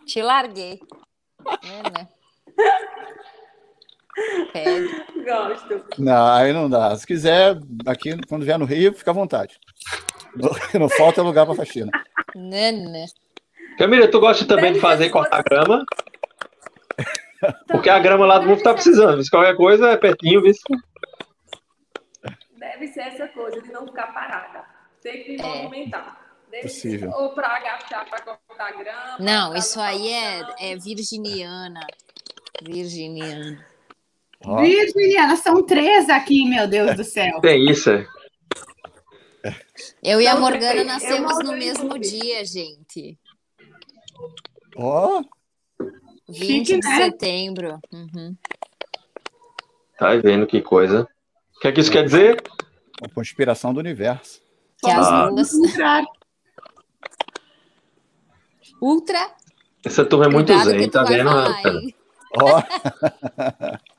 Te 0.06 0.22
larguei. 0.22 0.80
É, 1.64 1.90
né? 1.90 2.08
Gosto. 5.26 5.86
Não, 5.98 6.28
aí 6.34 6.54
não 6.54 6.70
dá. 6.70 6.96
Se 6.96 7.08
quiser, 7.08 7.58
aqui, 7.86 8.16
quando 8.28 8.46
vier 8.46 8.60
no 8.60 8.66
Rio, 8.66 8.94
fica 8.94 9.12
à 9.12 9.14
vontade. 9.14 9.58
Não, 10.36 10.52
não 10.82 10.90
falta 10.90 11.22
lugar 11.22 11.46
para 11.46 11.56
faxina. 11.56 11.90
Né, 12.36 12.72
né? 12.72 13.06
Camila, 13.78 14.08
tu 14.10 14.20
gosta 14.20 14.46
também 14.46 14.74
de 14.74 14.80
fazer 14.80 15.10
cortar 15.10 15.44
grama? 15.44 15.86
Porque 17.68 17.90
a 17.90 17.98
grama 18.00 18.26
lá 18.26 18.38
do 18.38 18.48
mundo 18.48 18.62
tá 18.62 18.74
precisando. 18.74 19.24
Se 19.24 19.30
qualquer 19.30 19.56
coisa 19.56 19.90
é 19.90 19.98
pertinho, 19.98 20.42
viu? 20.42 20.54
Deve 22.58 22.88
ser 22.88 23.02
essa 23.02 23.28
coisa 23.30 23.62
de 23.62 23.72
não 23.72 23.88
ficar 23.88 24.14
parada. 24.14 24.64
Tem 25.02 25.24
que 25.24 25.32
me 25.32 25.42
É. 25.42 25.64
movimentar. 25.64 26.20
Deve 26.52 26.64
Possível. 26.64 27.10
Ser, 27.10 27.18
ou 27.18 27.30
para 27.30 27.48
agachar 27.48 28.08
para 28.10 28.22
cortar 28.22 28.72
grama. 28.78 29.18
Não, 29.20 29.56
isso 29.56 29.80
aí 29.80 30.10
é, 30.12 30.46
é 30.60 30.76
virginiana. 30.76 31.80
Virginiana. 32.62 33.66
Ó, 34.46 34.62
Virginiana, 34.62 35.36
são 35.38 35.64
três 35.64 36.10
aqui, 36.10 36.48
meu 36.48 36.68
Deus 36.68 36.96
do 36.96 37.04
céu. 37.04 37.40
Tem 37.42 37.70
isso, 37.70 37.90
é. 37.90 38.06
Eu 40.04 40.22
e 40.22 40.28
a 40.28 40.36
Morgana 40.36 40.84
nascemos 40.84 41.40
no 41.44 41.54
mesmo 41.54 41.98
dia, 41.98 42.46
gente. 42.46 43.18
Ó, 44.76 45.22
20 46.30 46.38
Chique, 46.38 46.64
de 46.82 46.88
né? 46.88 46.96
setembro. 46.98 47.80
Uhum. 47.92 48.36
Tá 49.98 50.16
vendo 50.16 50.48
que 50.48 50.62
coisa. 50.62 51.08
O 51.58 51.60
que 51.60 51.68
é 51.68 51.72
que 51.72 51.80
isso 51.82 51.92
quer 51.92 52.04
dizer? 52.06 52.42
a 53.04 53.10
conspiração 53.10 53.74
do 53.74 53.80
universo. 53.80 54.40
Que 54.84 54.90
as 54.92 55.08
Ah. 55.08 55.28
duas. 55.30 55.52
Contrário. 55.52 56.08
Ultra. 58.82 59.36
Essa 59.84 60.06
turma 60.06 60.26
é 60.26 60.30
muito 60.30 60.48
Cuidado 60.54 60.70
zen, 60.70 60.90
tá 60.90 61.04
vendo? 61.04 61.30
Ó, 61.30 62.62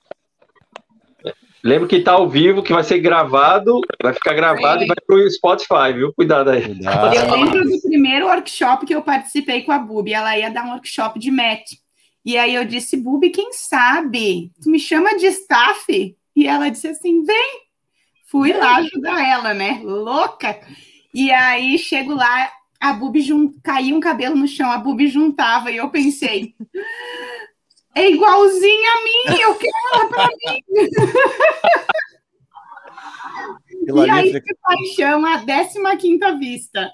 Lembra 1.65 1.87
que 1.87 2.01
tá 2.01 2.13
ao 2.13 2.29
vivo, 2.29 2.63
que 2.63 2.73
vai 2.73 2.83
ser 2.83 2.99
gravado, 2.99 3.81
vai 4.03 4.13
ficar 4.13 4.35
gravado 4.35 4.81
Sim. 4.81 4.85
e 4.85 4.89
vai 4.89 4.97
pro 5.07 5.31
Spotify, 5.31 5.93
viu? 5.95 6.13
Cuidado 6.13 6.51
aí. 6.51 6.65
cuidado. 6.65 7.15
Eu 7.15 7.31
lembro 7.31 7.65
do 7.65 7.81
primeiro 7.83 8.27
workshop 8.27 8.85
que 8.85 8.95
eu 8.95 9.03
participei 9.03 9.63
com 9.63 9.71
a 9.71 9.79
Bubi. 9.79 10.13
Ela 10.13 10.37
ia 10.37 10.51
dar 10.51 10.65
um 10.65 10.73
workshop 10.73 11.21
de 11.21 11.31
MET. 11.31 11.79
E 12.25 12.37
aí 12.37 12.55
eu 12.55 12.65
disse, 12.65 12.97
Bubi, 12.97 13.31
quem 13.31 13.53
sabe? 13.53 14.51
Tu 14.61 14.71
me 14.71 14.79
chama 14.79 15.17
de 15.17 15.27
staff? 15.27 16.17
E 16.35 16.47
ela 16.47 16.69
disse 16.69 16.89
assim, 16.89 17.23
vem. 17.23 17.63
Fui 18.27 18.53
lá 18.53 18.77
ajudar 18.77 19.25
ela, 19.25 19.55
né? 19.55 19.81
Louca. 19.85 20.59
E 21.15 21.31
aí 21.31 21.79
chego 21.79 22.15
lá, 22.15 22.51
a 22.81 22.93
Bubi 22.93 23.21
jun... 23.21 23.53
caía 23.63 23.95
um 23.95 24.01
cabelo 24.01 24.35
no 24.35 24.49
chão, 24.49 24.71
a 24.71 24.79
Bubi 24.79 25.07
juntava. 25.07 25.71
E 25.71 25.77
eu 25.77 25.91
pensei, 25.91 26.55
é 27.95 28.11
igualzinha 28.11 28.91
a 28.91 29.03
mim, 29.05 29.41
eu 29.41 29.55
quero 29.55 29.73
ela 29.95 30.09
pra 30.09 30.29
mim. 30.29 30.63
E 33.85 34.11
aí, 34.11 34.33
fica 34.33 34.41
que 34.41 34.55
paixão, 34.63 35.27
a 35.27 35.97
15 35.97 36.39
vista. 36.39 36.93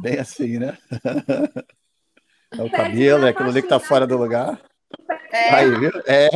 bem 0.00 0.18
assim, 0.18 0.58
né? 0.58 0.78
É 2.50 2.62
o 2.62 2.70
cabelo, 2.70 3.26
é 3.26 3.30
aquilo 3.30 3.48
ali 3.48 3.62
que 3.62 3.68
tá 3.68 3.78
fora 3.78 4.06
do 4.06 4.16
lugar. 4.16 4.60
É. 5.30 5.54
Aí, 5.54 5.70
viu? 5.78 5.90
É. 6.06 6.28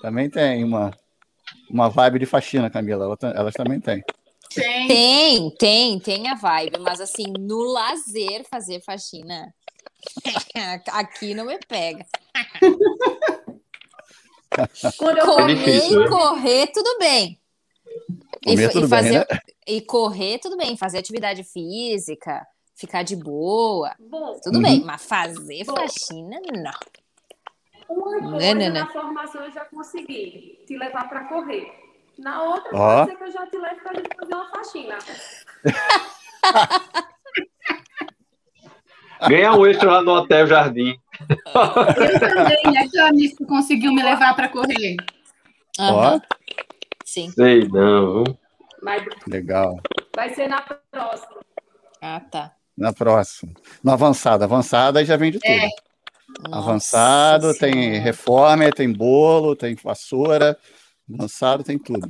Também 0.00 0.28
tem 0.28 0.64
uma, 0.64 0.90
uma 1.70 1.88
vibe 1.88 2.20
de 2.20 2.26
faxina, 2.26 2.70
Camila. 2.70 3.16
Elas 3.34 3.54
também 3.54 3.80
têm. 3.80 4.02
Tem. 4.54 4.88
Tem, 4.88 5.50
tem, 5.56 5.98
tem 5.98 6.28
a 6.28 6.34
vibe, 6.34 6.78
mas 6.80 7.00
assim, 7.00 7.32
no 7.38 7.62
lazer 7.62 8.44
fazer 8.50 8.82
faxina. 8.84 9.52
Aqui 10.92 11.34
não 11.34 11.46
me 11.46 11.58
pega. 11.66 12.04
Quando 14.98 15.18
eu 15.18 15.24
Comer 15.26 15.54
difícil, 15.56 16.00
e 16.00 16.04
né? 16.04 16.10
correr, 16.10 16.66
tudo 16.68 16.98
bem. 16.98 17.40
E, 18.44 18.50
Comer 18.50 18.66
fa- 18.66 18.72
tudo 18.72 18.86
e 18.86 18.90
bem, 18.90 18.98
fazer, 18.98 19.18
né? 19.18 19.26
e 19.66 19.80
correr, 19.80 20.38
tudo 20.38 20.56
bem. 20.56 20.76
Fazer 20.76 20.98
atividade 20.98 21.42
física, 21.44 22.44
ficar 22.74 23.02
de 23.02 23.16
boa, 23.16 23.94
Bom, 23.98 24.38
tudo 24.42 24.56
Uhum. 24.56 24.62
bem. 24.62 24.84
Mas 24.84 25.04
fazer 25.04 25.64
Bom. 25.64 25.74
faxina, 25.76 26.38
não. 26.52 26.72
uma 27.88 28.20
Não, 28.20 28.30
coisa 28.32 28.54
não, 28.54 28.64
não. 28.66 28.72
na 28.72 28.86
formação 28.92 29.44
eu 29.44 29.52
já 29.52 29.64
consegui 29.66 30.62
te 30.66 30.76
levar 30.76 31.08
para 31.08 31.24
correr. 31.28 31.72
Na 32.18 32.42
outra, 32.42 32.70
Ó. 32.74 33.06
pode 33.06 33.10
ser 33.10 33.16
que 33.16 33.24
eu 33.24 33.32
já 33.32 33.46
te 33.46 33.56
leve 33.56 33.80
para 33.80 33.94
gente 33.94 34.16
fazer 34.16 34.34
uma 34.34 34.50
faxina. 34.50 34.98
Ganhar 39.28 39.54
um 39.54 39.66
extra 39.66 39.90
lá 39.90 40.02
no 40.02 40.12
Hotel 40.12 40.46
Jardim. 40.46 40.96
Eu 41.20 42.20
também, 42.20 42.72
né, 42.72 42.88
tu 43.36 43.46
conseguiu 43.46 43.92
me 43.92 44.02
levar 44.02 44.34
para 44.34 44.48
correr. 44.48 44.96
Ó, 45.78 46.20
Sim. 47.04 47.30
Sei 47.30 47.68
não? 47.68 48.24
Mas 48.82 49.04
legal. 49.28 49.78
vai 50.16 50.34
ser 50.34 50.48
na 50.48 50.60
próxima. 50.60 51.40
Ah, 52.00 52.20
tá. 52.20 52.52
Na 52.76 52.92
próxima. 52.92 53.52
No 53.82 53.92
avançado. 53.92 54.44
Avançado 54.44 54.98
aí 54.98 55.04
já 55.04 55.16
vem 55.16 55.30
de 55.30 55.38
tudo. 55.38 55.50
É. 55.50 55.68
Nossa 56.48 56.58
Avançado 56.58 57.58
tem 57.58 57.72
Senhora. 57.72 58.00
reforma, 58.00 58.70
tem 58.70 58.92
bolo, 58.92 59.54
tem 59.54 59.74
vassoura. 59.74 60.56
Avançado 61.12 61.62
tem 61.62 61.78
tudo. 61.78 62.08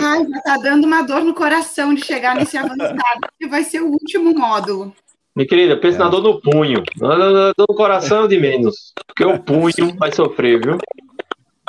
Ai, 0.00 0.26
já 0.26 0.40
tá 0.42 0.56
dando 0.58 0.84
uma 0.84 1.02
dor 1.02 1.24
no 1.24 1.34
coração 1.34 1.94
de 1.94 2.04
chegar 2.04 2.36
nesse 2.36 2.56
avançado, 2.56 3.28
que 3.38 3.48
vai 3.48 3.64
ser 3.64 3.80
o 3.80 3.90
último 3.90 4.32
módulo. 4.34 4.94
Minha 5.36 5.46
querida, 5.46 5.76
pensa 5.76 5.98
É. 5.98 6.00
na 6.00 6.08
dor 6.08 6.22
no 6.22 6.40
punho. 6.40 6.82
Na 6.96 7.14
dor 7.52 7.66
no 7.68 7.74
coração 7.76 8.24
é 8.24 8.28
de 8.28 8.38
menos. 8.40 8.92
Porque 9.06 9.24
o 9.24 9.38
punho 9.38 9.94
vai 9.98 10.10
sofrer, 10.10 10.60
viu? 10.64 10.78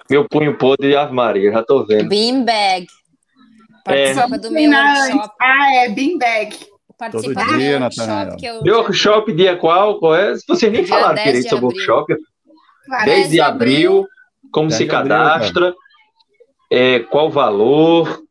Meu 0.09 0.27
punho 0.27 0.57
podre, 0.57 0.95
Ave 0.95 1.13
Maria, 1.13 1.51
já 1.51 1.61
tô 1.63 1.85
vendo. 1.85 2.07
Beanbag. 2.07 2.87
É. 3.85 4.13
Participa 4.13 4.37
do 4.37 4.51
meu 4.51 4.71
workshop. 4.71 5.33
Ah, 5.41 5.75
é 5.75 5.89
beanbag. 5.89 6.57
Participa 6.97 7.41
Todo 7.41 7.51
do 7.53 7.57
dia, 7.59 7.79
workshop 7.79 8.37
que 8.37 8.45
eu 8.45 8.63
Meu 8.63 8.75
workshop 8.77 9.33
dia 9.33 9.55
qual? 9.57 9.99
Qual 9.99 10.15
é? 10.15 10.33
Vocês 10.47 10.71
nem 10.71 10.83
Dia 10.83 10.87
falaram 10.95 11.15
10 11.15 11.25
direito 11.27 11.43
de 11.43 11.49
sobre 11.49 11.65
o 11.65 11.67
workshop. 11.67 12.15
Parece 12.89 13.05
10 13.05 13.29
de 13.31 13.41
abril, 13.41 14.07
como 14.51 14.69
10 14.69 14.77
se 14.77 14.85
de 14.85 14.95
abril, 14.95 15.09
cadastra, 15.17 15.75
é, 16.71 16.99
qual 16.99 17.27
o 17.27 17.29
valor, 17.29 18.23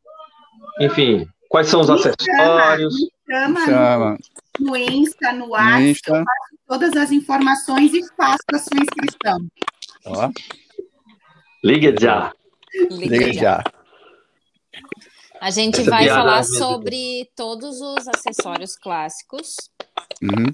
enfim, 0.81 1.29
quais 1.49 1.69
são 1.69 1.81
os 1.81 1.89
Me 1.89 1.95
acessórios. 1.95 2.95
chama 3.31 3.65
Chama 3.67 4.19
no, 4.59 4.67
no 4.71 4.77
Insta, 4.77 5.33
no 5.33 5.49
WhatsApp, 5.49 5.83
Insta. 5.83 6.25
todas 6.67 6.97
as 6.97 7.11
informações 7.13 7.93
e 7.95 8.03
faça 8.17 8.43
a 8.53 8.59
sua 8.59 8.81
inscrição. 8.81 9.47
Ó, 10.07 10.31
Liga 11.65 11.95
já. 12.01 12.33
liga 12.91 13.33
já. 13.33 13.65
A 15.41 15.51
gente 15.51 15.81
Essa 15.81 15.91
vai 15.91 16.09
falar 16.09 16.39
é 16.41 16.43
sobre 16.45 17.31
todos 17.37 17.81
os 17.81 18.09
acessórios 18.09 18.77
clássicos, 18.77 19.57
Uhum. 20.23 20.51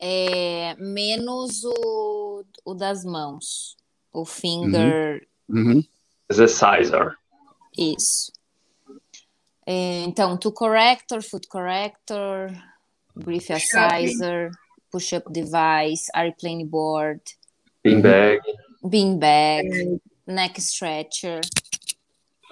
é, 0.00 0.74
menos 0.78 1.62
o, 1.64 2.44
o 2.64 2.74
das 2.74 3.04
mãos. 3.04 3.76
O 4.12 4.24
finger. 4.24 5.26
Uhum. 5.48 5.84
Exerciser. 6.30 7.14
Isso. 7.76 8.32
É, 9.66 10.02
então, 10.04 10.36
to 10.38 10.50
corrector, 10.52 11.22
foot 11.22 11.46
corrector, 11.48 12.50
brief 13.16 13.50
assizer, 13.52 14.50
push-up 14.90 15.30
device, 15.32 16.06
airplane 16.14 16.64
board, 16.64 17.20
Beanbag. 17.82 18.40
beanbag, 18.84 20.00
neck 20.26 20.60
stretcher. 20.60 21.40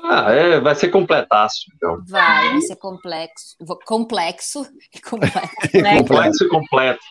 Ah, 0.06 0.30
é, 0.32 0.60
vai 0.60 0.74
ser 0.74 0.90
completaço. 0.90 1.64
Então. 1.76 2.02
Vai, 2.06 2.50
vai 2.50 2.60
ser 2.60 2.76
complexo. 2.76 3.56
Complexo. 3.86 4.64
complexo. 5.08 5.08
Completo. 5.08 5.98
Complexo 6.04 6.44
e 6.44 6.48
completo. 6.48 7.04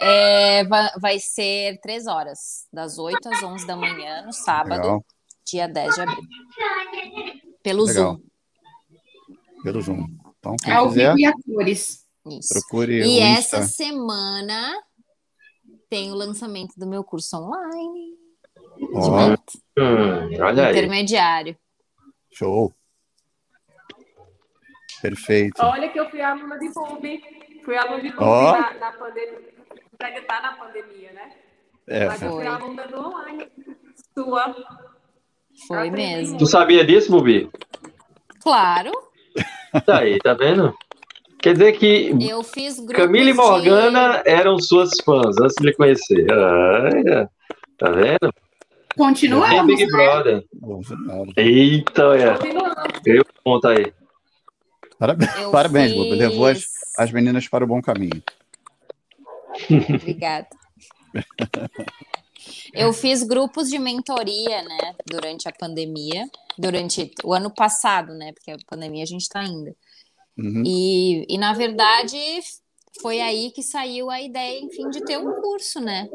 É, 0.00 0.64
va- 0.64 0.92
vai 1.00 1.18
ser 1.20 1.78
três 1.82 2.06
horas, 2.06 2.66
das 2.72 2.98
8 2.98 3.28
às 3.28 3.42
11 3.42 3.66
da 3.66 3.76
manhã, 3.76 4.22
no 4.22 4.32
sábado, 4.32 4.82
Legal. 4.82 5.04
dia 5.46 5.68
10 5.68 5.94
de 5.94 6.00
abril. 6.00 6.22
Pelo 7.62 7.84
Legal. 7.84 8.14
Zoom. 8.14 8.20
Pelo 9.62 9.80
Zoom. 9.82 10.06
Então, 10.38 10.56
quem 10.64 10.72
Ao 10.72 10.88
quiser, 10.88 11.14
vivo 11.14 11.18
e 11.20 11.26
a 11.26 11.32
cores. 11.44 12.03
Isso. 12.26 12.48
procure 12.54 13.02
E 13.04 13.20
essa 13.20 13.58
Insta. 13.58 13.68
semana 13.84 14.82
tem 15.90 16.10
o 16.10 16.14
lançamento 16.14 16.72
do 16.76 16.86
meu 16.86 17.04
curso 17.04 17.36
online 17.36 18.14
Hum, 18.80 20.42
olha 20.42 20.66
aí. 20.66 20.70
intermediário. 20.72 21.56
show. 22.32 22.72
Perfeito. 25.02 25.62
Olha 25.62 25.88
que 25.90 26.00
eu 26.00 26.08
fui 26.10 26.20
aluna 26.20 26.58
de 26.58 26.72
PUB. 26.72 27.22
Fui 27.64 27.76
aluna 27.76 28.02
de 28.02 28.10
PUB 28.10 28.22
Ó. 28.22 28.52
na, 28.52 28.74
na 28.74 28.92
pandemia. 28.92 29.54
Tá 30.26 30.40
na 30.40 30.52
pandemia, 30.56 31.12
né? 31.12 31.32
É, 31.86 32.06
Mas 32.06 32.22
eu 32.22 32.30
fui 32.32 32.44
Foi. 32.44 32.46
aluna 32.46 32.86
do 32.88 32.98
online. 32.98 33.48
Sua. 34.14 34.54
Foi 35.68 35.88
Aprendi 35.88 35.96
mesmo. 36.22 36.38
Tu 36.38 36.46
sabia 36.46 36.84
disso, 36.84 37.10
Bubi? 37.12 37.50
Claro, 38.42 38.90
Tá 39.86 39.98
aí, 40.00 40.18
tá 40.18 40.34
vendo? 40.34 40.76
Quer 41.44 41.52
dizer 41.52 41.72
que 41.72 42.10
eu 42.26 42.42
fiz 42.42 42.76
grupos 42.80 42.96
Camila 42.96 43.28
e 43.28 43.32
de- 43.32 43.38
Morgana 43.38 44.22
eram 44.24 44.58
suas 44.58 44.92
fãs 45.04 45.36
antes 45.38 45.54
de 45.60 45.66
lhe 45.66 45.74
conhecer. 45.74 46.26
Ah, 46.32 47.28
tá 47.76 47.90
vendo? 47.90 48.18
Bem 48.22 48.32
Continuamos, 48.96 49.66
Big 49.66 49.84
né? 49.84 49.92
Brother. 49.92 50.44
Eita, 51.36 52.06
olha. 52.08 52.38
Continuando. 52.38 52.74
Eu 53.04 53.26
conta 53.44 53.68
aí. 53.72 53.92
Parabéns, 54.98 55.36
Eu 55.36 55.50
parabéns 55.50 55.92
Bobo. 55.92 56.14
Levou 56.14 56.46
as, 56.46 56.62
fiz- 56.62 56.72
as 56.96 57.12
meninas 57.12 57.46
para 57.46 57.62
o 57.62 57.66
bom 57.66 57.82
caminho. 57.82 58.22
Obrigada. 59.96 60.46
Eu 62.72 62.92
fiz 62.94 63.22
grupos 63.22 63.68
de 63.68 63.78
mentoria, 63.78 64.62
né, 64.62 64.94
durante 65.06 65.46
a 65.48 65.52
pandemia, 65.52 66.24
durante 66.58 67.10
o 67.22 67.34
ano 67.34 67.50
passado, 67.50 68.14
né, 68.14 68.32
porque 68.32 68.50
a 68.50 68.56
pandemia 68.66 69.02
a 69.02 69.06
gente 69.06 69.22
está 69.22 69.40
ainda. 69.40 69.74
Uhum. 70.36 70.62
E, 70.66 71.26
e, 71.28 71.38
na 71.38 71.52
verdade, 71.52 72.18
foi 73.00 73.20
aí 73.20 73.50
que 73.50 73.62
saiu 73.62 74.10
a 74.10 74.20
ideia, 74.20 74.60
enfim, 74.60 74.88
de 74.90 75.04
ter 75.04 75.18
um 75.18 75.40
curso, 75.40 75.80
né? 75.80 76.08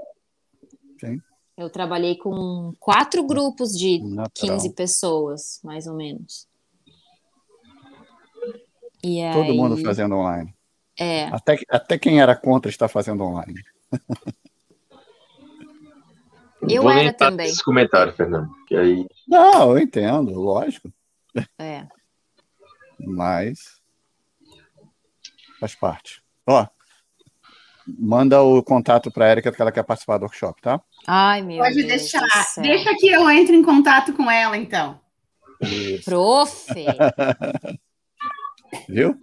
Sim. 1.00 1.22
Eu 1.58 1.70
trabalhei 1.70 2.16
com 2.16 2.74
quatro 2.80 3.26
grupos 3.26 3.72
de 3.78 4.00
Natural. 4.00 4.58
15 4.58 4.74
pessoas, 4.74 5.60
mais 5.64 5.88
ou 5.88 5.96
menos. 5.96 6.48
E 9.04 9.22
Todo 9.34 9.52
aí, 9.52 9.58
mundo 9.58 9.78
fazendo 9.78 10.16
online. 10.16 10.54
É, 10.98 11.26
Até, 11.26 11.58
até 11.70 11.98
quem 11.98 12.22
era 12.22 12.36
contra 12.36 12.70
está 12.70 12.88
fazendo 12.90 13.24
online. 13.24 13.56
Eu 16.68 16.84
Vou 16.84 16.92
era 16.92 17.14
também. 17.14 17.48
nesse 17.48 17.64
comentário, 17.64 18.14
Fernando. 18.14 18.50
Que 18.68 18.76
aí. 18.76 19.08
Não, 19.28 19.72
eu 19.72 19.80
entendo, 19.80 20.34
lógico. 20.34 20.92
é. 21.58 21.88
Mas 23.00 23.79
faz 25.60 25.76
parte. 25.76 26.22
Ó, 26.48 26.66
manda 27.98 28.42
o 28.42 28.62
contato 28.64 29.12
para 29.12 29.26
a 29.26 29.32
Erika 29.32 29.52
que 29.52 29.62
ela 29.62 29.72
quer 29.72 29.84
participar 29.84 30.18
do 30.18 30.24
workshop, 30.24 30.62
tá? 30.62 30.80
Ai, 31.08 31.42
meu 31.42 31.60
Pode 31.60 31.76
Deus 31.76 31.88
deixar. 31.88 32.24
Deixa 32.62 32.94
que 32.96 33.08
eu 33.10 33.30
entre 33.30 33.56
em 33.56 33.64
contato 33.64 34.14
com 34.14 34.30
ela, 34.30 34.58
então. 34.58 35.00
Isso. 35.62 36.06
Prof, 36.06 36.74
Viu? 38.88 39.16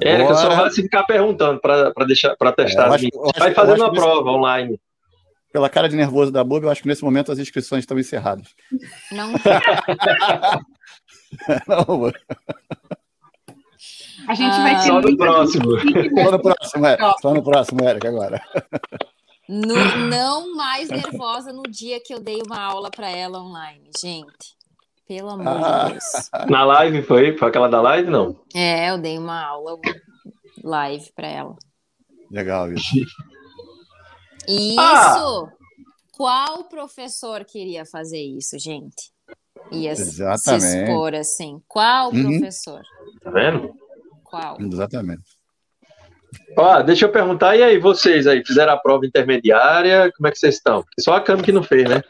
Érica, 0.00 0.34
só 0.34 0.46
Agora, 0.46 0.62
vai 0.62 0.70
se 0.70 0.82
ficar 0.82 1.04
perguntando 1.04 1.60
para 1.60 1.92
deixar 2.06 2.36
para 2.36 2.50
É, 2.50 2.52
testar. 2.52 2.86
as 2.86 2.94
acho- 2.94 3.06
acho- 3.06 3.38
vai 3.38 3.52
fazendo 3.52 3.82
isso- 3.82 3.92
prova 3.92 4.30
online. 4.30 4.80
pela 5.52 5.68
cara 5.68 5.88
de 5.88 5.96
nervoso 5.96 6.30
da 6.32 6.42
Bob, 6.44 6.64
eu 6.64 6.70
acho 6.70 6.80
que 6.82 6.88
nesse 6.88 7.02
momento 7.04 7.30
as 7.32 7.38
inscrições 7.38 7.80
estão 7.82 7.98
encerradas. 7.98 8.48
não 9.10 9.32
Não, 11.66 12.12
A 14.28 14.34
gente 14.34 14.54
Ah. 14.54 14.62
vai 14.62 14.76
ter 14.76 14.86
Só 14.88 15.00
no 15.00 15.16
próximo. 15.16 15.64
só 15.80 16.30
no 16.30 16.40
próximo, 16.42 16.86
Érica. 16.86 17.14
Só 17.20 17.34
no 17.34 17.42
próximo, 17.42 17.80
Érica, 17.84 18.08
agora. 18.08 18.42
No- 19.48 20.06
não 20.08 20.54
mais 20.54 20.88
nervosa 20.88 21.52
no 21.52 21.62
dia 21.64 22.00
que 22.02 22.14
eu 22.14 22.20
dei 22.20 22.40
uma 22.46 22.60
aula 22.60 22.90
para 22.90 23.10
ela 23.10 23.40
online, 23.42 23.90
gente. 24.00 24.56
Pelo 25.06 25.30
amor 25.30 25.46
Ah. 25.48 25.84
de 25.86 25.92
Deus. 25.92 26.48
Na 26.48 26.64
live 26.64 27.02
foi? 27.02 27.36
Foi 27.36 27.48
aquela 27.48 27.68
da 27.68 27.80
live? 27.82 28.08
Não. 28.10 28.40
É, 28.54 28.90
eu 28.90 28.98
dei 28.98 29.18
uma 29.18 29.44
aula 29.44 29.78
live 30.62 31.12
para 31.14 31.26
ela. 31.28 31.56
Legal 32.30 32.72
isso. 32.72 32.96
E 34.48 34.76
Ah. 34.78 35.14
isso, 35.16 35.48
qual 36.16 36.64
professor 36.64 37.44
queria 37.44 37.84
fazer 37.84 38.22
isso, 38.22 38.58
gente? 38.58 39.12
Ia 39.70 39.94
se 39.94 40.02
Exatamente. 40.02 40.64
expor 40.90 41.14
assim. 41.14 41.60
Qual 41.68 42.10
Uhum. 42.12 42.38
professor? 42.38 42.82
Tá 43.22 43.30
vendo? 43.30 43.72
Qual? 44.32 44.56
Exatamente. 44.62 45.22
Ó, 46.56 46.82
deixa 46.82 47.04
eu 47.04 47.12
perguntar, 47.12 47.54
e 47.54 47.62
aí, 47.62 47.78
vocês 47.78 48.26
aí, 48.26 48.42
fizeram 48.44 48.72
a 48.72 48.78
prova 48.78 49.04
intermediária? 49.04 50.10
Como 50.16 50.26
é 50.26 50.30
que 50.30 50.38
vocês 50.38 50.54
estão? 50.54 50.82
Só 50.98 51.16
a 51.16 51.20
Cami 51.20 51.42
que 51.42 51.52
não 51.52 51.62
fez, 51.62 51.86
né? 51.86 52.02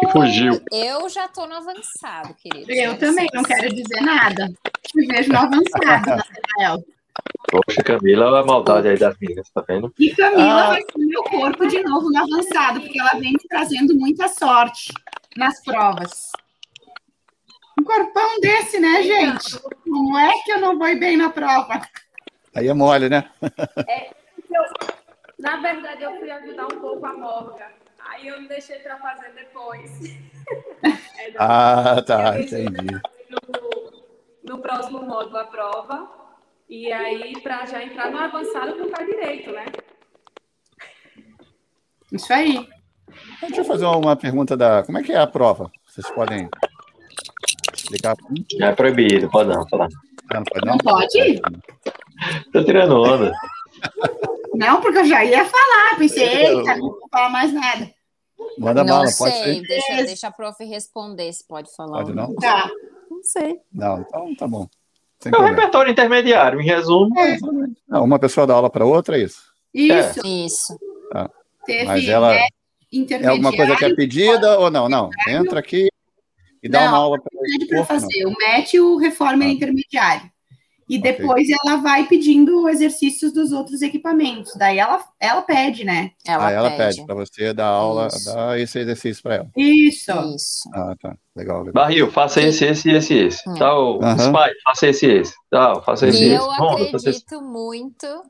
Que 0.00 0.08
fugiu. 0.10 0.60
Eu 0.72 1.08
já 1.08 1.28
tô 1.28 1.46
no 1.46 1.54
avançado, 1.54 2.34
querido. 2.34 2.72
Eu 2.72 2.98
também, 2.98 3.28
não 3.32 3.44
quero 3.44 3.68
dizer 3.72 4.00
nada. 4.00 4.48
Me 4.92 5.06
vejo 5.06 5.30
no 5.30 5.38
avançado, 5.38 6.10
Rafael. 6.10 6.84
Poxa, 7.48 7.82
Camila, 7.84 8.40
a 8.40 8.44
maldade 8.44 8.88
aí 8.88 8.98
das 8.98 9.16
meninas, 9.20 9.48
tá 9.54 9.64
vendo? 9.68 9.92
E 9.98 10.12
Camila 10.14 10.62
Ah. 10.64 10.66
vai 10.70 10.80
ser 10.80 10.98
meu 10.98 11.22
corpo 11.22 11.66
de 11.68 11.80
novo 11.84 12.10
no 12.10 12.18
avançado, 12.18 12.80
porque 12.80 12.98
ela 12.98 13.20
vem 13.20 13.32
me 13.32 13.48
trazendo 13.48 13.94
muita 13.94 14.26
sorte 14.26 14.92
nas 15.36 15.62
provas. 15.62 16.10
Um 17.80 17.84
corpão 17.84 18.40
desse, 18.40 18.78
né, 18.78 19.02
gente? 19.02 19.58
Não 19.86 20.18
é 20.18 20.38
que 20.42 20.52
eu 20.52 20.60
não 20.60 20.78
vou 20.78 20.86
ir 20.86 21.00
bem 21.00 21.16
na 21.16 21.30
prova. 21.30 21.80
Aí 22.54 22.68
é 22.68 22.74
mole, 22.74 23.08
né? 23.08 23.30
Na 25.38 25.56
verdade, 25.56 26.02
eu 26.02 26.18
fui 26.18 26.30
ajudar 26.30 26.66
um 26.66 26.78
pouco 26.78 27.06
a 27.06 27.14
Morga. 27.14 27.72
Aí 27.98 28.28
eu 28.28 28.38
me 28.38 28.48
deixei 28.48 28.80
para 28.80 28.98
fazer 28.98 29.32
depois. 29.32 29.90
É, 31.18 31.32
Ah, 31.40 32.02
tá, 32.06 32.36
eu 32.36 32.42
entendi. 32.42 33.00
No, 33.30 33.92
no 34.44 34.58
próximo 34.58 35.02
módulo 35.02 35.38
a 35.38 35.44
prova. 35.44 36.10
E 36.68 36.92
aí, 36.92 37.40
para 37.40 37.64
já 37.64 37.82
entrar 37.82 38.10
no 38.10 38.18
avançado 38.18 38.76
com 38.76 38.84
o 38.84 38.90
pé 38.90 39.04
direito, 39.06 39.52
né? 39.52 39.64
Isso 42.12 42.30
aí. 42.30 42.68
Deixa 43.40 43.62
eu 43.62 43.64
fazer 43.64 43.86
uma 43.86 44.16
pergunta 44.16 44.54
da. 44.54 44.82
Como 44.82 44.98
é 44.98 45.02
que 45.02 45.12
é 45.12 45.18
a 45.18 45.26
prova? 45.26 45.70
Vocês 45.86 46.08
podem 46.10 46.48
explicar? 47.90 48.16
É 48.60 48.72
proibido, 48.72 49.28
pode 49.30 49.48
não, 49.48 49.68
falar. 49.68 49.88
Ah, 50.30 50.34
não 50.34 50.44
pode 50.44 50.66
Não 50.66 50.78
pode? 50.78 51.40
Tô 52.52 52.64
tirando 52.64 53.02
onda. 53.02 53.32
Não, 54.54 54.80
porque 54.80 54.98
eu 54.98 55.04
já 55.06 55.24
ia 55.24 55.44
falar. 55.44 55.96
Pensei, 55.98 56.24
eita, 56.24 56.76
não 56.76 56.90
vou 56.90 57.08
falar 57.10 57.30
mais 57.30 57.52
nada. 57.52 57.90
Manda 58.58 58.84
não 58.84 58.94
bala, 58.94 59.06
sei, 59.06 59.26
pode 59.26 59.44
ser? 59.44 59.62
Deixa, 59.62 60.02
deixa 60.04 60.28
a 60.28 60.30
prof 60.30 60.64
responder 60.64 61.32
se 61.32 61.46
pode 61.46 61.74
falar. 61.74 61.98
Pode 61.98 62.10
ou 62.10 62.16
não? 62.16 62.34
Tá. 62.34 62.70
Não 63.10 63.22
sei. 63.22 63.58
Não, 63.72 64.00
então 64.00 64.34
tá 64.36 64.46
bom. 64.46 64.66
Sem 65.18 65.30
É 65.30 65.34
o 65.34 65.38
problema. 65.38 65.56
repertório 65.56 65.92
intermediário, 65.92 66.60
em 66.60 66.64
resumo. 66.64 67.10
Não, 67.88 68.04
uma 68.04 68.18
pessoa 68.18 68.46
dá 68.46 68.54
aula 68.54 68.70
para 68.70 68.86
outra, 68.86 69.18
é 69.18 69.22
isso. 69.22 69.42
Isso. 69.74 70.26
Isso. 70.26 70.78
Teve 71.66 71.84
Mas 71.84 72.08
ela 72.08 72.30
né, 72.30 72.46
é 73.10 73.26
alguma 73.26 73.54
coisa 73.54 73.76
que 73.76 73.84
é 73.84 73.94
pedida 73.94 74.58
ou 74.58 74.70
não? 74.70 74.88
Não. 74.88 75.10
Entra 75.28 75.60
aqui 75.60 75.88
e 76.62 76.68
dá 76.68 76.80
Não, 76.80 76.88
uma 76.88 76.98
aula 76.98 77.18
pede 77.40 77.66
para 77.66 77.84
fazer. 77.84 78.26
O 78.26 78.36
MET 78.38 78.74
e 78.76 78.80
o 78.80 78.96
reformer 78.96 79.48
Ah. 79.48 79.52
intermediário. 79.52 80.30
E 80.88 80.98
Ok. 80.98 81.12
depois 81.12 81.46
ela 81.64 81.76
vai 81.76 82.08
pedindo 82.08 82.68
exercícios 82.68 83.32
dos 83.32 83.52
outros 83.52 83.80
equipamentos. 83.80 84.52
Daí 84.56 84.76
ela, 84.78 85.04
ela 85.20 85.40
pede, 85.40 85.84
né? 85.84 86.10
Ela, 86.26 86.48
Aí 86.48 86.54
ela 86.54 86.70
pede. 86.72 86.96
pede 86.96 87.06
para 87.06 87.14
você 87.14 87.52
dar 87.54 87.66
aula, 87.68 88.08
Isso. 88.08 88.24
dar 88.24 88.58
esse 88.58 88.76
exercício 88.80 89.22
para 89.22 89.34
ela. 89.36 89.50
Isso. 89.56 90.10
Isso. 90.34 90.68
Ah, 90.74 90.92
tá. 91.00 91.16
Legal, 91.36 91.58
legal. 91.60 91.72
Barril, 91.74 92.10
faça 92.10 92.42
esse, 92.42 92.64
esse, 92.64 92.90
esse, 92.90 93.14
esse. 93.14 93.48
Hum. 93.48 93.54
Tal, 93.54 94.02
Aham. 94.02 94.16
Spy, 94.18 94.50
faça 94.64 94.86
esse, 94.88 95.06
esse. 95.06 95.34
Tal, 95.48 95.80
faça 95.84 96.08
esse, 96.08 96.24
E 96.24 96.26
esse. 96.26 96.34
eu 96.34 96.42
Ronda, 96.54 96.84
faça 96.90 96.96
esse. 96.96 97.08
acredito 97.22 97.40
muito 97.40 98.22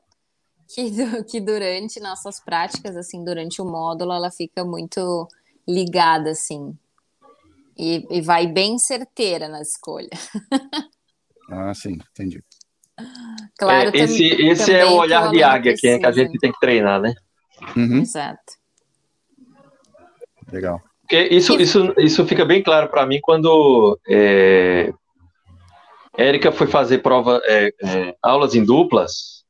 que, 0.75 1.23
que 1.23 1.41
durante 1.41 1.99
nossas 1.99 2.39
práticas, 2.39 2.95
assim, 2.95 3.23
durante 3.23 3.59
o 3.59 3.65
módulo, 3.65 4.13
ela 4.13 4.29
fica 4.29 4.63
muito 4.63 5.27
ligada, 5.67 6.29
assim. 6.29 6.77
E, 7.81 8.05
e 8.11 8.21
vai 8.21 8.45
bem 8.45 8.77
certeira 8.77 9.47
na 9.49 9.59
escolha. 9.59 10.11
Ah, 11.49 11.73
sim, 11.73 11.97
entendi. 12.11 12.43
Claro, 13.57 13.89
É, 13.89 13.97
esse 14.03 14.29
tam- 14.29 14.45
esse 14.51 14.61
é 14.61 14.65
também 14.65 14.83
o 14.83 14.87
que 14.91 14.99
olhar 14.99 15.27
o 15.27 15.31
de 15.31 15.43
águia 15.43 15.73
que, 15.75 15.87
é 15.87 15.97
que 15.97 16.05
a 16.05 16.11
gente 16.11 16.37
tem 16.37 16.51
que 16.51 16.59
treinar, 16.59 17.01
né? 17.01 17.15
Uhum, 17.75 18.01
Exato. 18.01 18.53
legal. 20.51 20.79
Porque 21.01 21.23
isso, 21.23 21.59
isso, 21.59 21.91
isso 21.97 22.23
fica 22.27 22.45
bem 22.45 22.61
claro 22.61 22.87
para 22.87 23.05
mim 23.07 23.19
quando 23.19 23.99
é, 24.07 24.93
Érica 26.15 26.51
foi 26.51 26.67
fazer 26.67 26.99
prova, 26.99 27.41
é, 27.45 27.73
é, 27.83 28.15
aulas 28.21 28.53
em 28.53 28.63
duplas 28.63 29.43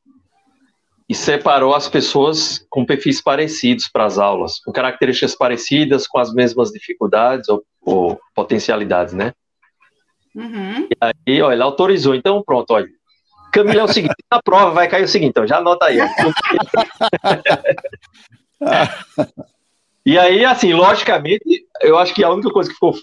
e 1.09 1.13
separou 1.13 1.75
as 1.75 1.89
pessoas 1.89 2.65
com 2.69 2.85
perfis 2.85 3.21
parecidos 3.21 3.89
para 3.89 4.05
as 4.05 4.17
aulas, 4.17 4.59
com 4.61 4.71
características 4.71 5.35
parecidas, 5.35 6.07
com 6.07 6.17
as 6.17 6.33
mesmas 6.33 6.71
dificuldades 6.71 7.49
ou, 7.49 7.61
ou 7.93 8.19
potencialidades, 8.33 9.13
né? 9.13 9.33
Uhum. 10.35 10.87
E 10.89 10.95
aí, 11.01 11.41
ó, 11.41 11.51
ele 11.51 11.61
autorizou. 11.61 12.15
Então, 12.15 12.41
pronto, 12.43 12.71
olha. 12.71 12.87
Camila, 13.51 13.81
é 13.81 13.83
o 13.83 13.87
seguinte, 13.87 14.15
na 14.31 14.41
prova 14.41 14.71
vai 14.71 14.87
cair 14.87 15.03
o 15.03 15.07
seguinte, 15.07 15.31
então, 15.31 15.45
já 15.45 15.57
anota 15.57 15.87
aí. 15.87 15.97
e 20.05 20.17
aí, 20.17 20.45
assim, 20.45 20.71
logicamente, 20.71 21.65
eu 21.81 21.97
acho 21.97 22.13
que 22.13 22.23
a 22.23 22.29
única 22.29 22.49
coisa 22.49 22.69
que 22.69 22.75
ficou 22.75 22.95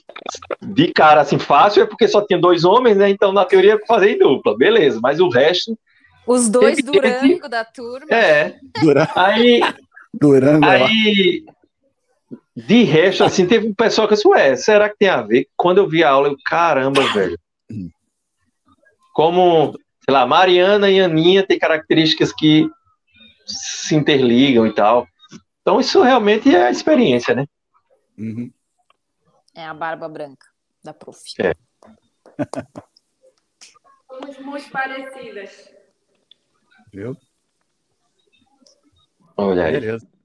de 0.62 0.90
cara, 0.92 1.20
assim, 1.20 1.38
fácil 1.38 1.82
é 1.82 1.86
porque 1.86 2.08
só 2.08 2.22
tinha 2.22 2.40
dois 2.40 2.64
homens, 2.64 2.96
né? 2.96 3.10
Então, 3.10 3.30
na 3.30 3.44
teoria, 3.44 3.78
fazer 3.86 4.12
em 4.12 4.18
dupla, 4.18 4.56
beleza. 4.56 4.98
Mas 5.02 5.20
o 5.20 5.28
resto... 5.28 5.78
Os 6.26 6.48
dois 6.48 6.82
Durango 6.82 7.48
da 7.48 7.64
turma. 7.64 8.06
É, 8.10 8.56
Durango, 8.80 9.12
aí... 9.16 9.60
Durango 10.14 10.64
é 10.64 10.78
lá. 10.78 10.88
De 12.66 12.82
resto, 12.82 13.22
assim, 13.22 13.46
teve 13.46 13.68
um 13.68 13.74
pessoal 13.74 14.08
que 14.08 14.14
disse, 14.14 14.26
ué, 14.26 14.56
será 14.56 14.90
que 14.90 14.96
tem 14.96 15.08
a 15.08 15.22
ver? 15.22 15.46
Quando 15.56 15.78
eu 15.78 15.88
vi 15.88 16.02
a 16.02 16.10
aula, 16.10 16.26
eu, 16.26 16.36
caramba, 16.44 17.02
velho. 17.12 17.38
Como, 19.14 19.78
sei 20.04 20.12
lá, 20.12 20.26
Mariana 20.26 20.90
e 20.90 20.98
Aninha 20.98 21.46
têm 21.46 21.56
características 21.56 22.32
que 22.32 22.68
se 23.46 23.94
interligam 23.94 24.66
e 24.66 24.74
tal. 24.74 25.06
Então, 25.60 25.78
isso 25.78 26.02
realmente 26.02 26.52
é 26.52 26.66
a 26.66 26.70
experiência, 26.70 27.32
né? 27.32 27.46
Uhum. 28.18 28.50
É 29.54 29.64
a 29.64 29.72
barba 29.72 30.08
branca 30.08 30.48
da 30.82 30.92
prof. 30.92 31.20
É. 31.38 31.54
Somos 34.10 34.36
muito 34.38 34.68
parecidas. 34.70 35.72
Viu? 36.92 37.16
Olha 39.36 39.66
aí. 39.66 39.72
Beleza. 39.74 40.17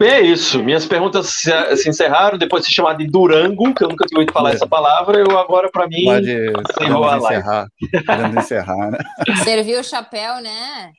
É 0.00 0.20
isso. 0.20 0.62
Minhas 0.62 0.86
perguntas 0.86 1.26
se, 1.30 1.76
se 1.76 1.88
encerraram. 1.88 2.38
Depois 2.38 2.62
de 2.62 2.68
se 2.68 2.74
chamar 2.74 2.94
de 2.94 3.06
Durango, 3.06 3.74
que 3.74 3.82
eu 3.84 3.88
nunca 3.88 4.04
tinha 4.06 4.18
ouvido 4.18 4.32
falar 4.32 4.52
essa 4.52 4.66
palavra, 4.66 5.18
eu 5.18 5.38
agora, 5.38 5.68
para 5.70 5.88
mim, 5.88 6.04
Pode 6.04 6.30
encerrou 6.30 7.04
a 7.04 7.16
live. 7.16 7.24
encerrar. 7.38 7.66
Podemos 8.06 8.36
encerrar, 8.44 8.90
né? 8.92 8.98
Serviu 9.42 9.80
o 9.80 9.84
chapéu, 9.84 10.40
né? 10.40 10.92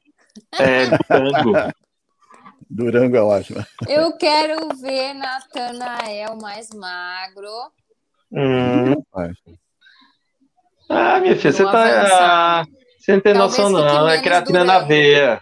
é 0.59 0.85
Durango. 0.87 1.73
Durango 2.69 3.15
é 3.15 3.21
ótimo. 3.21 3.65
Eu 3.87 4.15
quero 4.17 4.67
ver 4.81 5.13
Natanael 5.13 6.35
mais 6.35 6.69
magro. 6.73 7.71
Hum. 8.31 8.91
Rapaz. 9.11 9.33
Ah, 10.89 11.19
minha 11.19 11.35
filha, 11.35 11.51
você 11.53 11.63
tá. 11.63 12.61
ah, 12.61 12.65
Você 12.99 13.13
não 13.13 13.21
tem 13.21 13.33
Talvez 13.33 13.57
noção, 13.57 13.69
não. 13.69 14.09
É 14.09 14.21
creatina 14.21 14.63
na 14.63 14.79
veia. 14.79 15.39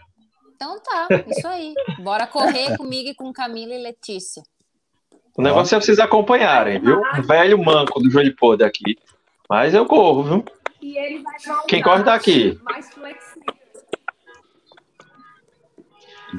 Então 0.58 0.80
tá, 0.82 1.08
isso 1.28 1.48
aí. 1.48 1.74
Bora 2.00 2.26
correr 2.26 2.76
comigo 2.78 3.10
e 3.10 3.14
com 3.16 3.32
Camila 3.32 3.76
e 3.76 3.78
Letícia. 3.84 4.42
O 5.38 5.42
negócio 5.44 5.76
é 5.76 5.80
vocês 5.80 6.00
acompanharem, 6.00 6.82
viu? 6.82 7.00
Um 7.16 7.22
velho 7.22 7.64
manco 7.64 8.00
do 8.00 8.10
joelho 8.10 8.36
podre 8.36 8.66
aqui. 8.66 8.98
Mas 9.48 9.76
eu 9.76 9.86
corro, 9.86 10.24
viu? 10.24 10.46
E 10.82 10.98
ele 10.98 11.22
vai 11.22 11.36
Quem 11.68 11.82
corre 11.84 12.04
tá 12.04 12.16
aqui. 12.16 12.60
mais 12.64 12.92
flexível. 12.92 13.54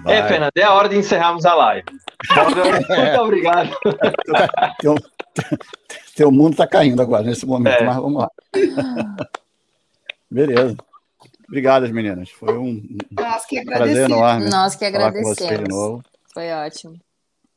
Vai. 0.02 0.16
É, 0.16 0.26
Fernando, 0.28 0.52
é 0.56 0.62
a 0.64 0.72
hora 0.74 0.88
de 0.88 0.96
encerrarmos 0.96 1.46
a 1.46 1.54
live. 1.54 1.84
Muito 2.88 3.20
obrigado. 3.22 3.70
Teu, 4.80 4.94
teu 6.16 6.30
mundo 6.32 6.56
tá 6.56 6.66
caindo 6.66 7.00
agora, 7.00 7.22
nesse 7.22 7.46
momento, 7.46 7.80
É. 7.82 7.84
mas 7.84 7.96
vamos 7.96 8.20
lá. 8.20 8.30
Beleza. 10.30 10.76
Obrigado, 11.48 11.88
meninas. 11.92 12.30
Foi 12.30 12.56
um 12.58 12.86
Nós 13.10 13.46
que 13.46 13.64
prazer 13.64 14.04
agradecemos. 14.04 14.10
enorme 14.12 14.50
Nós 14.50 14.76
que 14.76 14.92
falar 14.92 15.12
com 15.12 15.22
vocês 15.22 15.36
de 15.36 15.44
agradecemos. 15.54 15.68
novo. 15.68 16.02
Foi 16.34 16.52
ótimo. 16.52 16.94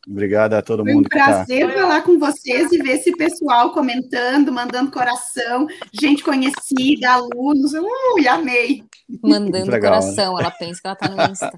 Obrigado 0.10 0.54
a 0.54 0.62
todo 0.64 0.84
Foi 0.84 0.92
um 0.92 0.96
mundo 0.96 1.10
que 1.10 1.18
tá. 1.18 1.26
prazer 1.26 1.72
falar 1.74 2.02
com 2.02 2.18
vocês 2.18 2.72
e 2.72 2.78
ver 2.82 2.94
esse 2.94 3.12
pessoal 3.16 3.72
comentando, 3.72 4.52
mandando 4.52 4.90
coração, 4.92 5.68
gente 5.94 6.24
conhecida, 6.24 7.12
alunos. 7.12 7.74
Ui, 7.74 8.28
amei. 8.28 8.84
Mandando 9.22 9.70
legal, 9.70 10.00
coração. 10.00 10.40
Ela 10.40 10.50
pensa 10.52 10.82
que 10.82 10.88
ela 10.88 10.96
tá 10.96 11.08
no 11.10 11.22
Insta. 11.32 11.52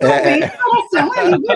Amei 0.00 0.40
coração 0.50 1.12
aí. 1.12 1.30
Muito 1.30 1.46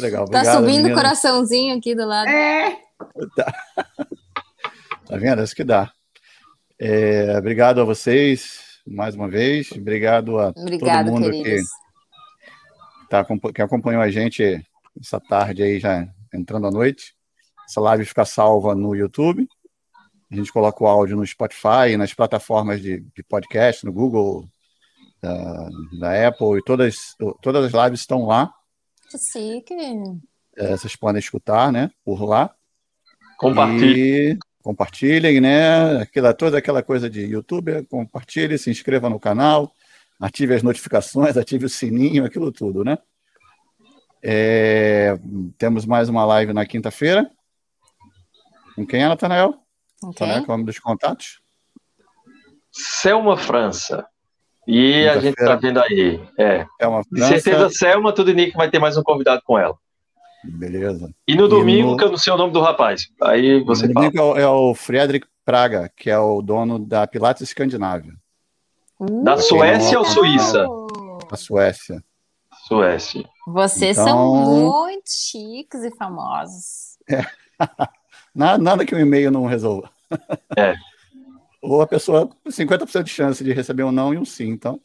legal. 0.00 0.24
Tá 0.26 0.40
Obrigado, 0.40 0.58
subindo 0.58 0.88
o 0.90 0.94
coraçãozinho 0.94 1.78
aqui 1.78 1.94
do 1.94 2.04
lado. 2.04 2.28
É, 2.28 2.76
Tá 5.06 5.16
vendo? 5.16 5.40
É 5.40 5.44
isso 5.44 5.56
que 5.56 5.64
dá. 5.64 5.90
É, 6.80 7.36
obrigado 7.36 7.80
a 7.80 7.84
vocês 7.84 8.80
mais 8.86 9.14
uma 9.14 9.28
vez. 9.28 9.72
Obrigado 9.72 10.38
a 10.38 10.48
Obrigada, 10.56 11.10
todo 11.10 11.20
mundo 11.20 11.30
que, 11.30 11.42
queridos. 11.42 11.68
tá, 13.08 13.26
que 13.54 13.62
acompanhou 13.62 14.02
a 14.02 14.10
gente 14.10 14.64
essa 15.00 15.20
tarde 15.20 15.62
aí, 15.62 15.78
já 15.78 16.08
entrando 16.32 16.66
à 16.66 16.70
noite. 16.70 17.14
Essa 17.68 17.80
live 17.80 18.04
fica 18.04 18.24
salva 18.24 18.74
no 18.74 18.94
YouTube. 18.94 19.46
A 20.30 20.34
gente 20.36 20.52
coloca 20.52 20.82
o 20.84 20.86
áudio 20.86 21.16
no 21.16 21.26
Spotify, 21.26 21.96
nas 21.96 22.14
plataformas 22.14 22.80
de, 22.80 23.00
de 23.00 23.22
podcast, 23.22 23.84
no 23.84 23.92
Google, 23.92 24.46
da, 25.22 25.68
da 25.98 26.28
Apple, 26.28 26.58
e 26.58 26.62
todas, 26.62 27.14
todas 27.42 27.64
as 27.64 27.84
lives 27.84 28.00
estão 28.00 28.26
lá. 28.26 28.52
Sim, 29.08 29.62
que 29.62 29.74
É, 30.56 30.76
vocês 30.76 30.94
podem 30.96 31.18
escutar, 31.18 31.72
né? 31.72 31.90
Por 32.04 32.22
lá. 32.22 32.54
Compartilhe. 33.38 34.38
Compartilhem, 34.62 35.40
né? 35.40 36.02
Aquela, 36.02 36.34
toda 36.34 36.58
aquela 36.58 36.82
coisa 36.82 37.08
de 37.08 37.20
YouTube, 37.22 37.84
compartilhe, 37.84 38.58
se 38.58 38.70
inscreva 38.70 39.08
no 39.08 39.18
canal, 39.20 39.72
ative 40.20 40.54
as 40.54 40.62
notificações, 40.62 41.36
ative 41.36 41.66
o 41.66 41.68
sininho, 41.68 42.24
aquilo 42.24 42.50
tudo, 42.52 42.84
né? 42.84 42.98
É, 44.22 45.16
temos 45.56 45.86
mais 45.86 46.08
uma 46.08 46.24
live 46.24 46.52
na 46.52 46.66
quinta-feira. 46.66 47.30
Com 48.74 48.86
quem 48.86 49.02
é, 49.02 49.08
Natanael? 49.08 49.54
ok. 50.02 50.26
Natanael, 50.26 50.44
que 50.44 50.50
é 50.50 50.52
o 50.52 50.56
nome 50.56 50.64
dos 50.66 50.78
contatos? 50.78 51.40
Selma 52.70 53.36
França. 53.36 54.06
E 54.66 55.08
a 55.08 55.14
gente 55.18 55.36
Quinta-feira. 55.36 55.54
tá 55.54 55.60
vendo 55.66 55.80
aí. 55.80 56.20
É. 56.38 56.66
É 56.80 56.86
uma 56.86 57.00
De 57.02 57.08
França. 57.20 57.40
certeza, 57.40 57.70
Selma, 57.70 58.12
tudo 58.12 58.30
indica 58.30 58.50
que 58.52 58.56
vai 58.58 58.70
ter 58.70 58.78
mais 58.78 58.96
um 58.96 59.02
convidado 59.02 59.40
com 59.44 59.58
ela. 59.58 59.74
Beleza. 60.44 61.12
E 61.26 61.34
no 61.34 61.48
domingo, 61.48 61.90
no- 61.92 61.96
que 61.96 62.04
eu 62.04 62.10
não 62.10 62.16
sei 62.18 62.32
o 62.32 62.36
nome 62.36 62.52
do 62.52 62.60
rapaz. 62.60 63.08
Aí 63.22 63.62
você 63.64 63.86
O 63.86 63.92
fala. 63.92 64.08
domingo 64.10 64.18
é 64.18 64.22
o- 64.22 64.38
é 64.38 64.48
o 64.48 64.74
Friedrich 64.74 65.26
Praga, 65.44 65.90
que 65.96 66.08
é 66.10 66.18
o 66.18 66.40
dono 66.42 66.78
da 66.78 67.06
Pilates 67.06 67.42
Escandinávia, 67.42 68.12
Da 69.22 69.34
Quem 69.34 69.42
Suécia 69.42 69.92
não- 69.92 69.98
ou 70.00 70.04
Suíça? 70.04 70.66
da 71.30 71.36
Suécia. 71.36 72.02
Suécia. 72.66 73.24
Vocês 73.46 73.96
Então- 73.98 74.08
são 74.08 74.34
muito 74.72 75.08
chiques 75.10 75.82
e 75.82 75.90
famosos. 75.96 76.98
Nada, 78.34 78.58
nada 78.62 78.84
que 78.84 78.94
o 78.94 78.98
e-mail 79.00 79.30
não 79.30 79.46
resolva. 79.46 79.90
É. 80.56 80.74
Ou 81.62 81.80
a 81.82 81.86
pessoa, 81.86 82.28
50% 82.48 83.04
de 83.04 83.10
chance 83.10 83.42
de 83.42 83.52
receber 83.52 83.82
um 83.82 83.90
não 83.90 84.14
e 84.14 84.18
um 84.18 84.24
sim. 84.24 84.48
Então, 84.48 84.78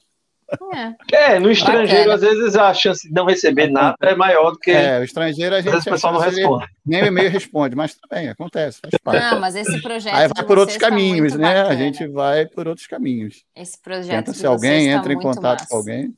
É. 0.73 1.33
É, 1.33 1.39
no 1.39 1.49
estrangeiro, 1.51 2.09
Bacana. 2.09 2.13
às 2.15 2.21
vezes 2.21 2.55
a 2.55 2.73
chance 2.73 3.07
de 3.07 3.13
não 3.13 3.25
receber 3.25 3.67
nada 3.67 3.95
é 4.01 4.15
maior 4.15 4.51
do 4.51 4.59
que. 4.59 4.71
é, 4.71 4.99
o 4.99 5.03
estrangeiro 5.03 5.55
a 5.55 5.57
Às 5.59 5.63
gente 5.63 5.71
vezes 5.73 5.87
o 5.87 5.89
pessoal 5.91 6.13
não 6.13 6.21
a 6.21 6.25
responde. 6.25 6.65
nem 6.85 7.03
o 7.03 7.05
e-mail 7.05 7.29
responde, 7.29 7.75
mas 7.75 7.95
também 7.95 8.29
acontece, 8.29 8.79
faz 8.81 8.93
parte. 9.03 9.23
Ah, 9.23 9.39
mas 9.39 9.55
esse 9.55 9.81
projeto. 9.81 10.15
Aí 10.15 10.27
vai 10.27 10.43
por 10.45 10.57
outros 10.57 10.77
tá 10.77 10.89
caminhos, 10.89 11.33
né? 11.35 11.59
A 11.59 11.63
bacana. 11.63 11.77
gente 11.79 12.07
vai 12.07 12.45
por 12.45 12.67
outros 12.67 12.87
caminhos. 12.87 13.43
Esse 13.55 13.81
projeto. 13.81 14.25
Tenta 14.25 14.33
se 14.33 14.45
alguém, 14.45 14.89
tá 14.89 14.97
entra 14.97 15.13
em 15.13 15.17
contato 15.19 15.59
massa. 15.61 15.67
com 15.69 15.75
alguém. 15.77 16.15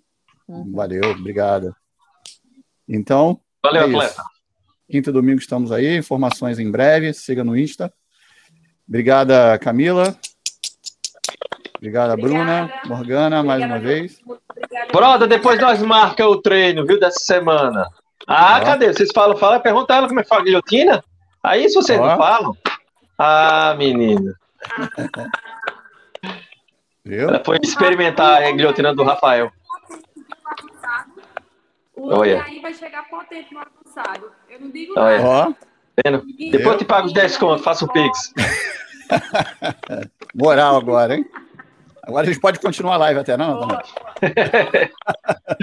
Uhum. 0.48 0.72
Valeu, 0.74 1.12
obrigado. 1.12 1.76
Então, 2.88 3.40
Valeu, 3.64 3.82
é 3.82 3.86
atleta. 3.86 4.24
Quinta 4.90 5.10
e 5.10 5.14
domingo 5.14 5.40
estamos 5.40 5.72
aí, 5.72 5.98
informações 5.98 6.60
em 6.60 6.70
breve, 6.70 7.12
siga 7.14 7.44
no 7.44 7.58
Insta. 7.58 7.92
Obrigada, 8.88 9.58
Camila. 9.58 10.16
Obrigada, 11.78 12.16
Bruna, 12.16 12.64
Obrigada. 12.64 12.88
Morgana, 12.88 13.44
mais 13.44 13.64
uma 13.64 13.76
Obrigada. 13.76 14.00
vez. 14.02 14.22
Obrigada. 14.26 14.92
Broda, 14.92 15.28
depois 15.28 15.60
nós 15.60 15.82
marca 15.82 16.28
o 16.28 16.42
treino, 16.42 16.86
viu, 16.86 17.00
dessa 17.00 17.20
semana. 17.20 17.88
Ah, 18.28 18.60
Ó. 18.62 18.66
cadê? 18.66 18.94
Vocês 18.94 19.10
falam, 19.14 19.36
falam, 19.38 19.60
pergunta 19.60 19.94
ela 19.94 20.08
como 20.08 20.20
é 20.20 20.24
que 20.24 20.30
faz 20.30 20.42
a 20.42 20.46
guilhotina? 20.46 21.04
Aí, 21.44 21.68
se 21.70 21.76
vocês 21.76 22.00
Ó. 22.00 22.08
não 22.08 22.18
falam. 22.18 22.58
Ah, 23.18 23.76
menina. 23.78 24.34
Viu? 27.04 27.30
Ela 27.30 27.42
foi 27.44 27.60
experimentar 27.62 28.42
a 28.44 28.52
guilhotina 28.52 28.94
do 28.94 29.04
Rafael. 29.04 29.52
O 31.96 32.14
Olha. 32.14 32.44
aí 32.44 32.60
vai 32.60 32.74
chegar 32.74 33.08
potente 33.10 33.54
no 33.54 33.60
avançado. 33.62 34.32
Eu 34.50 34.60
não 34.60 34.70
digo 34.72 34.94
Olha. 34.98 35.22
nada. 35.22 35.56
Depois 36.52 36.66
eu 36.66 36.78
te 36.78 36.86
pago 36.86 37.08
os 37.08 37.14
10 37.14 37.38
contos, 37.38 37.64
faço 37.64 37.86
o 37.86 37.92
Pix. 37.92 38.34
moral 40.36 40.76
agora, 40.78 41.16
hein? 41.16 41.26
Agora 42.08 42.24
a 42.24 42.26
gente 42.32 42.40
pode 42.40 42.60
continuar 42.60 42.96
a 42.96 42.98
live 42.98 43.20
até, 43.20 43.36
não? 43.38 43.56
Boa, 43.56 43.68
Natanael? 43.68 43.82
boa. 44.22 44.90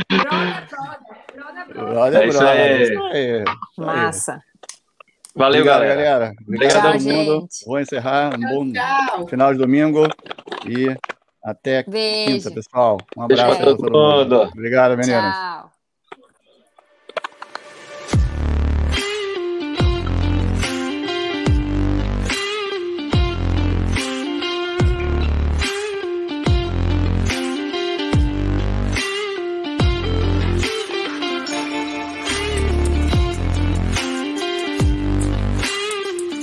Brother, 0.08 1.68
brother. 1.68 1.92
Brother, 1.92 2.22
É 2.22 2.26
isso 2.28 2.38
brother, 2.38 2.60
aí. 2.60 2.82
isso 2.82 3.02
aí. 3.02 3.44
Massa. 3.78 4.42
Valeu, 5.34 5.60
Obrigado, 5.62 5.80
galera. 5.80 6.02
galera. 6.02 6.32
Obrigado 6.46 6.70
Tchau, 6.72 6.80
a 6.80 6.92
todo 6.92 7.02
mundo. 7.02 7.40
gente. 7.40 7.64
Vou 7.66 7.80
encerrar. 7.80 8.34
Um 8.36 8.40
bom 8.40 8.72
tchau. 8.72 9.28
final 9.28 9.52
de 9.52 9.58
domingo 9.58 10.06
e 10.66 10.94
Até 11.42 11.82
Beijo. 11.84 12.32
quinta, 12.44 12.50
pessoal. 12.50 12.98
Um 13.16 13.26
Beijo 13.26 13.42
abraço 13.42 13.60
pra 13.62 13.66
para 13.76 13.76
todo 13.76 13.92
mundo. 13.92 14.42
Obrigado, 14.52 14.96
meninas. 14.96 15.34
Tchau. 15.34 15.71